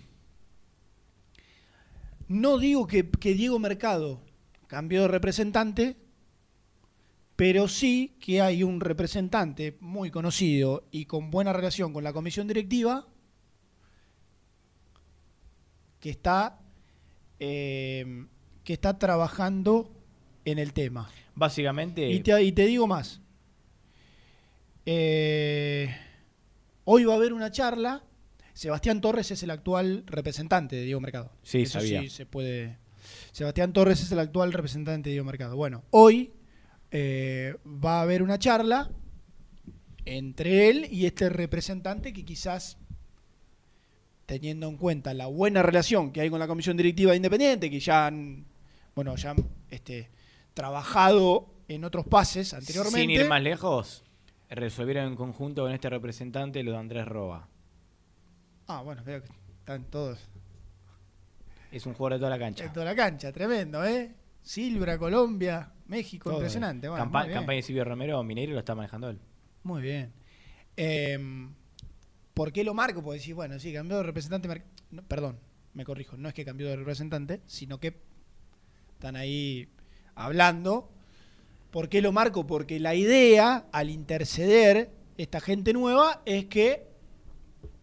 no 2.28 2.58
digo 2.58 2.86
que, 2.86 3.08
que 3.08 3.32
Diego 3.32 3.58
Mercado 3.58 4.20
cambió 4.66 5.00
de 5.00 5.08
representante, 5.08 5.96
pero 7.34 7.68
sí 7.68 8.18
que 8.20 8.42
hay 8.42 8.62
un 8.62 8.82
representante 8.82 9.78
muy 9.80 10.10
conocido 10.10 10.84
y 10.90 11.06
con 11.06 11.30
buena 11.30 11.54
relación 11.54 11.94
con 11.94 12.04
la 12.04 12.12
comisión 12.12 12.48
directiva 12.48 13.06
que 15.98 16.10
está 16.10 16.58
eh, 17.40 18.26
que 18.62 18.74
está 18.74 18.98
trabajando 18.98 19.90
en 20.44 20.58
el 20.58 20.74
tema. 20.74 21.08
Básicamente. 21.34 22.10
Y 22.10 22.20
te, 22.20 22.42
y 22.42 22.52
te 22.52 22.66
digo 22.66 22.86
más. 22.86 23.22
Eh, 24.84 25.96
hoy 26.86 27.04
va 27.04 27.12
a 27.12 27.16
haber 27.16 27.34
una 27.34 27.50
charla. 27.50 28.02
Sebastián 28.54 29.02
Torres 29.02 29.30
es 29.30 29.42
el 29.42 29.50
actual 29.50 30.04
representante 30.06 30.76
de 30.76 30.84
Diego 30.84 31.00
Mercado. 31.00 31.30
Sí, 31.42 31.62
Eso 31.62 31.78
sabía. 31.78 32.00
sí 32.00 32.08
se 32.08 32.24
puede. 32.24 32.78
Sebastián 33.32 33.74
Torres 33.74 34.00
es 34.00 34.10
el 34.10 34.18
actual 34.18 34.52
representante 34.54 35.10
de 35.10 35.12
Diego 35.12 35.26
Mercado. 35.26 35.56
Bueno, 35.56 35.84
hoy 35.90 36.32
eh, 36.90 37.56
va 37.66 37.98
a 37.98 38.02
haber 38.02 38.22
una 38.22 38.38
charla 38.38 38.90
entre 40.06 40.70
él 40.70 40.88
y 40.90 41.04
este 41.04 41.28
representante 41.28 42.12
que 42.12 42.24
quizás 42.24 42.78
teniendo 44.24 44.68
en 44.68 44.76
cuenta 44.76 45.12
la 45.12 45.26
buena 45.26 45.62
relación 45.62 46.12
que 46.12 46.20
hay 46.20 46.30
con 46.30 46.38
la 46.38 46.46
comisión 46.46 46.76
directiva 46.76 47.10
de 47.10 47.16
Independiente, 47.16 47.70
que 47.70 47.80
ya 47.80 48.06
han, 48.06 48.46
bueno, 48.94 49.14
ya 49.16 49.30
han 49.30 49.46
este, 49.70 50.08
trabajado 50.54 51.48
en 51.68 51.84
otros 51.84 52.06
pases 52.06 52.54
anteriormente. 52.54 53.00
Sin 53.00 53.10
ir 53.10 53.28
más 53.28 53.42
lejos, 53.42 54.02
resolvieron 54.48 55.06
en 55.08 55.16
conjunto 55.16 55.62
con 55.62 55.72
este 55.72 55.90
representante 55.90 56.62
lo 56.62 56.72
de 56.72 56.78
Andrés 56.78 57.06
Roba. 57.06 57.48
Ah, 58.68 58.82
bueno, 58.82 59.02
veo 59.04 59.22
que 59.22 59.28
están 59.58 59.84
todos 59.84 60.18
Es 61.70 61.86
un 61.86 61.94
jugador 61.94 62.14
de 62.14 62.18
toda 62.20 62.30
la 62.30 62.38
cancha. 62.38 62.64
en 62.64 62.72
toda 62.72 62.86
la 62.86 62.94
cancha, 62.96 63.32
tremendo, 63.32 63.84
¿eh? 63.84 64.14
Silvia, 64.42 64.96
Colombia, 64.98 65.72
México, 65.86 66.30
Todo. 66.30 66.38
impresionante. 66.38 66.88
Bueno, 66.88 67.04
Campa- 67.04 67.28
campaña 67.32 67.56
de 67.56 67.62
Silvio 67.62 67.84
Romero, 67.84 68.22
Mineiro 68.22 68.52
lo 68.52 68.60
está 68.60 68.74
manejando 68.74 69.10
él. 69.10 69.18
Muy 69.64 69.82
bien. 69.82 70.12
Eh, 70.76 71.18
¿Por 72.34 72.52
qué 72.52 72.62
lo 72.62 72.72
marco? 72.74 73.02
Porque 73.02 73.18
decís, 73.18 73.34
bueno, 73.34 73.58
sí, 73.58 73.72
cambió 73.72 73.96
de 73.96 74.02
representante. 74.04 74.62
no, 74.90 75.02
perdón, 75.02 75.38
me 75.74 75.84
corrijo. 75.84 76.16
No 76.16 76.28
es 76.28 76.34
que 76.34 76.44
cambió 76.44 76.68
de 76.68 76.76
representante, 76.76 77.40
sino 77.46 77.80
que 77.80 77.96
están 78.92 79.16
ahí 79.16 79.68
hablando. 80.14 80.90
¿Por 81.76 81.90
qué 81.90 82.00
lo 82.00 82.10
marco? 82.10 82.46
Porque 82.46 82.80
la 82.80 82.94
idea, 82.94 83.66
al 83.70 83.90
interceder 83.90 84.90
esta 85.18 85.42
gente 85.42 85.74
nueva, 85.74 86.22
es 86.24 86.46
que 86.46 86.86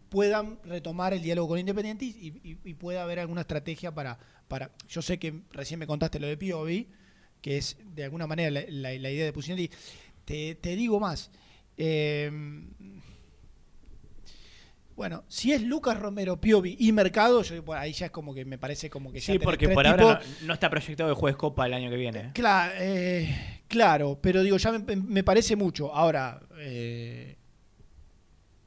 puedan 0.09 0.57
retomar 0.63 1.13
el 1.13 1.21
diálogo 1.21 1.49
con 1.49 1.59
Independiente 1.59 2.05
y, 2.05 2.73
pueda 2.73 3.03
haber 3.03 3.19
alguna 3.19 3.41
estrategia 3.41 3.93
para, 3.93 4.17
para... 4.47 4.71
Yo 4.89 5.03
sé 5.03 5.19
que 5.19 5.43
recién 5.51 5.79
me 5.79 5.85
contaste 5.85 6.19
lo 6.19 6.25
de 6.25 6.37
Piovi, 6.37 6.89
que 7.39 7.59
es 7.59 7.77
de 7.93 8.05
alguna 8.05 8.25
manera 8.25 8.65
la, 8.67 8.93
idea 8.95 9.25
de 9.25 9.31
Pucinelli. 9.31 9.69
Te, 10.25 10.55
te 10.55 10.75
digo 10.75 10.99
más. 10.99 11.29
eh, 11.77 12.31
bueno, 14.95 15.23
si 15.27 15.51
es 15.53 15.61
Lucas 15.61 15.99
Romero, 15.99 16.39
Piovi 16.39 16.75
y 16.79 16.91
Mercado, 16.91 17.41
yo, 17.41 17.63
ahí 17.73 17.93
ya 17.93 18.05
es 18.07 18.11
como 18.11 18.33
que 18.33 18.45
me 18.45 18.57
parece 18.57 18.89
como 18.89 19.11
que 19.11 19.19
ya 19.19 19.33
Sí, 19.33 19.39
porque 19.39 19.69
por 19.69 19.83
tipos- 19.85 19.99
ahora 19.99 20.21
no, 20.41 20.47
no 20.47 20.53
está 20.53 20.69
proyectado 20.69 21.13
que 21.13 21.19
juegue 21.19 21.37
Copa 21.37 21.65
el 21.65 21.73
año 21.73 21.89
que 21.89 21.97
viene. 21.97 22.19
¿eh? 22.19 22.31
Claro, 22.33 22.73
eh, 22.77 23.61
claro, 23.67 24.19
pero 24.21 24.43
digo, 24.43 24.57
ya 24.57 24.71
me, 24.71 24.95
me 24.95 25.23
parece 25.23 25.55
mucho. 25.55 25.93
Ahora, 25.93 26.41
eh, 26.59 27.37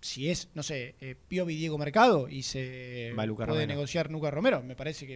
si 0.01 0.31
es, 0.31 0.51
no 0.55 0.63
sé, 0.63 0.95
eh, 1.01 1.17
Piovi 1.29 1.57
Diego 1.57 1.79
Mercado 1.79 2.29
y 2.29 2.43
se 2.43 3.13
Va 3.19 3.25
puede 3.27 3.47
Romero. 3.47 3.67
negociar 3.67 4.11
Lucas 4.11 4.33
Romero, 4.33 4.63
me 4.63 4.77
parece 4.77 5.07
que 5.07 5.15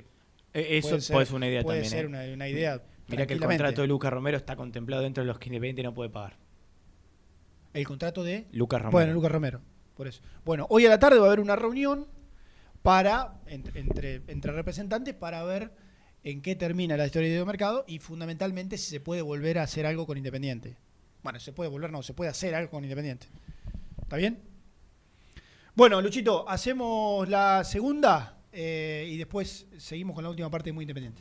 Eh, 0.53 0.79
Eso 0.79 0.99
puede 1.13 1.27
ser, 1.27 1.37
una 1.37 1.47
idea 1.49 1.63
puede 1.63 1.83
también. 1.83 1.91
ser 1.91 2.05
¿eh? 2.05 2.09
una, 2.09 2.35
una 2.35 2.49
idea. 2.49 2.83
Mira 3.09 3.27
que 3.27 3.35
el 3.35 3.41
contrato 3.41 3.83
de 3.83 3.89
Lucas 3.89 4.13
Romero 4.13 4.37
está 4.37 4.55
contemplado 4.57 5.03
dentro 5.03 5.23
de 5.23 5.27
los 5.29 5.39
que 5.39 5.49
Independiente 5.49 5.83
no 5.83 5.93
puede 5.95 6.11
pagar. 6.11 6.37
El 7.73 7.87
contrato 7.87 8.25
de 8.25 8.47
Lucas 8.53 8.81
Romero. 8.81 8.93
Bueno, 8.93 9.13
Lucas 9.13 9.31
Romero, 9.33 9.61
por 10.01 10.09
eso. 10.09 10.23
Bueno, 10.47 10.67
hoy 10.71 10.87
a 10.87 10.89
la 10.89 10.99
tarde 10.99 11.19
va 11.19 11.25
a 11.25 11.27
haber 11.27 11.41
una 11.41 11.57
reunión 11.57 12.07
para 12.81 13.35
entre, 13.45 14.23
representantes 14.41 15.13
para 15.13 15.45
ver 15.45 15.75
en 16.25 16.41
qué 16.41 16.57
termina 16.57 16.97
la 16.97 17.05
historia 17.05 17.29
de 17.29 17.45
Mercado 17.45 17.85
y 17.87 17.99
fundamentalmente 17.99 18.79
si 18.79 18.89
se 18.89 19.01
puede 19.01 19.21
volver 19.21 19.59
a 19.59 19.65
hacer 19.65 19.85
algo 19.85 20.07
con 20.07 20.17
Independiente. 20.17 20.79
Bueno, 21.23 21.39
se 21.39 21.53
puede 21.53 21.69
volver, 21.69 21.93
no, 21.93 22.03
se 22.03 22.15
puede 22.15 22.31
hacer 22.31 22.55
algo 22.55 22.71
con 22.71 22.83
Independiente. 22.83 23.27
¿Está 24.01 24.17
bien? 24.17 24.41
Bueno, 25.75 26.01
Luchito, 26.01 26.49
hacemos 26.49 27.29
la 27.29 27.63
segunda 27.63 28.39
eh, 28.53 29.07
y 29.07 29.19
después 29.19 29.67
seguimos 29.77 30.15
con 30.15 30.25
la 30.25 30.31
última 30.31 30.51
parte 30.51 30.71
de 30.71 30.73
Muy 30.73 30.85
Independiente. 30.85 31.21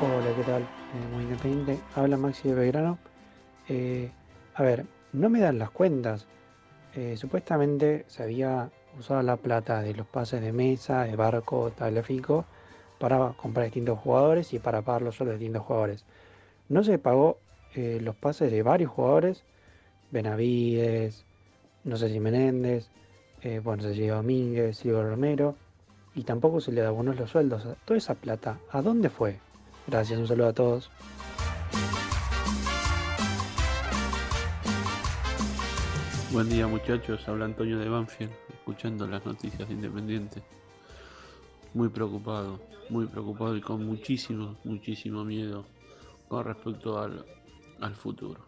Hola, 0.00 0.32
¿qué 0.32 0.44
tal? 0.44 0.62
Eh, 0.94 1.08
muy 1.12 1.24
independiente. 1.24 1.82
Habla 1.96 2.16
Maxi 2.16 2.46
de 2.48 2.54
Belgrano. 2.54 2.98
Eh, 3.68 4.08
a 4.54 4.62
ver, 4.62 4.86
no 5.12 5.28
me 5.28 5.40
dan 5.40 5.58
las 5.58 5.72
cuentas. 5.72 6.24
Eh, 6.94 7.16
supuestamente 7.16 8.04
se 8.06 8.22
había 8.22 8.70
usado 8.96 9.20
la 9.22 9.36
plata 9.36 9.82
de 9.82 9.94
los 9.94 10.06
pases 10.06 10.40
de 10.40 10.52
mesa, 10.52 11.02
de 11.02 11.16
barco, 11.16 11.72
tagliafico, 11.76 12.44
para 13.00 13.32
comprar 13.42 13.64
distintos 13.64 13.98
jugadores 13.98 14.52
y 14.52 14.60
para 14.60 14.82
pagar 14.82 15.02
los 15.02 15.16
sueldos 15.16 15.34
de 15.34 15.40
distintos 15.40 15.66
jugadores. 15.66 16.04
No 16.68 16.84
se 16.84 16.98
pagó 16.98 17.38
los 17.74 18.14
pases 18.14 18.52
de 18.52 18.62
varios 18.62 18.92
jugadores, 18.92 19.42
Benavides, 20.12 21.24
no 21.82 21.96
sé 21.96 22.08
si 22.08 22.20
Menéndez, 22.20 22.88
bueno, 23.64 23.82
se 23.82 23.94
llevó 23.94 24.18
Domínguez, 24.18 24.76
Silvio 24.76 25.02
Romero, 25.02 25.56
y 26.14 26.22
tampoco 26.22 26.60
se 26.60 26.70
le 26.70 26.82
abonó 26.82 27.12
los 27.14 27.30
sueldos. 27.30 27.66
Toda 27.84 27.98
esa 27.98 28.14
plata, 28.14 28.58
¿a 28.70 28.80
dónde 28.80 29.10
fue? 29.10 29.47
Gracias, 29.88 30.18
un 30.18 30.28
saludo 30.28 30.48
a 30.48 30.52
todos. 30.52 30.90
Buen 36.30 36.50
día 36.50 36.66
muchachos, 36.66 37.26
habla 37.26 37.46
Antonio 37.46 37.78
de 37.78 37.88
Banfield, 37.88 38.30
escuchando 38.50 39.06
las 39.06 39.24
noticias 39.24 39.66
de 39.66 39.74
Independiente. 39.74 40.42
muy 41.72 41.88
preocupado, 41.88 42.60
muy 42.90 43.06
preocupado 43.06 43.56
y 43.56 43.62
con 43.62 43.86
muchísimo, 43.86 44.58
muchísimo 44.62 45.24
miedo 45.24 45.64
con 46.28 46.44
respecto 46.44 47.00
al, 47.00 47.24
al 47.80 47.94
futuro. 47.94 48.42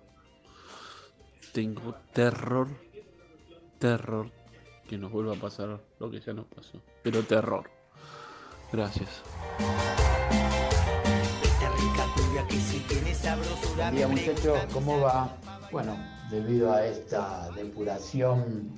Tengo 1.55 1.95
terror, 2.13 2.69
terror 3.79 4.31
que 4.87 4.99
nos 4.99 5.11
vuelva 5.11 5.37
a 5.37 5.41
pasar 5.41 5.81
lo 5.99 6.11
que 6.11 6.21
ya 6.21 6.35
nos 6.35 6.45
pasó, 6.49 6.83
pero 7.03 7.23
terror. 7.23 7.71
Gracias. 8.71 9.23
Buen 13.77 13.95
día 13.95 14.09
muchachos, 14.09 14.59
¿cómo 14.73 15.01
va? 15.01 15.37
Bueno, 15.71 15.97
debido 16.31 16.73
a 16.73 16.85
esta 16.85 17.49
depuración 17.53 18.73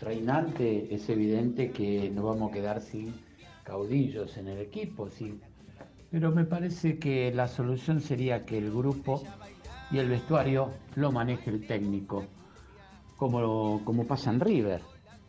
reinante, 0.00 0.92
es 0.92 1.08
evidente 1.08 1.70
que 1.70 2.10
nos 2.10 2.24
vamos 2.24 2.50
a 2.50 2.54
quedar 2.54 2.80
sin 2.80 3.14
caudillos 3.62 4.36
en 4.36 4.48
el 4.48 4.58
equipo, 4.58 5.08
sí. 5.10 5.40
Pero 6.10 6.32
me 6.32 6.44
parece 6.44 6.98
que 6.98 7.32
la 7.32 7.46
solución 7.46 8.00
sería 8.00 8.44
que 8.44 8.58
el 8.58 8.70
grupo 8.72 9.22
y 9.92 9.98
el 9.98 10.08
vestuario 10.08 10.72
lo 10.96 11.12
maneje 11.12 11.50
el 11.50 11.66
técnico, 11.66 12.24
como, 13.16 13.84
como 13.84 14.06
pasa 14.06 14.30
en 14.30 14.40
River, 14.40 14.80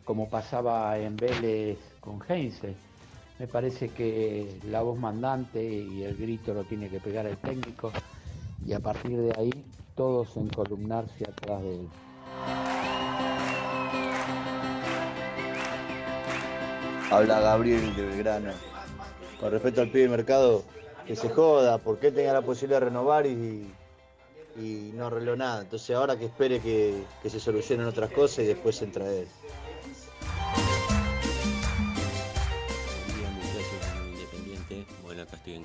como 0.04 0.28
pasaba 0.28 0.98
en 0.98 1.16
Vélez 1.16 1.78
con 2.00 2.20
Heinze. 2.28 2.74
Me 3.38 3.46
parece 3.46 3.90
que 3.90 4.58
la 4.70 4.82
voz 4.82 4.98
mandante 4.98 5.62
y 5.62 6.02
el 6.02 6.16
grito 6.16 6.54
lo 6.54 6.64
tiene 6.64 6.88
que 6.88 7.00
pegar 7.00 7.26
el 7.26 7.36
técnico 7.36 7.92
y 8.64 8.72
a 8.72 8.80
partir 8.80 9.18
de 9.18 9.32
ahí 9.36 9.64
todos 9.94 10.36
encolumnarse 10.36 11.24
atrás 11.24 11.62
de 11.62 11.74
él. 11.74 11.88
Habla 17.10 17.40
Gabriel 17.40 17.94
de 17.94 18.02
Belgrano. 18.06 18.52
Con 19.38 19.50
respecto 19.50 19.82
al 19.82 19.90
pibe 19.90 20.04
de 20.04 20.08
mercado, 20.08 20.64
que 21.06 21.14
se 21.14 21.28
joda, 21.28 21.78
porque 21.78 22.08
él 22.08 22.14
tenga 22.14 22.32
la 22.32 22.42
posibilidad 22.42 22.80
de 22.80 22.86
renovar 22.86 23.26
y, 23.26 23.72
y 24.56 24.92
no 24.94 25.06
arregló 25.06 25.36
nada. 25.36 25.62
Entonces 25.62 25.94
ahora 25.94 26.16
que 26.16 26.24
espere 26.24 26.58
que, 26.60 27.04
que 27.22 27.30
se 27.30 27.38
solucionen 27.38 27.86
otras 27.86 28.10
cosas 28.10 28.40
y 28.40 28.46
después 28.48 28.80
entra 28.82 29.06
él. 29.08 29.28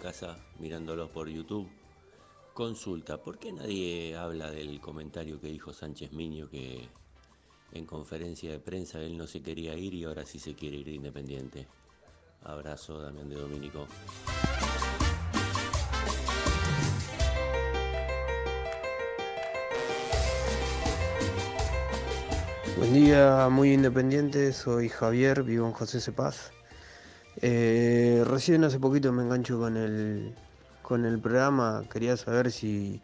Casa 0.01 0.35
mirándolos 0.57 1.11
por 1.11 1.29
YouTube. 1.29 1.69
Consulta, 2.55 3.21
¿por 3.21 3.37
qué 3.37 3.53
nadie 3.53 4.17
habla 4.17 4.49
del 4.49 4.81
comentario 4.81 5.39
que 5.39 5.47
dijo 5.47 5.73
Sánchez 5.73 6.11
Miño 6.11 6.49
que 6.49 6.89
en 7.71 7.85
conferencia 7.85 8.51
de 8.51 8.59
prensa 8.59 8.99
él 8.99 9.15
no 9.15 9.27
se 9.27 9.43
quería 9.43 9.75
ir 9.75 9.93
y 9.93 10.03
ahora 10.03 10.25
sí 10.25 10.39
se 10.39 10.55
quiere 10.55 10.77
ir 10.77 10.87
de 10.87 10.93
Independiente? 10.93 11.67
Abrazo, 12.41 12.99
Damián 12.99 13.29
de 13.29 13.35
Domínico. 13.35 13.87
Buen 22.75 22.93
día, 22.93 23.47
muy 23.49 23.73
independiente, 23.73 24.51
soy 24.51 24.89
Javier, 24.89 25.43
vivo 25.43 25.67
en 25.67 25.73
José 25.73 26.01
Cepaz. 26.01 26.51
Eh, 27.43 28.00
recién 28.31 28.63
hace 28.63 28.79
poquito 28.79 29.11
me 29.11 29.23
engancho 29.23 29.59
con 29.59 29.75
el, 29.75 30.33
con 30.81 31.05
el 31.05 31.19
programa, 31.19 31.83
quería 31.91 32.15
saber 32.15 32.49
si 32.49 33.01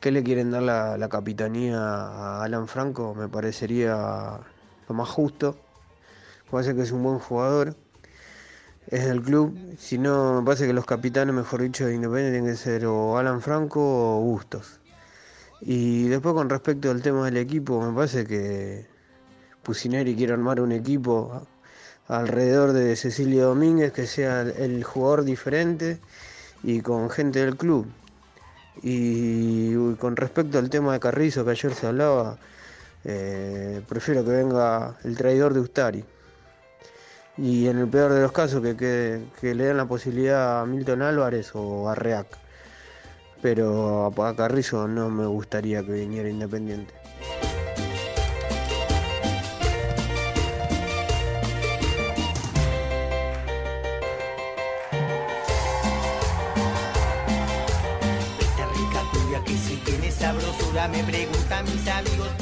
qué 0.00 0.10
le 0.10 0.24
quieren 0.24 0.50
dar 0.50 0.62
la, 0.62 1.08
capitanía 1.08 1.78
a 1.78 2.42
Alan 2.42 2.66
Franco, 2.66 3.14
me 3.14 3.28
parecería 3.28 4.40
lo 4.88 4.94
más 4.94 5.08
justo. 5.08 5.56
Parece 6.50 6.74
que 6.74 6.82
es 6.82 6.92
un 6.92 7.02
buen 7.02 7.18
jugador, 7.18 7.76
es 8.88 9.04
del 9.06 9.22
club, 9.22 9.56
si 9.78 9.98
no, 9.98 10.40
me 10.40 10.44
parece 10.44 10.66
que 10.66 10.72
los 10.72 10.86
capitanes, 10.86 11.34
mejor 11.34 11.62
dicho, 11.62 11.86
de 11.86 11.94
Independiente 11.94 12.32
tienen 12.38 12.50
que 12.50 12.56
ser 12.56 12.86
o 12.86 13.18
Alan 13.18 13.40
Franco 13.40 13.80
o 14.18 14.20
Bustos. 14.20 14.80
Y 15.60 16.08
después 16.08 16.34
con 16.34 16.48
respecto 16.48 16.90
al 16.90 17.02
tema 17.02 17.26
del 17.26 17.36
equipo, 17.36 17.80
me 17.80 17.94
parece 17.94 18.26
que 18.26 18.86
Pusineri 19.62 20.16
quiere 20.16 20.32
armar 20.32 20.60
un 20.60 20.72
equipo 20.72 21.46
alrededor 22.08 22.72
de 22.72 22.96
Cecilio 22.96 23.46
Domínguez 23.46 23.92
que 23.92 24.06
sea 24.06 24.40
el 24.40 24.82
jugador 24.82 25.24
diferente 25.24 25.98
y 26.62 26.80
con 26.80 27.10
gente 27.10 27.44
del 27.44 27.56
club. 27.56 27.86
Y 28.82 29.74
con 29.96 30.16
respecto 30.16 30.58
al 30.58 30.70
tema 30.70 30.92
de 30.94 31.00
Carrizo 31.00 31.44
que 31.44 31.50
ayer 31.50 31.74
se 31.74 31.86
hablaba, 31.86 32.38
eh, 33.04 33.82
prefiero 33.88 34.24
que 34.24 34.30
venga 34.30 34.96
el 35.04 35.16
traidor 35.16 35.54
de 35.54 35.60
Ustari. 35.60 36.04
Y 37.36 37.68
en 37.68 37.78
el 37.78 37.88
peor 37.88 38.12
de 38.12 38.22
los 38.22 38.32
casos 38.32 38.62
que, 38.62 39.22
le 39.42 39.64
den 39.64 39.76
la 39.76 39.86
posibilidad 39.86 40.60
a 40.60 40.66
Milton 40.66 41.02
Álvarez 41.02 41.50
o 41.54 41.88
a 41.88 41.94
Reac. 41.94 42.26
Pero 43.42 44.06
a 44.06 44.36
Carrizo 44.36 44.88
no 44.88 45.08
me 45.08 45.26
gustaría 45.26 45.84
que 45.84 45.92
viniera 45.92 46.28
Independiente. 46.28 46.94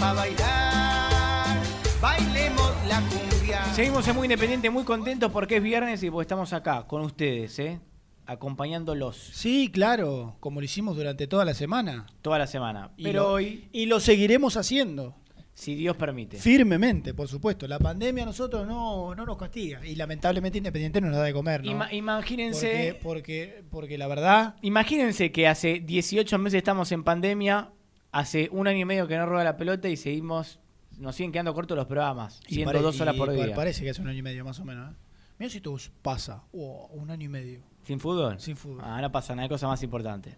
Para 0.07 0.21
bailar. 0.21 1.59
Bailemos 2.01 2.73
la 2.87 3.01
cumbia. 3.01 3.65
Seguimos 3.75 4.07
en 4.07 4.15
Muy 4.15 4.27
Independiente, 4.27 4.71
muy 4.71 4.85
contentos 4.85 5.33
porque 5.33 5.57
es 5.57 5.63
viernes 5.63 6.01
y 6.05 6.11
porque 6.11 6.23
estamos 6.23 6.53
acá 6.53 6.87
con 6.87 7.03
ustedes, 7.03 7.59
¿eh? 7.59 7.81
acompañándolos. 8.25 9.17
Sí, 9.17 9.69
claro, 9.73 10.37
como 10.41 10.61
lo 10.61 10.65
hicimos 10.65 10.97
durante 10.97 11.27
toda 11.27 11.45
la 11.45 11.55
semana. 11.55 12.07
Toda 12.23 12.39
la 12.39 12.47
semana. 12.47 12.91
Y 12.97 13.03
Pero 13.05 13.23
lo- 13.25 13.33
hoy, 13.33 13.69
Y 13.73 13.87
lo 13.87 13.99
seguiremos 14.01 14.57
haciendo. 14.57 15.15
si 15.55 15.75
Dios 15.75 15.97
permite. 15.97 16.37
Firmemente, 16.37 17.13
por 17.15 17.27
supuesto. 17.29 17.67
La 17.67 17.79
pandemia 17.81 18.23
a 18.25 18.27
nosotros 18.27 18.67
no, 18.67 19.13
no 19.15 19.25
nos 19.27 19.37
castiga. 19.39 19.85
Y 19.87 19.95
lamentablemente 19.97 20.59
Independiente 20.59 21.01
no 21.01 21.09
nos 21.09 21.17
da 21.17 21.23
de 21.25 21.33
comer, 21.33 21.65
¿no? 21.65 21.71
Ima- 21.73 21.93
imagínense. 21.93 22.97
Porque, 23.03 23.63
porque, 23.63 23.65
porque 23.71 23.99
la 23.99 24.07
verdad. 24.07 24.55
Imagínense 24.63 25.33
que 25.33 25.49
hace 25.49 25.81
18 25.81 26.39
meses 26.39 26.59
estamos 26.59 26.93
en 26.93 27.03
pandemia, 27.05 27.71
hace 28.19 28.49
un 28.53 28.67
año 28.69 28.79
y 28.81 28.85
medio 28.85 29.07
que 29.07 29.17
no 29.17 29.27
rueda 29.27 29.45
la 29.45 29.57
pelota 29.57 29.89
y 29.89 29.97
seguimos. 29.97 30.59
Nos 30.99 31.15
siguen 31.15 31.31
quedando 31.33 31.53
cortos 31.53 31.77
los 31.77 31.87
programas, 31.87 32.41
siendo 32.49 32.71
pare- 32.73 32.81
dos 32.83 32.99
horas 33.01 33.15
por 33.17 33.31
día. 33.31 33.55
Parece 33.55 33.85
que 33.85 33.91
hace 33.91 34.01
un 34.01 34.09
año 34.09 34.19
y 34.19 34.23
medio 34.23 34.45
más 34.45 34.59
o 34.61 34.65
menos. 34.65 34.93
¿eh? 34.93 34.97
Mira 35.39 35.51
si 35.51 35.61
todo 35.61 35.77
pasa. 36.01 36.43
Oh, 36.55 36.89
un 36.93 37.11
año 37.11 37.27
y 37.27 37.29
medio. 37.29 37.61
¿Sin 37.85 38.01
fútbol? 38.01 38.41
Sin 38.41 38.57
fútbol. 38.57 38.81
Ah, 38.83 39.01
no 39.03 39.13
pasa 39.13 39.35
nada, 39.35 39.43
hay 39.43 39.49
cosas 39.51 39.69
más 39.69 39.83
importantes. 39.83 40.35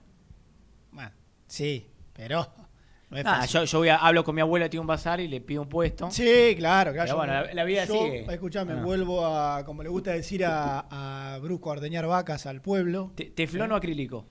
Bueno, 0.91 1.13
sí, 1.47 1.87
pero 2.13 2.45
no 3.11 3.17
es 3.17 3.25
Ah, 3.25 3.37
fácil. 3.43 3.61
yo, 3.61 3.65
yo 3.67 3.79
voy 3.79 3.89
a, 3.89 3.97
hablo 3.99 4.25
con 4.25 4.35
mi 4.35 4.41
abuela, 4.41 4.69
tiene 4.69 4.81
un 4.81 4.87
bazar 4.89 5.21
y 5.21 5.29
le 5.29 5.41
pido 5.41 5.63
un 5.63 5.69
puesto. 5.69 6.11
Sí, 6.11 6.55
claro, 6.57 6.93
claro. 6.93 7.07
Pero 7.07 7.07
yo- 7.07 7.17
bueno, 7.17 7.33
la, 7.35 7.55
la 7.55 7.65
vida 7.65 7.85
yo, 7.85 7.93
sigue. 8.05 8.27
Escuchame, 8.35 8.73
Ah. 8.73 8.83
vuelvo 8.83 9.25
a, 9.25 9.65
como 9.65 9.85
le 9.85 9.89
gusta 9.89 10.11
decir 10.13 10.45
a, 10.45 10.87
a 11.35 11.39
Brusco, 11.39 11.71
a 11.71 11.75
ordeñar 11.75 12.07
vacas 12.09 12.47
al 12.47 12.61
pueblo. 12.61 13.13
Te- 13.15 13.27
¿Teflón 13.31 13.71
o 13.71 13.77
acrílico? 13.77 14.27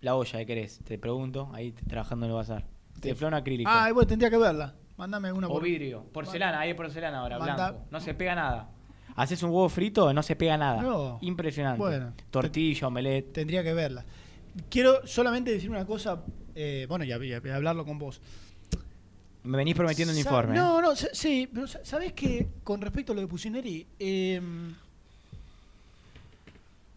La 0.00 0.16
olla, 0.16 0.38
¿qué 0.38 0.46
querés? 0.46 0.80
Te 0.84 0.98
pregunto, 0.98 1.50
ahí 1.52 1.72
trabajando 1.72 2.26
en 2.26 2.30
el 2.32 2.36
bazar. 2.36 2.64
¿Teflón 3.00 3.34
acrílico? 3.34 3.70
Ah, 3.72 3.90
bueno, 3.92 4.06
tendría 4.06 4.30
que 4.30 4.38
verla. 4.38 4.74
Mándame 4.96 5.28
alguna 5.28 5.48
o 5.48 5.52
por- 5.52 5.62
vidrio. 5.62 6.04
Porcelana, 6.12 6.60
ahí 6.60 6.68
hay 6.70 6.74
porcelana 6.74 7.20
ahora, 7.20 7.38
Manda- 7.38 7.70
blanco. 7.70 7.86
No 7.90 8.00
se 8.00 8.14
pega 8.14 8.34
nada. 8.34 8.70
Haces 9.16 9.42
un 9.42 9.50
huevo 9.50 9.68
frito, 9.68 10.12
no 10.12 10.22
se 10.22 10.36
pega 10.36 10.56
nada. 10.56 10.82
No. 10.82 11.18
Impresionante. 11.22 11.78
Bueno. 11.78 12.12
Tortilla, 12.30 12.86
omelette. 12.86 13.32
Tendría 13.32 13.62
que 13.62 13.74
verla. 13.74 14.04
Quiero 14.70 15.06
solamente 15.06 15.50
decir 15.52 15.70
una 15.70 15.84
cosa, 15.86 16.22
eh, 16.54 16.86
bueno, 16.88 17.04
a 17.52 17.56
hablarlo 17.56 17.84
con 17.84 17.98
vos. 17.98 18.20
Me 19.42 19.56
venís 19.56 19.74
prometiendo 19.74 20.12
un 20.12 20.18
informe. 20.18 20.54
¿eh? 20.54 20.58
No, 20.58 20.80
no, 20.82 20.94
sa- 20.96 21.08
sí, 21.12 21.48
pero 21.52 21.66
sa- 21.66 21.84
¿sabés 21.84 22.12
que 22.12 22.48
con 22.62 22.80
respecto 22.80 23.12
a 23.12 23.14
lo 23.14 23.20
de 23.22 23.26
Pusineri, 23.26 23.86
eh, 23.98 24.40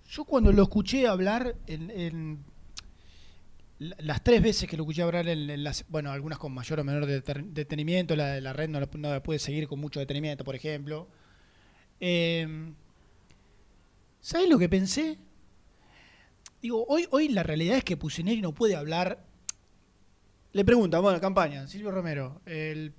yo 0.10 0.26
cuando 0.26 0.52
lo 0.52 0.64
escuché 0.64 1.08
hablar 1.08 1.56
en, 1.68 1.90
las 3.80 4.24
tres 4.24 4.42
veces 4.42 4.70
que 4.70 4.78
lo 4.78 4.84
escuché 4.84 5.02
hablar 5.02 5.28
en, 5.28 5.64
las, 5.64 5.86
bueno, 5.90 6.12
algunas 6.12 6.40
con 6.40 6.54
mayor 6.54 6.80
o 6.80 6.84
menor 6.84 7.06
detenimiento, 7.06 8.16
la 8.16 8.34
de 8.34 8.42
la 8.42 8.54
red 8.54 8.70
no 8.70 8.80
la, 8.80 8.90
no 8.94 9.10
la 9.10 9.24
pude 9.24 9.40
seguir 9.40 9.68
con 9.68 9.80
mucho 9.80 10.00
detenimiento, 10.00 10.44
por 10.44 10.56
ejemplo. 10.56 11.08
Eh, 12.00 12.74
¿Sabés 14.22 14.50
lo 14.50 14.58
que 14.58 14.70
pensé? 14.70 15.18
Digo, 16.62 16.86
hoy, 16.88 17.08
hoy 17.12 17.30
la 17.30 17.44
realidad 17.44 17.78
es 17.78 17.84
que 17.84 17.98
Pusineri 17.98 18.42
no 18.42 18.54
puede 18.54 18.76
hablar 18.76 19.26
le 20.54 20.64
preguntan, 20.64 21.02
bueno, 21.02 21.20
campaña, 21.20 21.68
Silvio 21.68 21.90
Romero, 21.90 22.42
eh, 22.46 22.92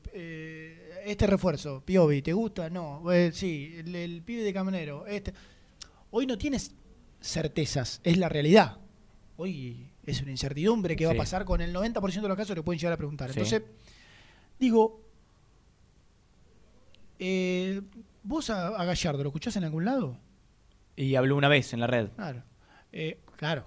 este 1.06 1.26
refuerzo, 1.28 1.84
Piovi, 1.84 2.20
¿te 2.20 2.32
gusta? 2.32 2.68
No, 2.68 3.10
eh, 3.12 3.30
sí, 3.32 3.76
el, 3.78 3.94
el 3.94 4.22
pibe 4.22 4.42
de 4.42 4.52
Caminero, 4.52 5.06
este. 5.06 5.32
Hoy 6.10 6.26
no 6.26 6.36
tienes 6.36 6.74
certezas, 7.20 8.00
es 8.02 8.18
la 8.18 8.28
realidad. 8.28 8.78
Hoy 9.36 9.88
es 10.06 10.20
una 10.22 10.30
incertidumbre 10.30 10.96
que 10.96 11.06
va 11.06 11.12
Sí. 11.12 11.16
a 11.16 11.20
pasar 11.20 11.44
con 11.44 11.60
el 11.60 11.72
90% 11.74 12.22
de 12.22 12.28
los 12.28 12.36
casos, 12.36 12.56
le 12.56 12.62
pueden 12.62 12.78
llegar 12.78 12.92
a 12.92 12.96
preguntar. 12.96 13.30
Sí. 13.32 13.38
Entonces, 13.40 13.62
digo, 14.58 15.00
eh, 17.18 17.80
¿vos 18.22 18.50
a, 18.50 18.68
a 18.68 18.84
Gallardo 18.84 19.22
lo 19.22 19.28
escuchás 19.30 19.56
en 19.56 19.64
algún 19.64 19.84
lado? 19.84 20.18
Y 20.96 21.14
habló 21.16 21.36
una 21.36 21.48
vez 21.48 21.72
en 21.72 21.80
la 21.80 21.86
red. 21.86 22.08
Claro. 22.16 22.42
Eh, 22.92 23.20
claro. 23.36 23.66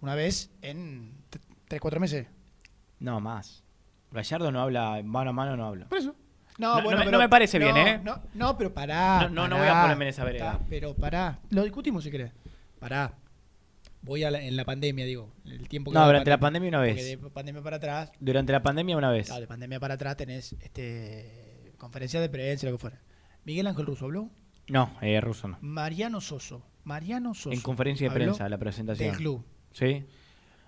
Una 0.00 0.14
vez 0.14 0.50
en 0.62 1.12
tres, 1.66 1.80
cuatro 1.80 2.00
meses. 2.00 2.26
No, 3.00 3.20
más. 3.20 3.64
Gallardo 4.12 4.50
no 4.52 4.60
habla, 4.60 5.00
mano 5.04 5.30
a 5.30 5.32
mano 5.32 5.56
no 5.56 5.66
habla. 5.66 5.88
Por 5.88 5.98
eso. 5.98 6.14
No, 6.58 6.74
No, 6.74 6.76
no 6.78 6.82
bueno, 6.84 6.98
me- 6.98 7.04
pero- 7.04 7.18
no 7.18 7.22
me 7.22 7.28
parece 7.28 7.58
bien, 7.58 7.76
¿eh? 7.76 8.00
No, 8.02 8.20
no, 8.34 8.56
pero 8.58 8.72
pará. 8.74 9.28
No, 9.30 9.42
pará. 9.42 9.56
voy 9.58 9.68
a 9.68 9.82
ponerme 9.82 10.04
en 10.06 10.08
esa 10.08 10.24
vereda. 10.24 10.52
Está, 10.52 10.64
pero 10.68 10.94
pará. 10.94 11.38
Lo 11.50 11.62
discutimos 11.62 12.02
si 12.04 12.10
querés. 12.10 12.32
Pará. 12.80 13.12
Voy 14.08 14.24
a 14.24 14.30
la- 14.30 14.42
en 14.42 14.56
la 14.56 14.64
pandemia, 14.64 15.04
digo. 15.04 15.32
El 15.44 15.68
tiempo 15.68 15.90
que 15.92 15.98
No, 15.98 16.06
durante 16.06 16.30
la 16.30 16.40
pandemia 16.40 16.68
una 16.70 16.80
vez. 16.80 16.96
de 16.96 17.18
pandemia 17.18 17.62
para 17.62 17.76
atrás. 17.76 18.10
Durante 18.18 18.52
la 18.52 18.62
pandemia 18.62 18.96
una 18.96 19.10
vez. 19.10 19.26
Claro, 19.26 19.42
de 19.42 19.46
pandemia 19.46 19.78
para 19.78 19.94
atrás 19.94 20.16
tenés 20.16 20.54
este, 20.60 21.72
conferencia 21.76 22.20
de 22.20 22.28
prensa, 22.28 22.66
lo 22.66 22.72
que 22.72 22.78
fuera. 22.78 23.00
Miguel 23.44 23.66
Ángel 23.66 23.86
Russo 23.86 24.06
habló. 24.06 24.30
No, 24.68 24.96
eh, 25.00 25.20
ruso 25.20 25.48
no. 25.48 25.58
Mariano 25.60 26.20
Soso. 26.20 26.62
Mariano 26.84 27.34
Soso. 27.34 27.52
En 27.52 27.60
conferencia 27.60 28.08
de 28.08 28.14
prensa, 28.14 28.48
la 28.48 28.58
presentación. 28.58 29.08
Del 29.10 29.16
club. 29.16 29.44
Sí. 29.72 30.04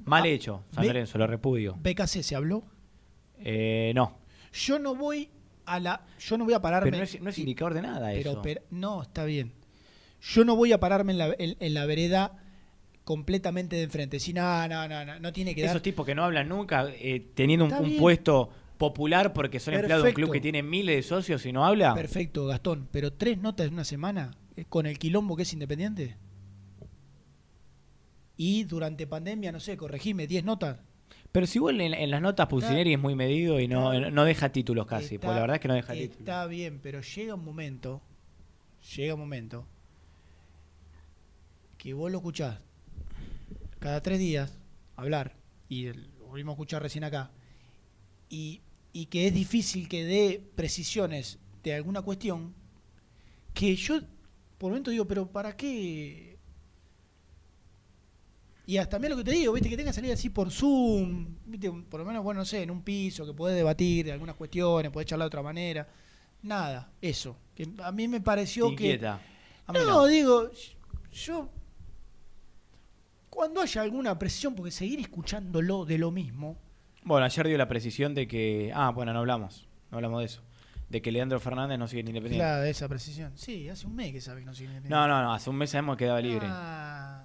Mal 0.04 0.22
Ah, 0.24 0.28
hecho, 0.28 0.64
San 0.74 0.86
Lorenzo, 0.86 1.18
lo 1.18 1.26
repudio. 1.26 1.76
BKC 1.80 2.22
se 2.22 2.34
habló. 2.36 2.64
Eh, 3.38 3.92
no. 3.94 4.18
Yo 4.52 4.78
no 4.78 4.94
voy 4.94 5.30
a 5.66 5.78
la. 5.80 6.04
Yo 6.18 6.36
no 6.38 6.44
voy 6.44 6.54
a 6.54 6.60
pararme. 6.60 6.90
Pero 6.90 6.98
no 6.98 7.04
es, 7.04 7.20
no 7.20 7.30
es 7.30 7.38
indicador 7.38 7.74
de 7.74 7.82
nada 7.82 8.10
pero, 8.12 8.30
eso. 8.32 8.42
pero- 8.42 8.62
no, 8.70 9.02
está 9.02 9.24
bien. 9.24 9.52
Yo 10.22 10.44
no 10.44 10.56
voy 10.56 10.72
a 10.72 10.80
pararme 10.80 11.12
en 11.12 11.18
la, 11.18 11.34
en, 11.38 11.56
en 11.60 11.74
la 11.74 11.86
vereda 11.86 12.39
completamente 13.10 13.74
de 13.74 13.82
enfrente. 13.82 14.20
Si 14.20 14.32
no, 14.32 14.68
no, 14.68 14.86
no, 14.86 15.04
no, 15.04 15.18
no 15.18 15.32
tiene 15.32 15.52
que 15.52 15.62
dar. 15.62 15.70
Esos 15.70 15.82
tipos 15.82 16.06
que 16.06 16.14
no 16.14 16.22
hablan 16.22 16.48
nunca, 16.48 16.86
eh, 16.92 17.32
teniendo 17.34 17.64
un, 17.64 17.96
puesto 17.96 18.50
popular 18.78 19.32
porque 19.32 19.58
son 19.58 19.74
empleados 19.74 20.04
de 20.04 20.10
un 20.10 20.14
club 20.14 20.30
que 20.30 20.40
tiene 20.40 20.62
miles 20.62 20.94
de 20.94 21.02
socios 21.02 21.44
y 21.44 21.50
no 21.52 21.66
habla. 21.66 21.92
Perfecto, 21.92 22.46
Gastón. 22.46 22.86
Pero 22.92 23.12
tres 23.12 23.38
notas 23.38 23.66
en 23.66 23.72
una 23.72 23.82
semana 23.82 24.30
eh, 24.54 24.64
con 24.68 24.86
el 24.86 24.96
quilombo 24.96 25.34
que 25.34 25.42
es 25.42 25.52
independiente. 25.52 26.18
Y 28.36 28.62
durante 28.62 29.08
pandemia, 29.08 29.50
no 29.50 29.58
sé, 29.58 29.76
corregime, 29.76 30.28
10 30.28 30.44
notas. 30.44 30.78
Pero 31.32 31.48
si 31.48 31.58
igual 31.58 31.80
en, 31.80 31.94
en 31.94 32.12
las 32.12 32.22
notas 32.22 32.46
Pulsineri 32.46 32.92
es 32.92 33.00
muy 33.00 33.16
medido 33.16 33.58
y 33.58 33.66
no, 33.66 33.92
Está- 33.92 34.10
no 34.12 34.24
deja 34.24 34.52
títulos 34.52 34.86
casi, 34.86 35.16
Está- 35.16 35.26
pues 35.26 35.34
la 35.34 35.40
verdad 35.40 35.56
es 35.56 35.60
que 35.62 35.68
no 35.68 35.74
deja 35.74 35.94
títulos. 35.94 36.18
Está 36.20 36.46
bien, 36.46 36.78
pero 36.80 37.00
llega 37.00 37.34
un 37.34 37.44
momento, 37.44 38.02
llega 38.96 39.14
un 39.14 39.20
momento, 39.20 39.66
que 41.76 41.92
vos 41.92 42.08
lo 42.12 42.18
escuchás 42.18 42.60
cada 43.80 44.00
tres 44.02 44.18
días 44.20 44.56
hablar, 44.96 45.34
y 45.68 45.86
el- 45.86 46.10
lo 46.18 46.26
volvimos 46.26 46.52
a 46.52 46.54
escuchar 46.54 46.82
recién 46.82 47.02
acá, 47.04 47.30
y, 48.28 48.60
y 48.92 49.06
que 49.06 49.26
es 49.26 49.34
difícil 49.34 49.88
que 49.88 50.04
dé 50.04 50.40
precisiones 50.54 51.38
de 51.64 51.74
alguna 51.74 52.02
cuestión, 52.02 52.54
que 53.54 53.74
yo 53.76 54.00
por 54.58 54.70
momento 54.70 54.90
digo, 54.90 55.06
pero 55.06 55.26
¿para 55.26 55.56
qué? 55.56 56.38
Y 58.66 58.76
hasta 58.76 58.90
también 58.90 59.10
lo 59.12 59.16
que 59.16 59.24
te 59.24 59.32
digo, 59.32 59.52
viste, 59.52 59.68
que 59.68 59.76
tenga 59.76 59.92
salir 59.92 60.12
así 60.12 60.28
por 60.30 60.50
Zoom, 60.50 61.34
viste, 61.46 61.72
por 61.72 62.00
lo 62.00 62.06
menos, 62.06 62.22
bueno, 62.22 62.40
no 62.40 62.44
sé, 62.44 62.62
en 62.62 62.70
un 62.70 62.82
piso, 62.82 63.26
que 63.26 63.32
podés 63.32 63.56
debatir 63.56 64.04
de 64.06 64.12
algunas 64.12 64.36
cuestiones, 64.36 64.92
podés 64.92 65.06
charlar 65.08 65.24
de 65.24 65.28
otra 65.28 65.42
manera. 65.42 65.88
Nada, 66.42 66.92
eso. 67.00 67.36
Que 67.54 67.68
a 67.82 67.90
mí 67.90 68.06
me 68.06 68.20
pareció 68.20 68.68
Te 68.70 68.76
que. 68.76 68.84
inquieta. 68.84 69.20
No, 69.72 69.84
no. 69.84 70.06
digo, 70.06 70.50
yo. 71.12 71.50
Cuando 73.30 73.62
haya 73.62 73.82
alguna 73.82 74.18
presión, 74.18 74.54
porque 74.54 74.70
seguir 74.70 75.00
escuchándolo 75.00 75.84
de 75.84 75.98
lo 75.98 76.10
mismo. 76.10 76.58
Bueno, 77.04 77.24
ayer 77.24 77.46
dio 77.46 77.56
la 77.56 77.68
precisión 77.68 78.14
de 78.14 78.28
que. 78.28 78.72
Ah, 78.74 78.90
bueno, 78.90 79.12
no 79.12 79.20
hablamos. 79.20 79.68
No 79.90 79.96
hablamos 79.96 80.20
de 80.20 80.26
eso. 80.26 80.42
De 80.88 81.00
que 81.00 81.12
Leandro 81.12 81.38
Fernández 81.40 81.78
no 81.78 81.86
sigue 81.86 82.00
en 82.00 82.08
Independiente. 82.08 82.44
Claro, 82.44 82.64
esa 82.64 82.88
precisión. 82.88 83.32
Sí, 83.36 83.68
hace 83.68 83.86
un 83.86 83.94
mes 83.94 84.12
que 84.12 84.20
sabe 84.20 84.40
que 84.40 84.46
no 84.46 84.54
sigue 84.54 84.68
Independiente. 84.70 84.94
No, 84.94 85.08
no, 85.08 85.22
no. 85.22 85.32
Hace 85.32 85.48
un 85.48 85.56
mes 85.56 85.70
sabemos 85.70 85.96
que 85.96 86.04
quedaba 86.04 86.20
libre. 86.20 86.46
Ah. 86.50 87.24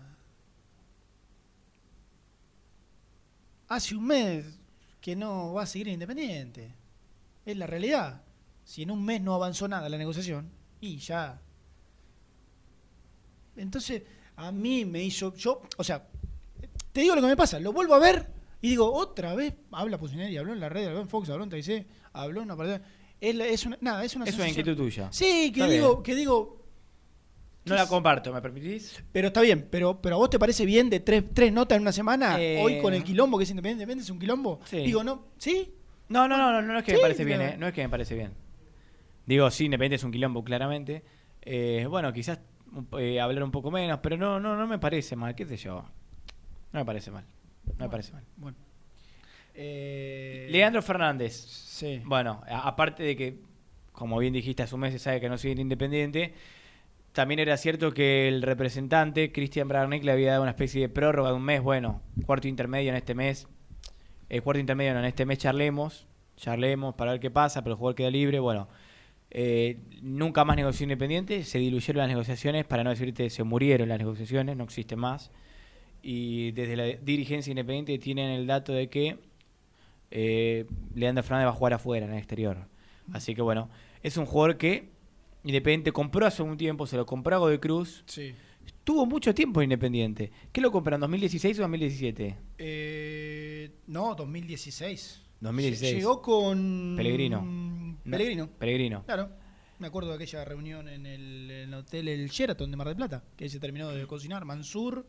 hace 3.67 3.95
un 3.95 4.05
mes 4.05 4.59
que 5.01 5.15
no 5.15 5.53
va 5.53 5.63
a 5.63 5.65
seguir 5.65 5.87
en 5.87 5.95
Independiente. 5.95 6.73
Es 7.45 7.57
la 7.57 7.67
realidad. 7.67 8.21
Si 8.63 8.83
en 8.83 8.91
un 8.91 9.03
mes 9.03 9.21
no 9.21 9.35
avanzó 9.35 9.67
nada 9.67 9.89
la 9.89 9.97
negociación, 9.97 10.49
y 10.81 10.97
ya. 10.97 11.39
Entonces, 13.55 14.03
a 14.37 14.51
mí 14.51 14.85
me 14.85 15.03
hizo. 15.03 15.33
Yo, 15.35 15.61
o 15.77 15.83
sea, 15.83 16.07
te 16.91 17.01
digo 17.01 17.15
lo 17.15 17.21
que 17.21 17.27
me 17.27 17.35
pasa, 17.37 17.59
lo 17.59 17.73
vuelvo 17.73 17.95
a 17.95 17.99
ver 17.99 18.27
y 18.61 18.69
digo, 18.69 18.91
otra 18.91 19.35
vez 19.35 19.53
habla 19.71 19.97
Pusineri, 19.97 20.37
habló 20.37 20.53
en 20.53 20.59
la 20.59 20.69
red, 20.69 20.87
habló 20.87 21.01
en 21.01 21.09
Fox, 21.09 21.29
habló 21.29 21.43
en 21.43 21.49
TIC, 21.49 21.85
habló 22.13 22.39
en 22.41 22.45
una 22.45 22.55
partida. 22.55 22.81
Es, 23.21 23.35
la- 23.35 23.47
es 23.47 23.65
una, 23.65 23.77
nada, 23.81 24.03
es 24.03 24.15
una 24.15 24.25
Es 24.25 24.35
una 24.35 24.47
inquietud 24.49 24.75
tuya. 24.75 25.07
Sí, 25.11 25.51
que 25.53 25.61
Está 25.61 25.67
digo, 25.67 25.91
bien. 25.97 26.03
que 26.03 26.15
digo, 26.15 26.65
No 27.65 27.75
la 27.75 27.87
comparto, 27.87 28.31
¿me 28.33 28.41
permitís? 28.41 29.03
pero 29.11 29.27
está 29.27 29.41
bien, 29.41 29.67
pero, 29.71 30.01
pero 30.01 30.15
a 30.15 30.19
vos 30.19 30.29
te 30.29 30.37
parece 30.37 30.65
bien 30.65 30.89
de 30.89 30.99
tres, 30.99 31.23
tres 31.33 31.51
notas 31.51 31.77
en 31.77 31.81
una 31.81 31.91
semana, 31.91 32.39
Eh. 32.39 32.61
hoy 32.63 32.79
con 32.81 32.93
el 32.93 33.03
quilombo 33.03 33.37
que 33.37 33.43
es 33.45 33.49
independiente, 33.49 33.83
Independiente 33.83 34.03
es 34.07 34.11
un 34.11 34.19
quilombo. 34.19 34.59
Sí. 34.65 34.77
Digo, 34.77 35.03
no, 35.03 35.27
¿sí? 35.37 35.71
No, 36.09 36.27
no, 36.27 36.37
no, 36.37 36.51
no, 36.51 36.61
no 36.61 36.77
es 36.79 36.83
que 36.85 36.91
Sí, 36.91 36.97
me 36.97 37.01
parece 37.01 37.23
bien, 37.25 37.41
¿eh? 37.41 37.55
No 37.57 37.67
es 37.67 37.73
que 37.73 37.81
me 37.81 37.89
parece 37.89 38.13
bien. 38.15 38.31
Digo, 39.25 39.49
sí, 39.49 39.65
Independiente 39.65 39.95
es 39.95 40.03
un 40.03 40.11
quilombo, 40.11 40.43
claramente. 40.43 41.03
Eh, 41.41 41.87
bueno, 41.89 42.11
quizás 42.13 42.39
eh, 42.97 43.19
hablar 43.19 43.43
un 43.43 43.51
poco 43.51 43.71
menos, 43.71 43.99
pero 44.01 44.17
no, 44.17 44.39
no, 44.39 44.55
no 44.55 44.67
me 44.67 44.79
parece 44.79 45.15
mal, 45.15 45.35
qué 45.35 45.45
sé 45.45 45.57
yo. 45.57 45.85
No 46.71 46.79
me 46.79 46.85
parece 46.85 47.11
mal. 47.11 47.23
No 47.77 47.85
me 47.85 47.89
parece 47.89 48.13
mal. 48.13 48.23
Bueno. 48.37 48.57
Eh, 49.53 50.47
Leandro 50.51 50.81
Fernández. 50.81 51.33
Sí. 51.33 52.01
Bueno, 52.05 52.41
aparte 52.49 53.03
de 53.03 53.15
que, 53.15 53.39
como 53.91 54.17
bien 54.19 54.33
dijiste, 54.33 54.63
hace 54.63 54.75
un 54.75 54.81
mes 54.81 54.93
se 54.93 54.99
sabe 54.99 55.21
que 55.21 55.29
no 55.29 55.37
sigue 55.37 55.53
en 55.53 55.59
Independiente, 55.59 56.33
también 57.15 57.39
era 57.39 57.55
cierto 57.55 57.93
que 57.93 58.27
el 58.27 58.41
representante, 58.41 59.31
Cristian 59.31 59.69
Bragarnik, 59.69 60.03
le 60.03 60.11
había 60.11 60.31
dado 60.31 60.41
una 60.41 60.51
especie 60.51 60.81
de 60.81 60.89
prórroga 60.89 61.29
de 61.29 61.35
un 61.35 61.43
mes. 61.43 61.61
Bueno, 61.61 62.01
cuarto 62.25 62.49
intermedio 62.49 62.89
en 62.89 62.97
este 62.97 63.15
mes. 63.15 63.47
El 64.27 64.43
cuarto 64.43 64.59
intermedio 64.59 64.93
no, 64.93 64.99
en 64.99 65.05
este 65.05 65.25
mes 65.25 65.37
charlemos. 65.37 66.07
Charlemos 66.35 66.95
para 66.95 67.11
ver 67.11 67.21
qué 67.21 67.31
pasa, 67.31 67.63
pero 67.63 67.75
el 67.75 67.77
jugador 67.77 67.95
queda 67.95 68.09
libre. 68.09 68.39
Bueno, 68.39 68.67
eh, 69.37 69.79
nunca 70.01 70.45
más 70.45 70.55
negoció 70.55 70.85
Independiente. 70.85 71.43
Se 71.43 71.59
diluyeron 71.59 71.99
las 71.99 72.07
negociaciones, 72.07 72.63
para 72.63 72.85
no 72.85 72.89
decirte 72.89 73.29
se 73.29 73.43
murieron 73.43 73.89
las 73.89 73.99
negociaciones, 73.99 74.55
no 74.55 74.63
existen 74.63 74.97
más. 74.97 75.29
Y 76.01 76.51
desde 76.51 76.77
la 76.77 76.85
dirigencia 76.85 77.51
independiente 77.51 77.97
tienen 77.99 78.29
el 78.31 78.47
dato 78.47 78.71
de 78.71 78.87
que 78.87 79.17
eh, 80.09 80.65
Leandro 80.93 81.21
Fernández 81.21 81.47
va 81.47 81.49
a 81.49 81.55
jugar 81.55 81.73
afuera, 81.73 82.05
en 82.05 82.13
el 82.13 82.17
exterior. 82.17 82.69
Así 83.11 83.35
que 83.35 83.41
bueno, 83.41 83.69
es 84.03 84.15
un 84.15 84.25
jugador 84.25 84.57
que 84.57 84.95
Independiente 85.43 85.91
compró 85.91 86.25
hace 86.25 86.41
un 86.41 86.55
tiempo, 86.55 86.87
se 86.87 86.95
lo 86.95 87.05
compró 87.05 87.35
a 87.35 87.39
Godoy 87.39 87.59
Cruz. 87.59 88.05
Sí. 88.07 88.33
Tuvo 88.85 89.05
mucho 89.05 89.35
tiempo 89.35 89.59
en 89.61 89.65
Independiente. 89.65 90.31
¿Qué 90.53 90.61
lo 90.61 90.71
compraron, 90.71 91.01
2016 91.01 91.59
o 91.59 91.63
2017? 91.63 92.35
Eh, 92.57 93.71
no, 93.87 94.15
2016. 94.15 95.21
2016. 95.41 95.95
Llegó 95.95 96.21
con. 96.21 96.93
Pellegrino. 96.95 97.43
No, 98.05 98.11
Pellegrino. 98.17 98.47
Pellegrino. 98.57 99.03
Claro. 99.05 99.29
Me 99.79 99.87
acuerdo 99.87 100.09
de 100.09 100.15
aquella 100.15 100.45
reunión 100.45 100.87
en 100.87 101.05
el, 101.05 101.51
en 101.51 101.67
el 101.69 101.73
hotel 101.73 102.07
El 102.07 102.29
Sheraton 102.29 102.71
de 102.71 102.77
Mar 102.77 102.87
del 102.87 102.95
Plata, 102.95 103.23
que 103.35 103.49
se 103.49 103.59
terminó 103.59 103.89
de 103.89 104.07
cocinar. 104.07 104.45
Mansur, 104.45 105.05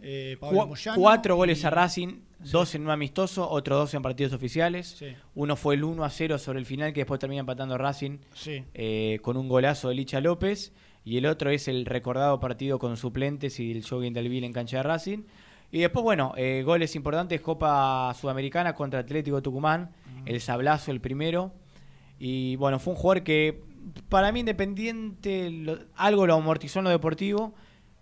eh, 0.00 0.36
Pablo 0.40 0.60
Cu- 0.62 0.66
Moyano. 0.68 1.00
cuatro 1.00 1.36
goles 1.36 1.62
y- 1.62 1.66
a 1.66 1.70
Racing, 1.70 2.20
dos 2.50 2.74
en 2.74 2.82
un 2.82 2.90
amistoso, 2.90 3.48
otros 3.48 3.78
dos 3.78 3.94
en 3.94 4.02
partidos 4.02 4.32
oficiales. 4.32 4.88
Sí. 4.98 5.14
Uno 5.34 5.56
fue 5.56 5.74
el 5.74 5.84
1 5.84 6.04
a 6.04 6.10
0 6.10 6.38
sobre 6.38 6.58
el 6.60 6.66
final, 6.66 6.92
que 6.92 7.00
después 7.00 7.18
termina 7.20 7.40
empatando 7.40 7.76
Racing 7.78 8.18
Sí. 8.34 8.64
eh, 8.74 9.18
con 9.22 9.36
un 9.36 9.48
golazo 9.48 9.88
de 9.88 9.94
Licha 9.96 10.20
López. 10.20 10.72
Y 11.04 11.16
el 11.18 11.26
otro 11.26 11.50
es 11.50 11.66
el 11.66 11.84
recordado 11.84 12.38
partido 12.38 12.78
con 12.78 12.96
suplentes 12.96 13.58
y 13.58 13.72
el 13.72 13.84
jogging 13.84 14.12
del 14.12 14.28
Vil 14.28 14.44
en 14.44 14.52
cancha 14.52 14.76
de 14.76 14.82
Racing. 14.84 15.24
Y 15.72 15.80
después, 15.80 16.04
bueno, 16.04 16.34
eh, 16.36 16.62
goles 16.64 16.94
importantes, 16.94 17.40
Copa 17.40 18.14
Sudamericana 18.20 18.74
contra 18.74 19.00
Atlético 19.00 19.42
Tucumán, 19.42 19.90
el 20.26 20.40
sablazo 20.40 20.92
el 20.92 21.00
primero. 21.00 21.52
Y 22.24 22.54
bueno, 22.54 22.78
fue 22.78 22.92
un 22.92 22.98
jugador 23.00 23.24
que 23.24 23.60
para 24.08 24.30
mí 24.30 24.40
independiente, 24.40 25.50
lo- 25.50 25.78
algo 25.96 26.24
lo 26.24 26.34
amortizó 26.34 26.78
en 26.78 26.84
lo 26.84 26.90
deportivo. 26.90 27.52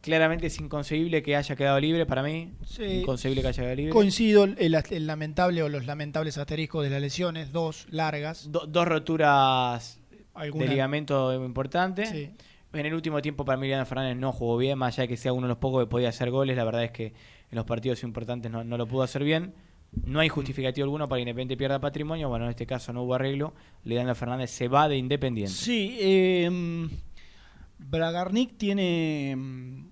Claramente 0.02 0.46
es 0.48 0.58
inconcebible 0.60 1.22
que 1.22 1.36
haya 1.36 1.56
quedado 1.56 1.80
libre 1.80 2.04
para 2.04 2.22
mí. 2.22 2.52
Sí. 2.66 2.84
Inconcebible 3.00 3.40
que 3.40 3.48
haya 3.48 3.62
quedado 3.62 3.76
libre. 3.76 3.92
Coincido 3.94 4.44
el, 4.44 4.74
el 4.90 5.06
lamentable 5.06 5.62
o 5.62 5.70
los 5.70 5.86
lamentables 5.86 6.36
asteriscos 6.36 6.84
de 6.84 6.90
las 6.90 7.00
lesiones, 7.00 7.50
dos 7.50 7.86
largas. 7.90 8.52
Do- 8.52 8.66
dos 8.66 8.86
roturas 8.86 9.98
Alguna- 10.34 10.64
de 10.66 10.70
ligamento 10.70 11.32
importante. 11.42 12.04
Sí. 12.04 12.30
En 12.74 12.84
el 12.86 12.92
último 12.94 13.22
tiempo 13.22 13.46
para 13.46 13.58
Leandro 13.60 13.86
Fernández 13.86 14.16
no 14.18 14.32
jugó 14.32 14.58
bien, 14.58 14.76
más 14.78 14.94
allá 14.94 15.02
de 15.04 15.08
que 15.08 15.16
sea 15.16 15.32
uno 15.32 15.46
de 15.46 15.52
los 15.52 15.58
pocos 15.58 15.82
que 15.84 15.88
podía 15.90 16.10
hacer 16.10 16.30
goles, 16.30 16.56
la 16.58 16.64
verdad 16.64 16.84
es 16.84 16.90
que 16.92 17.06
en 17.06 17.56
los 17.56 17.64
partidos 17.64 18.02
importantes 18.02 18.50
no, 18.52 18.64
no 18.64 18.76
lo 18.76 18.86
pudo 18.86 19.02
hacer 19.02 19.24
bien. 19.24 19.54
No 20.04 20.20
hay 20.20 20.28
justificativo 20.28 20.84
alguno 20.84 21.08
para 21.08 21.18
que 21.18 21.22
Independiente 21.22 21.56
pierda 21.56 21.80
patrimonio, 21.80 22.28
bueno, 22.28 22.44
en 22.44 22.50
este 22.50 22.66
caso 22.66 22.92
no 22.92 23.02
hubo 23.02 23.14
arreglo. 23.14 23.54
Leandro 23.84 24.14
Fernández 24.14 24.50
se 24.50 24.68
va 24.68 24.88
de 24.88 24.96
Independiente. 24.96 25.52
Sí, 25.52 25.96
eh, 26.00 26.88
Bragarnik 27.78 28.56
tiene, 28.56 29.34
mm, 29.36 29.86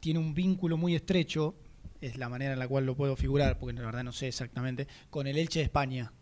tiene 0.00 0.18
un 0.18 0.34
vínculo 0.34 0.76
muy 0.76 0.94
estrecho, 0.94 1.54
es 2.00 2.16
la 2.16 2.28
manera 2.28 2.52
en 2.52 2.58
la 2.58 2.66
cual 2.68 2.86
lo 2.86 2.96
puedo 2.96 3.14
figurar, 3.16 3.58
porque 3.58 3.74
la 3.78 3.84
verdad 3.86 4.04
no 4.04 4.12
sé 4.12 4.28
exactamente, 4.28 4.86
con 5.10 5.26
el 5.26 5.36
Elche 5.38 5.60
de 5.60 5.64
España. 5.64 6.12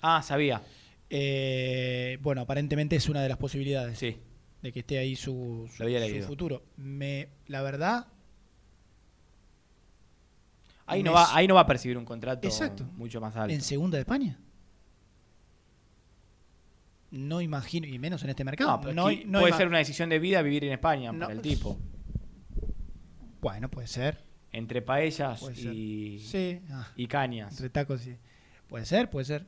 Ah, 0.00 0.22
sabía. 0.22 0.62
Eh, 1.10 2.18
bueno, 2.22 2.42
aparentemente 2.42 2.96
es 2.96 3.08
una 3.08 3.22
de 3.22 3.28
las 3.28 3.38
posibilidades. 3.38 3.98
Sí. 3.98 4.16
de 4.62 4.72
que 4.72 4.80
esté 4.80 4.96
ahí 4.98 5.14
su, 5.14 5.68
su- 5.76 6.22
futuro. 6.26 6.62
Me, 6.78 7.28
la 7.48 7.60
verdad, 7.60 8.06
Ahí 10.86 11.02
no, 11.02 11.12
va, 11.12 11.34
ahí 11.34 11.46
no 11.46 11.54
va 11.54 11.62
a 11.62 11.66
percibir 11.66 11.96
un 11.96 12.04
contrato 12.04 12.46
Exacto. 12.46 12.84
mucho 12.96 13.20
más 13.20 13.34
alto. 13.36 13.54
en 13.54 13.60
segunda 13.62 13.96
de 13.96 14.02
España. 14.02 14.38
No 17.10 17.40
imagino, 17.40 17.86
y 17.86 17.98
menos 17.98 18.22
en 18.24 18.30
este 18.30 18.44
mercado. 18.44 18.72
No, 18.72 18.80
pero 18.80 18.94
No- 18.94 19.06
aquí 19.06 19.22
no 19.26 19.40
puede 19.40 19.52
ser 19.52 19.68
una 19.68 19.78
decisión 19.78 20.08
de 20.08 20.18
vida 20.18 20.42
vivir 20.42 20.64
en 20.64 20.72
España 20.72 21.12
para 21.12 21.32
el 21.32 21.40
tipo. 21.40 21.78
Bueno, 23.40 23.68
puede 23.68 23.86
ser. 23.86 24.22
Entre 24.52 24.82
paellas 24.82 25.40
Puede 25.40 25.60
y, 25.74 26.18
Sí. 26.20 26.60
Ah. 26.70 26.88
y 26.96 27.06
cañas. 27.06 27.52
Entre 27.52 27.70
tacos, 27.70 28.00
sí. 28.00 28.16
Puede 28.68 28.84
ser, 28.86 29.10
puede 29.10 29.24
ser. 29.26 29.46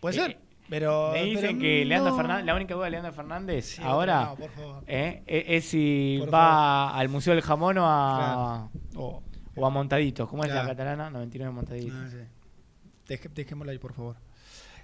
Puede 0.00 0.16
Eh, 0.16 0.20
ser. 0.20 0.38
Pero. 0.68 1.12
Me 1.12 1.22
dicen 1.24 1.42
pero 1.42 1.58
que 1.60 1.84
Leandro. 1.84 2.16
Fernández, 2.16 2.44
la 2.46 2.54
única 2.54 2.74
duda 2.74 2.84
de 2.86 2.90
Leandro 2.90 3.12
Fernández 3.12 3.64
Sí, 3.76 3.82
ahora 3.84 4.34
por 4.34 4.50
favor. 4.50 4.84
eh, 4.86 5.22
es, 5.26 5.64
si 5.66 6.16
Por 6.20 6.34
va 6.34 6.90
al 6.96 7.08
Museo 7.08 7.34
del 7.34 7.42
Jamón 7.42 7.78
o 7.78 7.86
a, 7.86 8.68
O- 8.96 9.22
o 9.56 9.66
a 9.66 9.70
Montaditos. 9.70 10.28
¿Cómo 10.28 10.44
es 10.44 10.50
la 10.50 10.66
catalana? 10.66 11.10
99 11.10 11.52
Montaditos. 11.52 11.92
Ah, 11.94 12.08
sí. 12.10 13.18
Dejémosla 13.34 13.72
ahí, 13.72 13.78
por 13.78 13.92
favor. 13.94 14.16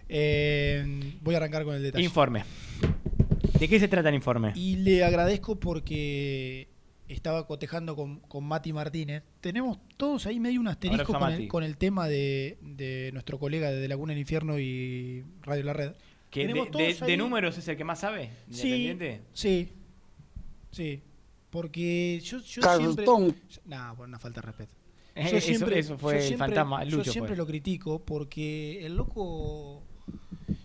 Eh, 0.08 1.14
voy 1.22 1.34
a 1.34 1.38
arrancar 1.38 1.64
con 1.64 1.74
el 1.74 1.82
detalle. 1.82 2.04
Informe. 2.04 2.44
¿De 3.58 3.68
qué 3.68 3.78
se 3.78 3.88
trata 3.88 4.08
el 4.08 4.14
informe? 4.16 4.52
Y 4.56 4.76
le 4.76 5.04
agradezco 5.04 5.58
porque 5.58 6.68
estaba 7.08 7.46
cotejando 7.46 7.94
con, 7.96 8.20
con 8.20 8.44
Mati 8.44 8.72
Martínez. 8.72 9.22
Tenemos 9.40 9.78
todos 9.96 10.26
ahí 10.26 10.40
medio 10.40 10.60
un 10.60 10.68
asterisco 10.68 11.12
con 11.12 11.32
el, 11.32 11.48
con 11.48 11.62
el 11.64 11.76
tema 11.76 12.08
de, 12.08 12.58
de 12.60 13.10
nuestro 13.12 13.38
colega 13.38 13.70
de 13.70 13.86
Laguna 13.88 14.12
del 14.12 14.20
Infierno 14.20 14.58
y 14.58 15.24
Radio 15.42 15.64
La 15.64 15.72
Red. 15.72 15.92
¿Que 16.30 16.46
de, 16.46 16.94
de- 17.06 17.16
números 17.16 17.58
es 17.58 17.68
el 17.68 17.76
que 17.76 17.84
más 17.84 18.00
sabe? 18.00 18.30
Sí, 18.50 18.96
sí, 19.34 19.68
sí. 20.70 21.02
Porque 21.52 22.18
yo, 22.24 22.38
yo 22.38 22.62
siempre... 22.78 23.04
Nah, 23.66 23.92
por 23.94 24.08
una 24.08 24.18
falta 24.18 24.40
de 24.40 24.46
respeto. 24.46 24.72
Yo 25.14 25.22
eso- 25.36 25.66
eso 25.68 25.98
fue 25.98 26.14
yo 26.14 26.18
el 26.20 26.24
siempre- 26.26 26.46
fantasma, 26.48 26.84
Yo 26.84 27.04
siempre 27.04 27.32
fue. 27.34 27.36
lo 27.36 27.46
critico 27.46 28.02
porque 28.02 28.84
el 28.84 28.96
loco... 28.96 29.82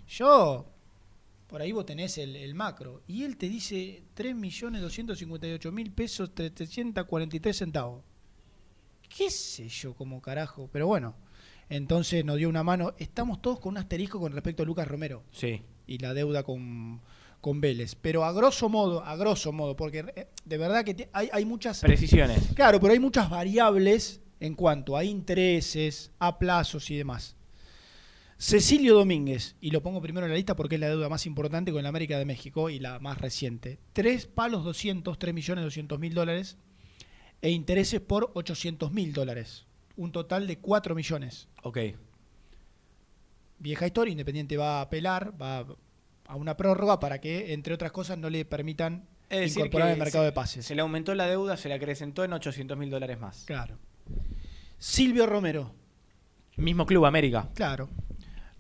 Yo... 0.08 0.66
Por 1.48 1.62
ahí 1.62 1.72
vos 1.74 1.86
tenés 1.86 2.18
el, 2.18 2.36
el 2.38 2.56
macro. 2.56 3.04
Y 3.08 3.24
él 3.24 3.36
te 3.38 3.48
dice 3.50 4.04
3.258.000 4.18 5.92
pesos, 5.94 6.34
343 6.34 7.56
centavos. 7.58 8.04
¿Qué 9.16 9.30
sé 9.30 9.68
yo 9.70 9.94
como 9.94 10.22
carajo? 10.22 10.70
Pero 10.72 10.88
bueno, 10.88 11.16
entonces 11.70 12.24
nos 12.26 12.38
dio 12.38 12.50
una 12.50 12.64
mano. 12.64 12.94
Estamos 12.98 13.42
todos 13.42 13.60
con 13.60 13.72
un 13.72 13.78
asterisco 13.78 14.20
con 14.20 14.34
respecto 14.34 14.64
a 14.64 14.66
Lucas 14.66 14.88
Romero 14.88 15.24
Sí. 15.32 15.62
y 15.88 15.98
la 16.00 16.14
deuda 16.14 16.44
con, 16.44 17.02
con 17.42 17.62
Vélez. 17.62 17.96
Pero 17.96 18.24
a 18.24 18.32
grosso 18.32 18.70
modo, 18.70 19.04
a 19.04 19.16
grosso 19.16 19.52
modo, 19.52 19.76
porque 19.76 20.06
eh, 20.16 20.28
de 20.46 20.58
verdad 20.58 20.84
que 20.84 21.10
hay, 21.14 21.30
hay 21.32 21.46
muchas... 21.46 21.82
Precisiones. 21.82 22.40
Claro, 22.56 22.80
pero 22.80 22.94
hay 22.94 23.00
muchas 23.00 23.30
variables 23.30 24.22
en 24.40 24.56
cuanto 24.56 24.96
a 24.96 25.04
intereses, 25.04 26.12
a 26.20 26.38
plazos 26.38 26.90
y 26.92 26.98
demás. 26.98 27.36
Cecilio 28.40 28.94
Domínguez, 28.94 29.56
y 29.60 29.72
lo 29.72 29.82
pongo 29.82 30.00
primero 30.00 30.28
en 30.28 30.32
la 30.32 30.38
lista 30.38 30.56
porque 30.56 30.76
es 30.76 30.82
la 30.82 30.90
deuda 30.90 31.10
más 31.10 31.26
importante 31.26 31.72
con 31.72 31.82
la 31.82 31.90
América 31.90 32.20
de 32.20 32.26
México 32.26 32.70
y 32.70 32.80
la 32.80 33.00
más 33.00 33.18
reciente. 33.20 33.80
Tres 33.94 34.28
palos 34.28 34.64
200, 34.64 35.18
3 35.18 35.34
millones 35.34 35.64
200 35.64 36.00
mil 36.00 36.14
dólares 36.14 36.58
e 37.42 37.50
intereses 37.50 38.00
por 38.00 38.32
800 38.36 38.92
mil 38.92 39.12
dólares. 39.12 39.66
Un 39.96 40.12
total 40.12 40.46
de 40.46 40.60
4 40.60 40.94
millones. 40.94 41.48
Ok. 41.64 41.80
Vieja 43.58 43.88
historia, 43.88 44.12
Independiente 44.12 44.56
va 44.56 44.78
a 44.78 44.82
apelar, 44.82 45.34
va 45.42 45.66
a 46.28 46.36
una 46.36 46.58
prórroga 46.58 47.00
para 47.00 47.20
que, 47.20 47.54
entre 47.54 47.74
otras 47.74 47.92
cosas, 47.92 48.18
no 48.18 48.30
le 48.30 48.46
permitan 48.46 49.08
Es 49.30 49.56
incorporar 49.56 49.92
el 49.92 49.98
mercado 49.98 50.24
se- 50.24 50.26
de 50.28 50.32
pases. 50.32 50.66
Se 50.66 50.76
le 50.76 50.82
aumentó 50.82 51.14
la 51.16 51.28
deuda, 51.28 51.58
se 51.58 51.68
le 51.70 51.76
acrecentó 51.76 52.24
en 52.24 52.34
800 52.34 52.78
mil 52.78 52.90
dólares 52.90 53.20
más. 53.20 53.44
Claro. 53.46 53.78
Silvio 54.78 55.26
Romero. 55.26 55.74
Mismo 56.58 56.86
Club 56.86 57.06
América. 57.06 57.50
Claro. 57.54 57.90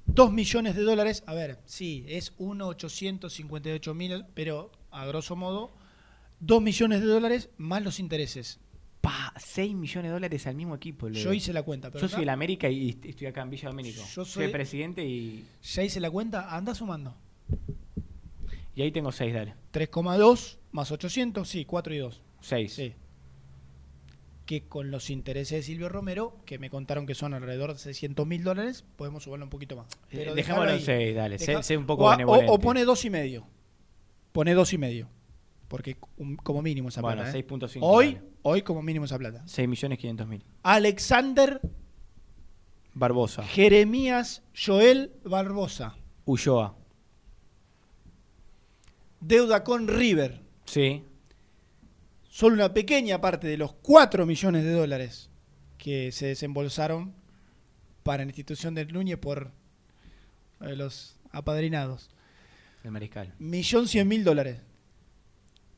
2 0.05 0.31
millones 0.31 0.75
de 0.75 0.83
dólares. 0.83 1.23
A 1.27 1.33
ver, 1.33 1.59
sí, 1.65 2.05
es 2.07 2.33
1.858 2.37 3.93
mil, 3.93 4.25
pero 4.33 4.71
a 4.91 5.05
grosso 5.05 5.35
modo, 5.35 5.71
2 6.39 6.61
millones 6.61 7.01
de 7.01 7.07
dólares 7.07 7.49
más 7.57 7.81
los 7.83 7.99
intereses. 7.99 8.59
Pa, 9.01 9.33
6 9.37 9.73
millones 9.75 10.09
de 10.09 10.13
dólares 10.13 10.47
al 10.47 10.55
mismo 10.55 10.75
equipo. 10.75 11.07
Yo 11.09 11.33
hice 11.33 11.53
la 11.53 11.63
cuenta. 11.63 11.89
Pero 11.89 12.01
Yo 12.01 12.07
acá- 12.07 12.15
soy 12.15 12.23
el 12.23 12.29
América 12.29 12.69
y 12.69 12.89
est- 12.89 13.05
estoy 13.05 13.27
acá 13.27 13.41
en 13.41 13.49
Villa 13.49 13.69
Domínico. 13.69 14.01
Yo 14.01 14.25
soy, 14.25 14.43
soy- 14.45 14.47
presidente 14.51 15.03
y, 15.05 15.45
Ya 15.63 15.83
hice 15.83 15.99
la 15.99 16.09
cuenta, 16.11 16.55
anda 16.55 16.73
sumando. 16.75 17.15
Y 18.75 18.81
ahí 18.81 18.91
tengo 18.91 19.11
6, 19.11 19.33
dale. 19.33 19.55
3,2 19.73 20.57
más 20.71 20.91
800, 20.91 21.47
sí, 21.47 21.65
4 21.65 21.93
y 21.93 21.97
2. 21.97 22.21
6. 22.41 22.73
Sí. 22.73 22.93
Que 24.45 24.67
con 24.67 24.91
los 24.91 25.09
intereses 25.09 25.57
de 25.57 25.63
Silvio 25.63 25.89
Romero, 25.89 26.37
que 26.45 26.57
me 26.59 26.69
contaron 26.69 27.05
que 27.05 27.15
son 27.15 27.33
alrededor 27.33 27.73
de 27.73 27.79
600 27.79 28.25
mil 28.25 28.43
dólares, 28.43 28.85
podemos 28.95 29.23
subarlo 29.23 29.45
un 29.45 29.49
poquito 29.49 29.75
más. 29.75 29.87
Pero 30.09 30.31
Eh, 30.31 30.35
dejalo 30.35 30.35
dejémoslo 30.35 30.69
en 30.69 30.75
ahí. 30.77 30.81
seis, 30.85 31.15
dale, 31.15 31.39
sé- 31.39 31.51
Deja- 31.51 31.63
sé 31.63 31.75
un 31.77 31.85
poco 31.85 32.05
o, 32.05 32.09
benevolente. 32.11 32.51
o- 32.51 32.55
o 32.55 32.59
pone 32.59 32.85
dos 32.85 33.03
y 33.03 33.09
medio. 33.09 33.45
Pone 34.31 34.53
dos 34.53 34.71
y 34.73 34.77
medio. 34.77 35.09
Porque 35.67 35.97
um, 36.17 36.37
como 36.37 36.61
mínimo 36.61 36.87
esa 36.89 37.01
Bueno, 37.01 37.23
plata. 37.23 37.37
¿eh? 37.37 37.43
6.5, 37.45 37.79
Hoy, 37.81 38.13
dale. 38.15 38.27
hoy 38.43 38.61
como 38.61 38.81
mínimo 38.81 39.03
esa 39.03 39.17
plata. 39.17 39.43
6 39.47 39.67
millones 39.67 39.97
500 39.99 40.27
mil. 40.27 40.45
Alexander 40.63 41.59
Barbosa. 42.93 43.43
Jeremías 43.43 44.43
Joel 44.55 45.11
Barbosa. 45.25 45.97
Ulloa. 46.25 46.77
Deuda 49.19 49.63
con 49.63 49.87
River. 49.87 50.41
Sí. 50.65 51.03
Solo 52.29 52.55
una 52.55 52.73
pequeña 52.73 53.19
parte 53.19 53.47
de 53.47 53.57
los 53.57 53.73
4 53.73 54.25
millones 54.25 54.63
de 54.63 54.71
dólares 54.71 55.29
que 55.77 56.11
se 56.11 56.27
desembolsaron 56.27 57.13
para 58.03 58.23
la 58.23 58.29
institución 58.29 58.75
del 58.75 58.93
Núñez 58.93 59.17
por 59.17 59.51
eh, 60.61 60.75
los 60.75 61.17
apadrinados. 61.31 62.09
El 62.83 62.91
mariscal. 62.91 63.33
Millón 63.39 63.87
cien 63.87 64.07
mil 64.07 64.23
dólares. 64.23 64.59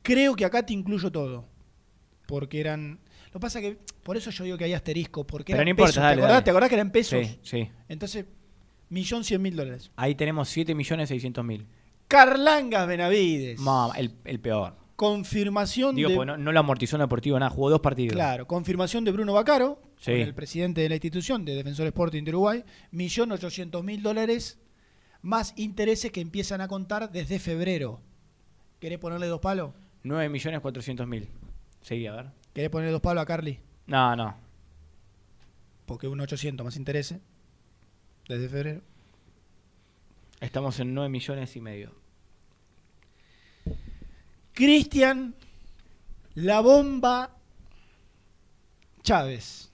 Creo 0.02 0.36
que 0.36 0.44
acá 0.44 0.64
te 0.64 0.72
incluyo 0.72 1.10
todo. 1.10 1.46
Porque 2.26 2.60
eran. 2.60 3.00
Lo 3.26 3.32
que 3.32 3.40
pasa 3.40 3.60
que. 3.60 3.78
Por 4.02 4.16
eso 4.16 4.30
yo 4.30 4.44
digo 4.44 4.56
que 4.58 4.64
hay 4.64 4.74
asterisco. 4.74 5.26
Porque 5.26 5.52
Pero 5.52 5.62
eran 5.62 5.66
no 5.66 5.70
importa, 5.70 5.90
pesos. 5.92 6.02
dale, 6.02 6.16
¿Te, 6.16 6.20
acordás, 6.20 6.34
dale. 6.34 6.44
¿Te 6.44 6.50
acordás 6.50 6.68
que 6.68 6.74
eran 6.74 6.92
pesos? 6.92 7.26
Sí, 7.26 7.38
sí. 7.42 7.70
Entonces, 7.88 8.24
millón 8.88 9.24
cien 9.24 9.42
mil 9.42 9.56
dólares. 9.56 9.90
Ahí 9.96 10.14
tenemos 10.14 10.48
7 10.48 10.74
millones 10.74 11.08
600 11.08 11.44
mil. 11.44 11.66
Carlangas 12.10 12.88
Benavides. 12.88 13.60
Mamá, 13.60 13.94
el, 13.96 14.12
el 14.24 14.40
peor. 14.40 14.74
Confirmación 14.96 15.94
Digo, 15.94 16.08
de. 16.10 16.26
no, 16.26 16.36
no 16.36 16.50
lo 16.50 16.58
amortizó 16.60 16.96
en 16.96 17.00
Deportivo 17.02 17.38
nada, 17.38 17.50
jugó 17.50 17.70
dos 17.70 17.80
partidos. 17.80 18.14
Claro, 18.14 18.46
confirmación 18.48 19.04
de 19.04 19.12
Bruno 19.12 19.32
Bacaro, 19.32 19.80
Sí. 19.96 20.10
con 20.10 20.20
el 20.20 20.34
presidente 20.34 20.80
de 20.80 20.88
la 20.88 20.96
institución 20.96 21.44
de 21.44 21.54
Defensor 21.54 21.86
Sporting 21.86 22.24
de 22.24 22.30
Uruguay, 22.32 22.64
millón 22.90 23.30
ochocientos 23.30 23.84
mil 23.84 24.02
dólares 24.02 24.58
más 25.22 25.54
intereses 25.56 26.10
que 26.10 26.20
empiezan 26.20 26.60
a 26.60 26.66
contar 26.68 27.12
desde 27.12 27.38
febrero. 27.38 28.00
¿Querés 28.80 28.98
ponerle 28.98 29.26
dos 29.28 29.40
palos? 29.40 29.72
9 30.02 30.28
millones 30.30 30.60
400 30.60 31.06
mil. 31.06 31.28
Seguí, 31.82 32.06
a 32.08 32.12
ver. 32.12 32.26
¿Querés 32.54 32.70
ponerle 32.70 32.92
dos 32.92 33.02
palos 33.02 33.22
a 33.22 33.26
Carly? 33.26 33.60
No, 33.86 34.16
no. 34.16 34.34
Porque 35.86 36.08
un 36.08 36.20
800 36.20 36.64
más 36.64 36.76
intereses 36.76 37.20
desde 38.28 38.48
febrero. 38.48 38.80
Estamos 40.40 40.80
en 40.80 40.92
9 40.94 41.08
millones 41.10 41.54
y 41.56 41.60
medio. 41.60 41.99
Cristian 44.64 45.34
La 46.34 46.60
Bomba 46.60 47.34
Chávez. 49.02 49.72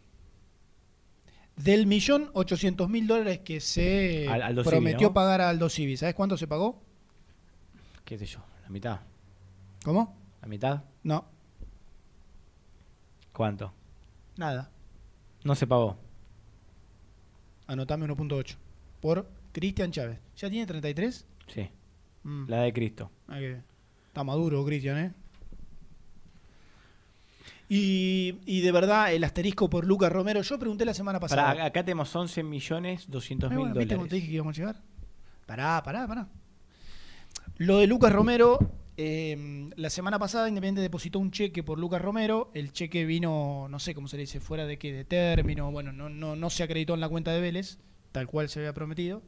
Del 1.57 1.87
millón 1.89 2.31
ochocientos 2.35 2.89
mil 2.89 3.09
dólares 3.09 3.41
que 3.41 3.59
se 3.61 4.29
Al- 4.29 4.43
Aldo 4.43 4.63
Civi, 4.63 4.71
prometió 4.71 5.09
¿no? 5.09 5.15
pagar 5.15 5.41
a 5.41 5.49
Aldo 5.49 5.69
Civi. 5.69 5.97
¿Sabes 5.97 6.15
cuánto 6.15 6.37
se 6.37 6.47
pagó? 6.47 6.81
¿Qué 8.05 8.17
sé 8.17 8.27
yo? 8.27 8.39
¿La 8.63 8.69
mitad? 8.69 9.01
¿Cómo? 9.85 10.17
¿La 10.41 10.47
mitad? 10.47 10.85
No, 11.03 11.25
¿Cuánto? 13.33 13.73
nada. 14.37 14.71
No 15.43 15.57
se 15.57 15.67
pagó. 15.67 15.97
Anotame 17.67 18.07
1.8. 18.07 18.55
Por 19.01 19.29
Cristian 19.51 19.91
Chávez. 19.91 20.21
¿Ya 20.37 20.49
tiene 20.49 20.65
33? 20.65 21.27
Sí. 21.49 21.69
Mm. 22.23 22.49
La 22.49 22.61
de 22.63 22.73
Cristo. 22.73 23.11
Ah, 23.27 23.39
que 23.39 23.61
Está 24.17 24.25
maduro, 24.25 24.65
Cristian, 24.65 24.97
¿eh? 24.97 25.13
Y, 27.69 28.37
y 28.47 28.63
de 28.63 28.73
verdad, 28.73 29.13
el 29.13 29.23
asterisco 29.25 29.69
por 29.69 29.85
Lucas 29.87 30.11
Romero. 30.11 30.41
Yo 30.41 30.59
pregunté 30.59 30.87
la 30.87 30.95
semana 30.95 31.21
pasada. 31.21 31.49
Pará, 31.49 31.65
acá 31.67 31.85
tenemos 31.85 32.17
11 32.17 32.43
millones 32.43 33.05
200 33.11 33.51
Eh, 33.51 33.51
mil 33.51 33.59
bueno, 33.59 33.75
¿Viste 33.75 33.95
cómo 33.95 34.05
dólares. 34.07 34.09
te 34.09 34.17
dije 34.17 34.29
que 34.29 34.35
íbamos 34.37 34.57
a 34.57 34.59
llegar? 34.59 34.83
Pará, 35.45 35.83
pará, 35.85 36.07
pará. 36.09 36.29
Lo 37.59 37.77
de 37.81 37.87
Lucas 37.87 38.11
Romero, 38.11 38.59
eh, 38.97 39.69
la 39.77 39.91
semana 39.91 40.19
pasada 40.19 40.49
Independiente 40.49 40.81
depositó 40.81 41.19
un 41.19 41.31
cheque 41.31 41.63
por 41.63 41.79
Lucas 41.79 42.01
Romero. 42.01 42.51
El 42.55 42.73
cheque 42.73 43.05
vino, 43.05 43.67
no 43.69 43.79
sé 43.79 43.95
cómo 43.95 44.09
se 44.09 44.17
le 44.17 44.23
dice, 44.23 44.41
fuera 44.41 44.65
de 44.65 44.79
qué, 44.79 44.95
de 44.95 45.05
término. 45.05 45.71
Bueno, 45.71 45.93
no, 45.93 46.09
no, 46.09 46.37
no 46.37 46.49
se 46.49 46.63
acreditó 46.63 46.95
en 46.95 47.01
la 47.01 47.11
cuenta 47.11 47.33
de 47.33 47.43
Vélez, 47.43 47.81
tal 48.13 48.29
cual 48.29 48.49
se 48.49 48.61
había 48.61 48.73
prometido. 48.73 49.21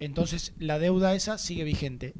Entonces, 0.00 0.52
la 0.58 0.78
deuda 0.78 1.14
esa 1.14 1.38
sigue 1.38 1.64
vigente. 1.64 2.12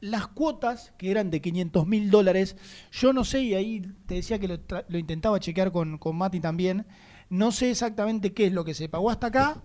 Las 0.00 0.26
cuotas, 0.28 0.92
que 0.98 1.10
eran 1.10 1.30
de 1.30 1.40
500 1.40 1.86
mil 1.86 2.10
dólares, 2.10 2.56
yo 2.92 3.12
no 3.12 3.24
sé, 3.24 3.40
y 3.40 3.54
ahí 3.54 3.82
te 4.06 4.16
decía 4.16 4.38
que 4.38 4.48
lo, 4.48 4.98
intentaba 4.98 5.40
chequear 5.40 5.72
con, 5.72 5.98
con 5.98 6.16
Mati 6.16 6.40
también, 6.40 6.86
no 7.28 7.50
sé 7.52 7.70
exactamente 7.70 8.32
qué 8.32 8.46
es 8.46 8.52
lo 8.52 8.64
que 8.64 8.74
se 8.74 8.88
pagó 8.88 9.10
hasta 9.10 9.28
acá 9.28 9.62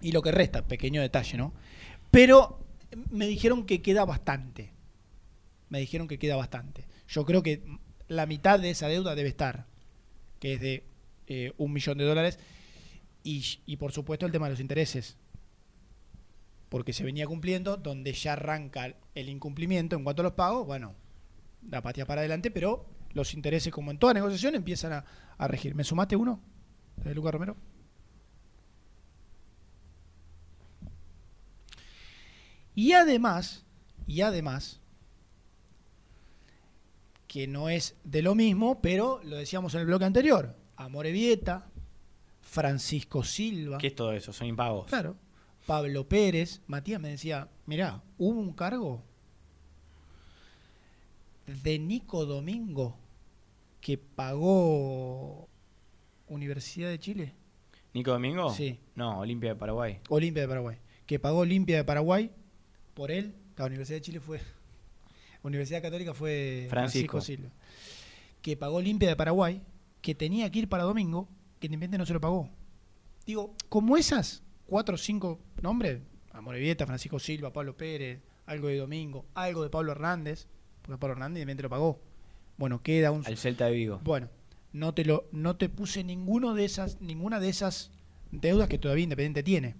y 0.00 0.12
lo 0.12 0.22
que 0.22 0.32
resta, 0.32 0.66
pequeño 0.66 1.00
detalle, 1.00 1.38
¿no? 1.38 1.52
Pero 2.10 2.64
me 3.10 3.26
dijeron 3.26 3.64
que 3.64 3.82
queda 3.82 4.04
bastante. 4.04 4.72
Me 5.68 5.80
dijeron 5.80 6.08
que 6.08 6.18
queda 6.18 6.36
bastante. 6.36 6.86
Yo 7.08 7.24
creo 7.24 7.42
que 7.42 7.62
la 8.08 8.26
mitad 8.26 8.60
de 8.60 8.70
esa 8.70 8.88
deuda 8.88 9.14
debe 9.14 9.28
estar, 9.28 9.66
que 10.40 10.54
es 10.54 10.60
de 10.60 10.84
eh, 11.26 11.52
un 11.56 11.72
millón 11.72 11.98
de 11.98 12.04
dólares, 12.04 12.38
y, 13.22 13.44
y 13.66 13.76
por 13.76 13.92
supuesto 13.92 14.26
el 14.26 14.32
tema 14.32 14.46
de 14.46 14.52
los 14.52 14.60
intereses 14.60 15.16
porque 16.74 16.92
se 16.92 17.04
venía 17.04 17.24
cumpliendo, 17.24 17.76
donde 17.76 18.12
ya 18.12 18.32
arranca 18.32 18.96
el 19.14 19.28
incumplimiento 19.28 19.94
en 19.94 20.02
cuanto 20.02 20.22
a 20.22 20.24
los 20.24 20.32
pagos, 20.32 20.66
bueno, 20.66 20.96
la 21.70 21.80
patria 21.82 22.04
para 22.04 22.22
adelante, 22.22 22.50
pero 22.50 22.84
los 23.12 23.32
intereses, 23.32 23.72
como 23.72 23.92
en 23.92 23.98
toda 23.98 24.12
negociación, 24.12 24.56
empiezan 24.56 24.92
a, 24.92 25.04
a 25.38 25.46
regir. 25.46 25.76
¿Me 25.76 25.84
sumaste 25.84 26.16
uno? 26.16 26.40
¿De 26.96 27.14
Lucas 27.14 27.32
Romero? 27.32 27.56
Y 32.74 32.90
además, 32.90 33.64
y 34.08 34.22
además, 34.22 34.80
que 37.28 37.46
no 37.46 37.68
es 37.68 37.94
de 38.02 38.20
lo 38.20 38.34
mismo, 38.34 38.82
pero 38.82 39.20
lo 39.22 39.36
decíamos 39.36 39.74
en 39.74 39.82
el 39.82 39.86
bloque 39.86 40.06
anterior, 40.06 40.56
Amorevieta, 40.74 41.68
Francisco 42.40 43.22
Silva. 43.22 43.78
¿Qué 43.78 43.86
es 43.86 43.94
todo 43.94 44.12
eso? 44.12 44.32
Son 44.32 44.48
impagos. 44.48 44.88
Claro. 44.88 45.22
Pablo 45.66 46.08
Pérez, 46.08 46.60
Matías 46.66 47.00
me 47.00 47.08
decía, 47.08 47.48
mirá, 47.66 48.02
hubo 48.18 48.38
un 48.38 48.52
cargo 48.52 49.02
de 51.46 51.78
Nico 51.78 52.26
Domingo 52.26 52.96
que 53.80 53.98
pagó 53.98 55.48
Universidad 56.28 56.88
de 56.88 56.98
Chile, 56.98 57.34
¿Nico 57.94 58.10
Domingo? 58.10 58.52
Sí. 58.52 58.80
No, 58.96 59.20
Olimpia 59.20 59.50
de 59.50 59.56
Paraguay. 59.56 60.00
Olimpia 60.08 60.42
de 60.42 60.48
Paraguay, 60.48 60.78
que 61.06 61.18
pagó 61.18 61.38
Olimpia 61.38 61.76
de 61.76 61.84
Paraguay 61.84 62.30
por 62.92 63.10
él, 63.10 63.34
la 63.56 63.66
Universidad 63.66 63.98
de 63.98 64.02
Chile 64.02 64.20
fue, 64.20 64.40
Universidad 65.42 65.80
Católica 65.80 66.12
fue 66.12 66.66
Francisco. 66.68 67.18
Francisco 67.18 67.20
Silva, 67.20 67.50
que 68.42 68.56
pagó 68.56 68.76
Olimpia 68.76 69.08
de 69.08 69.16
Paraguay, 69.16 69.62
que 70.02 70.14
tenía 70.14 70.50
que 70.50 70.60
ir 70.60 70.68
para 70.68 70.82
Domingo, 70.82 71.28
que 71.60 71.68
Independiente 71.68 71.98
no 71.98 72.06
se 72.06 72.12
lo 72.12 72.20
pagó. 72.20 72.50
Digo, 73.26 73.54
como 73.68 73.96
esas 73.96 74.43
cuatro 74.66 74.94
o 74.94 74.98
cinco 74.98 75.40
nombres, 75.62 76.00
Amorevieta, 76.32 76.86
Francisco 76.86 77.18
Silva, 77.18 77.52
Pablo 77.52 77.76
Pérez, 77.76 78.20
algo 78.46 78.68
de 78.68 78.78
Domingo, 78.78 79.24
algo 79.34 79.62
de 79.62 79.70
Pablo 79.70 79.92
Hernández, 79.92 80.46
porque 80.82 80.98
Pablo 80.98 81.12
Hernández 81.12 81.40
Independiente 81.40 81.62
lo 81.62 81.70
pagó. 81.70 82.00
Bueno, 82.56 82.80
queda 82.80 83.10
un 83.10 83.26
Al 83.26 83.36
Celta 83.36 83.66
de 83.66 83.72
Vigo. 83.72 84.00
bueno, 84.04 84.28
no 84.72 84.94
te 84.94 85.04
lo, 85.04 85.28
no 85.32 85.56
te 85.56 85.68
puse 85.68 86.04
ninguno 86.04 86.54
de 86.54 86.64
esas, 86.64 87.00
ninguna 87.00 87.40
de 87.40 87.48
esas 87.48 87.90
deudas 88.30 88.68
que 88.68 88.78
todavía 88.78 89.04
Independiente 89.04 89.42
tiene. 89.42 89.76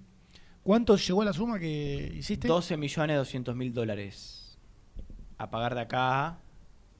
¿Cuánto 0.62 0.96
llegó 0.96 1.22
a 1.22 1.26
la 1.26 1.32
suma 1.32 1.58
que 1.58 2.14
hiciste? 2.16 2.48
12 2.48 2.76
millones 2.78 3.16
200 3.18 3.54
mil 3.54 3.74
dólares. 3.74 4.56
A 5.36 5.50
pagar 5.50 5.74
de 5.74 5.82
acá. 5.82 6.38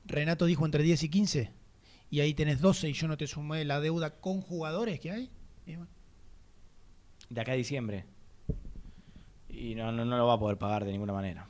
Renato 0.05 0.45
dijo 0.45 0.67
entre 0.67 0.83
10 0.83 1.05
y 1.05 1.09
15. 1.09 1.51
Y 2.11 2.21
ahí 2.21 2.35
tenés 2.35 2.61
12 2.61 2.91
y 2.91 2.93
yo 2.93 3.09
no 3.09 3.17
te 3.17 3.27
sumé 3.27 3.65
la 3.65 3.81
deuda 3.81 4.11
con 4.21 4.43
jugadores 4.43 5.01
que 5.01 5.13
hay. 5.13 5.31
Y 5.67 5.77
bueno, 5.77 5.91
De 7.35 7.41
acá 7.41 7.53
a 7.53 7.57
diciembre. 7.57 8.05
Y 9.49 9.75
no, 9.75 9.91
no, 9.91 10.05
no 10.05 10.17
lo 10.17 10.27
va 10.29 10.35
a 10.35 10.39
poder 10.39 10.57
pagar 10.57 10.85
de 10.85 10.93
ninguna 10.93 11.13
manera. 11.13 11.47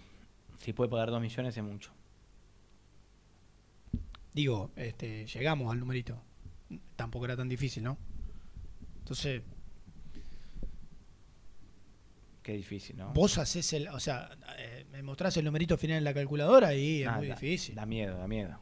Si 0.58 0.72
puede 0.72 0.88
pagar 0.90 1.10
2 1.10 1.20
millones 1.20 1.54
es 1.56 1.62
mucho. 1.62 1.92
Digo, 4.32 4.70
este, 4.76 5.26
llegamos 5.26 5.70
al 5.70 5.78
numerito. 5.78 6.18
Tampoco 6.96 7.26
era 7.26 7.36
tan 7.36 7.48
difícil, 7.48 7.82
¿no? 7.84 7.98
Entonces, 9.00 9.42
Qué 12.42 12.52
difícil, 12.54 12.96
¿no? 12.98 13.12
vos 13.14 13.38
haces 13.38 13.72
el, 13.72 13.88
o 13.88 13.98
sea, 13.98 14.30
eh, 14.58 14.84
me 14.92 15.02
mostrás 15.02 15.34
el 15.38 15.46
numerito 15.46 15.78
final 15.78 15.96
en 15.98 16.04
la 16.04 16.12
calculadora 16.12 16.74
y 16.74 17.02
es 17.02 17.10
muy 17.12 17.28
da- 17.28 17.34
difícil. 17.34 17.74
Da 17.74 17.86
miedo, 17.86 18.18
da 18.18 18.28
miedo. 18.28 18.58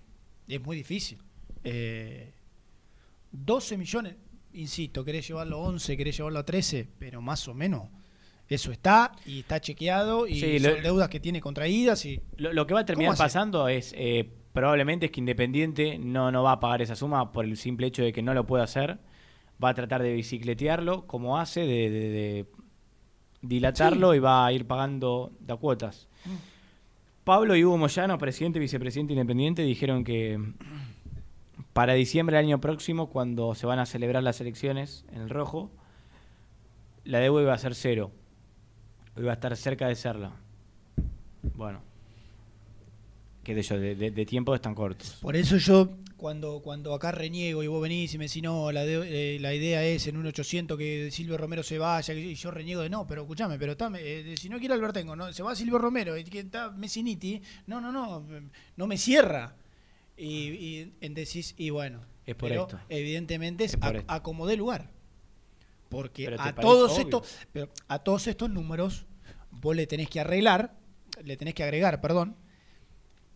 Es 0.47 0.61
muy 0.63 0.77
difícil. 0.77 1.19
Eh, 1.65 2.33
12 3.33 3.77
millones, 3.77 4.15
insisto, 4.55 5.05
querés 5.05 5.27
llevarlo 5.29 5.57
a 5.57 5.61
11, 5.69 5.97
querés 5.97 6.17
llevarlo 6.17 6.39
a 6.39 6.45
13, 6.45 6.89
pero 6.99 7.21
más 7.21 7.47
o 7.49 7.55
menos 7.55 7.85
eso 8.49 8.71
está 8.73 9.13
y 9.25 9.41
está 9.41 9.61
chequeado 9.61 10.27
y 10.27 10.39
Sí, 10.41 10.59
son 10.59 10.75
lo- 10.77 10.83
deudas 10.83 11.09
que 11.09 11.21
tiene 11.21 11.41
contraídas 11.41 12.05
y 12.05 12.21
Lo, 12.37 12.53
lo 12.53 12.67
que 12.67 12.75
va 12.75 12.81
a 12.81 12.85
terminar 12.85 13.17
pasando 13.17 13.67
es, 13.69 13.95
eh, 13.97 14.29
probablemente 14.53 15.07
es 15.07 15.13
que 15.13 15.21
Independiente 15.21 15.99
no, 15.99 16.31
no 16.31 16.43
va 16.43 16.53
a 16.53 16.61
pagar 16.61 16.83
esa 16.83 16.95
suma 16.97 17.33
por 17.33 17.45
el 17.47 17.57
simple 17.57 17.87
hecho 17.87 18.03
de 18.03 18.13
que 18.13 18.21
no 18.23 18.35
lo 18.35 18.47
puede 18.47 18.63
hacer. 18.65 18.99
Va 19.63 19.71
a 19.71 19.75
tratar 19.75 20.03
de 20.03 20.13
bicicletearlo 20.13 21.07
como 21.07 21.39
hace, 21.39 21.61
de, 21.61 21.89
de- 21.91 22.11
de 22.11 22.47
dilatarlo 23.41 24.15
y 24.15 24.19
va 24.19 24.45
a 24.47 24.53
ir 24.53 24.67
pagando 24.67 25.33
de 25.41 25.53
a 25.53 25.57
cuotas. 25.57 26.09
Pablo 27.25 27.55
y 27.57 27.65
Hugo 27.65 27.79
Moyano, 27.79 28.19
presidente 28.19 28.59
y 28.59 28.61
vicepresidente 28.61 29.13
independiente, 29.15 29.63
dijeron 29.63 30.03
que 30.05 30.39
para 31.73 31.95
diciembre 31.95 32.37
del 32.37 32.47
año 32.47 32.61
próximo, 32.61 33.09
cuando 33.09 33.55
se 33.55 33.67
van 33.67 33.79
a 33.79 33.87
celebrar 33.87 34.23
las 34.23 34.41
elecciones 34.41 35.05
en 35.13 35.23
el 35.23 35.31
rojo, 35.31 35.71
la 37.05 37.19
deuda 37.19 37.43
iba 37.43 37.55
a 37.55 37.59
ser 37.59 37.75
cero. 37.75 38.11
Iba 39.17 39.31
a 39.33 39.35
estar 39.35 39.57
cerca 39.57 39.89
de 39.89 39.95
serla. 39.95 40.33
Bueno. 41.55 41.81
Que 43.45 43.55
de 43.55 43.61
ellos, 43.61 43.81
de, 43.81 43.95
de- 43.97 44.11
de 44.11 44.27
tiempo 44.27 44.55
están 44.55 44.75
cortos. 44.75 45.19
Por 45.21 45.35
eso 45.35 45.57
yo, 45.57 45.91
cuando, 46.17 46.61
cuando 46.63 46.95
acá 46.95 47.11
reniego 47.11 47.63
y 47.65 47.67
vos 47.67 47.83
venís 47.83 48.15
y 48.15 48.19
me 48.19 48.27
decís, 48.27 48.43
no, 48.43 48.71
la, 48.71 48.85
de- 48.85 49.35
eh, 49.37 49.41
la 49.41 49.53
idea 49.53 49.83
es 49.85 50.07
en 50.07 50.17
un 50.17 50.27
800 50.27 50.79
que 50.79 51.11
Silvio 51.11 51.37
Romero 51.37 51.63
se 51.65 51.77
vaya, 51.79 52.15
y 52.15 52.35
yo 52.37 52.51
reniego 52.53 52.83
de 52.83 52.89
no, 52.91 53.05
pero 53.07 53.23
escuchame, 53.23 53.59
pero 53.59 53.73
está, 53.73 53.91
eh, 53.99 54.37
si 54.39 54.49
no 54.49 54.59
quiere 54.61 54.75
Albertengo, 54.75 55.17
no, 55.17 55.33
se 55.33 55.43
va 55.43 55.57
Silvio 55.57 55.79
Romero, 55.79 56.17
y 56.17 56.23
que 56.23 56.39
está 56.41 56.71
Messiniti, 56.71 57.43
no, 57.67 57.81
no, 57.81 57.91
no, 57.91 58.25
no 58.77 58.87
me 58.87 58.97
cierra. 58.97 59.57
Y, 60.17 60.27
y 60.51 60.95
en 61.01 61.15
decís, 61.15 61.55
y 61.57 61.71
bueno, 61.71 62.01
Es 62.27 62.35
por 62.35 62.49
pero 62.51 62.63
esto. 62.63 62.81
evidentemente 62.89 63.65
es, 63.65 63.73
Es 63.75 63.79
por 63.79 63.97
a- 63.97 63.99
esto. 64.01 64.13
acomodé 64.13 64.57
lugar. 64.57 64.91
Porque 65.89 66.35
a 66.39 66.55
todos 66.55 66.99
estos, 66.99 67.39
pero 67.53 67.69
a 67.89 67.99
todos 67.99 68.27
estos 68.27 68.49
números 68.49 69.05
vos 69.51 69.77
le 69.77 69.87
tenés 69.87 70.09
que 70.09 70.21
arreglar, 70.21 70.75
le 71.23 71.37
tenés 71.37 71.55
que 71.55 71.63
agregar, 71.65 72.01
perdón, 72.01 72.37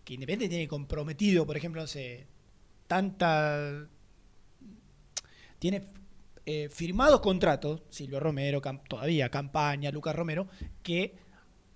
que 0.05 0.15
Independiente 0.15 0.49
tiene 0.49 0.69
comprometido, 0.69 1.45
por 1.47 1.57
ejemplo, 1.57 1.83
no 1.83 1.87
sé, 1.87 2.27
tanta. 2.87 3.87
Tiene 5.59 5.87
eh, 6.47 6.69
firmados 6.71 7.21
contratos, 7.21 7.83
Silvio 7.91 8.21
Romero, 8.21 8.61
Cam- 8.63 8.83
todavía 8.89 9.31
Campaña, 9.31 9.91
Lucas 9.91 10.15
Romero, 10.15 10.49
que 10.83 11.17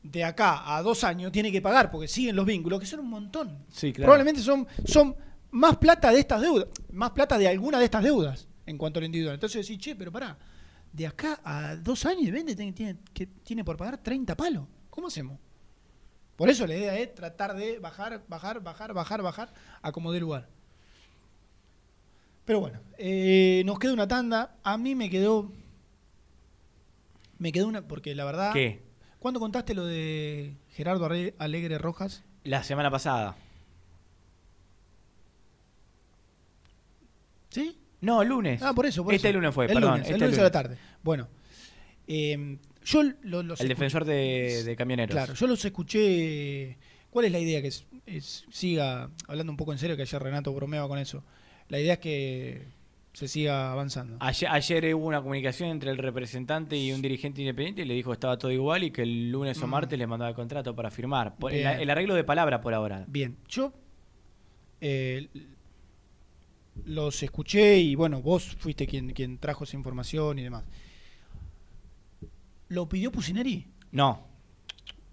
de 0.02 0.24
acá 0.24 0.76
a 0.76 0.82
dos 0.82 1.04
años 1.04 1.32
tiene 1.32 1.52
que 1.52 1.60
pagar, 1.60 1.90
porque 1.90 2.08
siguen 2.08 2.36
los 2.36 2.46
vínculos, 2.46 2.80
que 2.80 2.86
son 2.86 3.00
un 3.00 3.10
montón. 3.10 3.64
Sí, 3.68 3.92
claro. 3.92 4.06
Probablemente 4.06 4.40
son, 4.40 4.66
son 4.84 5.14
más 5.50 5.76
plata 5.76 6.10
de 6.10 6.20
estas 6.20 6.40
deudas, 6.40 6.68
más 6.92 7.10
plata 7.10 7.36
de 7.38 7.48
alguna 7.48 7.78
de 7.78 7.84
estas 7.84 8.02
deudas 8.02 8.48
en 8.66 8.78
cuanto 8.78 8.98
a 8.98 9.00
lo 9.00 9.06
individual. 9.06 9.34
Entonces 9.34 9.66
decís, 9.66 9.82
che, 9.82 9.96
pero 9.96 10.10
pará, 10.10 10.38
de 10.92 11.06
acá 11.06 11.40
a 11.44 11.76
dos 11.76 12.06
años 12.06 12.30
vende 12.32 12.56
tiene, 12.56 12.72
tiene, 12.72 12.96
que 13.12 13.26
tiene 13.26 13.64
por 13.64 13.76
pagar 13.76 13.98
30 13.98 14.36
palos. 14.36 14.66
¿Cómo 14.88 15.08
hacemos? 15.08 15.38
Por 16.36 16.48
eso 16.48 16.66
la 16.66 16.74
idea 16.74 16.98
es 16.98 17.14
tratar 17.14 17.54
de 17.54 17.78
bajar, 17.78 18.22
bajar, 18.26 18.62
bajar, 18.62 18.94
bajar, 18.94 19.22
bajar 19.22 19.52
a 19.82 19.92
como 19.92 20.10
dé 20.10 20.20
lugar. 20.20 20.48
Pero 22.46 22.60
bueno, 22.60 22.80
eh, 22.96 23.62
nos 23.66 23.78
queda 23.78 23.92
una 23.92 24.08
tanda. 24.08 24.56
A 24.62 24.78
mí 24.78 24.94
me 24.94 25.10
quedó. 25.10 25.52
Me 27.38 27.52
quedó 27.52 27.68
una. 27.68 27.86
Porque 27.86 28.14
la 28.14 28.24
verdad. 28.24 28.52
¿Qué? 28.52 28.89
¿Cuándo 29.20 29.38
contaste 29.38 29.74
lo 29.74 29.84
de 29.86 30.56
Gerardo 30.70 31.08
Alegre 31.38 31.78
Rojas? 31.78 32.24
La 32.42 32.64
semana 32.64 32.90
pasada. 32.90 33.36
¿Sí? 37.50 37.76
No, 38.00 38.24
lunes. 38.24 38.62
Ah, 38.62 38.72
por 38.74 38.86
eso. 38.86 39.04
Por 39.04 39.14
este 39.14 39.28
eso. 39.28 39.38
lunes 39.38 39.54
fue, 39.54 39.66
el 39.66 39.74
perdón. 39.74 39.90
Lunes, 39.92 40.06
el 40.08 40.14
este 40.14 40.24
lunes 40.24 40.38
a 40.38 40.42
la 40.42 40.50
tarde. 40.50 40.78
Bueno. 41.02 41.28
eh, 42.06 42.58
yo 42.82 43.02
lo- 43.22 43.42
los 43.42 43.60
El 43.60 43.66
escuché- 43.66 43.68
defensor 43.68 44.04
de, 44.04 44.64
de 44.64 44.74
camioneros. 44.76 45.12
Claro, 45.14 45.34
yo 45.34 45.46
los 45.46 45.62
escuché. 45.64 46.78
¿Cuál 47.10 47.26
es 47.26 47.32
la 47.32 47.38
idea? 47.38 47.60
Que 47.60 47.68
es- 47.68 47.84
es- 48.06 48.46
siga 48.50 49.10
hablando 49.28 49.52
un 49.52 49.56
poco 49.56 49.72
en 49.72 49.78
serio, 49.78 49.96
que 49.96 50.02
ayer 50.02 50.22
Renato 50.22 50.52
bromeaba 50.54 50.88
con 50.88 50.98
eso. 50.98 51.22
La 51.68 51.78
idea 51.78 51.94
es 51.94 51.98
que 52.00 52.66
se 53.20 53.28
siga 53.28 53.70
avanzando. 53.70 54.16
Ayer, 54.18 54.48
ayer 54.50 54.94
hubo 54.94 55.06
una 55.06 55.20
comunicación 55.20 55.68
entre 55.68 55.90
el 55.90 55.98
representante 55.98 56.74
y 56.78 56.90
un 56.90 57.02
dirigente 57.02 57.42
independiente 57.42 57.82
y 57.82 57.84
le 57.84 57.92
dijo 57.92 58.08
que 58.08 58.14
estaba 58.14 58.38
todo 58.38 58.50
igual 58.50 58.82
y 58.82 58.90
que 58.90 59.02
el 59.02 59.30
lunes 59.30 59.60
o 59.62 59.66
Mm. 59.66 59.70
martes 59.70 59.98
le 59.98 60.06
mandaba 60.06 60.30
el 60.30 60.34
contrato 60.34 60.74
para 60.74 60.90
firmar. 60.90 61.36
Por- 61.36 61.52
el, 61.52 61.90
arreglo 61.90 62.14
de 62.14 62.24
palabra 62.24 62.62
por 62.62 62.72
ahora. 62.72 63.04
Bien, 63.08 63.36
yo 63.46 63.74
eh, 64.80 65.28
los 66.86 67.22
escuché 67.22 67.76
y 67.78 67.94
bueno, 67.94 68.22
vos 68.22 68.56
fuiste 68.58 68.86
quien, 68.86 69.10
quien 69.12 69.36
trajo 69.36 69.64
esa 69.64 69.76
información 69.76 70.38
y 70.38 70.44
demás. 70.44 70.64
¿Lo 72.68 72.88
pidió 72.88 73.12
Pusineri? 73.12 73.66
No. 73.92 74.26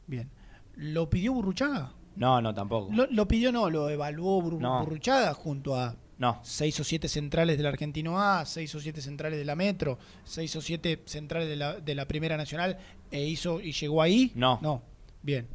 Bien. 0.05 0.29
¿Lo 0.77 1.09
pidió 1.09 1.33
Burruchaga? 1.33 1.91
No, 2.15 2.41
no, 2.41 2.53
tampoco. 2.53 2.89
Lo, 2.93 3.05
lo 3.07 3.27
pidió, 3.27 3.51
no, 3.51 3.69
lo 3.69 3.89
evaluó 3.89 4.41
No. 4.59 4.79
Burruchaga 4.79 5.33
junto 5.33 5.75
a 5.75 5.97
No. 6.19 6.39
seis 6.43 6.79
o 6.79 6.83
siete 6.83 7.07
centrales 7.07 7.57
del 7.57 7.67
Argentino 7.67 8.19
A, 8.19 8.43
seis 8.45 8.73
o 8.73 8.79
siete 8.79 9.01
centrales 9.01 9.37
de 9.37 9.45
la 9.45 9.55
Metro, 9.55 9.99
seis 10.23 10.55
o 10.55 10.61
siete 10.61 11.03
centrales 11.05 11.47
de 11.47 11.55
la, 11.55 11.79
de 11.79 11.93
la 11.95 12.07
Primera 12.07 12.37
Nacional, 12.37 12.77
e 13.11 13.23
hizo 13.23 13.61
y 13.61 13.71
llegó 13.71 14.01
ahí. 14.01 14.31
No. 14.33 14.59
No, 14.61 14.81
bien. 15.21 15.47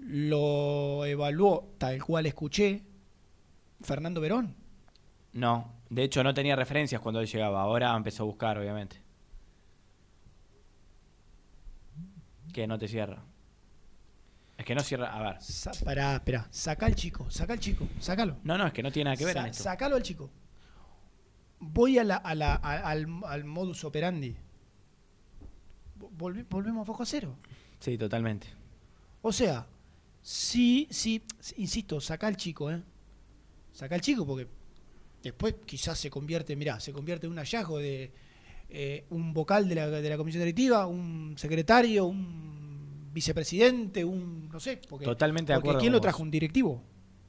Lo 0.00 1.04
evaluó 1.04 1.74
tal 1.78 2.02
cual 2.02 2.26
escuché 2.26 2.82
Fernando 3.82 4.20
Verón. 4.20 4.56
No. 5.34 5.72
De 5.88 6.04
hecho, 6.04 6.24
no 6.24 6.34
tenía 6.34 6.56
referencias 6.56 7.00
cuando 7.00 7.20
él 7.20 7.26
llegaba. 7.26 7.62
Ahora 7.62 7.96
empezó 7.96 8.22
a 8.22 8.26
buscar, 8.26 8.58
obviamente. 8.58 8.96
Que 12.52 12.66
no 12.66 12.78
te 12.78 12.88
cierra. 12.88 13.22
Es 14.60 14.66
que 14.66 14.74
no 14.74 14.82
cierra. 14.82 15.10
A 15.18 15.22
ver. 15.32 15.42
Sa- 15.42 15.72
pará, 15.84 16.16
espera, 16.16 16.46
saca 16.50 16.84
al 16.84 16.94
chico, 16.94 17.30
saca 17.30 17.54
al 17.54 17.58
chico, 17.60 17.88
sácalo. 17.98 18.36
No, 18.44 18.58
no, 18.58 18.66
es 18.66 18.72
que 18.74 18.82
no 18.82 18.92
tiene 18.92 19.06
nada 19.08 19.16
que 19.16 19.24
ver 19.24 19.34
Sa- 19.34 19.40
en 19.40 19.46
esto. 19.46 19.62
Sacalo 19.64 19.96
al 19.96 20.02
chico. 20.02 20.30
Voy 21.60 21.96
a 21.98 22.04
la, 22.04 22.16
a 22.16 22.34
la- 22.34 22.54
a- 22.56 22.90
al, 22.90 23.06
al 23.26 23.44
modus 23.44 23.84
operandi. 23.84 24.36
Volvemos 26.18 26.82
a 26.82 26.84
foco 26.84 27.04
cero. 27.06 27.36
Sí, 27.78 27.96
totalmente. 27.96 28.48
O 29.22 29.32
sea, 29.32 29.66
sí, 30.22 30.86
sí, 30.90 31.22
insisto, 31.56 32.00
saca 32.00 32.26
al 32.26 32.36
chico, 32.36 32.70
¿eh? 32.70 32.82
Saca 33.72 33.94
al 33.94 34.00
chico 34.02 34.26
porque 34.26 34.46
después 35.22 35.54
quizás 35.64 35.98
se 35.98 36.10
convierte, 36.10 36.54
mirá, 36.56 36.80
se 36.80 36.92
convierte 36.92 37.26
en 37.26 37.32
un 37.32 37.38
hallazgo 37.38 37.78
de 37.78 38.12
eh, 38.68 39.04
un 39.10 39.32
vocal 39.32 39.68
de 39.68 39.74
la, 39.74 39.86
de 39.88 40.08
la 40.10 40.16
comisión 40.18 40.40
directiva, 40.42 40.86
un 40.86 41.34
secretario, 41.38 42.04
un 42.06 42.69
vicepresidente, 43.12 44.04
un, 44.04 44.48
no 44.48 44.60
sé, 44.60 44.80
porque, 44.88 45.04
Totalmente 45.04 45.52
de 45.52 45.56
porque 45.58 45.68
acuerdo 45.68 45.80
¿quién 45.80 45.92
lo 45.92 45.98
vos. 45.98 46.02
trajo? 46.02 46.22
¿Un 46.22 46.30
directivo? 46.30 46.82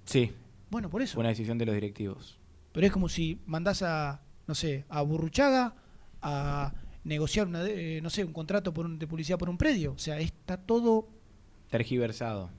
Sí. 0.05 0.31
Bueno, 0.69 0.89
por 0.89 1.01
eso. 1.01 1.13
Fue 1.15 1.21
una 1.21 1.29
decisión 1.29 1.57
de 1.57 1.65
los 1.65 1.75
directivos. 1.75 2.37
Pero 2.71 2.87
es 2.87 2.93
como 2.93 3.09
si 3.09 3.39
mandás 3.45 3.81
a, 3.83 4.21
no 4.47 4.55
sé, 4.55 4.85
a 4.89 5.01
Burruchaga 5.01 5.75
a 6.21 6.73
negociar, 7.03 7.47
una, 7.47 7.65
eh, 7.65 7.99
no 8.01 8.09
sé, 8.09 8.23
un 8.23 8.31
contrato 8.33 8.73
por 8.73 8.85
un- 8.85 8.97
de 8.99 9.07
publicidad 9.07 9.37
por 9.37 9.49
un 9.49 9.57
predio. 9.57 9.93
O 9.93 9.97
sea, 9.97 10.19
está 10.19 10.57
todo... 10.57 11.09
Tergiversado. 11.69 12.49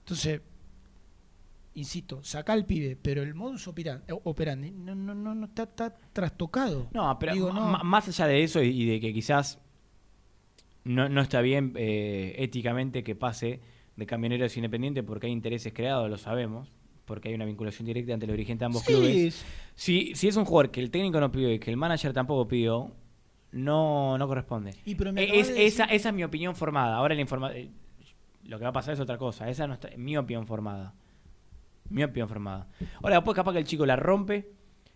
Entonces, 0.00 0.40
insisto, 1.74 2.22
saca 2.22 2.52
al 2.52 2.66
pibe, 2.66 2.96
pero 3.00 3.22
el 3.22 3.34
modus 3.34 3.66
eh, 3.66 4.00
operandi 4.24 4.70
no, 4.70 4.94
no, 4.94 5.14
no, 5.14 5.34
no 5.34 5.46
está, 5.46 5.64
está 5.64 5.94
trastocado. 6.12 6.88
No, 6.92 7.16
pero 7.18 7.32
Digo, 7.34 7.52
no. 7.52 7.82
más 7.84 8.08
allá 8.08 8.26
de 8.26 8.42
eso 8.44 8.62
y 8.62 8.84
de 8.86 9.00
que 9.00 9.12
quizás 9.12 9.58
no, 10.84 11.08
no 11.08 11.20
está 11.20 11.40
bien 11.40 11.72
eh, 11.76 12.34
éticamente 12.38 13.02
que 13.02 13.14
pase 13.14 13.60
de 13.96 14.06
camioneros 14.06 14.56
independientes 14.56 15.04
porque 15.04 15.26
hay 15.26 15.32
intereses 15.32 15.72
creados, 15.72 16.10
lo 16.10 16.18
sabemos, 16.18 16.68
porque 17.04 17.28
hay 17.28 17.34
una 17.34 17.44
vinculación 17.44 17.86
directa 17.86 18.12
entre 18.12 18.26
los 18.26 18.34
dirigentes 18.34 18.60
de 18.60 18.66
ambos 18.66 18.82
Sí. 18.82 18.92
clubes. 18.92 19.44
Si, 19.74 20.14
si 20.14 20.28
es 20.28 20.36
un 20.36 20.44
jugador 20.44 20.70
que 20.70 20.80
el 20.80 20.90
técnico 20.90 21.20
no 21.20 21.30
pidió 21.30 21.52
y 21.52 21.58
que 21.58 21.70
el 21.70 21.76
manager 21.76 22.12
tampoco 22.12 22.46
pidió, 22.48 22.92
no, 23.52 24.18
no 24.18 24.26
corresponde. 24.26 24.74
Y 24.84 24.94
pero 24.96 25.12
me 25.12 25.22
Eh, 25.24 25.40
es- 25.40 25.54
de 25.54 25.64
esa, 25.66 25.84
es 25.84 26.12
mi 26.12 26.24
opinión 26.24 26.54
formada. 26.56 26.96
Ahora 26.96 27.14
la 27.14 27.20
informa 27.20 27.52
eh, 27.54 27.70
lo 28.44 28.58
que 28.58 28.64
va 28.64 28.70
a 28.70 28.72
pasar 28.72 28.94
es 28.94 29.00
otra 29.00 29.16
cosa. 29.16 29.48
Esa 29.48 29.66
no 29.66 29.74
está, 29.74 29.90
mi 29.96 30.16
opinión 30.16 30.46
formada. 30.46 30.92
Mi 31.88 32.02
opinión 32.02 32.28
formada. 32.28 32.66
Ahora, 33.02 33.16
después 33.16 33.34
capaz 33.36 33.52
que 33.52 33.58
el 33.58 33.64
chico 33.64 33.86
la 33.86 33.96
rompe. 33.96 34.48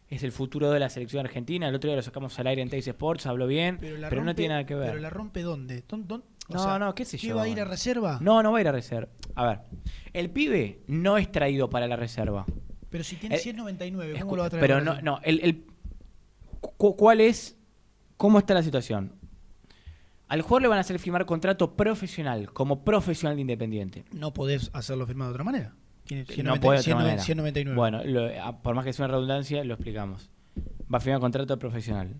Es 0.08 0.22
el 0.22 0.32
futuro 0.32 0.70
de 0.70 0.80
la 0.80 0.88
selección 0.88 1.24
argentina. 1.26 1.68
El 1.68 1.74
otro 1.74 1.88
día 1.88 1.96
lo 1.96 2.02
sacamos 2.02 2.38
al 2.38 2.46
aire 2.46 2.62
en 2.62 2.70
Teis 2.70 2.86
Sports, 2.88 3.26
habló 3.26 3.46
bien, 3.46 3.78
pero, 3.78 4.24
no 4.24 4.34
tiene 4.34 4.54
nada 4.54 4.64
que 4.66 4.74
ver. 4.74 4.90
¿Pero 4.90 5.00
la 5.02 5.10
rompe 5.10 5.42
dónde? 5.42 5.84
¿Dón- 5.86 6.06
dón- 6.08 6.24
o 6.48 6.54
No, 6.54 6.64
sea, 6.64 6.78
no, 6.78 6.94
qué 6.94 7.04
sé 7.04 7.18
yo. 7.18 7.36
va 7.36 7.42
a 7.42 7.48
ir 7.48 7.60
a 7.60 7.64
reserva? 7.66 8.18
No, 8.22 8.42
no 8.42 8.50
va 8.52 8.58
a 8.58 8.60
ir 8.62 8.68
a 8.68 8.72
reserva. 8.72 9.10
A 9.34 9.46
ver, 9.46 9.58
el 10.14 10.30
pibe 10.30 10.80
no 10.86 11.18
es 11.18 11.30
traído 11.30 11.68
para 11.68 11.86
la 11.86 11.96
reserva. 11.96 12.46
Pero 12.88 13.04
si 13.04 13.16
tiene 13.16 13.36
Eh, 13.36 13.38
199, 13.38 14.18
¿cómo 14.18 14.32
Escu- 14.32 14.36
lo 14.36 14.40
va 14.42 14.46
a 14.46 14.50
traer? 14.50 14.62
Pero 14.66 14.80
no, 14.80 14.98
no, 15.02 15.20
el, 15.24 15.40
el- 15.40 15.66
cu- 16.78 16.96
¿cuál 16.96 17.20
es, 17.20 17.58
cómo 18.16 18.38
está 18.38 18.54
la 18.54 18.62
situación? 18.62 19.12
Al 20.28 20.40
jugador 20.40 20.62
le 20.62 20.68
van 20.68 20.78
a 20.78 20.80
hacer 20.80 20.98
firmar 20.98 21.26
contrato 21.26 21.76
profesional, 21.76 22.50
como 22.54 22.82
profesional 22.82 23.36
de 23.36 23.42
Independiente. 23.42 24.04
No 24.12 24.32
podés 24.32 24.70
hacerlo 24.72 25.06
firmado 25.06 25.30
de 25.30 25.34
otra 25.34 25.44
manera. 25.44 25.74
No 26.16 26.24
190 26.24 26.60
puede 26.60 26.76
de 26.76 26.80
otra 26.80 26.82
190 26.82 27.04
manera. 27.04 27.22
199. 27.22 27.76
Bueno, 27.76 28.04
lo- 28.04 28.42
a- 28.44 28.62
por 28.62 28.74
más 28.74 28.84
que 28.84 28.92
sea 28.92 29.04
una 29.06 29.14
redundancia, 29.14 29.62
lo 29.64 29.74
explicamos. 29.74 30.30
Va 30.92 30.98
a 30.98 31.00
firmar 31.00 31.20
contrato 31.20 31.58
profesional. 31.58 32.14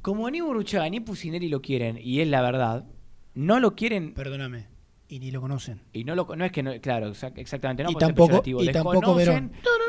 Como 0.00 0.28
ni 0.30 0.40
Burruchaga 0.40 0.88
ni 0.88 1.00
Pusineri 1.00 1.48
lo 1.48 1.62
quieren, 1.62 1.98
y 2.02 2.20
es 2.20 2.28
la 2.28 2.42
verdad, 2.42 2.84
no 3.34 3.60
lo 3.60 3.74
quieren. 3.76 4.14
Perdóname. 4.14 4.66
Y 5.08 5.18
ni 5.20 5.30
lo 5.30 5.40
conocen. 5.40 5.80
Y 5.92 6.04
no 6.04 6.14
lo 6.14 6.26
no 6.34 6.44
es 6.44 6.50
que 6.52 6.62
no, 6.62 6.72
claro, 6.80 7.10
exac- 7.10 7.34
exactamente, 7.36 7.82
no 7.82 7.90
Y 7.90 7.94
tampoco- 7.94 8.42
y 8.46 8.68
tampoco 8.72 9.20
y 9.20 9.24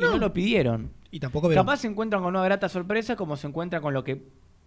no 0.01 0.17
lo 0.17 0.33
pidieron. 0.33 0.91
Y 1.11 1.19
tampoco 1.19 1.47
Verón. 1.47 1.65
Capaz 1.65 1.77
se 1.77 1.87
encuentran 1.87 2.21
con 2.21 2.35
una 2.35 2.43
grata 2.43 2.67
sorpresa 2.67 3.15
como 3.15 3.37
se 3.37 3.47
encuentran 3.47 3.81
con 3.81 3.93
lo 3.93 4.03
que 4.03 4.21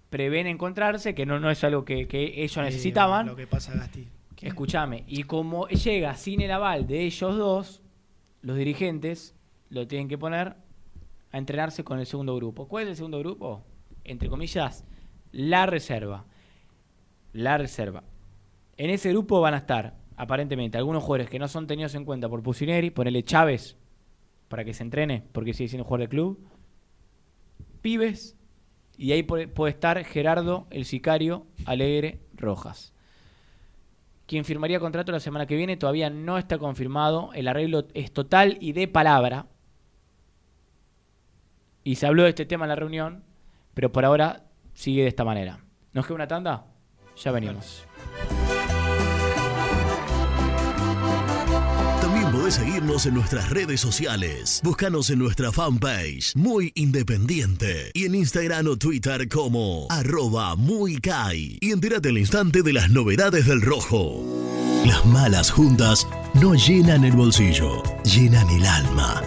prevén 0.08 0.46
encontrarse, 0.46 1.14
que 1.14 1.26
no, 1.26 1.38
no 1.38 1.50
es 1.50 1.62
algo 1.64 1.84
que, 1.84 2.08
que 2.08 2.42
ellos 2.42 2.56
Eh, 2.56 2.62
necesitaban. 2.62 3.26
Lo 3.26 3.36
que 3.36 3.46
pasa, 3.46 3.74
Gasti. 3.74 4.08
Escúchame, 4.40 5.04
y 5.06 5.24
como 5.24 5.66
llega 5.68 6.14
sin 6.16 6.40
el 6.40 6.50
aval 6.52 6.86
de 6.86 7.02
ellos 7.04 7.36
dos, 7.36 7.82
los 8.42 8.56
dirigentes 8.56 9.34
lo 9.70 9.86
tienen 9.86 10.08
que 10.08 10.18
poner 10.18 10.56
a 11.32 11.38
entrenarse 11.38 11.84
con 11.84 11.98
el 11.98 12.06
segundo 12.06 12.36
grupo. 12.36 12.68
¿Cuál 12.68 12.84
es 12.84 12.90
el 12.90 12.96
segundo 12.96 13.18
grupo? 13.18 13.64
Entre 14.04 14.28
comillas, 14.28 14.84
la 15.32 15.66
reserva. 15.66 16.24
La 17.32 17.58
reserva. 17.58 18.04
En 18.76 18.90
ese 18.90 19.10
grupo 19.10 19.40
van 19.40 19.54
a 19.54 19.58
estar, 19.58 19.96
aparentemente, 20.16 20.78
algunos 20.78 21.02
jugadores 21.02 21.28
que 21.28 21.38
no 21.38 21.48
son 21.48 21.66
tenidos 21.66 21.94
en 21.94 22.04
cuenta 22.04 22.28
por 22.28 22.42
Pusineri, 22.42 22.90
ponele 22.90 23.22
Chávez 23.22 23.76
para 24.48 24.64
que 24.64 24.74
se 24.74 24.82
entrene, 24.82 25.24
porque 25.32 25.54
sigue 25.54 25.68
siendo 25.68 25.84
jugador 25.84 26.00
del 26.00 26.08
club. 26.08 26.48
Pibes, 27.82 28.36
y 28.96 29.12
ahí 29.12 29.22
puede 29.22 29.70
estar 29.70 30.02
Gerardo, 30.04 30.66
el 30.70 30.84
sicario, 30.84 31.46
Alegre, 31.64 32.20
Rojas. 32.34 32.94
Quien 34.26 34.44
firmaría 34.44 34.80
contrato 34.80 35.12
la 35.12 35.20
semana 35.20 35.46
que 35.46 35.56
viene 35.56 35.76
todavía 35.76 36.10
no 36.10 36.36
está 36.36 36.58
confirmado. 36.58 37.30
El 37.32 37.48
arreglo 37.48 37.86
es 37.94 38.12
total 38.12 38.58
y 38.60 38.72
de 38.72 38.88
palabra. 38.88 39.46
Y 41.84 41.94
se 41.94 42.06
habló 42.06 42.24
de 42.24 42.30
este 42.30 42.46
tema 42.46 42.64
en 42.64 42.70
la 42.70 42.76
reunión, 42.76 43.22
pero 43.74 43.92
por 43.92 44.04
ahora 44.04 44.44
sigue 44.74 45.02
de 45.02 45.08
esta 45.08 45.24
manera. 45.24 45.60
¿Nos 45.92 46.06
queda 46.06 46.16
una 46.16 46.26
tanda? 46.26 46.66
Ya 47.16 47.30
venimos. 47.30 47.86
Podés 52.46 52.54
seguirnos 52.54 53.06
en 53.06 53.14
nuestras 53.14 53.50
redes 53.50 53.80
sociales. 53.80 54.60
Búscanos 54.62 55.10
en 55.10 55.18
nuestra 55.18 55.50
fanpage, 55.50 56.32
Muy 56.36 56.70
Independiente. 56.76 57.90
Y 57.92 58.04
en 58.04 58.14
Instagram 58.14 58.68
o 58.68 58.76
Twitter 58.76 59.28
como 59.28 59.88
arroba 59.90 60.54
muy 60.54 60.98
Kai. 60.98 61.58
Y 61.60 61.72
entérate 61.72 62.10
al 62.10 62.18
instante 62.18 62.62
de 62.62 62.72
las 62.72 62.88
novedades 62.90 63.46
del 63.46 63.62
rojo. 63.62 64.22
Las 64.86 65.04
malas 65.06 65.50
juntas 65.50 66.06
no 66.34 66.54
llenan 66.54 67.04
el 67.04 67.16
bolsillo, 67.16 67.82
llenan 68.04 68.48
el 68.50 68.64
alma. 68.64 69.22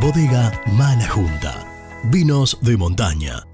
Bodega 0.00 0.52
Mala 0.72 1.08
Junta. 1.08 1.66
Vinos 2.12 2.58
de 2.62 2.76
montaña. 2.76 3.53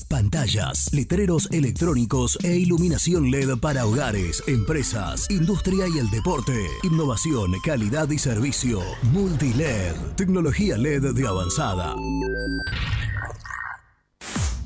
Pantallas, 0.11 0.89
letreros 0.91 1.47
electrónicos 1.51 2.37
e 2.43 2.57
iluminación 2.57 3.31
LED 3.31 3.57
para 3.61 3.85
hogares, 3.85 4.43
empresas, 4.45 5.31
industria 5.31 5.85
y 5.87 5.99
el 5.99 6.09
deporte. 6.09 6.67
Innovación, 6.83 7.53
calidad 7.63 8.09
y 8.09 8.17
servicio. 8.17 8.81
Multiled, 9.03 9.95
tecnología 10.17 10.77
LED 10.77 11.13
de 11.13 11.25
avanzada. 11.25 11.95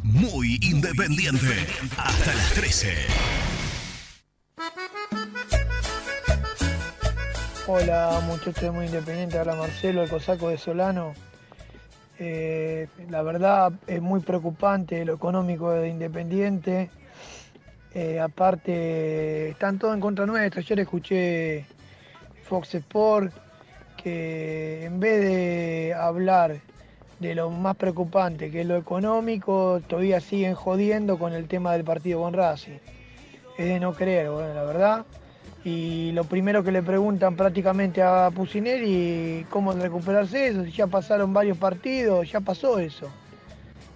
Muy 0.02 0.58
independiente. 0.64 1.68
Hasta 1.96 2.34
las 2.34 2.54
13. 2.54 2.96
Hola 7.68 8.20
muchachos 8.26 8.74
muy 8.74 8.88
independiente, 8.88 9.38
habla 9.38 9.56
Marcelo, 9.56 10.02
el 10.02 10.10
cosaco 10.10 10.50
de 10.50 10.58
Solano. 10.58 11.14
Eh, 12.18 12.88
la 13.10 13.22
verdad 13.24 13.74
es 13.88 14.02
muy 14.02 14.22
preocupante 14.22 15.04
lo 15.04 15.14
económico 15.14 15.72
de 15.72 15.90
Independiente. 15.90 16.90
Eh, 17.94 18.20
aparte, 18.20 19.50
están 19.50 19.80
todos 19.80 19.94
en 19.94 20.02
contra 20.02 20.26
nuestra. 20.26 20.62
Ayer 20.62 20.80
escuché 20.80 21.66
Fox 22.44 22.76
Sport 22.76 23.34
que 24.02 24.86
en 24.86 25.00
vez 25.00 25.22
de 25.22 25.94
hablar 25.98 26.60
de 27.20 27.36
lo 27.36 27.50
más 27.50 27.76
preocupante, 27.76 28.52
que 28.52 28.62
es 28.62 28.68
lo 28.68 28.76
económico, 28.76 29.82
todavía 29.88 30.20
siguen 30.20 30.54
jodiendo 30.54 31.18
con 31.18 31.34
el 31.34 31.48
tema 31.48 31.74
del 31.74 31.84
partido 31.84 32.22
con 32.22 32.34
Racing. 32.34 32.78
Es 33.58 33.66
de 33.66 33.80
no 33.80 33.94
creer, 33.94 34.30
bueno, 34.30 34.54
la 34.54 34.64
verdad. 34.64 35.06
Y 35.66 36.12
lo 36.12 36.26
primero 36.26 36.64
que 36.64 36.72
le 36.72 36.84
preguntan 36.84 37.36
prácticamente 37.36 38.04
a 38.04 38.30
Pusineri, 38.30 39.48
¿cómo 39.50 39.74
recuperarse 39.74 40.50
eso? 40.50 40.64
Si 40.64 40.72
ya 40.72 40.86
pasaron 40.86 41.34
varios 41.34 41.58
partidos, 41.58 42.32
ya 42.32 42.40
pasó 42.40 42.78
eso. 42.78 43.10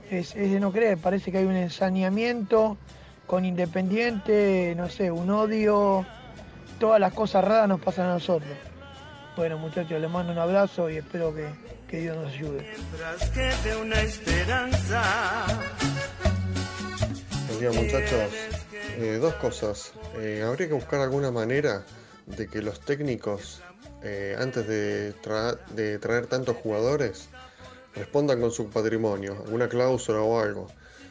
Es, 0.09 0.35
es 0.35 0.51
de 0.51 0.59
no 0.59 0.71
creer, 0.71 0.97
parece 0.97 1.31
que 1.31 1.37
hay 1.37 1.45
un 1.45 1.55
ensaneamiento 1.55 2.75
con 3.27 3.45
Independiente, 3.45 4.73
no 4.75 4.89
sé, 4.89 5.11
un 5.11 5.29
odio, 5.29 6.07
todas 6.79 6.99
las 6.99 7.13
cosas 7.13 7.43
raras 7.43 7.69
nos 7.69 7.79
pasan 7.79 8.07
a 8.07 8.13
nosotros. 8.13 8.49
Bueno 9.37 9.59
muchachos, 9.59 10.01
les 10.01 10.09
mando 10.09 10.33
un 10.33 10.39
abrazo 10.39 10.89
y 10.89 10.97
espero 10.97 11.35
que, 11.35 11.45
que 11.87 11.99
Dios 11.99 12.17
nos 12.17 12.33
ayude. 12.33 12.67
Mientras 13.31 13.77
una 13.77 14.01
esperanza. 14.01 15.03
Muchachos. 17.61 18.58
Eh, 19.01 19.17
dos 19.21 19.33
cosas. 19.35 19.93
Eh, 20.17 20.43
habría 20.45 20.67
que 20.67 20.73
buscar 20.73 20.99
alguna 20.99 21.31
manera 21.31 21.85
de 22.25 22.47
que 22.47 22.61
los 22.61 22.81
técnicos, 22.81 23.61
eh, 24.03 24.35
antes 24.37 24.67
de, 24.67 25.13
tra- 25.23 25.57
de 25.69 25.97
traer 25.99 26.27
tantos 26.27 26.57
jugadores, 26.57 27.29
respondan 27.95 28.41
con 28.41 28.51
su 28.51 28.69
patrimonio, 28.69 29.37
alguna 29.45 29.69
cláusula 29.69 30.19
o 30.21 30.39
algo. 30.39 30.67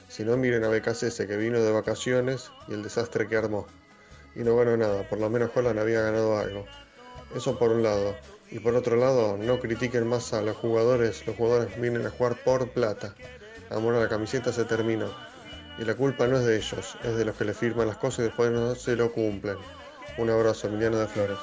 Si 0.09 0.23
no, 0.23 0.37
miren 0.37 0.65
a 0.65 0.69
BKC 0.69 1.27
que 1.27 1.37
vino 1.39 1.63
de 1.63 1.73
vacaciones 1.73 2.51
y 2.69 2.75
el 2.75 2.83
desastre 2.83 3.27
que 3.27 3.37
armó. 3.37 3.67
Y 4.37 4.41
no 4.41 4.55
ganó 4.57 4.77
nada, 4.77 5.09
por 5.09 5.19
lo 5.19 5.31
menos 5.31 5.51
Holland 5.55 5.79
había 5.79 6.03
ganado 6.03 6.39
algo. 6.39 6.67
Eso 7.35 7.59
por 7.59 7.71
un 7.73 7.83
lado. 7.83 8.15
Y 8.51 8.59
por 8.61 8.75
otro 8.75 8.97
lado, 8.97 9.37
no 9.39 9.61
critiquen 9.61 10.07
más 10.07 10.33
a 10.35 10.43
los 10.43 10.57
jugadores. 10.57 11.27
Los 11.27 11.37
jugadores 11.37 11.79
vienen 11.81 12.07
a 12.07 12.11
jugar 12.11 12.37
por 12.45 12.69
plata. 12.71 13.15
Amor 13.71 13.95
a 13.95 14.01
la 14.01 14.09
camiseta 14.09 14.53
se 14.53 14.65
terminó. 14.65 15.11
Y 15.79 15.85
la 15.85 15.95
culpa 15.95 16.27
no 16.27 16.39
es 16.39 16.45
de 16.45 16.57
ellos, 16.57 16.97
es 17.05 17.17
de 17.17 17.25
los 17.25 17.37
que 17.37 17.45
le 17.45 17.55
firman 17.55 17.87
las 17.87 17.99
cosas 17.99 18.21
y 18.21 18.23
después 18.23 18.51
no 18.51 18.75
se 18.75 18.97
lo 18.97 19.13
cumplen. 19.13 19.57
Un 20.19 20.31
abrazo, 20.31 20.67
Emiliano 20.67 20.99
de 20.99 21.07
Flores. 21.07 21.39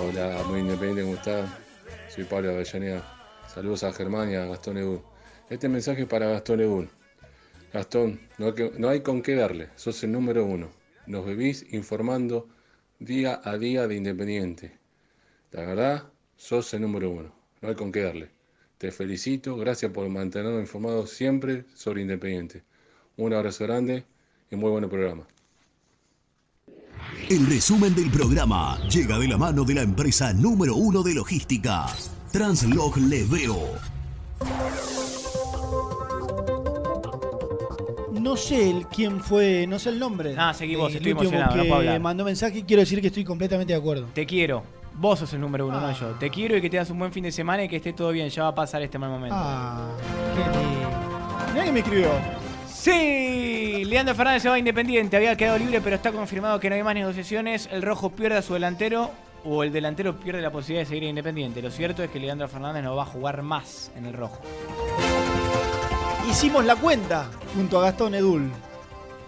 Hola, 0.00 0.42
muy 0.46 0.60
independiente, 0.60 1.02
¿cómo 1.02 1.14
estás? 1.14 1.50
Soy 2.08 2.24
Pablo 2.24 2.50
Avellaneda. 2.50 3.02
Saludos 3.52 3.84
a 3.84 3.92
Germán 3.92 4.30
y 4.30 4.34
a 4.34 4.44
Gastón 4.46 4.76
Edul. 4.78 5.02
Este 5.48 5.68
mensaje 5.68 6.02
es 6.02 6.08
para 6.08 6.26
Gastón 6.28 6.60
Edul. 6.60 6.88
Gastón, 7.72 8.20
no 8.38 8.46
hay, 8.46 8.52
que- 8.54 8.72
no 8.78 8.88
hay 8.88 9.00
con 9.00 9.22
qué 9.22 9.34
darle, 9.34 9.70
sos 9.76 10.02
el 10.04 10.12
número 10.12 10.44
uno. 10.44 10.70
Nos 11.06 11.24
vivís 11.26 11.72
informando 11.72 12.48
día 12.98 13.40
a 13.44 13.56
día 13.58 13.86
de 13.86 13.94
Independiente. 13.96 14.78
La 15.52 15.62
verdad, 15.64 16.04
sos 16.38 16.72
el 16.72 16.80
número 16.80 17.10
uno. 17.10 17.30
No 17.60 17.68
hay 17.68 17.74
con 17.74 17.92
qué 17.92 18.00
darle. 18.02 18.30
Te 18.78 18.90
felicito, 18.92 19.56
gracias 19.56 19.92
por 19.92 20.08
mantenernos 20.08 20.60
informados 20.62 21.10
siempre 21.10 21.64
sobre 21.74 22.00
Independiente. 22.00 22.62
Un 23.16 23.34
abrazo 23.34 23.64
grande 23.64 24.04
y 24.50 24.56
muy 24.56 24.70
buen 24.70 24.88
programa. 24.88 25.24
El 27.28 27.46
resumen 27.46 27.94
del 27.94 28.10
programa 28.10 28.78
llega 28.88 29.18
de 29.18 29.28
la 29.28 29.36
mano 29.36 29.64
de 29.64 29.74
la 29.74 29.82
empresa 29.82 30.32
número 30.32 30.76
uno 30.76 31.02
de 31.02 31.14
logística, 31.14 31.86
Translog 32.32 32.96
Leveo. 32.98 33.74
No 38.12 38.36
sé 38.36 38.70
el- 38.70 38.86
quién 38.86 39.20
fue, 39.20 39.66
no 39.66 39.78
sé 39.78 39.88
el 39.90 39.98
nombre. 39.98 40.34
Ah, 40.36 40.54
seguí 40.54 40.76
vos, 40.76 40.88
del 40.88 40.96
estoy 40.98 41.12
último 41.12 41.30
emocionado, 41.30 41.56
no 41.56 41.62
puedo 41.64 41.74
hablar. 41.76 42.00
mandó 42.00 42.24
mensaje 42.24 42.58
y 42.58 42.62
quiero 42.62 42.80
decir 42.80 43.00
que 43.00 43.08
estoy 43.08 43.24
completamente 43.24 43.72
de 43.72 43.78
acuerdo. 43.78 44.06
Te 44.14 44.26
quiero. 44.26 44.62
Vos 44.98 45.20
sos 45.20 45.32
el 45.32 45.40
número 45.40 45.66
uno, 45.66 45.78
Ah. 45.78 45.80
no 45.82 45.92
yo. 45.92 46.08
Te 46.18 46.28
quiero 46.28 46.56
y 46.56 46.60
que 46.60 46.68
tengas 46.68 46.90
un 46.90 46.98
buen 46.98 47.12
fin 47.12 47.22
de 47.22 47.30
semana 47.32 47.62
y 47.64 47.68
que 47.68 47.76
esté 47.76 47.92
todo 47.92 48.10
bien. 48.10 48.28
Ya 48.30 48.42
va 48.42 48.48
a 48.48 48.54
pasar 48.54 48.82
este 48.82 48.98
mal 48.98 49.10
momento. 49.10 49.36
Ah, 49.38 49.86
qué 50.34 50.40
lindo. 51.60 51.64
Que 51.64 51.72
me 51.72 51.80
escribió. 51.80 52.08
Sí, 52.66 53.84
Leandro 53.84 54.14
Fernández 54.14 54.42
se 54.42 54.48
va 54.48 54.54
a 54.56 54.58
Independiente. 54.58 55.16
Había 55.16 55.36
quedado 55.36 55.58
libre, 55.58 55.80
pero 55.80 55.96
está 55.96 56.10
confirmado 56.12 56.58
que 56.58 56.68
no 56.68 56.76
hay 56.76 56.82
más 56.82 56.94
negociaciones. 56.94 57.68
El 57.70 57.82
rojo 57.82 58.10
pierde 58.10 58.38
a 58.38 58.42
su 58.42 58.54
delantero 58.54 59.10
o 59.44 59.62
el 59.62 59.72
delantero 59.72 60.16
pierde 60.16 60.40
la 60.42 60.50
posibilidad 60.50 60.82
de 60.82 60.86
seguir 60.86 61.04
en 61.04 61.10
Independiente. 61.10 61.62
Lo 61.62 61.70
cierto 61.70 62.02
es 62.02 62.10
que 62.10 62.18
Leandro 62.18 62.48
Fernández 62.48 62.82
no 62.82 62.96
va 62.96 63.02
a 63.02 63.06
jugar 63.06 63.42
más 63.42 63.90
en 63.96 64.06
el 64.06 64.14
rojo. 64.14 64.40
Hicimos 66.30 66.64
la 66.64 66.76
cuenta 66.76 67.26
junto 67.54 67.78
a 67.78 67.84
Gastón 67.84 68.14
Edul. 68.14 68.50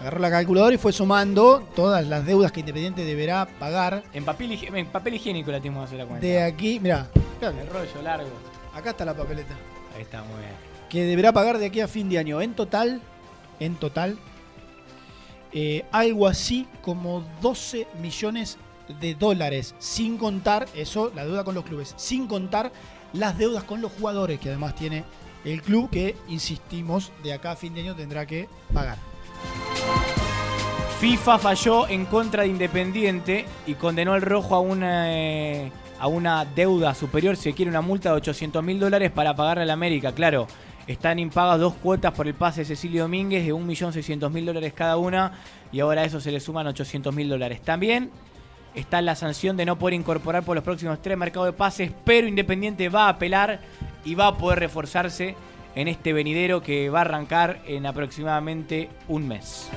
Agarró 0.01 0.18
la 0.18 0.31
calculadora 0.31 0.74
y 0.74 0.78
fue 0.78 0.93
sumando 0.93 1.62
todas 1.77 2.06
las 2.06 2.24
deudas 2.24 2.51
que 2.52 2.60
Independiente 2.60 3.05
deberá 3.05 3.47
pagar. 3.59 4.02
En 4.14 4.24
papel, 4.24 4.51
higi- 4.52 4.74
en 4.74 4.86
papel 4.86 5.14
higiénico 5.14 5.51
la 5.51 5.59
tenemos 5.60 5.82
que 5.82 5.85
hacer 5.86 5.98
la 5.98 6.06
cuenta. 6.06 6.27
De 6.27 6.43
aquí, 6.43 6.81
mira, 6.81 7.06
El 7.43 7.66
rollo 7.68 8.02
largo. 8.02 8.31
acá 8.74 8.90
está 8.90 9.05
la 9.05 9.14
papeleta. 9.14 9.55
Ahí 9.94 10.02
está, 10.02 10.22
muy 10.22 10.39
bien. 10.39 10.52
Que 10.89 11.05
deberá 11.05 11.32
pagar 11.32 11.59
de 11.59 11.66
aquí 11.66 11.81
a 11.81 11.89
fin 11.89 12.09
de 12.09 12.18
año. 12.18 12.40
En 12.40 12.55
total, 12.55 13.01
en 13.60 13.74
total, 13.77 14.18
eh, 15.52 15.85
algo 15.93 16.27
así 16.27 16.66
como 16.82 17.24
12 17.43 17.86
millones 18.01 18.56
de 19.01 19.14
dólares. 19.14 19.74
Sin 19.78 20.16
contar, 20.16 20.66
eso, 20.74 21.12
la 21.14 21.24
deuda 21.24 21.44
con 21.44 21.55
los 21.55 21.64
clubes. 21.64 21.93
Sin 21.97 22.27
contar 22.27 22.72
las 23.12 23.36
deudas 23.36 23.64
con 23.64 23.81
los 23.82 23.93
jugadores 23.93 24.40
que 24.40 24.48
además 24.48 24.74
tiene 24.77 25.05
el 25.44 25.60
club 25.62 25.90
que, 25.90 26.16
insistimos, 26.28 27.12
de 27.22 27.32
acá 27.32 27.52
a 27.52 27.56
fin 27.56 27.74
de 27.74 27.82
año 27.82 27.94
tendrá 27.94 28.24
que 28.27 28.48
pagar. 28.72 28.97
FIFA 31.00 31.38
falló 31.38 31.88
en 31.88 32.04
contra 32.04 32.42
de 32.42 32.48
Independiente 32.48 33.46
y 33.66 33.74
condenó 33.74 34.12
al 34.12 34.20
rojo 34.20 34.54
a 34.54 34.60
una, 34.60 35.12
eh, 35.14 35.72
a 35.98 36.06
una 36.08 36.44
deuda 36.44 36.94
superior, 36.94 37.36
se 37.36 37.54
quiere 37.54 37.70
una 37.70 37.80
multa 37.80 38.10
de 38.10 38.16
800 38.16 38.62
mil 38.62 38.78
dólares 38.78 39.10
para 39.10 39.34
pagarle 39.34 39.62
a 39.62 39.66
la 39.66 39.72
América. 39.72 40.12
Claro, 40.12 40.46
están 40.86 41.18
impagas 41.18 41.60
dos 41.60 41.74
cuotas 41.74 42.12
por 42.12 42.26
el 42.26 42.34
pase 42.34 42.62
de 42.62 42.64
Cecilio 42.64 43.02
Domínguez 43.02 43.46
de 43.46 43.54
1.600.000 43.54 44.44
dólares 44.44 44.72
cada 44.74 44.96
una 44.96 45.32
y 45.70 45.80
ahora 45.80 46.02
a 46.02 46.04
eso 46.04 46.20
se 46.20 46.32
le 46.32 46.40
suman 46.40 46.66
800 46.66 47.14
mil 47.14 47.28
dólares. 47.28 47.62
También 47.62 48.10
está 48.74 49.00
la 49.00 49.14
sanción 49.14 49.56
de 49.56 49.64
no 49.64 49.78
poder 49.78 49.94
incorporar 49.94 50.42
por 50.42 50.54
los 50.54 50.64
próximos 50.64 51.00
tres 51.00 51.16
mercados 51.16 51.46
de 51.46 51.52
pases, 51.52 51.92
pero 52.04 52.26
Independiente 52.26 52.88
va 52.88 53.06
a 53.06 53.10
apelar 53.10 53.60
y 54.04 54.14
va 54.14 54.28
a 54.28 54.36
poder 54.36 54.58
reforzarse 54.58 55.36
en 55.74 55.88
este 55.88 56.12
venidero 56.12 56.62
que 56.62 56.90
va 56.90 56.98
a 56.98 57.02
arrancar 57.02 57.62
en 57.66 57.86
aproximadamente 57.86 58.90
un 59.09 59.26
mes. 59.28 59.68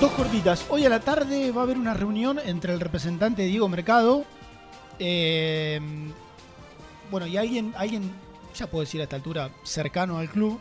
Dos 0.00 0.12
cortitas. 0.12 0.66
Hoy 0.68 0.84
a 0.84 0.88
la 0.88 1.00
tarde 1.00 1.50
va 1.52 1.62
a 1.62 1.64
haber 1.64 1.78
una 1.78 1.94
reunión 1.94 2.38
entre 2.44 2.72
el 2.72 2.80
representante 2.80 3.42
Diego 3.44 3.68
Mercado. 3.68 4.24
eh, 4.98 5.80
bueno, 7.10 7.26
y 7.26 7.36
alguien, 7.36 7.74
alguien, 7.76 8.10
ya 8.54 8.66
puedo 8.66 8.80
decir 8.80 9.00
a 9.00 9.04
esta 9.04 9.16
altura, 9.16 9.50
cercano 9.62 10.18
al 10.18 10.28
club, 10.28 10.58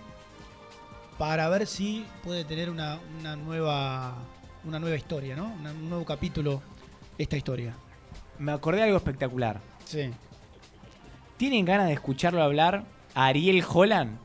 para 1.17 1.47
ver 1.49 1.65
si 1.67 2.05
puede 2.23 2.43
tener 2.43 2.69
una, 2.69 2.99
una 3.19 3.35
nueva, 3.35 4.13
una 4.65 4.79
nueva 4.79 4.95
historia, 4.95 5.35
¿no? 5.35 5.45
Una- 5.59 5.71
un 5.71 5.89
nuevo 5.89 6.05
capítulo 6.05 6.61
esta 7.17 7.37
historia. 7.37 7.73
Me 8.39 8.51
acordé 8.51 8.79
de 8.79 8.83
algo 8.85 8.97
espectacular. 8.97 9.59
Sí. 9.85 10.11
¿Tienen 11.37 11.65
ganas 11.65 11.87
de 11.87 11.93
escucharlo 11.93 12.41
hablar 12.41 12.83
a 13.15 13.25
Ariel 13.25 13.63
Holland? 13.67 14.17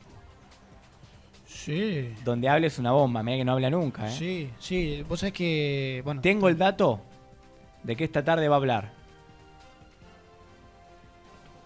Sí. 1.45 2.13
Donde 2.23 2.47
hable 2.47 2.67
es 2.67 2.79
una 2.79 2.91
bomba, 2.91 3.23
mira 3.23 3.37
que 3.37 3.45
no 3.45 3.53
habla 3.53 3.69
nunca, 3.69 4.07
¿eh? 4.07 4.11
Sí, 4.11 4.49
sí. 4.59 5.03
Vos 5.07 5.19
sabés 5.19 5.33
que. 5.33 6.01
Bueno. 6.05 6.21
Tengo 6.21 6.47
el 6.47 6.57
dato 6.57 7.01
de 7.83 7.95
que 7.95 8.03
esta 8.03 8.23
tarde 8.23 8.47
va 8.47 8.55
a 8.55 8.57
hablar. 8.57 8.91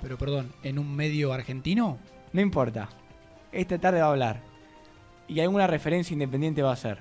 Pero 0.01 0.17
perdón, 0.17 0.51
¿en 0.63 0.79
un 0.79 0.95
medio 0.95 1.31
argentino? 1.31 1.97
No 2.33 2.41
importa. 2.41 2.89
Esta 3.51 3.77
tarde 3.77 4.01
va 4.01 4.07
a 4.07 4.11
hablar. 4.11 4.41
Y 5.27 5.39
alguna 5.39 5.67
referencia 5.67 6.13
independiente 6.13 6.61
va 6.61 6.71
a 6.71 6.73
hacer. 6.73 6.97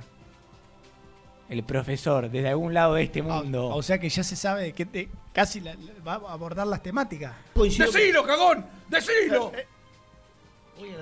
El 1.52 1.64
profesor, 1.64 2.30
desde 2.30 2.48
algún 2.48 2.72
lado 2.72 2.94
de 2.94 3.02
este 3.02 3.20
mundo. 3.22 3.66
O 3.68 3.82
sea 3.82 3.98
que 3.98 4.08
ya 4.08 4.22
se 4.22 4.36
sabe 4.36 4.62
de 4.62 4.72
qué 4.72 4.86
te, 4.86 5.08
casi 5.34 5.60
la- 5.60 5.74
la- 5.74 6.02
va 6.06 6.28
a 6.28 6.32
abordar 6.32 6.66
las 6.66 6.82
temáticas. 6.82 7.34
¡Decilo, 7.54 8.24
cagón! 8.24 8.64
¡Decilo! 8.88 9.52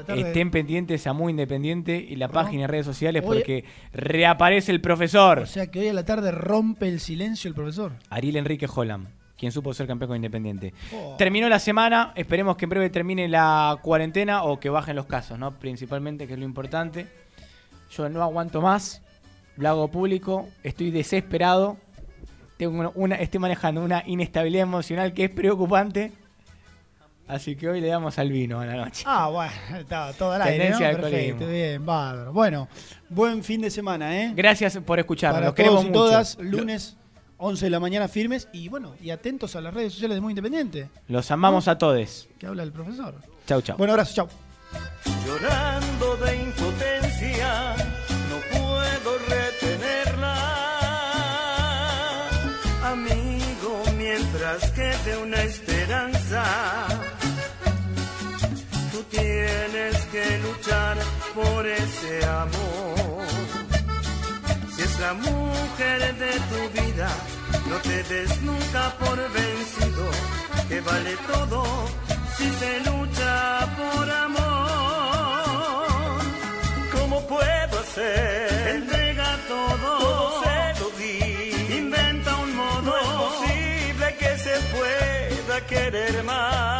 Estén 0.09 0.51
pendientes 0.51 1.07
a 1.07 1.13
Muy 1.13 1.31
Independiente 1.31 1.97
y 1.97 2.17
la 2.17 2.29
página 2.29 2.65
y 2.65 2.67
redes 2.67 2.85
sociales 2.85 3.23
Hoy- 3.25 3.39
porque 3.39 3.65
reaparece 3.93 4.73
el 4.73 4.81
profesor. 4.81 5.39
O 5.39 5.47
sea 5.47 5.71
que 5.71 5.81
hoy 5.81 5.89
a 5.89 5.93
la 5.93 6.05
tarde 6.05 6.33
rompe 6.33 6.89
el 6.89 7.01
silencio 7.01 7.49
el 7.49 7.55
profesor. 7.55 7.93
Ariel 8.11 8.37
Enrique 8.37 8.67
Holland, 8.73 9.07
quien 9.39 9.53
supo 9.53 9.73
ser 9.73 9.87
campeón 9.87 10.09
con 10.09 10.17
Independiente. 10.17 10.75
Oh. 10.93 11.15
Terminó 11.17 11.49
la 11.49 11.61
semana, 11.61 12.13
esperemos 12.17 12.57
que 12.57 12.65
en 12.67 12.71
breve 12.71 12.91
termine 12.91 13.29
la 13.29 13.79
cuarentena 13.81 14.43
o 14.43 14.59
que 14.59 14.69
bajen 14.69 14.97
los 14.97 15.07
casos, 15.07 15.39
¿no? 15.39 15.53
Principalmente, 15.59 16.27
que 16.27 16.33
es 16.35 16.39
lo 16.41 16.45
importante. 16.45 17.07
Yo 17.93 18.09
no 18.09 18.23
aguanto 18.23 18.61
más, 18.61 19.01
lo 19.61 19.69
hago 19.69 19.89
público, 19.89 20.49
estoy 20.65 20.91
desesperado, 20.91 21.77
tengo 22.57 22.93
una, 22.95 23.17
estoy 23.17 23.39
manejando 23.41 23.83
una 23.85 24.03
inestabilidad 24.07 24.63
emocional 24.65 25.13
que 25.13 25.25
es 25.25 25.31
preocupante. 25.31 26.13
Así 27.29 27.55
que 27.55 27.69
hoy 27.69 27.81
le 27.81 27.87
damos 27.87 28.19
al 28.19 28.29
vino 28.33 28.59
a 28.59 28.67
la 28.67 28.75
noche. 28.75 29.05
Ah, 29.07 29.29
bueno, 29.29 29.53
estaba 29.79 30.13
todo 30.15 30.33
al 30.33 30.43
aire, 30.43 30.71
¿no? 30.71 30.79
Perfecto, 30.79 31.47
bien, 31.47 31.87
bárbaro. 31.87 32.33
Bueno, 32.33 32.69
buen 33.09 33.45
fin 33.45 33.61
de 33.61 33.71
semana, 33.71 34.21
¿eh? 34.21 34.33
Gracias 34.35 34.79
por 34.79 34.99
escucharnos, 34.99 35.37
Para 35.37 35.47
los 35.47 35.55
queremos 35.55 35.81
todos 35.81 35.85
y 35.85 35.89
mucho. 35.91 36.01
todas, 36.03 36.39
lunes 36.39 36.97
11 37.37 37.67
de 37.67 37.71
la 37.71 37.79
mañana 37.81 38.09
firmes 38.09 38.49
y 38.53 38.69
bueno, 38.69 38.95
y 39.01 39.11
atentos 39.11 39.55
a 39.55 39.61
las 39.61 39.73
redes 39.73 39.93
sociales 39.93 40.17
de 40.17 40.21
Muy 40.21 40.33
Independiente, 40.33 40.89
Los 41.07 41.31
amamos 41.31 41.69
a 41.69 41.79
todos. 41.79 42.29
que 42.39 42.47
habla 42.47 42.65
el 42.65 42.73
profesor. 42.73 43.15
Chau, 43.47 43.63
chau. 43.63 43.77
Bueno, 43.77 43.93
abrazo, 43.93 44.13
chau. 44.15 44.29
Llorando 45.25 45.87
tú 58.93 59.03
tienes 59.11 59.97
que 60.13 60.39
luchar 60.39 60.97
por 61.35 61.67
ese 61.67 62.25
amor. 62.27 63.27
Si 64.75 64.83
es 64.83 65.01
la 65.01 65.15
mujer 65.15 66.15
de 66.17 66.33
tu 66.51 66.81
vida, 66.81 67.09
no 67.69 67.77
te 67.79 68.03
des 68.05 68.43
nunca 68.43 68.95
por 69.01 69.17
vencido, 69.33 70.11
que 70.69 70.81
vale 70.81 71.17
todo 71.33 71.65
si 72.37 72.49
se 72.51 72.81
lucha 72.89 73.69
por 73.77 74.11
amor. 74.11 75.89
¿Cómo 76.93 77.27
puedo 77.27 77.81
hacer? 77.81 78.60
Querer 85.69 86.23
más. 86.25 86.80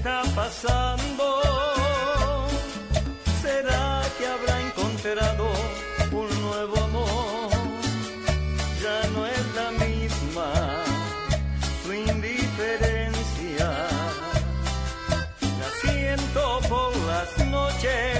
Está 0.00 0.22
pasando. 0.34 1.26
¿Será 3.42 4.02
que 4.16 4.24
habrá 4.34 4.54
encontrado 4.66 5.46
un 6.20 6.28
nuevo 6.46 6.76
amor? 6.88 7.50
Ya 8.82 8.98
no 9.14 9.26
es 9.26 9.44
la 9.58 9.68
misma 9.84 10.48
su 11.82 11.92
indiferencia. 11.92 13.68
La 15.60 15.68
siento 15.82 16.60
por 16.70 16.96
las 17.10 17.30
noches, 17.56 18.18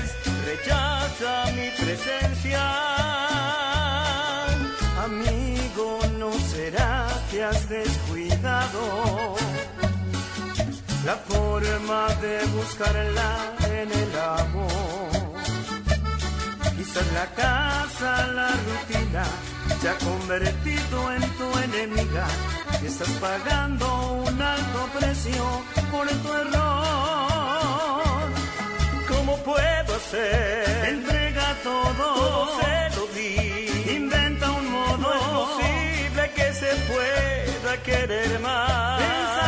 rechaza 0.51 1.33
mi 1.57 1.69
presencia. 1.83 2.63
Amigo, 5.07 5.99
¿no 6.19 6.31
será 6.53 7.09
que 7.31 7.43
has 7.43 7.69
descuidado 7.71 9.40
la 11.05 11.17
forma 11.17 12.09
de 12.21 12.45
buscarla 12.57 13.31
en 13.65 13.91
el 13.91 14.19
amor? 14.19 15.11
Quizás 16.77 17.13
la 17.13 17.27
casa, 17.35 18.27
la 18.29 18.51
rutina, 18.51 19.25
se 19.81 19.89
ha 19.89 19.97
convertido 19.99 21.13
en 21.13 21.23
tu 21.39 21.59
enemiga 21.59 22.27
y 22.83 22.87
estás 22.87 23.09
pagando 23.21 23.87
un 24.27 24.43
alto 24.43 24.89
precio 24.99 25.45
por 25.91 26.09
tu 26.09 26.33
error. 26.33 28.03
¿Cómo 29.09 29.37
puedo 29.45 29.97
hacer? 29.97 30.89
Entrega 30.89 31.55
todo, 31.63 31.93
todo 31.93 32.61
se 32.61 32.97
lo 32.97 33.07
di. 33.15 33.95
Inventa 33.97 34.51
un 34.51 34.71
modo, 34.71 34.99
no 34.99 35.15
es 35.15 35.23
posible 35.23 36.31
que 36.35 36.53
se 36.55 36.71
pueda 36.91 37.83
querer 37.83 38.41
más. 38.41 39.40